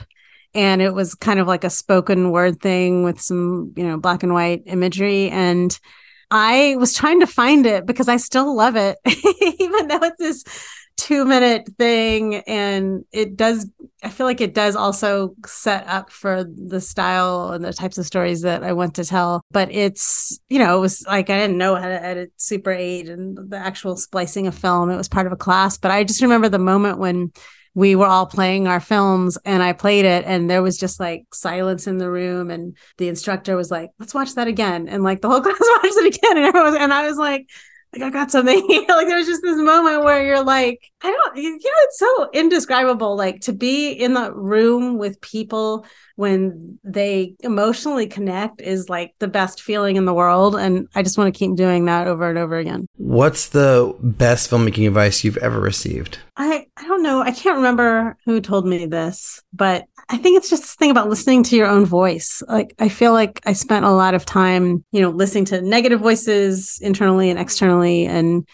and 0.53 0.81
it 0.81 0.93
was 0.93 1.15
kind 1.15 1.39
of 1.39 1.47
like 1.47 1.63
a 1.63 1.69
spoken 1.69 2.31
word 2.31 2.61
thing 2.61 3.03
with 3.03 3.19
some 3.21 3.73
you 3.75 3.83
know 3.83 3.97
black 3.97 4.23
and 4.23 4.33
white 4.33 4.63
imagery. 4.65 5.29
And 5.29 5.77
i 6.31 6.75
was 6.77 6.93
trying 6.93 7.19
to 7.19 7.25
find 7.25 7.65
it 7.65 7.87
because 7.87 8.07
i 8.07 8.15
still 8.15 8.55
love 8.55 8.75
it 8.75 8.99
even 9.59 9.87
though 9.87 9.97
it's 10.03 10.19
this 10.19 10.43
two 10.99 11.23
minute 11.25 11.67
thing. 11.77 12.35
And 12.35 13.05
it 13.11 13.37
does 13.37 13.67
i 14.03 14.09
feel 14.09 14.25
like 14.25 14.41
it 14.41 14.53
does 14.53 14.75
also 14.75 15.35
set 15.45 15.85
up 15.87 16.09
for 16.09 16.43
the 16.43 16.79
style 16.79 17.51
and 17.51 17.63
the 17.63 17.73
types 17.73 17.97
of 17.97 18.05
stories 18.05 18.41
that 18.41 18.63
i 18.63 18.73
want 18.73 18.95
to 18.95 19.05
tell. 19.05 19.41
But 19.51 19.71
it's 19.71 20.39
you 20.49 20.59
know 20.59 20.77
it 20.77 20.81
was 20.81 21.05
like 21.07 21.29
i 21.29 21.37
didn't 21.37 21.57
know 21.57 21.75
how 21.75 21.87
to 21.87 22.03
edit 22.03 22.33
super 22.37 22.71
8 22.71 23.09
and 23.09 23.49
the 23.49 23.57
actual 23.57 23.95
splicing 23.95 24.47
of 24.47 24.55
film. 24.55 24.89
It 24.89 24.97
was 24.97 25.09
part 25.09 25.25
of 25.25 25.33
a 25.33 25.37
class. 25.37 25.77
But 25.77 25.91
i 25.91 26.03
just 26.03 26.21
remember 26.21 26.49
the 26.49 26.59
moment 26.59 26.99
when 26.99 27.31
we 27.79 27.95
were 27.95 28.05
all 28.05 28.25
playing 28.25 28.67
our 28.67 28.81
films 28.81 29.37
and 29.45 29.63
I 29.63 29.71
played 29.71 30.03
it 30.03 30.25
and 30.25 30.49
there 30.49 30.61
was 30.61 30.77
just 30.77 30.99
like 30.99 31.23
silence 31.33 31.87
in 31.87 31.97
the 31.97 32.11
room 32.11 32.51
and 32.51 32.75
the 32.97 33.07
instructor 33.07 33.55
was 33.55 33.71
like, 33.71 33.91
let's 33.99 34.13
watch 34.13 34.35
that 34.35 34.49
again. 34.49 34.89
And 34.89 35.01
like 35.01 35.21
the 35.21 35.29
whole 35.29 35.39
class 35.41 35.55
watched 35.61 35.95
it 35.95 36.17
again 36.17 36.35
and 36.35 36.45
everyone 36.45 36.73
was, 36.73 36.81
and 36.81 36.91
I 36.91 37.07
was 37.07 37.17
like, 37.17 37.47
like 37.93 38.03
I 38.03 38.09
got 38.09 38.31
something. 38.31 38.67
like 38.89 39.07
there 39.07 39.15
was 39.15 39.27
just 39.27 39.41
this 39.43 39.55
moment 39.55 40.03
where 40.03 40.25
you're 40.25 40.43
like, 40.43 40.91
I 41.01 41.09
don't, 41.09 41.37
you 41.37 41.51
know, 41.51 41.57
it's 41.63 41.99
so 41.99 42.29
indescribable. 42.33 43.15
Like 43.15 43.39
to 43.43 43.53
be 43.53 43.93
in 43.93 44.13
the 44.13 44.33
room 44.33 44.97
with 44.97 45.21
people 45.21 45.85
when 46.19 46.77
they 46.83 47.33
emotionally 47.39 48.05
connect 48.05 48.59
is 48.59 48.89
like 48.89 49.15
the 49.19 49.27
best 49.29 49.61
feeling 49.61 49.95
in 49.95 50.03
the 50.03 50.13
world. 50.13 50.53
And 50.53 50.85
I 50.93 51.01
just 51.01 51.17
want 51.17 51.33
to 51.33 51.39
keep 51.39 51.55
doing 51.55 51.85
that 51.85 52.07
over 52.07 52.27
and 52.27 52.37
over 52.37 52.57
again. 52.57 52.87
What's 52.97 53.47
the 53.47 53.95
best 54.01 54.51
filmmaking 54.51 54.85
advice 54.85 55.23
you've 55.23 55.37
ever 55.37 55.61
received? 55.61 56.19
I, 56.35 56.65
I 56.75 56.83
don't 56.83 57.03
know. 57.03 57.21
I 57.21 57.31
can't 57.31 57.55
remember 57.55 58.17
who 58.25 58.41
told 58.41 58.67
me 58.67 58.85
this, 58.85 59.41
but 59.53 59.85
I 60.09 60.17
think 60.17 60.37
it's 60.37 60.49
just 60.49 60.63
this 60.63 60.75
thing 60.75 60.91
about 60.91 61.07
listening 61.07 61.41
to 61.43 61.55
your 61.55 61.67
own 61.67 61.85
voice. 61.85 62.43
Like 62.49 62.75
I 62.79 62.89
feel 62.89 63.13
like 63.13 63.39
I 63.45 63.53
spent 63.53 63.85
a 63.85 63.91
lot 63.91 64.13
of 64.13 64.25
time, 64.25 64.83
you 64.91 64.99
know, 64.99 65.11
listening 65.11 65.45
to 65.45 65.61
negative 65.61 66.01
voices 66.01 66.79
internally 66.81 67.29
and 67.29 67.39
externally 67.39 68.05
and 68.05 68.45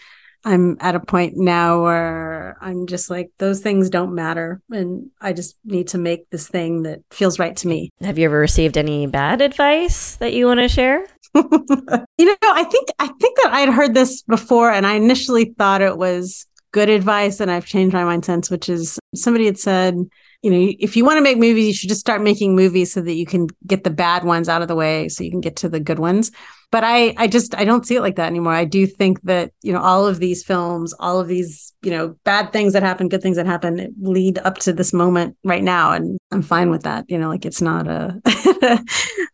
I'm 0.46 0.76
at 0.78 0.94
a 0.94 1.00
point 1.00 1.36
now 1.36 1.82
where 1.82 2.56
I'm 2.60 2.86
just 2.86 3.10
like, 3.10 3.32
those 3.38 3.60
things 3.60 3.90
don't 3.90 4.14
matter. 4.14 4.62
And 4.70 5.10
I 5.20 5.32
just 5.32 5.56
need 5.64 5.88
to 5.88 5.98
make 5.98 6.30
this 6.30 6.46
thing 6.46 6.84
that 6.84 7.00
feels 7.10 7.40
right 7.40 7.56
to 7.56 7.68
me. 7.68 7.90
Have 8.00 8.16
you 8.16 8.26
ever 8.26 8.38
received 8.38 8.78
any 8.78 9.08
bad 9.08 9.42
advice 9.42 10.14
that 10.16 10.32
you 10.34 10.46
want 10.46 10.60
to 10.60 10.68
share? 10.68 11.04
you 11.34 12.24
know, 12.24 12.36
I 12.44 12.64
think 12.64 12.88
I 13.00 13.08
think 13.08 13.38
that 13.42 13.50
I 13.52 13.60
had 13.60 13.74
heard 13.74 13.94
this 13.94 14.22
before 14.22 14.70
and 14.70 14.86
I 14.86 14.94
initially 14.94 15.46
thought 15.58 15.82
it 15.82 15.98
was 15.98 16.46
good 16.70 16.88
advice 16.88 17.40
and 17.40 17.50
I've 17.50 17.66
changed 17.66 17.92
my 17.92 18.04
mind 18.04 18.24
since, 18.24 18.48
which 18.48 18.68
is 18.68 19.00
somebody 19.16 19.46
had 19.46 19.58
said, 19.58 19.96
you 20.42 20.50
know, 20.50 20.72
if 20.78 20.96
you 20.96 21.04
want 21.04 21.18
to 21.18 21.22
make 21.22 21.38
movies, 21.38 21.66
you 21.66 21.74
should 21.74 21.88
just 21.88 22.00
start 22.00 22.22
making 22.22 22.54
movies 22.54 22.92
so 22.92 23.00
that 23.00 23.14
you 23.14 23.26
can 23.26 23.48
get 23.66 23.84
the 23.84 23.90
bad 23.90 24.24
ones 24.24 24.48
out 24.48 24.62
of 24.62 24.68
the 24.68 24.76
way 24.76 25.08
so 25.08 25.24
you 25.24 25.30
can 25.30 25.40
get 25.40 25.56
to 25.56 25.68
the 25.68 25.80
good 25.80 25.98
ones 25.98 26.30
but 26.70 26.84
I 26.84 27.14
I 27.16 27.26
just 27.26 27.54
I 27.54 27.64
don't 27.64 27.86
see 27.86 27.96
it 27.96 28.00
like 28.00 28.16
that 28.16 28.26
anymore. 28.26 28.52
I 28.52 28.64
do 28.64 28.86
think 28.86 29.22
that 29.22 29.52
you 29.62 29.72
know 29.72 29.80
all 29.80 30.06
of 30.06 30.18
these 30.18 30.42
films, 30.42 30.92
all 30.98 31.20
of 31.20 31.28
these 31.28 31.72
you 31.82 31.90
know 31.90 32.16
bad 32.24 32.52
things 32.52 32.72
that 32.72 32.82
happen, 32.82 33.08
good 33.08 33.22
things 33.22 33.36
that 33.36 33.46
happen, 33.46 33.94
lead 34.00 34.38
up 34.38 34.58
to 34.58 34.72
this 34.72 34.92
moment 34.92 35.36
right 35.44 35.62
now, 35.62 35.92
and 35.92 36.18
I'm 36.32 36.42
fine 36.42 36.70
with 36.70 36.82
that. 36.82 37.04
You 37.08 37.18
know, 37.18 37.28
like 37.28 37.46
it's 37.46 37.62
not 37.62 37.86
a 37.86 38.20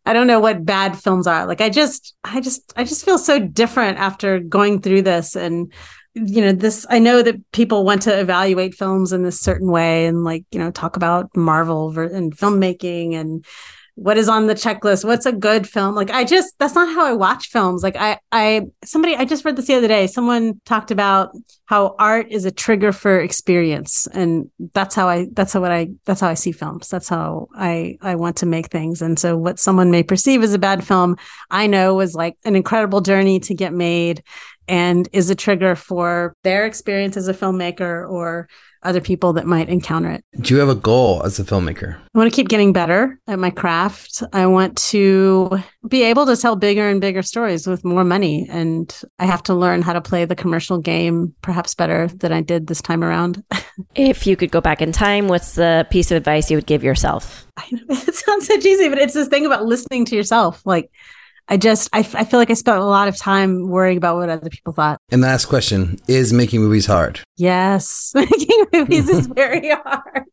I 0.05 0.13
don't 0.13 0.27
know 0.27 0.41
what 0.41 0.65
bad 0.65 0.99
films 0.99 1.27
are. 1.27 1.47
Like 1.47 1.61
I 1.61 1.71
just 1.71 2.15
I 2.25 2.41
just 2.41 2.73
I 2.77 2.85
just 2.85 3.05
feel 3.05 3.19
so 3.19 3.39
different 3.39 3.99
after 3.99 4.39
going 4.39 4.81
through 4.81 5.03
this 5.03 5.35
and 5.35 5.73
you 6.15 6.43
know 6.43 6.53
this 6.53 6.87
i 6.91 6.99
know 6.99 7.23
that 7.23 7.37
people 7.53 7.85
want 7.85 8.03
to 8.03 8.21
evaluate 8.21 8.75
films 8.75 9.13
in 9.13 9.23
this 9.23 9.41
certain 9.41 9.71
way 9.71 10.07
and 10.07 10.25
like 10.25 10.45
you 10.51 10.59
know 10.59 10.71
talk 10.71 10.97
about 10.97 11.35
marvel 11.37 11.97
and 11.99 12.37
filmmaking 12.37 13.15
and 13.15 13.45
what 13.95 14.17
is 14.17 14.29
on 14.29 14.47
the 14.47 14.55
checklist 14.55 15.05
what's 15.05 15.27
a 15.27 15.33
good 15.33 15.69
film? 15.69 15.95
Like 15.95 16.11
i 16.11 16.25
just 16.25 16.59
that's 16.59 16.75
not 16.75 16.89
how 16.89 17.05
i 17.05 17.13
watch 17.13 17.49
films. 17.49 17.83
Like 17.83 17.97
i 17.97 18.19
i 18.31 18.63
somebody 18.85 19.15
i 19.17 19.25
just 19.25 19.45
read 19.45 19.57
this 19.57 19.67
the 19.67 19.75
other 19.75 19.89
day. 19.89 20.07
Someone 20.07 20.61
talked 20.65 20.91
about 20.91 21.37
how 21.67 21.95
art 21.99 22.31
is 22.31 22.45
a 22.45 22.51
trigger 22.51 22.93
for 22.93 23.21
experience. 23.21 24.07
And 24.15 24.51
that's 24.73 24.95
how 24.95 25.09
i 25.09 25.27
that's 25.33 25.53
how 25.53 25.61
what 25.61 25.73
i 25.73 25.89
that's 26.07 26.21
how 26.21 26.29
i 26.29 26.35
see 26.35 26.53
films. 26.53 26.89
That's 26.89 27.09
how 27.09 27.49
i 27.55 27.99
i 28.01 28.15
want 28.15 28.37
to 28.39 28.47
make 28.47 28.69
things. 28.69 29.03
And 29.03 29.19
so 29.19 29.37
what 29.37 29.59
someone 29.59 29.91
may 29.91 30.03
perceive 30.03 30.43
as 30.43 30.55
a 30.55 30.59
bad 30.59 30.85
film 30.85 31.17
i 31.51 31.67
know 31.67 31.95
was 31.95 32.15
like 32.15 32.37
an 32.45 32.57
incredible 32.57 33.03
journey 33.03 33.41
to 33.41 33.55
get 33.55 33.75
made 33.75 34.23
and 34.69 35.09
is 35.13 35.31
a 35.31 35.35
trigger 35.35 35.75
for 35.77 36.35
their 36.43 36.67
experience 36.67 37.17
as 37.17 37.29
a 37.29 37.35
filmmaker 37.35 38.09
or 38.09 38.49
other 38.83 39.01
people 39.01 39.33
that 39.35 39.47
might 39.47 39.69
encounter 39.69 40.11
it. 40.11 40.25
Do 40.41 40.55
you 40.55 40.61
have 40.61 40.69
a 40.69 40.75
goal 40.75 41.23
as 41.25 41.39
a 41.39 41.45
filmmaker? 41.45 41.97
I 42.15 42.19
want 42.19 42.31
to 42.31 42.35
keep 42.35 42.49
getting 42.49 42.73
better 42.73 43.19
at 43.29 43.39
my 43.39 43.51
craft. 43.51 44.23
I 44.33 44.47
want 44.47 44.77
to 44.89 45.63
be 45.87 46.03
able 46.03 46.27
to 46.27 46.37
tell 46.37 46.57
bigger 46.57 46.89
and 46.89 47.01
bigger 47.01 47.23
stories 47.23 47.67
with 47.67 47.85
more 47.85 48.05
money. 48.05 48.47
And 48.51 48.95
I 49.19 49.27
have 49.27 49.43
to 49.45 49.55
learn 49.55 49.83
how 49.83 49.93
to 49.93 50.01
play 50.01 50.25
the 50.25 50.35
commercial 50.35 50.79
game 50.79 51.35
perhaps 51.43 51.75
better 51.75 52.09
than 52.09 52.33
I 52.33 52.41
did 52.41 52.67
this 52.67 52.83
time 52.83 53.05
around. 53.05 53.43
if 53.95 54.27
you 54.27 54.37
could 54.37 54.51
go 54.51 54.61
back 54.61 54.83
in 54.83 54.93
time, 54.93 55.29
what's 55.29 55.55
the 55.55 55.87
piece 55.91 56.11
of 56.11 56.17
advice 56.17 56.51
you 56.51 56.57
would 56.57 56.67
give 56.67 56.83
yourself? 56.83 57.47
it 57.71 58.15
sounds 58.15 58.47
so 58.47 58.59
cheesy, 58.59 58.89
but 58.89 58.99
it's 58.99 59.15
this 59.15 59.29
thing 59.29 59.47
about 59.47 59.65
listening 59.65 60.05
to 60.07 60.17
yourself. 60.17 60.61
Like, 60.65 60.91
I 61.53 61.59
just 61.59 61.91
I, 61.93 61.99
I 61.99 62.25
feel 62.25 62.41
like 62.41 62.49
I 62.49 62.55
spent 62.55 62.79
a 62.79 62.85
lot 62.85 63.09
of 63.09 63.17
time 63.19 63.69
worrying 63.69 63.99
about 63.99 64.17
what 64.17 64.31
other 64.31 64.49
people 64.49 64.73
thought. 64.73 64.99
And 65.11 65.23
the 65.23 65.27
last 65.27 65.45
question 65.45 65.99
is 66.09 66.33
making 66.33 66.63
movies 66.63 66.87
hard? 66.87 67.21
Yes, 67.37 68.11
making 68.15 68.65
movies 68.73 69.11
is 69.11 69.27
very 69.37 69.69
hard. 69.69 70.25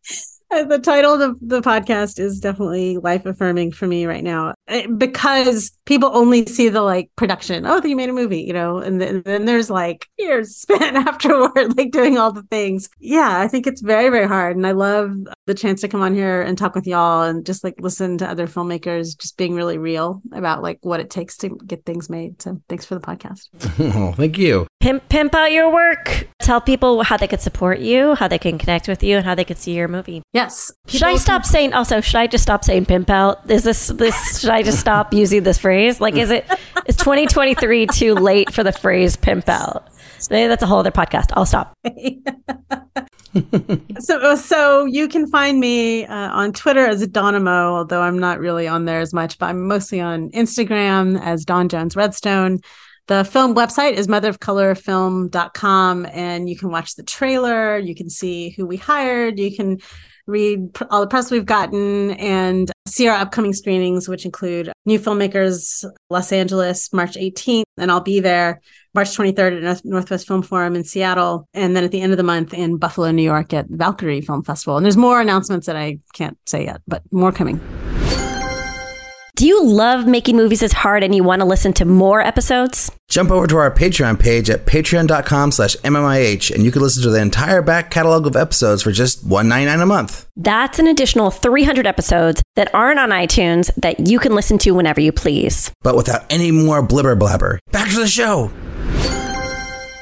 Uh, 0.49 0.63
the 0.63 0.79
title 0.79 1.21
of 1.21 1.37
the, 1.41 1.59
podcast 1.61 2.19
is 2.19 2.39
definitely 2.39 2.97
life 2.99 3.25
affirming 3.25 3.73
for 3.73 3.85
me 3.85 4.05
right 4.05 4.23
now 4.23 4.55
Eh, 4.69 4.85
because 4.85 5.71
people 5.85 6.11
only 6.13 6.45
see 6.45 6.69
the 6.69 6.81
like 6.81 7.09
production. 7.15 7.65
Oh, 7.65 7.81
you 7.83 7.95
made 7.95 8.09
a 8.09 8.13
movie, 8.13 8.41
you 8.41 8.53
know, 8.53 8.77
and 8.77 9.01
then, 9.01 9.23
then 9.25 9.45
there's 9.45 9.69
like 9.69 10.07
years 10.17 10.55
spent 10.61 10.95
afterward, 10.95 11.75
like 11.77 11.91
doing 11.91 12.17
all 12.17 12.31
the 12.31 12.43
things. 12.43 12.89
Yeah, 12.99 13.39
I 13.39 13.47
think 13.47 13.65
it's 13.65 13.81
very, 13.81 14.09
very 14.09 14.27
hard. 14.27 14.55
And 14.55 14.67
I 14.67 14.71
love 14.71 15.11
the 15.47 15.55
chance 15.55 15.81
to 15.81 15.87
come 15.87 16.01
on 16.01 16.13
here 16.13 16.41
and 16.41 16.57
talk 16.57 16.75
with 16.75 16.85
y'all 16.85 17.23
and 17.23 17.45
just 17.45 17.63
like 17.63 17.75
listen 17.79 18.17
to 18.19 18.29
other 18.29 18.47
filmmakers 18.47 19.17
just 19.17 19.37
being 19.37 19.55
really 19.55 19.77
real 19.77 20.21
about 20.31 20.61
like 20.61 20.77
what 20.81 20.99
it 20.99 21.09
takes 21.09 21.35
to 21.37 21.49
get 21.65 21.85
things 21.85 22.09
made. 22.09 22.41
So 22.41 22.61
thanks 22.69 22.85
for 22.85 22.95
the 22.95 23.01
podcast. 23.01 23.47
oh, 23.95 24.13
thank 24.13 24.37
you. 24.37 24.67
Pimp, 24.79 25.09
pimp 25.09 25.33
out 25.35 25.51
your 25.51 25.73
work. 25.73 26.27
Tell 26.39 26.61
people 26.61 27.03
how 27.03 27.17
they 27.17 27.27
could 27.27 27.41
support 27.41 27.79
you, 27.79 28.15
how 28.15 28.27
they 28.27 28.37
can 28.37 28.57
connect 28.57 28.87
with 28.87 29.03
you, 29.03 29.17
and 29.17 29.25
how 29.25 29.35
they 29.35 29.43
could 29.43 29.57
see 29.57 29.73
your 29.73 29.87
movie. 29.87 30.21
Yes. 30.31 30.71
Should 30.87 31.03
I 31.03 31.15
stop 31.17 31.43
can... 31.43 31.51
saying? 31.51 31.73
Also, 31.73 31.99
should 31.99 32.15
I 32.15 32.27
just 32.27 32.43
stop 32.43 32.63
saying 32.63 32.85
pimp 32.85 33.09
out? 33.09 33.49
Is 33.51 33.63
this 33.63 33.87
this? 33.87 34.39
should 34.39 34.49
I 34.49 34.58
just 34.63 34.79
stop 34.79 35.13
using 35.13 35.43
this 35.43 35.57
phrase? 35.57 36.01
Like, 36.01 36.15
is 36.15 36.31
it 36.31 36.45
is 36.85 36.95
2023 36.95 37.87
too 37.87 38.13
late 38.13 38.53
for 38.53 38.63
the 38.63 38.71
phrase 38.71 39.15
pimp 39.15 39.49
out? 39.49 39.87
Maybe 40.29 40.47
that's 40.47 40.63
a 40.63 40.67
whole 40.67 40.79
other 40.79 40.91
podcast. 40.91 41.31
I'll 41.33 41.45
stop. 41.45 41.73
so, 43.99 44.35
so 44.35 44.85
you 44.85 45.07
can 45.07 45.27
find 45.27 45.59
me 45.59 46.05
uh, 46.05 46.31
on 46.31 46.51
Twitter 46.51 46.85
as 46.85 47.05
Dawnamo, 47.07 47.77
although 47.77 48.01
I'm 48.01 48.19
not 48.19 48.39
really 48.39 48.67
on 48.67 48.85
there 48.85 48.99
as 48.99 49.13
much, 49.13 49.37
but 49.37 49.47
I'm 49.47 49.67
mostly 49.67 50.01
on 50.01 50.29
Instagram 50.31 51.21
as 51.21 51.45
Dawn 51.45 51.69
Jones 51.69 51.95
Redstone. 51.95 52.59
The 53.07 53.23
film 53.23 53.55
website 53.55 53.93
is 53.93 54.07
motherofcolorfilm.com, 54.07 56.05
and 56.11 56.49
you 56.49 56.57
can 56.57 56.69
watch 56.69 56.95
the 56.95 57.03
trailer. 57.03 57.77
You 57.77 57.95
can 57.95 58.09
see 58.09 58.51
who 58.51 58.67
we 58.67 58.77
hired. 58.77 59.39
You 59.39 59.55
can 59.55 59.79
read 60.29 60.69
all 60.89 61.01
the 61.01 61.07
press 61.07 61.31
we've 61.31 61.45
gotten 61.45 62.11
and 62.11 62.71
see 62.87 63.07
our 63.07 63.17
upcoming 63.17 63.53
screenings, 63.53 64.07
which 64.07 64.25
include 64.25 64.71
New 64.85 64.99
Filmmakers 64.99 65.85
Los 66.09 66.31
Angeles, 66.31 66.91
March 66.93 67.15
18th, 67.15 67.63
and 67.77 67.91
I'll 67.91 68.01
be 68.01 68.19
there 68.19 68.61
March 68.93 69.09
23rd 69.09 69.63
at 69.63 69.85
Northwest 69.85 70.27
Film 70.27 70.41
Forum 70.41 70.75
in 70.75 70.83
Seattle, 70.83 71.47
and 71.53 71.75
then 71.75 71.83
at 71.83 71.91
the 71.91 72.01
end 72.01 72.11
of 72.11 72.17
the 72.17 72.23
month 72.23 72.53
in 72.53 72.77
Buffalo, 72.77 73.11
New 73.11 73.23
York 73.23 73.53
at 73.53 73.69
the 73.69 73.77
Valkyrie 73.77 74.21
Film 74.21 74.43
Festival. 74.43 74.77
And 74.77 74.85
there's 74.85 74.97
more 74.97 75.21
announcements 75.21 75.67
that 75.67 75.75
I 75.75 75.99
can't 76.13 76.37
say 76.45 76.65
yet, 76.65 76.81
but 76.87 77.03
more 77.11 77.31
coming. 77.31 77.59
Do 79.39 79.47
you 79.47 79.63
love 79.63 80.05
making 80.05 80.35
movies 80.35 80.61
as 80.61 80.73
hard 80.73 81.01
and 81.01 81.15
you 81.15 81.23
want 81.23 81.39
to 81.39 81.45
listen 81.45 81.71
to 81.75 81.85
more 81.85 82.19
episodes? 82.19 82.91
Jump 83.07 83.31
over 83.31 83.47
to 83.47 83.55
our 83.55 83.73
Patreon 83.73 84.19
page 84.19 84.49
at 84.49 84.65
patreon.com 84.65 85.53
slash 85.53 85.77
MMIH 85.77 86.53
and 86.53 86.65
you 86.65 86.71
can 86.71 86.81
listen 86.81 87.03
to 87.03 87.09
the 87.09 87.21
entire 87.21 87.61
back 87.61 87.89
catalog 87.89 88.27
of 88.27 88.35
episodes 88.35 88.83
for 88.83 88.91
just 88.91 89.25
$1.99 89.25 89.81
a 89.81 89.85
month. 89.85 90.27
That's 90.35 90.77
an 90.77 90.87
additional 90.87 91.31
300 91.31 91.87
episodes 91.87 92.43
that 92.57 92.75
aren't 92.75 92.99
on 92.99 93.11
iTunes 93.11 93.73
that 93.75 94.09
you 94.09 94.19
can 94.19 94.35
listen 94.35 94.57
to 94.57 94.71
whenever 94.71 94.99
you 94.99 95.13
please. 95.13 95.71
But 95.83 95.95
without 95.95 96.25
any 96.29 96.51
more 96.51 96.85
blibber 96.85 97.17
blabber. 97.17 97.59
Back 97.71 97.91
to 97.91 97.95
the 97.95 98.09
show. 98.09 98.51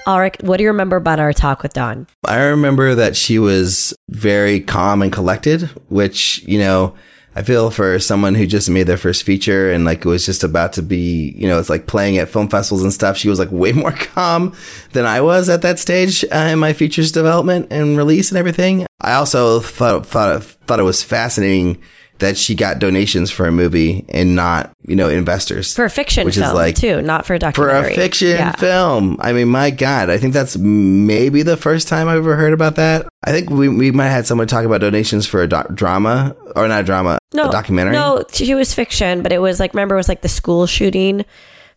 Ulrich, 0.08 0.38
what 0.42 0.58
do 0.58 0.64
you 0.64 0.70
remember 0.70 0.96
about 0.96 1.20
our 1.20 1.32
talk 1.32 1.62
with 1.62 1.74
Dawn? 1.74 2.08
I 2.26 2.40
remember 2.40 2.96
that 2.96 3.16
she 3.16 3.38
was 3.38 3.94
very 4.10 4.62
calm 4.62 5.04
and 5.04 5.14
collected, 5.14 5.70
which, 5.90 6.42
you 6.48 6.58
know, 6.58 6.96
I 7.38 7.44
feel 7.44 7.70
for 7.70 8.00
someone 8.00 8.34
who 8.34 8.48
just 8.48 8.68
made 8.68 8.88
their 8.88 8.98
first 8.98 9.22
feature 9.22 9.72
and 9.72 9.86
like 9.86 10.00
it 10.00 10.10
was 10.10 10.26
just 10.26 10.44
about 10.44 10.74
to 10.74 10.82
be, 10.82 11.36
you 11.38 11.48
know, 11.48 11.60
it's 11.60 11.70
like 11.70 11.86
playing 11.86 12.18
at 12.18 12.30
film 12.30 12.50
festivals 12.50 12.82
and 12.82 12.92
stuff. 12.92 13.16
She 13.16 13.30
was 13.30 13.38
like 13.38 13.52
way 13.52 13.72
more 13.74 13.92
calm 13.92 14.56
than 14.94 15.06
I 15.06 15.22
was 15.22 15.48
at 15.48 15.62
that 15.62 15.78
stage 15.78 16.26
uh, 16.34 16.50
in 16.52 16.58
my 16.58 16.74
features 16.74 17.12
development 17.12 17.68
and 17.70 17.96
release 17.96 18.32
and 18.32 18.40
everything. 18.40 18.88
I 19.02 19.14
also 19.14 19.60
thought 19.60 20.08
thought 20.08 20.42
thought 20.42 20.80
it 20.80 20.84
was 20.84 21.04
fascinating 21.04 21.80
that 22.20 22.38
she 22.38 22.55
got 22.55 22.80
donations 22.80 23.32
for 23.32 23.45
a 23.45 23.51
movie 23.51 24.05
and 24.09 24.36
not, 24.36 24.72
you 24.88 24.95
know, 24.95 25.09
investors. 25.09 25.76
For 25.76 25.86
a 25.86 25.89
fiction 25.89 26.26
which 26.26 26.36
film, 26.36 26.47
is 26.47 26.53
like, 26.53 26.76
too, 26.76 27.01
not 27.01 27.26
for 27.26 27.36
a 27.36 27.39
documentary. 27.39 27.84
For 27.84 27.89
a 27.89 27.95
fiction 27.95 28.30
yeah. 28.30 28.51
film. 28.53 29.18
I 29.20 29.34
mean, 29.34 29.47
my 29.47 29.72
God, 29.72 30.09
I 30.09 30.18
think 30.18 30.34
that's 30.34 30.57
maybe 30.57 31.43
the 31.43 31.57
first 31.57 31.88
time 31.88 32.07
I've 32.07 32.18
ever 32.18 32.36
heard 32.36 32.53
about 32.53 32.76
that. 32.76 33.07
I 33.24 33.32
think 33.32 33.49
we, 33.49 33.70
we 33.70 33.91
might 33.91 34.05
have 34.05 34.13
had 34.13 34.28
someone 34.28 34.47
talk 34.47 34.65
about 34.65 34.82
donations 34.82 35.28
for 35.28 35.43
a 35.43 35.47
drama, 35.47 36.36
or 36.55 36.68
not 36.68 36.82
a 36.82 36.84
drama, 36.84 37.20
no, 37.34 37.49
a 37.49 37.51
documentary. 37.51 37.93
No, 37.93 38.24
she 38.32 38.55
was 38.55 38.74
fiction, 38.74 39.22
but 39.22 39.32
it 39.32 39.39
was 39.39 39.59
like, 39.59 39.74
remember, 39.74 39.95
it 39.95 39.99
was 39.99 40.09
like 40.09 40.22
the 40.22 40.30
school 40.30 40.65
shooting 40.65 41.26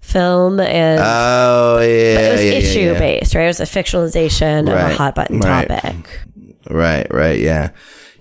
film 0.01 0.59
and 0.61 0.99
oh 1.03 1.79
yeah, 1.81 2.19
it 2.19 2.33
was 2.33 2.45
yeah, 2.45 2.51
issue 2.53 2.81
yeah. 2.81 2.99
based, 2.99 3.35
right? 3.35 3.45
It 3.45 3.49
was 3.49 3.61
a 3.61 3.65
fictionalization 3.65 4.67
right. 4.67 4.87
of 4.87 4.91
a 4.93 4.95
hot 4.95 5.15
button 5.15 5.41
right. 5.41 5.69
topic. 5.69 6.21
Right, 6.71 7.07
right, 7.13 7.39
yeah. 7.39 7.71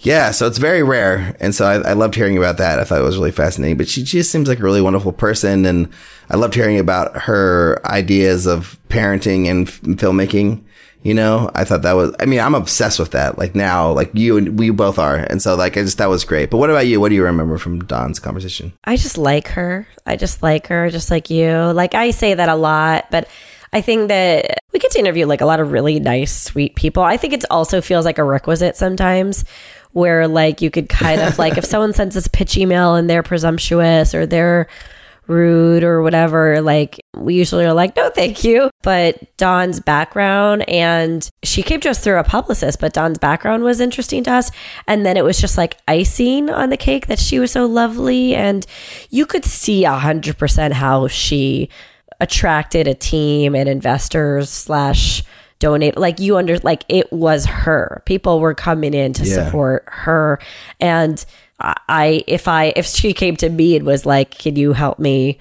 Yeah, 0.01 0.31
so 0.31 0.47
it's 0.47 0.57
very 0.57 0.81
rare, 0.81 1.35
and 1.39 1.53
so 1.53 1.65
I, 1.65 1.89
I, 1.89 1.93
loved 1.93 2.15
hearing 2.15 2.37
about 2.37 2.57
that. 2.57 2.79
I 2.79 2.85
thought 2.85 3.01
it 3.01 3.03
was 3.03 3.17
really 3.17 3.31
fascinating. 3.31 3.77
But 3.77 3.89
she 3.89 4.01
just 4.01 4.31
seems 4.31 4.47
like 4.47 4.59
a 4.59 4.63
really 4.63 4.81
wonderful 4.81 5.11
person, 5.11 5.65
and 5.65 5.89
I 6.29 6.37
loved 6.37 6.55
hearing 6.55 6.79
about 6.79 7.23
her 7.23 7.81
ideas 7.85 8.45
of 8.45 8.79
parenting 8.87 9.47
and 9.47 9.67
f- 9.67 9.81
filmmaking. 9.81 10.63
You 11.03 11.13
know, 11.13 11.49
I 11.53 11.65
thought 11.65 11.81
that 11.81 11.93
was. 11.93 12.15
I 12.19 12.25
mean, 12.25 12.39
I'm 12.39 12.55
obsessed 12.55 12.97
with 12.97 13.11
that. 13.11 13.37
Like 13.37 13.55
now, 13.55 13.91
like 13.91 14.11
you 14.13 14.37
and 14.37 14.57
we 14.57 14.69
both 14.69 14.99
are, 14.99 15.15
and 15.17 15.41
so 15.41 15.55
like 15.55 15.75
I 15.75 15.81
just 15.83 15.97
that 15.97 16.09
was 16.09 16.23
great. 16.23 16.49
But 16.49 16.57
what 16.57 16.69
about 16.69 16.87
you? 16.87 17.01
What 17.01 17.09
do 17.09 17.15
you 17.15 17.23
remember 17.23 17.57
from 17.57 17.81
Dawn's 17.81 18.19
conversation? 18.19 18.73
I 18.85 18.95
just 18.95 19.17
like 19.17 19.49
her. 19.49 19.85
I 20.05 20.15
just 20.15 20.41
like 20.41 20.67
her, 20.67 20.89
just 20.89 21.11
like 21.11 21.29
you. 21.29 21.51
Like 21.51 21.93
I 21.93 22.11
say 22.11 22.33
that 22.33 22.49
a 22.49 22.55
lot, 22.55 23.07
but. 23.11 23.27
I 23.71 23.81
think 23.81 24.07
that 24.07 24.63
we 24.73 24.79
get 24.79 24.89
to 24.93 24.99
interview 24.99 25.27
like 25.27 25.41
a 25.41 25.45
lot 25.45 25.59
of 25.59 25.71
really 25.71 25.99
nice, 25.99 26.35
sweet 26.35 26.75
people. 26.75 27.03
I 27.03 27.17
think 27.17 27.33
it 27.33 27.45
also 27.51 27.81
feels 27.81 28.03
like 28.03 28.17
a 28.17 28.23
requisite 28.23 28.75
sometimes 28.75 29.45
where 29.91 30.27
like 30.27 30.61
you 30.61 30.69
could 30.69 30.89
kind 30.89 31.21
of 31.21 31.39
like 31.39 31.57
if 31.57 31.65
someone 31.65 31.93
sends 31.93 32.15
us 32.15 32.27
a 32.27 32.29
pitch 32.29 32.57
email 32.57 32.95
and 32.95 33.09
they're 33.09 33.23
presumptuous 33.23 34.13
or 34.13 34.25
they're 34.25 34.67
rude 35.29 35.83
or 35.83 36.01
whatever, 36.01 36.59
like 36.59 36.99
we 37.15 37.35
usually 37.35 37.63
are 37.63 37.73
like, 37.73 37.95
no, 37.95 38.09
thank 38.09 38.43
you. 38.43 38.69
But 38.81 39.37
Dawn's 39.37 39.79
background 39.79 40.67
and 40.67 41.29
she 41.43 41.61
came 41.61 41.79
to 41.81 41.91
us 41.91 42.03
through 42.03 42.17
a 42.17 42.23
publicist, 42.23 42.79
but 42.79 42.93
Dawn's 42.93 43.19
background 43.19 43.63
was 43.63 43.79
interesting 43.79 44.23
to 44.23 44.33
us. 44.33 44.51
And 44.87 45.05
then 45.05 45.15
it 45.15 45.23
was 45.23 45.39
just 45.39 45.57
like 45.57 45.77
icing 45.87 46.49
on 46.49 46.71
the 46.71 46.77
cake 46.77 47.07
that 47.07 47.19
she 47.19 47.39
was 47.39 47.51
so 47.51 47.67
lovely. 47.67 48.35
And 48.35 48.65
you 49.11 49.25
could 49.25 49.45
see 49.45 49.85
a 49.85 49.93
hundred 49.93 50.37
percent 50.37 50.73
how 50.73 51.07
she 51.07 51.69
attracted 52.19 52.87
a 52.87 52.95
team 52.95 53.55
and 53.55 53.69
investors 53.69 54.49
slash 54.49 55.23
donate 55.59 55.97
like 55.97 56.19
you 56.19 56.37
under 56.37 56.57
like 56.59 56.83
it 56.87 57.11
was 57.11 57.45
her 57.45 58.01
people 58.05 58.39
were 58.39 58.53
coming 58.53 58.93
in 58.93 59.13
to 59.13 59.25
yeah. 59.25 59.45
support 59.45 59.83
her 59.87 60.39
and 60.79 61.25
i 61.59 62.23
if 62.27 62.47
i 62.47 62.73
if 62.75 62.85
she 62.85 63.13
came 63.13 63.35
to 63.35 63.49
me 63.49 63.75
and 63.75 63.85
was 63.85 64.05
like 64.05 64.31
can 64.37 64.55
you 64.55 64.73
help 64.73 64.99
me 64.99 65.37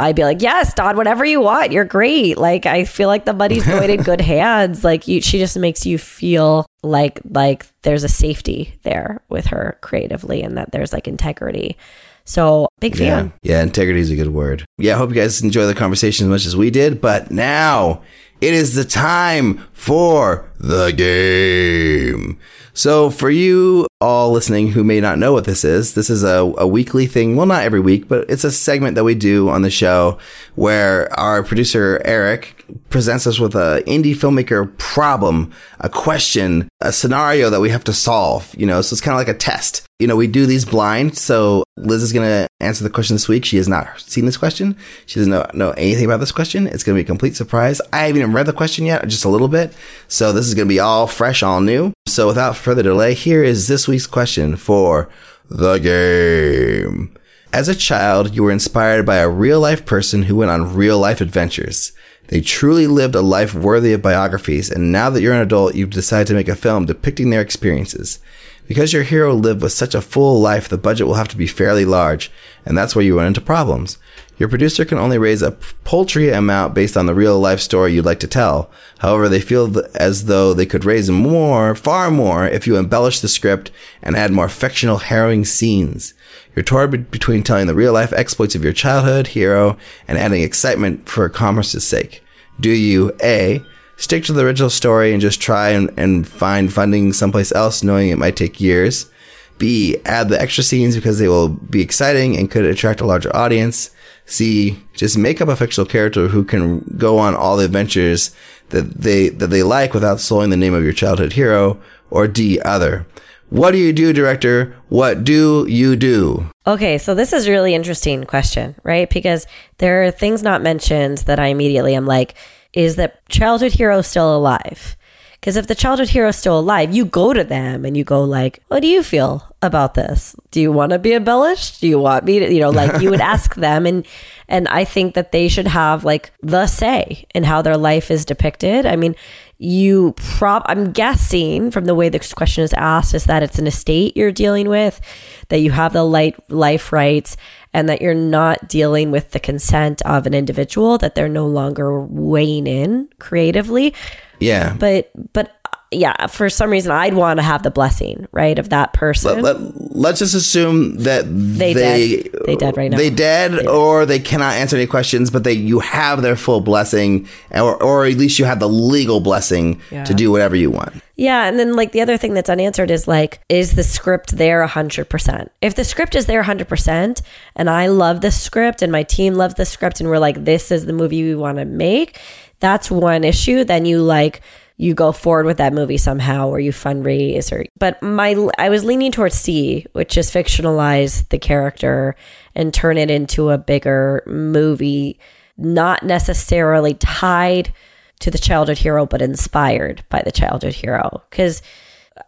I'd 0.00 0.16
be 0.16 0.24
like, 0.24 0.40
yes, 0.40 0.72
Dawn, 0.72 0.96
whatever 0.96 1.24
you 1.24 1.42
want. 1.42 1.72
You're 1.72 1.84
great. 1.84 2.38
Like, 2.38 2.64
I 2.64 2.84
feel 2.84 3.08
like 3.08 3.26
the 3.26 3.34
money's 3.34 3.66
going 3.66 3.90
in 3.90 4.02
good 4.02 4.20
hands. 4.22 4.82
Like, 4.82 5.06
you, 5.06 5.20
she 5.20 5.38
just 5.38 5.58
makes 5.58 5.84
you 5.84 5.98
feel 5.98 6.64
like 6.82 7.20
like 7.28 7.66
there's 7.82 8.02
a 8.02 8.08
safety 8.08 8.74
there 8.82 9.20
with 9.28 9.46
her 9.46 9.76
creatively, 9.82 10.42
and 10.42 10.56
that 10.56 10.72
there's 10.72 10.92
like 10.92 11.06
integrity. 11.06 11.76
So 12.24 12.68
big 12.80 12.96
fan. 12.96 13.32
Yeah, 13.42 13.56
yeah 13.56 13.62
integrity 13.62 14.00
is 14.00 14.10
a 14.10 14.16
good 14.16 14.28
word. 14.28 14.64
Yeah, 14.78 14.94
I 14.94 14.98
hope 14.98 15.10
you 15.10 15.16
guys 15.16 15.42
enjoy 15.42 15.66
the 15.66 15.74
conversation 15.74 16.26
as 16.26 16.30
much 16.30 16.46
as 16.46 16.56
we 16.56 16.70
did. 16.70 17.00
But 17.00 17.30
now 17.30 18.02
it 18.40 18.54
is 18.54 18.74
the 18.74 18.84
time 18.84 19.58
for 19.72 20.50
the 20.58 20.92
game. 20.92 22.38
So, 22.72 23.10
for 23.10 23.28
you 23.28 23.86
all 24.00 24.30
listening 24.30 24.68
who 24.68 24.82
may 24.82 25.00
not 25.00 25.18
know 25.18 25.32
what 25.32 25.44
this 25.44 25.64
is, 25.64 25.94
this 25.94 26.08
is 26.08 26.22
a, 26.22 26.52
a, 26.56 26.66
weekly 26.66 27.06
thing. 27.06 27.36
Well, 27.36 27.44
not 27.44 27.64
every 27.64 27.80
week, 27.80 28.08
but 28.08 28.30
it's 28.30 28.44
a 28.44 28.50
segment 28.50 28.94
that 28.94 29.04
we 29.04 29.14
do 29.14 29.50
on 29.50 29.62
the 29.62 29.70
show 29.70 30.18
where 30.54 31.12
our 31.18 31.42
producer, 31.42 32.00
Eric, 32.04 32.59
presents 32.88 33.26
us 33.26 33.38
with 33.38 33.54
an 33.54 33.82
indie 33.84 34.14
filmmaker 34.14 34.76
problem, 34.78 35.52
a 35.80 35.88
question, 35.88 36.68
a 36.80 36.92
scenario 36.92 37.50
that 37.50 37.60
we 37.60 37.70
have 37.70 37.84
to 37.84 37.92
solve, 37.92 38.54
you 38.56 38.66
know, 38.66 38.82
so 38.82 38.94
it's 38.94 39.00
kind 39.00 39.14
of 39.14 39.18
like 39.18 39.34
a 39.34 39.38
test. 39.38 39.86
You 39.98 40.06
know, 40.06 40.16
we 40.16 40.26
do 40.26 40.46
these 40.46 40.64
blind. 40.64 41.18
So 41.18 41.62
Liz 41.76 42.02
is 42.02 42.12
going 42.12 42.26
to 42.26 42.48
answer 42.60 42.82
the 42.82 42.90
question 42.90 43.14
this 43.14 43.28
week. 43.28 43.44
She 43.44 43.58
has 43.58 43.68
not 43.68 44.00
seen 44.00 44.24
this 44.24 44.38
question. 44.38 44.76
She 45.06 45.20
doesn't 45.20 45.30
know, 45.30 45.46
know 45.52 45.70
anything 45.72 46.06
about 46.06 46.20
this 46.20 46.32
question. 46.32 46.66
It's 46.66 46.82
going 46.82 46.96
to 46.96 47.02
be 47.02 47.04
a 47.04 47.06
complete 47.06 47.36
surprise. 47.36 47.80
I 47.92 48.06
haven't 48.06 48.22
even 48.22 48.32
read 48.32 48.46
the 48.46 48.52
question 48.52 48.86
yet, 48.86 49.06
just 49.08 49.26
a 49.26 49.28
little 49.28 49.48
bit. 49.48 49.74
So 50.08 50.32
this 50.32 50.46
is 50.46 50.54
going 50.54 50.66
to 50.66 50.72
be 50.72 50.80
all 50.80 51.06
fresh, 51.06 51.42
all 51.42 51.60
new. 51.60 51.92
So 52.06 52.26
without 52.26 52.56
further 52.56 52.82
delay, 52.82 53.14
here 53.14 53.44
is 53.44 53.68
this 53.68 53.86
week's 53.86 54.06
question 54.06 54.56
for 54.56 55.10
the 55.50 55.78
game. 55.78 57.16
As 57.52 57.68
a 57.68 57.74
child, 57.74 58.34
you 58.34 58.44
were 58.44 58.52
inspired 58.52 59.04
by 59.04 59.16
a 59.16 59.28
real 59.28 59.60
life 59.60 59.84
person 59.84 60.22
who 60.22 60.36
went 60.36 60.52
on 60.52 60.74
real 60.74 60.98
life 60.98 61.20
adventures. 61.20 61.92
They 62.30 62.40
truly 62.40 62.86
lived 62.86 63.16
a 63.16 63.22
life 63.22 63.54
worthy 63.54 63.92
of 63.92 64.02
biographies, 64.02 64.70
and 64.70 64.92
now 64.92 65.10
that 65.10 65.20
you're 65.20 65.34
an 65.34 65.40
adult, 65.40 65.74
you've 65.74 65.90
decided 65.90 66.28
to 66.28 66.34
make 66.34 66.46
a 66.46 66.54
film 66.54 66.86
depicting 66.86 67.30
their 67.30 67.40
experiences. 67.40 68.20
Because 68.68 68.92
your 68.92 69.02
hero 69.02 69.34
lived 69.34 69.62
with 69.62 69.72
such 69.72 69.96
a 69.96 70.00
full 70.00 70.40
life, 70.40 70.68
the 70.68 70.78
budget 70.78 71.08
will 71.08 71.14
have 71.14 71.26
to 71.26 71.36
be 71.36 71.48
fairly 71.48 71.84
large, 71.84 72.30
and 72.64 72.78
that's 72.78 72.94
where 72.94 73.04
you 73.04 73.18
run 73.18 73.26
into 73.26 73.40
problems. 73.40 73.98
Your 74.40 74.48
producer 74.48 74.86
can 74.86 74.96
only 74.96 75.18
raise 75.18 75.42
a 75.42 75.50
paltry 75.84 76.30
amount 76.30 76.72
based 76.72 76.96
on 76.96 77.04
the 77.04 77.14
real 77.14 77.38
life 77.38 77.60
story 77.60 77.92
you'd 77.92 78.06
like 78.06 78.20
to 78.20 78.26
tell. 78.26 78.70
However, 79.00 79.28
they 79.28 79.38
feel 79.38 79.70
as 79.94 80.24
though 80.24 80.54
they 80.54 80.64
could 80.64 80.86
raise 80.86 81.10
more, 81.10 81.74
far 81.74 82.10
more, 82.10 82.46
if 82.46 82.66
you 82.66 82.78
embellish 82.78 83.20
the 83.20 83.28
script 83.28 83.70
and 84.02 84.16
add 84.16 84.32
more 84.32 84.48
fictional, 84.48 84.96
harrowing 84.96 85.44
scenes. 85.44 86.14
You're 86.56 86.62
torn 86.62 87.02
between 87.10 87.42
telling 87.42 87.66
the 87.66 87.74
real 87.74 87.92
life 87.92 88.14
exploits 88.14 88.54
of 88.54 88.64
your 88.64 88.72
childhood 88.72 89.26
hero 89.26 89.76
and 90.08 90.16
adding 90.16 90.40
excitement 90.40 91.06
for 91.06 91.28
commerce's 91.28 91.86
sake. 91.86 92.24
Do 92.58 92.70
you 92.70 93.12
A. 93.22 93.62
Stick 93.98 94.24
to 94.24 94.32
the 94.32 94.46
original 94.46 94.70
story 94.70 95.12
and 95.12 95.20
just 95.20 95.42
try 95.42 95.68
and, 95.68 95.92
and 95.98 96.26
find 96.26 96.72
funding 96.72 97.12
someplace 97.12 97.52
else, 97.52 97.82
knowing 97.82 98.08
it 98.08 98.16
might 98.16 98.36
take 98.36 98.58
years? 98.58 99.10
B. 99.58 99.98
Add 100.06 100.30
the 100.30 100.40
extra 100.40 100.64
scenes 100.64 100.96
because 100.96 101.18
they 101.18 101.28
will 101.28 101.50
be 101.50 101.82
exciting 101.82 102.38
and 102.38 102.50
could 102.50 102.64
attract 102.64 103.02
a 103.02 103.06
larger 103.06 103.36
audience. 103.36 103.90
C, 104.30 104.78
just 104.94 105.18
make 105.18 105.40
up 105.40 105.48
a 105.48 105.56
fictional 105.56 105.86
character 105.86 106.28
who 106.28 106.44
can 106.44 106.80
go 106.96 107.18
on 107.18 107.34
all 107.34 107.56
the 107.56 107.64
adventures 107.64 108.34
that 108.68 108.94
they 108.94 109.28
that 109.28 109.48
they 109.48 109.62
like 109.62 109.92
without 109.92 110.20
slowing 110.20 110.50
the 110.50 110.56
name 110.56 110.74
of 110.74 110.84
your 110.84 110.92
childhood 110.92 111.32
hero. 111.32 111.80
Or 112.10 112.26
D, 112.26 112.60
other. 112.60 113.06
What 113.50 113.72
do 113.72 113.78
you 113.78 113.92
do, 113.92 114.12
director? 114.12 114.76
What 114.88 115.24
do 115.24 115.66
you 115.68 115.96
do? 115.96 116.46
Okay, 116.66 116.98
so 116.98 117.14
this 117.14 117.32
is 117.32 117.46
a 117.46 117.50
really 117.50 117.74
interesting 117.74 118.24
question, 118.24 118.76
right? 118.84 119.10
Because 119.10 119.46
there 119.78 120.04
are 120.04 120.10
things 120.10 120.42
not 120.42 120.62
mentioned 120.62 121.18
that 121.18 121.40
I 121.40 121.46
immediately 121.46 121.94
am 121.94 122.06
like, 122.06 122.34
is 122.72 122.96
that 122.96 123.28
childhood 123.28 123.72
hero 123.72 124.02
still 124.02 124.36
alive? 124.36 124.96
Because 125.40 125.56
if 125.56 125.66
the 125.66 125.74
childhood 125.74 126.10
hero 126.10 126.28
is 126.28 126.36
still 126.36 126.58
alive, 126.58 126.94
you 126.94 127.06
go 127.06 127.32
to 127.32 127.42
them 127.42 127.84
and 127.86 127.96
you 127.96 128.04
go 128.04 128.22
like, 128.22 128.62
"What 128.68 128.80
do 128.80 128.88
you 128.88 129.02
feel 129.02 129.50
about 129.62 129.94
this? 129.94 130.34
Do 130.50 130.60
you 130.60 130.72
want 130.72 130.92
to 130.92 130.98
be 130.98 131.12
embellished? 131.14 131.80
Do 131.80 131.88
you 131.88 131.98
want 131.98 132.24
me 132.24 132.38
to, 132.38 132.52
you 132.52 132.60
know, 132.60 132.70
like 132.70 133.00
you 133.00 133.10
would 133.10 133.20
ask 133.34 133.54
them 133.54 133.86
and 133.86 134.06
and 134.48 134.66
I 134.68 134.84
think 134.84 135.14
that 135.14 135.32
they 135.32 135.48
should 135.48 135.66
have 135.66 136.04
like 136.04 136.32
the 136.42 136.66
say 136.66 137.26
in 137.34 137.44
how 137.44 137.62
their 137.62 137.76
life 137.76 138.10
is 138.10 138.24
depicted. 138.24 138.84
I 138.84 138.96
mean, 138.96 139.14
you 139.58 140.12
prob 140.16 140.62
I'm 140.66 140.92
guessing 140.92 141.70
from 141.70 141.84
the 141.84 141.94
way 141.94 142.08
this 142.08 142.32
question 142.32 142.64
is 142.64 142.72
asked 142.74 143.14
is 143.14 143.24
that 143.24 143.42
it's 143.42 143.58
an 143.58 143.66
estate 143.66 144.16
you're 144.16 144.32
dealing 144.32 144.68
with, 144.68 145.00
that 145.48 145.60
you 145.60 145.70
have 145.70 145.92
the 145.92 146.04
light 146.04 146.36
life 146.50 146.92
rights 146.92 147.36
and 147.72 147.88
that 147.88 148.00
you're 148.00 148.14
not 148.14 148.68
dealing 148.68 149.10
with 149.10 149.30
the 149.30 149.40
consent 149.40 150.02
of 150.02 150.26
an 150.26 150.34
individual 150.34 150.98
that 150.98 151.14
they're 151.14 151.28
no 151.28 151.46
longer 151.46 152.02
weighing 152.02 152.66
in 152.66 153.08
creatively 153.18 153.94
Yeah. 154.40 154.74
but 154.78 155.10
but 155.32 155.56
yeah 155.92 156.28
for 156.28 156.48
some 156.48 156.70
reason 156.70 156.92
i'd 156.92 157.14
want 157.14 157.38
to 157.38 157.42
have 157.42 157.64
the 157.64 157.70
blessing 157.70 158.28
right 158.30 158.60
of 158.60 158.68
that 158.68 158.92
person 158.92 159.42
Let, 159.42 159.56
let, 159.96 160.12
us 160.12 160.18
just 160.20 160.34
assume 160.34 160.98
that 160.98 161.24
they 161.24 161.74
dead. 161.74 162.30
They 162.46 162.54
dead 162.54 162.76
right 162.76 162.90
now. 162.90 162.96
They 162.96 163.10
dead, 163.10 163.66
or 163.66 164.06
they 164.06 164.20
cannot 164.20 164.54
answer 164.54 164.76
any 164.76 164.86
questions, 164.86 165.30
but 165.30 165.42
they 165.42 165.52
you 165.52 165.80
have 165.80 166.22
their 166.22 166.36
full 166.36 166.60
blessing, 166.60 167.28
or 167.50 167.80
or 167.82 168.06
at 168.06 168.14
least 168.14 168.38
you 168.38 168.44
have 168.44 168.60
the 168.60 168.68
legal 168.68 169.20
blessing 169.20 169.80
to 169.90 170.14
do 170.14 170.30
whatever 170.30 170.54
you 170.54 170.70
want. 170.70 171.02
yeah 171.16 171.46
and 171.46 171.58
then 171.58 171.74
like 171.74 171.90
the 171.92 172.00
other 172.00 172.16
thing 172.16 172.34
that's 172.34 172.48
unanswered 172.48 172.90
is 172.90 173.08
like 173.08 173.40
is 173.48 173.74
the 173.74 173.82
script 173.82 174.36
there 174.36 174.64
100% 174.66 175.48
if 175.60 175.74
the 175.74 175.84
script 175.84 176.14
is 176.14 176.26
there 176.26 176.42
100% 176.42 177.22
and 177.56 177.68
i 177.70 177.86
love 177.88 178.20
the 178.20 178.30
script 178.30 178.80
and 178.80 178.90
my 178.92 179.02
team 179.02 179.34
loves 179.34 179.54
the 179.54 179.66
script 179.66 180.00
and 180.00 180.08
we're 180.08 180.18
like 180.18 180.44
this 180.44 180.70
is 180.70 180.86
the 180.86 180.92
movie 180.92 181.22
we 181.24 181.34
want 181.34 181.58
to 181.58 181.64
make 181.64 182.18
that's 182.60 182.90
one 182.90 183.24
issue 183.24 183.64
then 183.64 183.84
you 183.84 184.00
like 184.00 184.40
you 184.80 184.94
go 184.94 185.12
forward 185.12 185.44
with 185.44 185.58
that 185.58 185.74
movie 185.74 185.98
somehow 185.98 186.48
or 186.48 186.58
you 186.58 186.72
fundraise 186.72 187.52
or 187.52 187.66
but 187.78 188.02
my 188.02 188.34
I 188.56 188.70
was 188.70 188.82
leaning 188.82 189.12
towards 189.12 189.34
C 189.34 189.86
which 189.92 190.16
is 190.16 190.30
fictionalize 190.30 191.28
the 191.28 191.38
character 191.38 192.16
and 192.54 192.72
turn 192.72 192.96
it 192.96 193.10
into 193.10 193.50
a 193.50 193.58
bigger 193.58 194.22
movie 194.26 195.18
not 195.58 196.02
necessarily 196.02 196.94
tied 196.94 197.74
to 198.20 198.30
the 198.30 198.38
childhood 198.38 198.78
hero 198.78 199.04
but 199.04 199.20
inspired 199.20 200.02
by 200.08 200.22
the 200.22 200.32
childhood 200.32 200.74
hero. 200.74 201.22
Cuz 201.30 201.60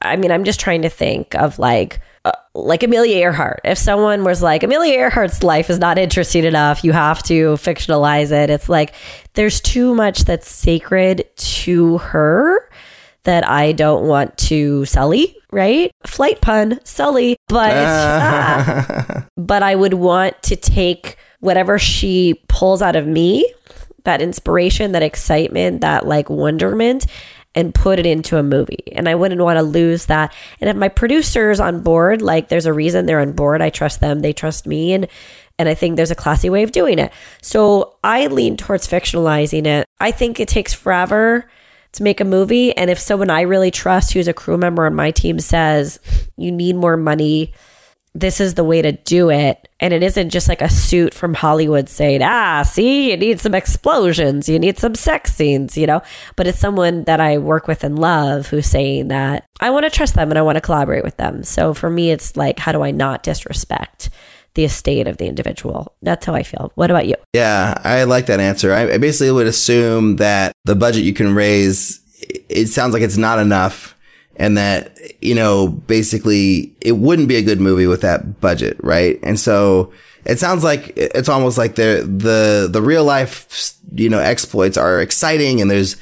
I 0.02 0.16
mean 0.16 0.30
I'm 0.30 0.44
just 0.44 0.60
trying 0.60 0.82
to 0.82 0.90
think 0.90 1.34
of 1.34 1.58
like 1.58 2.00
uh, 2.24 2.32
like 2.54 2.82
Amelia 2.82 3.16
Earhart. 3.16 3.60
If 3.64 3.78
someone 3.78 4.22
was 4.24 4.42
like 4.42 4.62
Amelia 4.62 4.96
Earhart's 4.96 5.42
life 5.42 5.70
is 5.70 5.78
not 5.78 5.98
interesting 5.98 6.44
enough, 6.44 6.84
you 6.84 6.92
have 6.92 7.22
to 7.24 7.54
fictionalize 7.54 8.30
it. 8.30 8.50
It's 8.50 8.68
like 8.68 8.94
there's 9.34 9.60
too 9.60 9.94
much 9.94 10.24
that's 10.24 10.48
sacred 10.48 11.24
to 11.36 11.98
her 11.98 12.68
that 13.24 13.48
I 13.48 13.72
don't 13.72 14.06
want 14.06 14.36
to 14.38 14.84
sully, 14.84 15.36
right? 15.50 15.90
Flight 16.06 16.40
pun, 16.40 16.78
sully, 16.84 17.36
but 17.48 17.72
ah. 17.72 19.26
but 19.36 19.62
I 19.62 19.74
would 19.74 19.94
want 19.94 20.40
to 20.44 20.56
take 20.56 21.16
whatever 21.40 21.78
she 21.78 22.40
pulls 22.48 22.82
out 22.82 22.96
of 22.96 23.06
me, 23.06 23.52
that 24.04 24.22
inspiration, 24.22 24.92
that 24.92 25.02
excitement, 25.02 25.80
that 25.80 26.06
like 26.06 26.30
wonderment 26.30 27.06
and 27.54 27.74
put 27.74 27.98
it 27.98 28.06
into 28.06 28.38
a 28.38 28.42
movie. 28.42 28.92
And 28.92 29.08
I 29.08 29.14
wouldn't 29.14 29.40
want 29.40 29.58
to 29.58 29.62
lose 29.62 30.06
that. 30.06 30.34
And 30.60 30.70
if 30.70 30.76
my 30.76 30.88
producer's 30.88 31.60
on 31.60 31.82
board, 31.82 32.22
like 32.22 32.48
there's 32.48 32.66
a 32.66 32.72
reason 32.72 33.06
they're 33.06 33.20
on 33.20 33.32
board. 33.32 33.60
I 33.60 33.70
trust 33.70 34.00
them, 34.00 34.20
they 34.20 34.32
trust 34.32 34.66
me 34.66 34.92
and 34.92 35.06
and 35.58 35.68
I 35.68 35.74
think 35.74 35.96
there's 35.96 36.10
a 36.10 36.16
classy 36.16 36.48
way 36.50 36.62
of 36.62 36.72
doing 36.72 36.98
it. 36.98 37.12
So 37.42 37.96
I 38.02 38.26
lean 38.28 38.56
towards 38.56 38.88
fictionalizing 38.88 39.66
it. 39.66 39.86
I 40.00 40.10
think 40.10 40.40
it 40.40 40.48
takes 40.48 40.72
forever 40.72 41.48
to 41.92 42.02
make 42.02 42.20
a 42.20 42.24
movie 42.24 42.74
and 42.76 42.90
if 42.90 42.98
someone 42.98 43.28
I 43.28 43.42
really 43.42 43.70
trust 43.70 44.12
who's 44.12 44.28
a 44.28 44.32
crew 44.32 44.56
member 44.56 44.86
on 44.86 44.94
my 44.94 45.10
team 45.10 45.38
says 45.38 46.00
you 46.38 46.50
need 46.50 46.74
more 46.74 46.96
money 46.96 47.52
this 48.14 48.40
is 48.40 48.54
the 48.54 48.64
way 48.64 48.82
to 48.82 48.92
do 48.92 49.30
it. 49.30 49.68
And 49.80 49.94
it 49.94 50.02
isn't 50.02 50.30
just 50.30 50.48
like 50.48 50.60
a 50.60 50.68
suit 50.68 51.14
from 51.14 51.34
Hollywood 51.34 51.88
saying, 51.88 52.22
ah, 52.22 52.62
see, 52.62 53.10
you 53.10 53.16
need 53.16 53.40
some 53.40 53.54
explosions, 53.54 54.48
you 54.48 54.58
need 54.58 54.78
some 54.78 54.94
sex 54.94 55.34
scenes, 55.34 55.78
you 55.78 55.86
know? 55.86 56.02
But 56.36 56.46
it's 56.46 56.58
someone 56.58 57.04
that 57.04 57.20
I 57.20 57.38
work 57.38 57.66
with 57.66 57.84
and 57.84 57.98
love 57.98 58.48
who's 58.48 58.66
saying 58.66 59.08
that 59.08 59.46
I 59.60 59.70
want 59.70 59.84
to 59.84 59.90
trust 59.90 60.14
them 60.14 60.30
and 60.30 60.38
I 60.38 60.42
want 60.42 60.56
to 60.56 60.60
collaborate 60.60 61.04
with 61.04 61.16
them. 61.16 61.42
So 61.42 61.72
for 61.74 61.88
me, 61.88 62.10
it's 62.10 62.36
like, 62.36 62.58
how 62.58 62.72
do 62.72 62.82
I 62.82 62.90
not 62.90 63.22
disrespect? 63.22 64.10
The 64.54 64.64
estate 64.64 65.08
of 65.08 65.16
the 65.16 65.26
individual. 65.26 65.94
That's 66.02 66.26
how 66.26 66.34
I 66.34 66.42
feel. 66.42 66.72
What 66.74 66.90
about 66.90 67.06
you? 67.06 67.14
Yeah, 67.32 67.80
I 67.82 68.04
like 68.04 68.26
that 68.26 68.38
answer. 68.38 68.74
I, 68.74 68.98
basically 68.98 69.32
would 69.32 69.46
assume 69.46 70.16
that 70.16 70.52
the 70.66 70.74
budget 70.74 71.04
you 71.04 71.14
can 71.14 71.34
raise, 71.34 71.98
it 72.50 72.66
sounds 72.66 72.92
like 72.92 73.02
it's 73.02 73.16
not 73.16 73.38
enough 73.38 73.91
and 74.36 74.56
that, 74.56 74.98
you 75.22 75.34
know, 75.34 75.68
basically 75.68 76.74
it 76.80 76.92
wouldn't 76.92 77.28
be 77.28 77.36
a 77.36 77.42
good 77.42 77.60
movie 77.60 77.86
with 77.86 78.00
that 78.00 78.40
budget, 78.40 78.76
right? 78.82 79.18
And 79.22 79.38
so 79.38 79.92
it 80.24 80.38
sounds 80.38 80.64
like 80.64 80.92
it's 80.96 81.28
almost 81.28 81.58
like 81.58 81.74
the, 81.74 82.06
the, 82.08 82.68
the 82.70 82.82
real 82.82 83.04
life, 83.04 83.74
you 83.94 84.08
know, 84.08 84.18
exploits 84.18 84.76
are 84.76 85.00
exciting 85.00 85.60
and 85.60 85.70
there's 85.70 85.96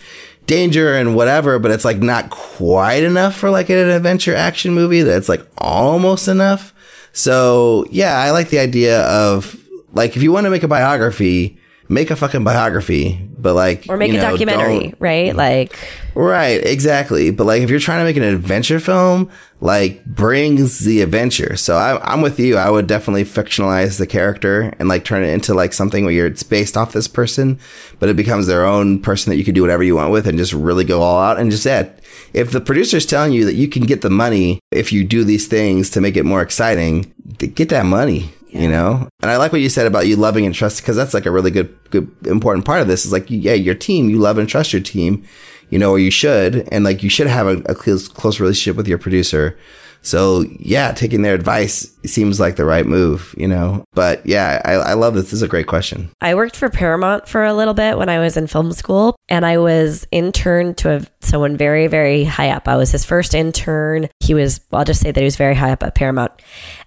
danger 0.47 0.95
and 0.95 1.15
whatever, 1.15 1.59
but 1.59 1.71
it's 1.71 1.85
like 1.85 1.99
not 1.99 2.31
quite 2.31 3.03
enough 3.03 3.37
for 3.37 3.51
like 3.51 3.71
an 3.71 3.77
adventure 3.89 4.35
action 4.35 4.75
movie 4.75 5.03
that's 5.03 5.29
like 5.29 5.47
almost 5.59 6.29
enough. 6.29 6.75
So 7.13 7.85
yeah, 7.91 8.19
I 8.19 8.31
like 8.31 8.51
the 8.51 8.59
idea 8.59 9.03
of 9.03 9.57
like, 9.93 10.17
if 10.17 10.23
you 10.23 10.33
want 10.33 10.45
to 10.45 10.51
make 10.51 10.63
a 10.63 10.69
biography, 10.69 11.59
make 11.91 12.11
a 12.11 12.17
fucking 12.17 12.45
biography, 12.45 13.21
but 13.37 13.55
like, 13.55 13.87
or 13.89 13.97
make 13.97 14.13
you 14.13 14.19
a 14.19 14.23
documentary, 14.23 14.95
right? 15.01 15.35
Like, 15.35 15.77
Right, 16.15 16.65
exactly. 16.65 17.31
But 17.31 17.45
like, 17.45 17.63
if 17.63 17.71
you're 17.71 17.81
trying 17.81 18.01
to 18.01 18.05
make 18.05 18.17
an 18.17 18.23
adventure 18.23 18.79
film, 18.79 19.31
like 19.61 20.05
brings 20.05 20.81
the 20.81 21.03
adventure. 21.03 21.57
So 21.57 21.77
I, 21.77 22.01
I'm 22.13 22.23
with 22.23 22.39
you. 22.39 22.57
I 22.57 22.71
would 22.71 22.87
definitely 22.87 23.25
fictionalize 23.25 23.99
the 23.99 24.07
character 24.07 24.73
and 24.79 24.89
like 24.89 25.05
turn 25.05 25.25
it 25.25 25.33
into 25.33 25.53
like 25.53 25.73
something 25.73 26.05
where 26.05 26.15
you're, 26.15 26.27
it's 26.27 26.43
based 26.43 26.77
off 26.77 26.93
this 26.93 27.09
person, 27.09 27.59
but 27.99 28.09
it 28.09 28.17
becomes 28.17 28.47
their 28.47 28.65
own 28.65 29.01
person 29.01 29.31
that 29.31 29.37
you 29.37 29.45
can 29.45 29.55
do 29.55 29.63
whatever 29.63 29.83
you 29.83 29.97
want 29.97 30.13
with 30.13 30.27
and 30.27 30.39
just 30.39 30.53
really 30.53 30.85
go 30.85 31.03
all 31.03 31.21
out 31.21 31.39
and 31.39 31.51
just 31.51 31.67
add. 31.67 32.01
If 32.33 32.53
the 32.53 32.61
producer's 32.61 33.07
telling 33.07 33.33
you 33.33 33.45
that 33.45 33.55
you 33.55 33.69
can 33.69 33.83
get 33.83 34.03
the 34.03 34.11
money 34.11 34.61
if 34.71 34.93
you 34.93 35.03
do 35.05 35.25
these 35.25 35.49
things 35.49 35.91
to 35.91 36.01
make 36.01 36.17
it 36.17 36.25
more 36.25 36.43
exciting, 36.43 37.13
get 37.39 37.69
that 37.71 37.87
money. 37.87 38.31
You 38.53 38.69
know, 38.69 39.09
and 39.23 39.31
I 39.31 39.37
like 39.37 39.53
what 39.53 39.61
you 39.61 39.69
said 39.69 39.87
about 39.87 40.09
you 40.09 40.17
loving 40.17 40.45
and 40.45 40.55
trusting 40.55 40.83
because 40.83 40.97
that's 40.97 41.15
like 41.15 41.27
a 41.27 41.31
really 41.31 41.53
good, 41.53 41.77
good, 41.91 42.11
important 42.27 42.65
part 42.65 42.83
of 42.83 42.89
this 42.89 43.07
is 43.07 43.13
like, 43.13 43.27
yeah, 43.29 43.55
your 43.55 43.77
team, 43.77 44.11
you 44.11 44.19
love 44.19 44.39
and 44.39 44.49
trust 44.49 44.73
your 44.73 44.83
team 44.83 45.25
you 45.71 45.79
know, 45.79 45.93
or 45.93 45.99
you 45.99 46.11
should, 46.11 46.69
and 46.71 46.85
like 46.85 47.03
you 47.03 47.09
should 47.09 47.29
have 47.29 47.47
a, 47.47 47.59
a 47.67 47.75
close, 47.75 48.09
close 48.09 48.41
relationship 48.41 48.77
with 48.77 48.89
your 48.89 48.99
producer. 48.99 49.57
So 50.03 50.45
yeah, 50.59 50.93
taking 50.93 51.23
their 51.23 51.35
advice 51.35 51.95
seems 52.07 52.41
like 52.41 52.57
the 52.57 52.65
right 52.65 52.87
move, 52.87 53.35
you 53.37 53.47
know. 53.47 53.85
But 53.93 54.25
yeah, 54.25 54.63
I, 54.65 54.73
I 54.73 54.93
love 54.95 55.15
this. 55.15 55.25
This 55.25 55.35
is 55.35 55.43
a 55.43 55.49
great 55.49 55.67
question. 55.67 56.11
I 56.21 56.35
worked 56.35 56.57
for 56.57 56.71
Paramount 56.71 57.29
for 57.29 57.45
a 57.45 57.53
little 57.53 57.75
bit 57.75 57.99
when 57.99 58.09
I 58.09 58.19
was 58.19 58.37
in 58.37 58.47
film 58.47 58.73
school, 58.73 59.17
and 59.29 59.45
I 59.45 59.59
was 59.59 60.07
interned 60.11 60.79
to 60.79 60.91
a, 60.97 61.03
someone 61.21 61.57
very, 61.57 61.87
very 61.87 62.25
high 62.25 62.49
up. 62.51 62.67
I 62.67 62.77
was 62.77 62.91
his 62.91 63.05
first 63.05 63.35
intern. 63.35 64.09
He 64.21 64.33
was, 64.33 64.61
I'll 64.73 64.85
just 64.85 65.03
say 65.03 65.11
that 65.11 65.21
he 65.21 65.25
was 65.25 65.37
very 65.37 65.55
high 65.55 65.73
up 65.73 65.83
at 65.83 65.95
Paramount. 65.95 66.33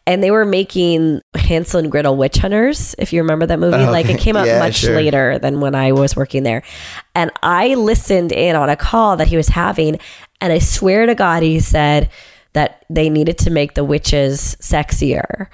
And 0.06 0.22
they 0.22 0.32
were 0.32 0.44
making 0.46 1.22
Hansel 1.36 1.80
and 1.80 1.92
Gretel 1.92 2.18
Witch 2.18 2.38
Hunters, 2.38 2.94
if 2.98 3.14
you 3.14 3.22
remember 3.22 3.46
that 3.46 3.60
movie. 3.60 3.78
Like 3.78 4.10
it 4.10 4.20
came 4.20 4.36
out 4.36 4.48
Yeah, 4.48 4.60
much 4.60 4.76
sure. 4.76 4.96
later 4.96 5.40
than 5.40 5.62
when 5.62 5.76
I 5.76 5.94
was 5.94 6.16
working 6.16 6.44
there. 6.44 6.64
And 7.16 7.32
I 7.42 7.76
listened 7.76 8.32
in 8.34 8.56
on 8.56 8.70
a 8.70 8.76
call 8.76 9.16
that 9.18 9.28
he 9.28 9.38
was 9.38 9.48
having, 9.50 10.00
and 10.42 10.52
I 10.52 10.60
swear 10.60 11.06
to 11.06 11.16
God, 11.16 11.44
he 11.44 11.60
said 11.62 12.10
that 12.54 12.86
they 12.90 13.10
needed 13.10 13.38
to 13.40 13.50
make 13.50 13.74
the 13.74 13.84
witches 13.84 14.56
sexier. 14.62 15.48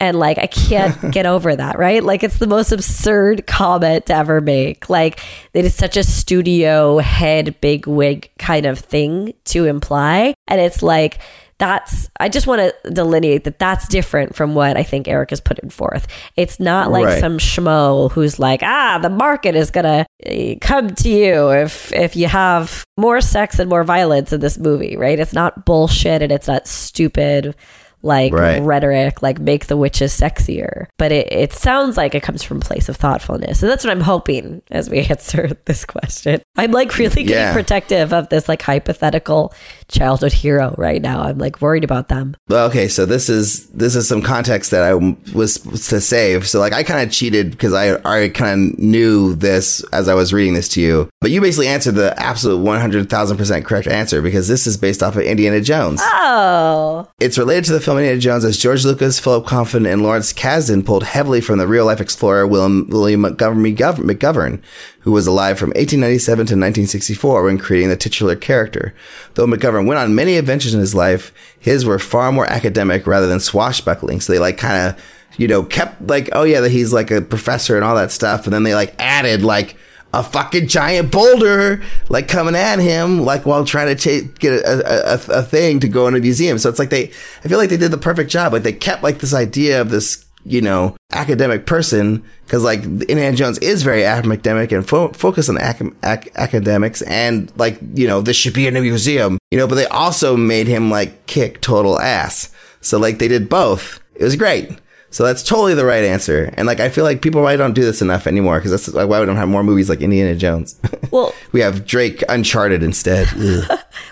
And 0.00 0.18
like, 0.18 0.38
I 0.38 0.48
can't 0.48 1.10
get 1.12 1.26
over 1.26 1.54
that, 1.54 1.78
right? 1.78 2.02
Like, 2.02 2.24
it's 2.24 2.38
the 2.38 2.46
most 2.46 2.72
absurd 2.72 3.46
comment 3.46 4.06
to 4.06 4.14
ever 4.14 4.40
make. 4.40 4.90
Like, 4.90 5.20
it 5.54 5.64
is 5.64 5.74
such 5.74 5.96
a 5.96 6.02
studio 6.02 6.98
head, 6.98 7.60
big 7.60 7.86
wig 7.86 8.30
kind 8.38 8.66
of 8.66 8.78
thing 8.80 9.34
to 9.46 9.66
imply. 9.66 10.34
And 10.48 10.60
it's 10.60 10.82
like, 10.82 11.20
that's, 11.62 12.10
I 12.18 12.28
just 12.28 12.48
want 12.48 12.60
to 12.60 12.90
delineate 12.90 13.44
that 13.44 13.60
that's 13.60 13.86
different 13.86 14.34
from 14.34 14.56
what 14.56 14.76
I 14.76 14.82
think 14.82 15.06
Eric 15.06 15.30
is 15.30 15.40
putting 15.40 15.70
forth. 15.70 16.08
It's 16.36 16.58
not 16.58 16.90
like 16.90 17.04
Right. 17.04 17.20
some 17.20 17.38
schmo 17.38 18.10
who's 18.10 18.40
like, 18.40 18.64
ah, 18.64 18.98
the 19.00 19.08
market 19.08 19.54
is 19.54 19.70
going 19.70 20.04
to 20.24 20.56
come 20.60 20.92
to 20.96 21.08
you 21.08 21.50
if, 21.52 21.92
if 21.92 22.16
you 22.16 22.26
have 22.26 22.84
more 22.96 23.20
sex 23.20 23.60
and 23.60 23.70
more 23.70 23.84
violence 23.84 24.32
in 24.32 24.40
this 24.40 24.58
movie, 24.58 24.96
right? 24.96 25.20
It's 25.20 25.32
not 25.32 25.64
bullshit 25.64 26.20
and 26.20 26.32
it's 26.32 26.48
not 26.48 26.66
stupid 26.66 27.54
like 28.02 28.32
Right. 28.32 28.60
rhetoric, 28.62 29.22
like 29.22 29.38
make 29.38 29.66
the 29.66 29.76
witches 29.76 30.12
sexier. 30.12 30.86
But 30.98 31.12
it, 31.12 31.32
it 31.32 31.52
sounds 31.52 31.96
like 31.96 32.14
it 32.14 32.22
comes 32.22 32.42
from 32.42 32.58
a 32.58 32.60
place 32.60 32.88
of 32.88 32.96
thoughtfulness. 32.96 33.60
So 33.60 33.66
that's 33.66 33.84
what 33.84 33.90
I'm 33.90 34.00
hoping 34.00 34.62
as 34.70 34.90
we 34.90 35.00
answer 35.10 35.56
this 35.66 35.84
question. 35.84 36.40
I'm 36.56 36.72
like 36.72 36.96
really 36.98 37.22
getting 37.22 37.28
Yeah. 37.34 37.52
protective 37.52 38.12
of 38.12 38.28
this 38.28 38.48
like 38.48 38.62
hypothetical 38.62 39.54
childhood 39.88 40.32
hero 40.32 40.74
right 40.78 41.00
now. 41.02 41.22
I'm 41.22 41.38
like 41.38 41.60
worried 41.60 41.84
about 41.84 42.08
them. 42.08 42.34
Well, 42.48 42.66
okay, 42.68 42.88
so 42.88 43.06
this 43.06 43.28
is 43.28 43.66
this 43.68 43.94
is 43.96 44.08
some 44.08 44.22
context 44.22 44.70
that 44.70 44.82
I 44.82 44.94
was 45.34 45.58
to 45.88 46.00
save. 46.00 46.48
So 46.48 46.58
like 46.60 46.72
I 46.72 46.82
kind 46.82 47.06
of 47.06 47.12
cheated 47.12 47.50
because 47.52 47.72
I 47.72 47.96
I 48.04 48.28
kind 48.28 48.72
of 48.74 48.78
knew 48.78 49.34
this 49.34 49.82
as 49.92 50.08
I 50.08 50.14
was 50.14 50.32
reading 50.32 50.54
this 50.54 50.68
to 50.70 50.80
you. 50.80 51.08
But 51.20 51.30
you 51.30 51.40
basically 51.40 51.68
answered 51.68 51.94
the 51.94 52.18
absolute 52.20 52.58
one 52.58 52.80
hundred 52.80 53.08
thousand 53.10 53.36
percent 53.36 53.64
correct 53.64 53.86
answer 53.86 54.22
because 54.22 54.48
this 54.48 54.66
is 54.66 54.76
based 54.76 55.02
off 55.02 55.16
of 55.16 55.22
Indiana 55.22 55.60
Jones. 55.60 56.00
Oh, 56.02 57.08
It's 57.20 57.38
related 57.38 57.64
to 57.66 57.72
the 57.72 57.80
film 57.80 57.91
Indiana 57.98 58.20
Jones 58.20 58.44
as 58.44 58.58
George 58.58 58.84
Lucas, 58.84 59.18
Philip 59.18 59.46
Kaufman, 59.46 59.86
and 59.86 60.02
Lawrence 60.02 60.32
Kasdan 60.32 60.84
pulled 60.84 61.04
heavily 61.04 61.40
from 61.40 61.58
the 61.58 61.66
real 61.66 61.86
life 61.86 62.00
explorer 62.00 62.46
William, 62.46 62.86
William 62.88 63.20
Montgomery 63.20 63.74
Gov- 63.74 63.98
McGovern, 63.98 64.60
who 65.00 65.12
was 65.12 65.26
alive 65.26 65.58
from 65.58 65.70
1897 65.70 66.36
to 66.36 66.40
1964 66.54 67.44
when 67.44 67.58
creating 67.58 67.88
the 67.88 67.96
titular 67.96 68.36
character. 68.36 68.94
Though 69.34 69.46
McGovern 69.46 69.86
went 69.86 69.98
on 69.98 70.14
many 70.14 70.36
adventures 70.36 70.74
in 70.74 70.80
his 70.80 70.94
life, 70.94 71.32
his 71.58 71.84
were 71.84 71.98
far 71.98 72.32
more 72.32 72.50
academic 72.50 73.06
rather 73.06 73.26
than 73.26 73.40
swashbuckling. 73.40 74.20
So 74.20 74.32
they 74.32 74.38
like 74.38 74.58
kind 74.58 74.88
of, 74.88 75.04
you 75.38 75.48
know, 75.48 75.62
kept 75.62 76.06
like, 76.06 76.28
oh 76.32 76.42
yeah, 76.44 76.60
that 76.60 76.70
he's 76.70 76.92
like 76.92 77.10
a 77.10 77.20
professor 77.20 77.76
and 77.76 77.84
all 77.84 77.96
that 77.96 78.12
stuff. 78.12 78.44
And 78.44 78.52
then 78.52 78.62
they 78.62 78.74
like 78.74 78.94
added 78.98 79.42
like, 79.42 79.76
a 80.14 80.22
fucking 80.22 80.68
giant 80.68 81.10
boulder 81.10 81.82
like 82.08 82.28
coming 82.28 82.54
at 82.54 82.78
him 82.78 83.20
like 83.20 83.46
while 83.46 83.64
trying 83.64 83.96
to 83.96 84.22
get 84.38 84.52
a, 84.52 84.70
a, 84.70 85.14
a, 85.14 85.38
a 85.40 85.42
thing 85.42 85.80
to 85.80 85.88
go 85.88 86.06
in 86.06 86.14
a 86.14 86.20
museum. 86.20 86.58
So 86.58 86.68
it's 86.68 86.78
like 86.78 86.90
they 86.90 87.04
i 87.44 87.48
feel 87.48 87.58
like 87.58 87.70
they 87.70 87.76
did 87.76 87.90
the 87.90 87.98
perfect 87.98 88.30
job. 88.30 88.52
Like 88.52 88.62
they 88.62 88.72
kept 88.72 89.02
like 89.02 89.18
this 89.18 89.34
idea 89.34 89.80
of 89.80 89.90
this 89.90 90.24
you 90.44 90.60
know 90.60 90.96
academic 91.12 91.66
person 91.66 92.20
because 92.44 92.64
like 92.64 92.82
indiana 92.82 93.36
jones 93.36 93.58
is 93.58 93.84
very 93.84 94.04
academic 94.04 94.72
and 94.72 94.88
fo- 94.88 95.12
focused 95.12 95.48
on 95.48 95.56
ac- 95.62 95.92
ac- 96.02 96.30
academics 96.34 97.00
and 97.02 97.52
like 97.56 97.78
you 97.94 98.08
know 98.08 98.20
this 98.20 98.36
should 98.36 98.52
be 98.52 98.66
in 98.66 98.74
a 98.74 98.80
museum 98.80 99.38
you 99.52 99.58
know 99.58 99.68
but 99.68 99.76
they 99.76 99.86
also 99.86 100.36
made 100.36 100.66
him 100.66 100.90
like 100.90 101.26
kick 101.26 101.60
total 101.60 102.00
ass. 102.00 102.52
So 102.80 102.98
like 102.98 103.20
they 103.20 103.28
did 103.28 103.48
both. 103.48 104.00
It 104.16 104.24
was 104.24 104.34
great 104.34 104.76
so 105.12 105.22
that's 105.24 105.42
totally 105.44 105.74
the 105.74 105.84
right 105.84 106.02
answer. 106.04 106.52
And 106.56 106.66
like, 106.66 106.80
I 106.80 106.88
feel 106.88 107.04
like 107.04 107.22
people 107.22 107.40
probably 107.40 107.56
don't 107.56 107.74
do 107.74 107.82
this 107.84 108.02
enough 108.02 108.26
anymore 108.26 108.58
because 108.58 108.72
that's 108.72 108.88
like, 108.88 109.08
why 109.08 109.20
we 109.20 109.26
don't 109.26 109.36
have 109.36 109.48
more 109.48 109.62
movies 109.62 109.88
like 109.88 110.00
Indiana 110.00 110.34
Jones? 110.34 110.80
well, 111.12 111.32
we 111.52 111.60
have 111.60 111.86
Drake 111.86 112.24
Uncharted 112.28 112.82
instead. 112.82 113.28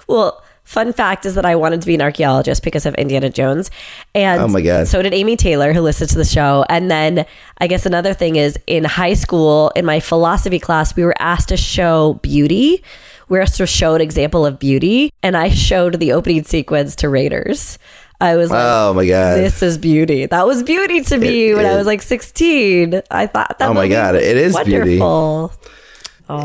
Well. 0.06 0.42
Fun 0.62 0.92
fact 0.92 1.26
is 1.26 1.34
that 1.34 1.44
I 1.44 1.56
wanted 1.56 1.80
to 1.80 1.86
be 1.88 1.96
an 1.96 2.00
archaeologist 2.00 2.62
because 2.62 2.86
of 2.86 2.94
Indiana 2.94 3.28
Jones, 3.28 3.72
and 4.14 4.40
Oh 4.40 4.46
my 4.46 4.60
God. 4.60 4.86
so 4.86 5.02
did 5.02 5.12
Amy 5.12 5.34
Taylor, 5.34 5.72
who 5.72 5.80
listened 5.80 6.10
to 6.10 6.16
the 6.16 6.24
show. 6.24 6.64
And 6.68 6.88
then 6.88 7.26
I 7.58 7.66
guess 7.66 7.86
another 7.86 8.14
thing 8.14 8.36
is 8.36 8.56
in 8.68 8.84
high 8.84 9.14
school, 9.14 9.72
in 9.74 9.84
my 9.84 9.98
philosophy 9.98 10.60
class, 10.60 10.94
we 10.94 11.02
were 11.04 11.16
asked 11.18 11.48
to 11.48 11.56
show 11.56 12.20
beauty. 12.22 12.84
We 13.28 13.36
were 13.38 13.42
asked 13.42 13.56
to 13.56 13.66
show 13.66 13.96
an 13.96 14.00
example 14.00 14.46
of 14.46 14.60
beauty, 14.60 15.12
and 15.24 15.36
I 15.36 15.48
showed 15.50 15.98
the 15.98 16.12
opening 16.12 16.44
sequence 16.44 16.94
to 16.96 17.08
Raiders. 17.08 17.76
I 18.20 18.36
was 18.36 18.50
like, 18.50 18.60
oh 18.62 18.92
my 18.94 19.06
God. 19.06 19.38
this 19.38 19.62
is 19.62 19.78
beauty. 19.78 20.26
That 20.26 20.46
was 20.46 20.62
beauty 20.62 21.00
to 21.04 21.16
me 21.18 21.50
It 21.50 21.54
when 21.56 21.64
I 21.66 21.76
was 21.76 21.86
like 21.86 22.02
16. 22.02 23.00
I 23.10 23.26
thought 23.26 23.58
that 23.58 23.68
Oh 23.68 23.74
my 23.74 23.88
God, 23.88 24.14
it 24.14 24.36
is 24.36 24.54
beauty. 24.64 24.98
wonderful. 24.98 25.52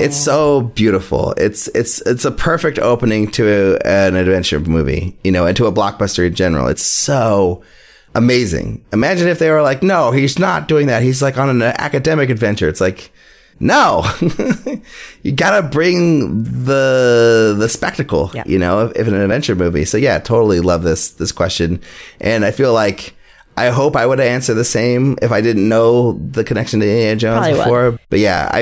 It's 0.02 0.18
so 0.18 0.62
beautiful. 0.62 1.34
It's 1.38 1.68
it's 1.76 2.02
it's 2.02 2.26
a 2.26 2.32
perfect 2.32 2.80
opening 2.80 3.30
to 3.32 3.78
an 3.86 4.16
adventure 4.16 4.60
movie, 4.60 5.16
you 5.24 5.32
know, 5.32 5.46
and 5.46 5.56
to 5.58 5.68
a 5.68 5.72
blockbuster 5.72 6.26
in 6.26 6.34
general. 6.34 6.68
It's 6.70 6.82
so 6.82 7.62
amazing. 8.16 8.84
Imagine 8.94 9.28
if 9.28 9.38
they 9.38 9.52
were 9.52 9.62
like, 9.62 9.84
"No, 9.84 10.10
he's 10.12 10.40
not 10.40 10.68
doing 10.68 10.88
that. 10.88 11.04
He's 11.04 11.22
like 11.22 11.38
on 11.38 11.50
an 11.50 11.62
academic 11.62 12.32
adventure." 12.32 12.68
It's 12.68 12.82
like, 12.82 13.12
no, 13.60 14.04
you 15.24 15.32
gotta 15.32 15.66
bring 15.68 16.44
the 16.44 17.56
the 17.58 17.70
spectacle, 17.70 18.32
Yeah. 18.34 18.44
you 18.46 18.60
know, 18.60 18.88
if, 18.88 18.96
if 18.98 19.08
an 19.08 19.14
adventure 19.16 19.56
movie. 19.56 19.86
So 19.86 19.98
yeah, 19.98 20.20
totally 20.20 20.60
love 20.60 20.84
this 20.84 21.12
this 21.12 21.32
question, 21.32 21.80
and 22.20 22.46
I 22.46 22.52
feel 22.52 22.74
like. 22.74 23.14
I 23.58 23.70
hope 23.70 23.96
I 23.96 24.06
would 24.06 24.20
answer 24.20 24.54
the 24.54 24.66
same 24.66 25.18
if 25.22 25.32
I 25.32 25.40
didn't 25.40 25.70
know 25.70 26.12
the 26.12 26.44
connection 26.44 26.82
to 26.82 26.86
Indiana 26.86 27.16
Jones 27.16 27.38
Probably 27.38 27.54
would. 27.54 27.64
before. 27.64 28.00
But 28.10 28.20
yeah, 28.20 28.50
I 28.52 28.60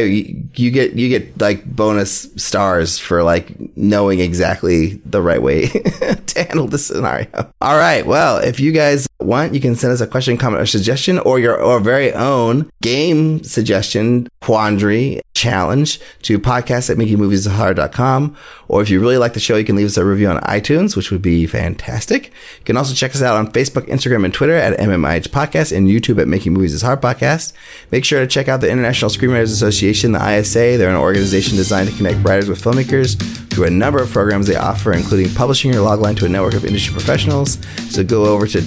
you 0.53 0.69
get 0.69 0.93
you 0.93 1.09
get 1.09 1.41
like 1.41 1.65
bonus 1.65 2.29
stars 2.35 2.99
for 2.99 3.23
like 3.23 3.55
knowing 3.75 4.19
exactly 4.19 5.01
the 5.03 5.19
right 5.19 5.41
way 5.41 5.65
to 6.27 6.43
handle 6.47 6.67
the 6.67 6.77
scenario. 6.77 7.27
All 7.59 7.75
right, 7.75 8.05
well, 8.05 8.37
if 8.37 8.59
you 8.59 8.71
guys 8.71 9.07
want, 9.23 9.53
you 9.53 9.59
can 9.59 9.75
send 9.75 9.93
us 9.93 10.01
a 10.01 10.07
question, 10.07 10.37
comment, 10.37 10.61
or 10.61 10.65
suggestion, 10.65 11.19
or 11.19 11.39
your 11.39 11.61
or 11.61 11.79
very 11.79 12.13
own 12.13 12.71
game 12.81 13.43
suggestion, 13.43 14.27
quandary, 14.41 15.21
challenge 15.33 15.99
to 16.21 16.39
podcast 16.39 16.89
at 16.89 16.97
makingmovieshard.com. 16.97 18.37
Or 18.67 18.81
if 18.81 18.89
you 18.89 18.99
really 18.99 19.17
like 19.17 19.33
the 19.33 19.39
show, 19.39 19.55
you 19.55 19.65
can 19.65 19.75
leave 19.75 19.87
us 19.87 19.97
a 19.97 20.05
review 20.05 20.27
on 20.27 20.39
iTunes, 20.41 20.95
which 20.95 21.11
would 21.11 21.21
be 21.21 21.45
fantastic. 21.47 22.27
You 22.27 22.65
can 22.65 22.77
also 22.77 22.93
check 22.93 23.11
us 23.11 23.21
out 23.21 23.35
on 23.35 23.51
Facebook, 23.51 23.87
Instagram, 23.87 24.25
and 24.25 24.33
Twitter 24.33 24.55
at 24.55 24.77
MMIH 24.79 25.29
Podcast 25.29 25.75
and 25.75 25.87
YouTube 25.87 26.21
at 26.21 26.27
Making 26.27 26.53
Movies 26.53 26.73
is 26.73 26.81
Hard 26.81 27.01
Podcast. 27.01 27.53
Make 27.91 28.05
sure 28.05 28.19
to 28.19 28.27
check 28.27 28.47
out 28.47 28.61
the 28.61 28.69
International 28.69 29.11
Screenwriters 29.11 29.51
Association, 29.51 30.13
the 30.13 30.39
ISA. 30.39 30.77
They're 30.77 30.89
an 30.89 30.95
organization 30.95 31.57
designed 31.57 31.89
to 31.89 31.95
connect 31.95 32.23
writers 32.23 32.47
with 32.47 32.61
filmmakers 32.63 33.19
through 33.49 33.65
a 33.65 33.69
number 33.69 34.01
of 34.01 34.11
programs 34.11 34.47
they 34.47 34.55
offer, 34.55 34.93
including 34.93 35.33
publishing 35.35 35.73
your 35.73 35.85
logline 35.85 36.17
to 36.17 36.25
a 36.25 36.29
network 36.29 36.53
of 36.53 36.65
industry 36.65 36.93
professionals. 36.93 37.57
So 37.89 38.03
go 38.03 38.25
over 38.25 38.47
to 38.47 38.61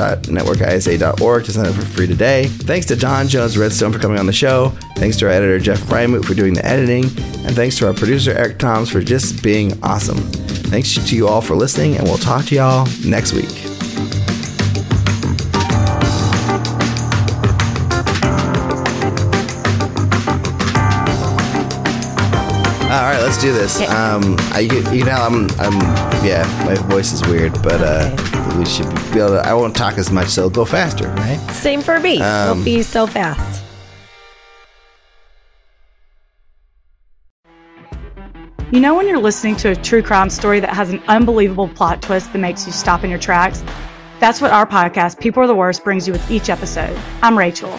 www.networkisa.org 0.00 1.44
to 1.44 1.52
sign 1.52 1.66
up 1.66 1.74
for 1.74 1.82
free 1.82 2.06
today. 2.06 2.46
Thanks 2.46 2.86
to 2.86 2.96
Dawn 2.96 3.28
Jones 3.28 3.56
Redstone 3.56 3.92
for 3.92 3.98
coming 3.98 4.18
on 4.18 4.26
the 4.26 4.32
show. 4.32 4.70
Thanks 4.96 5.16
to 5.18 5.26
our 5.26 5.32
editor 5.32 5.58
Jeff 5.58 5.78
Frymoot 5.78 6.24
for 6.24 6.34
doing 6.34 6.54
the 6.54 6.64
editing. 6.64 7.04
And 7.44 7.54
thanks 7.54 7.78
to 7.78 7.86
our 7.86 7.94
producer 7.94 8.32
Eric 8.32 8.58
Toms 8.58 8.90
for 8.90 9.00
just 9.00 9.42
being 9.42 9.78
awesome. 9.82 10.18
Thanks 10.18 10.94
to 10.94 11.16
you 11.16 11.28
all 11.28 11.40
for 11.40 11.54
listening, 11.54 11.96
and 11.96 12.04
we'll 12.04 12.18
talk 12.18 12.44
to 12.46 12.54
y'all 12.54 12.86
next 13.04 13.32
week. 13.32 13.69
Let's 23.30 23.42
do 23.42 23.52
this. 23.52 23.80
Um, 23.88 24.34
I, 24.52 24.60
you, 24.60 24.90
you 24.90 25.04
know, 25.04 25.12
I'm, 25.12 25.48
I'm, 25.60 25.80
yeah, 26.24 26.42
my 26.66 26.74
voice 26.88 27.12
is 27.12 27.24
weird, 27.28 27.52
but 27.62 27.80
uh, 27.80 28.56
we 28.58 28.66
should 28.66 28.88
be 29.12 29.20
able 29.20 29.30
to. 29.30 29.42
I 29.44 29.54
won't 29.54 29.76
talk 29.76 29.98
as 29.98 30.10
much, 30.10 30.26
so 30.26 30.46
it'll 30.46 30.50
go 30.50 30.64
faster, 30.64 31.06
right? 31.10 31.38
Same 31.52 31.80
for 31.80 32.00
me. 32.00 32.20
Um, 32.20 32.56
Won't 32.56 32.64
be 32.64 32.82
so 32.82 33.06
fast. 33.06 33.62
You 38.72 38.80
know, 38.80 38.96
when 38.96 39.06
you're 39.06 39.18
listening 39.18 39.54
to 39.56 39.70
a 39.70 39.76
true 39.76 40.02
crime 40.02 40.28
story 40.28 40.58
that 40.58 40.70
has 40.70 40.90
an 40.90 41.00
unbelievable 41.06 41.68
plot 41.68 42.02
twist 42.02 42.32
that 42.32 42.38
makes 42.38 42.66
you 42.66 42.72
stop 42.72 43.04
in 43.04 43.10
your 43.10 43.18
tracks? 43.20 43.62
That's 44.18 44.40
what 44.40 44.50
our 44.50 44.66
podcast, 44.66 45.20
People 45.20 45.44
Are 45.44 45.46
the 45.46 45.54
Worst, 45.54 45.84
brings 45.84 46.04
you 46.04 46.12
with 46.12 46.30
each 46.32 46.50
episode. 46.50 46.98
I'm 47.22 47.38
Rachel. 47.38 47.78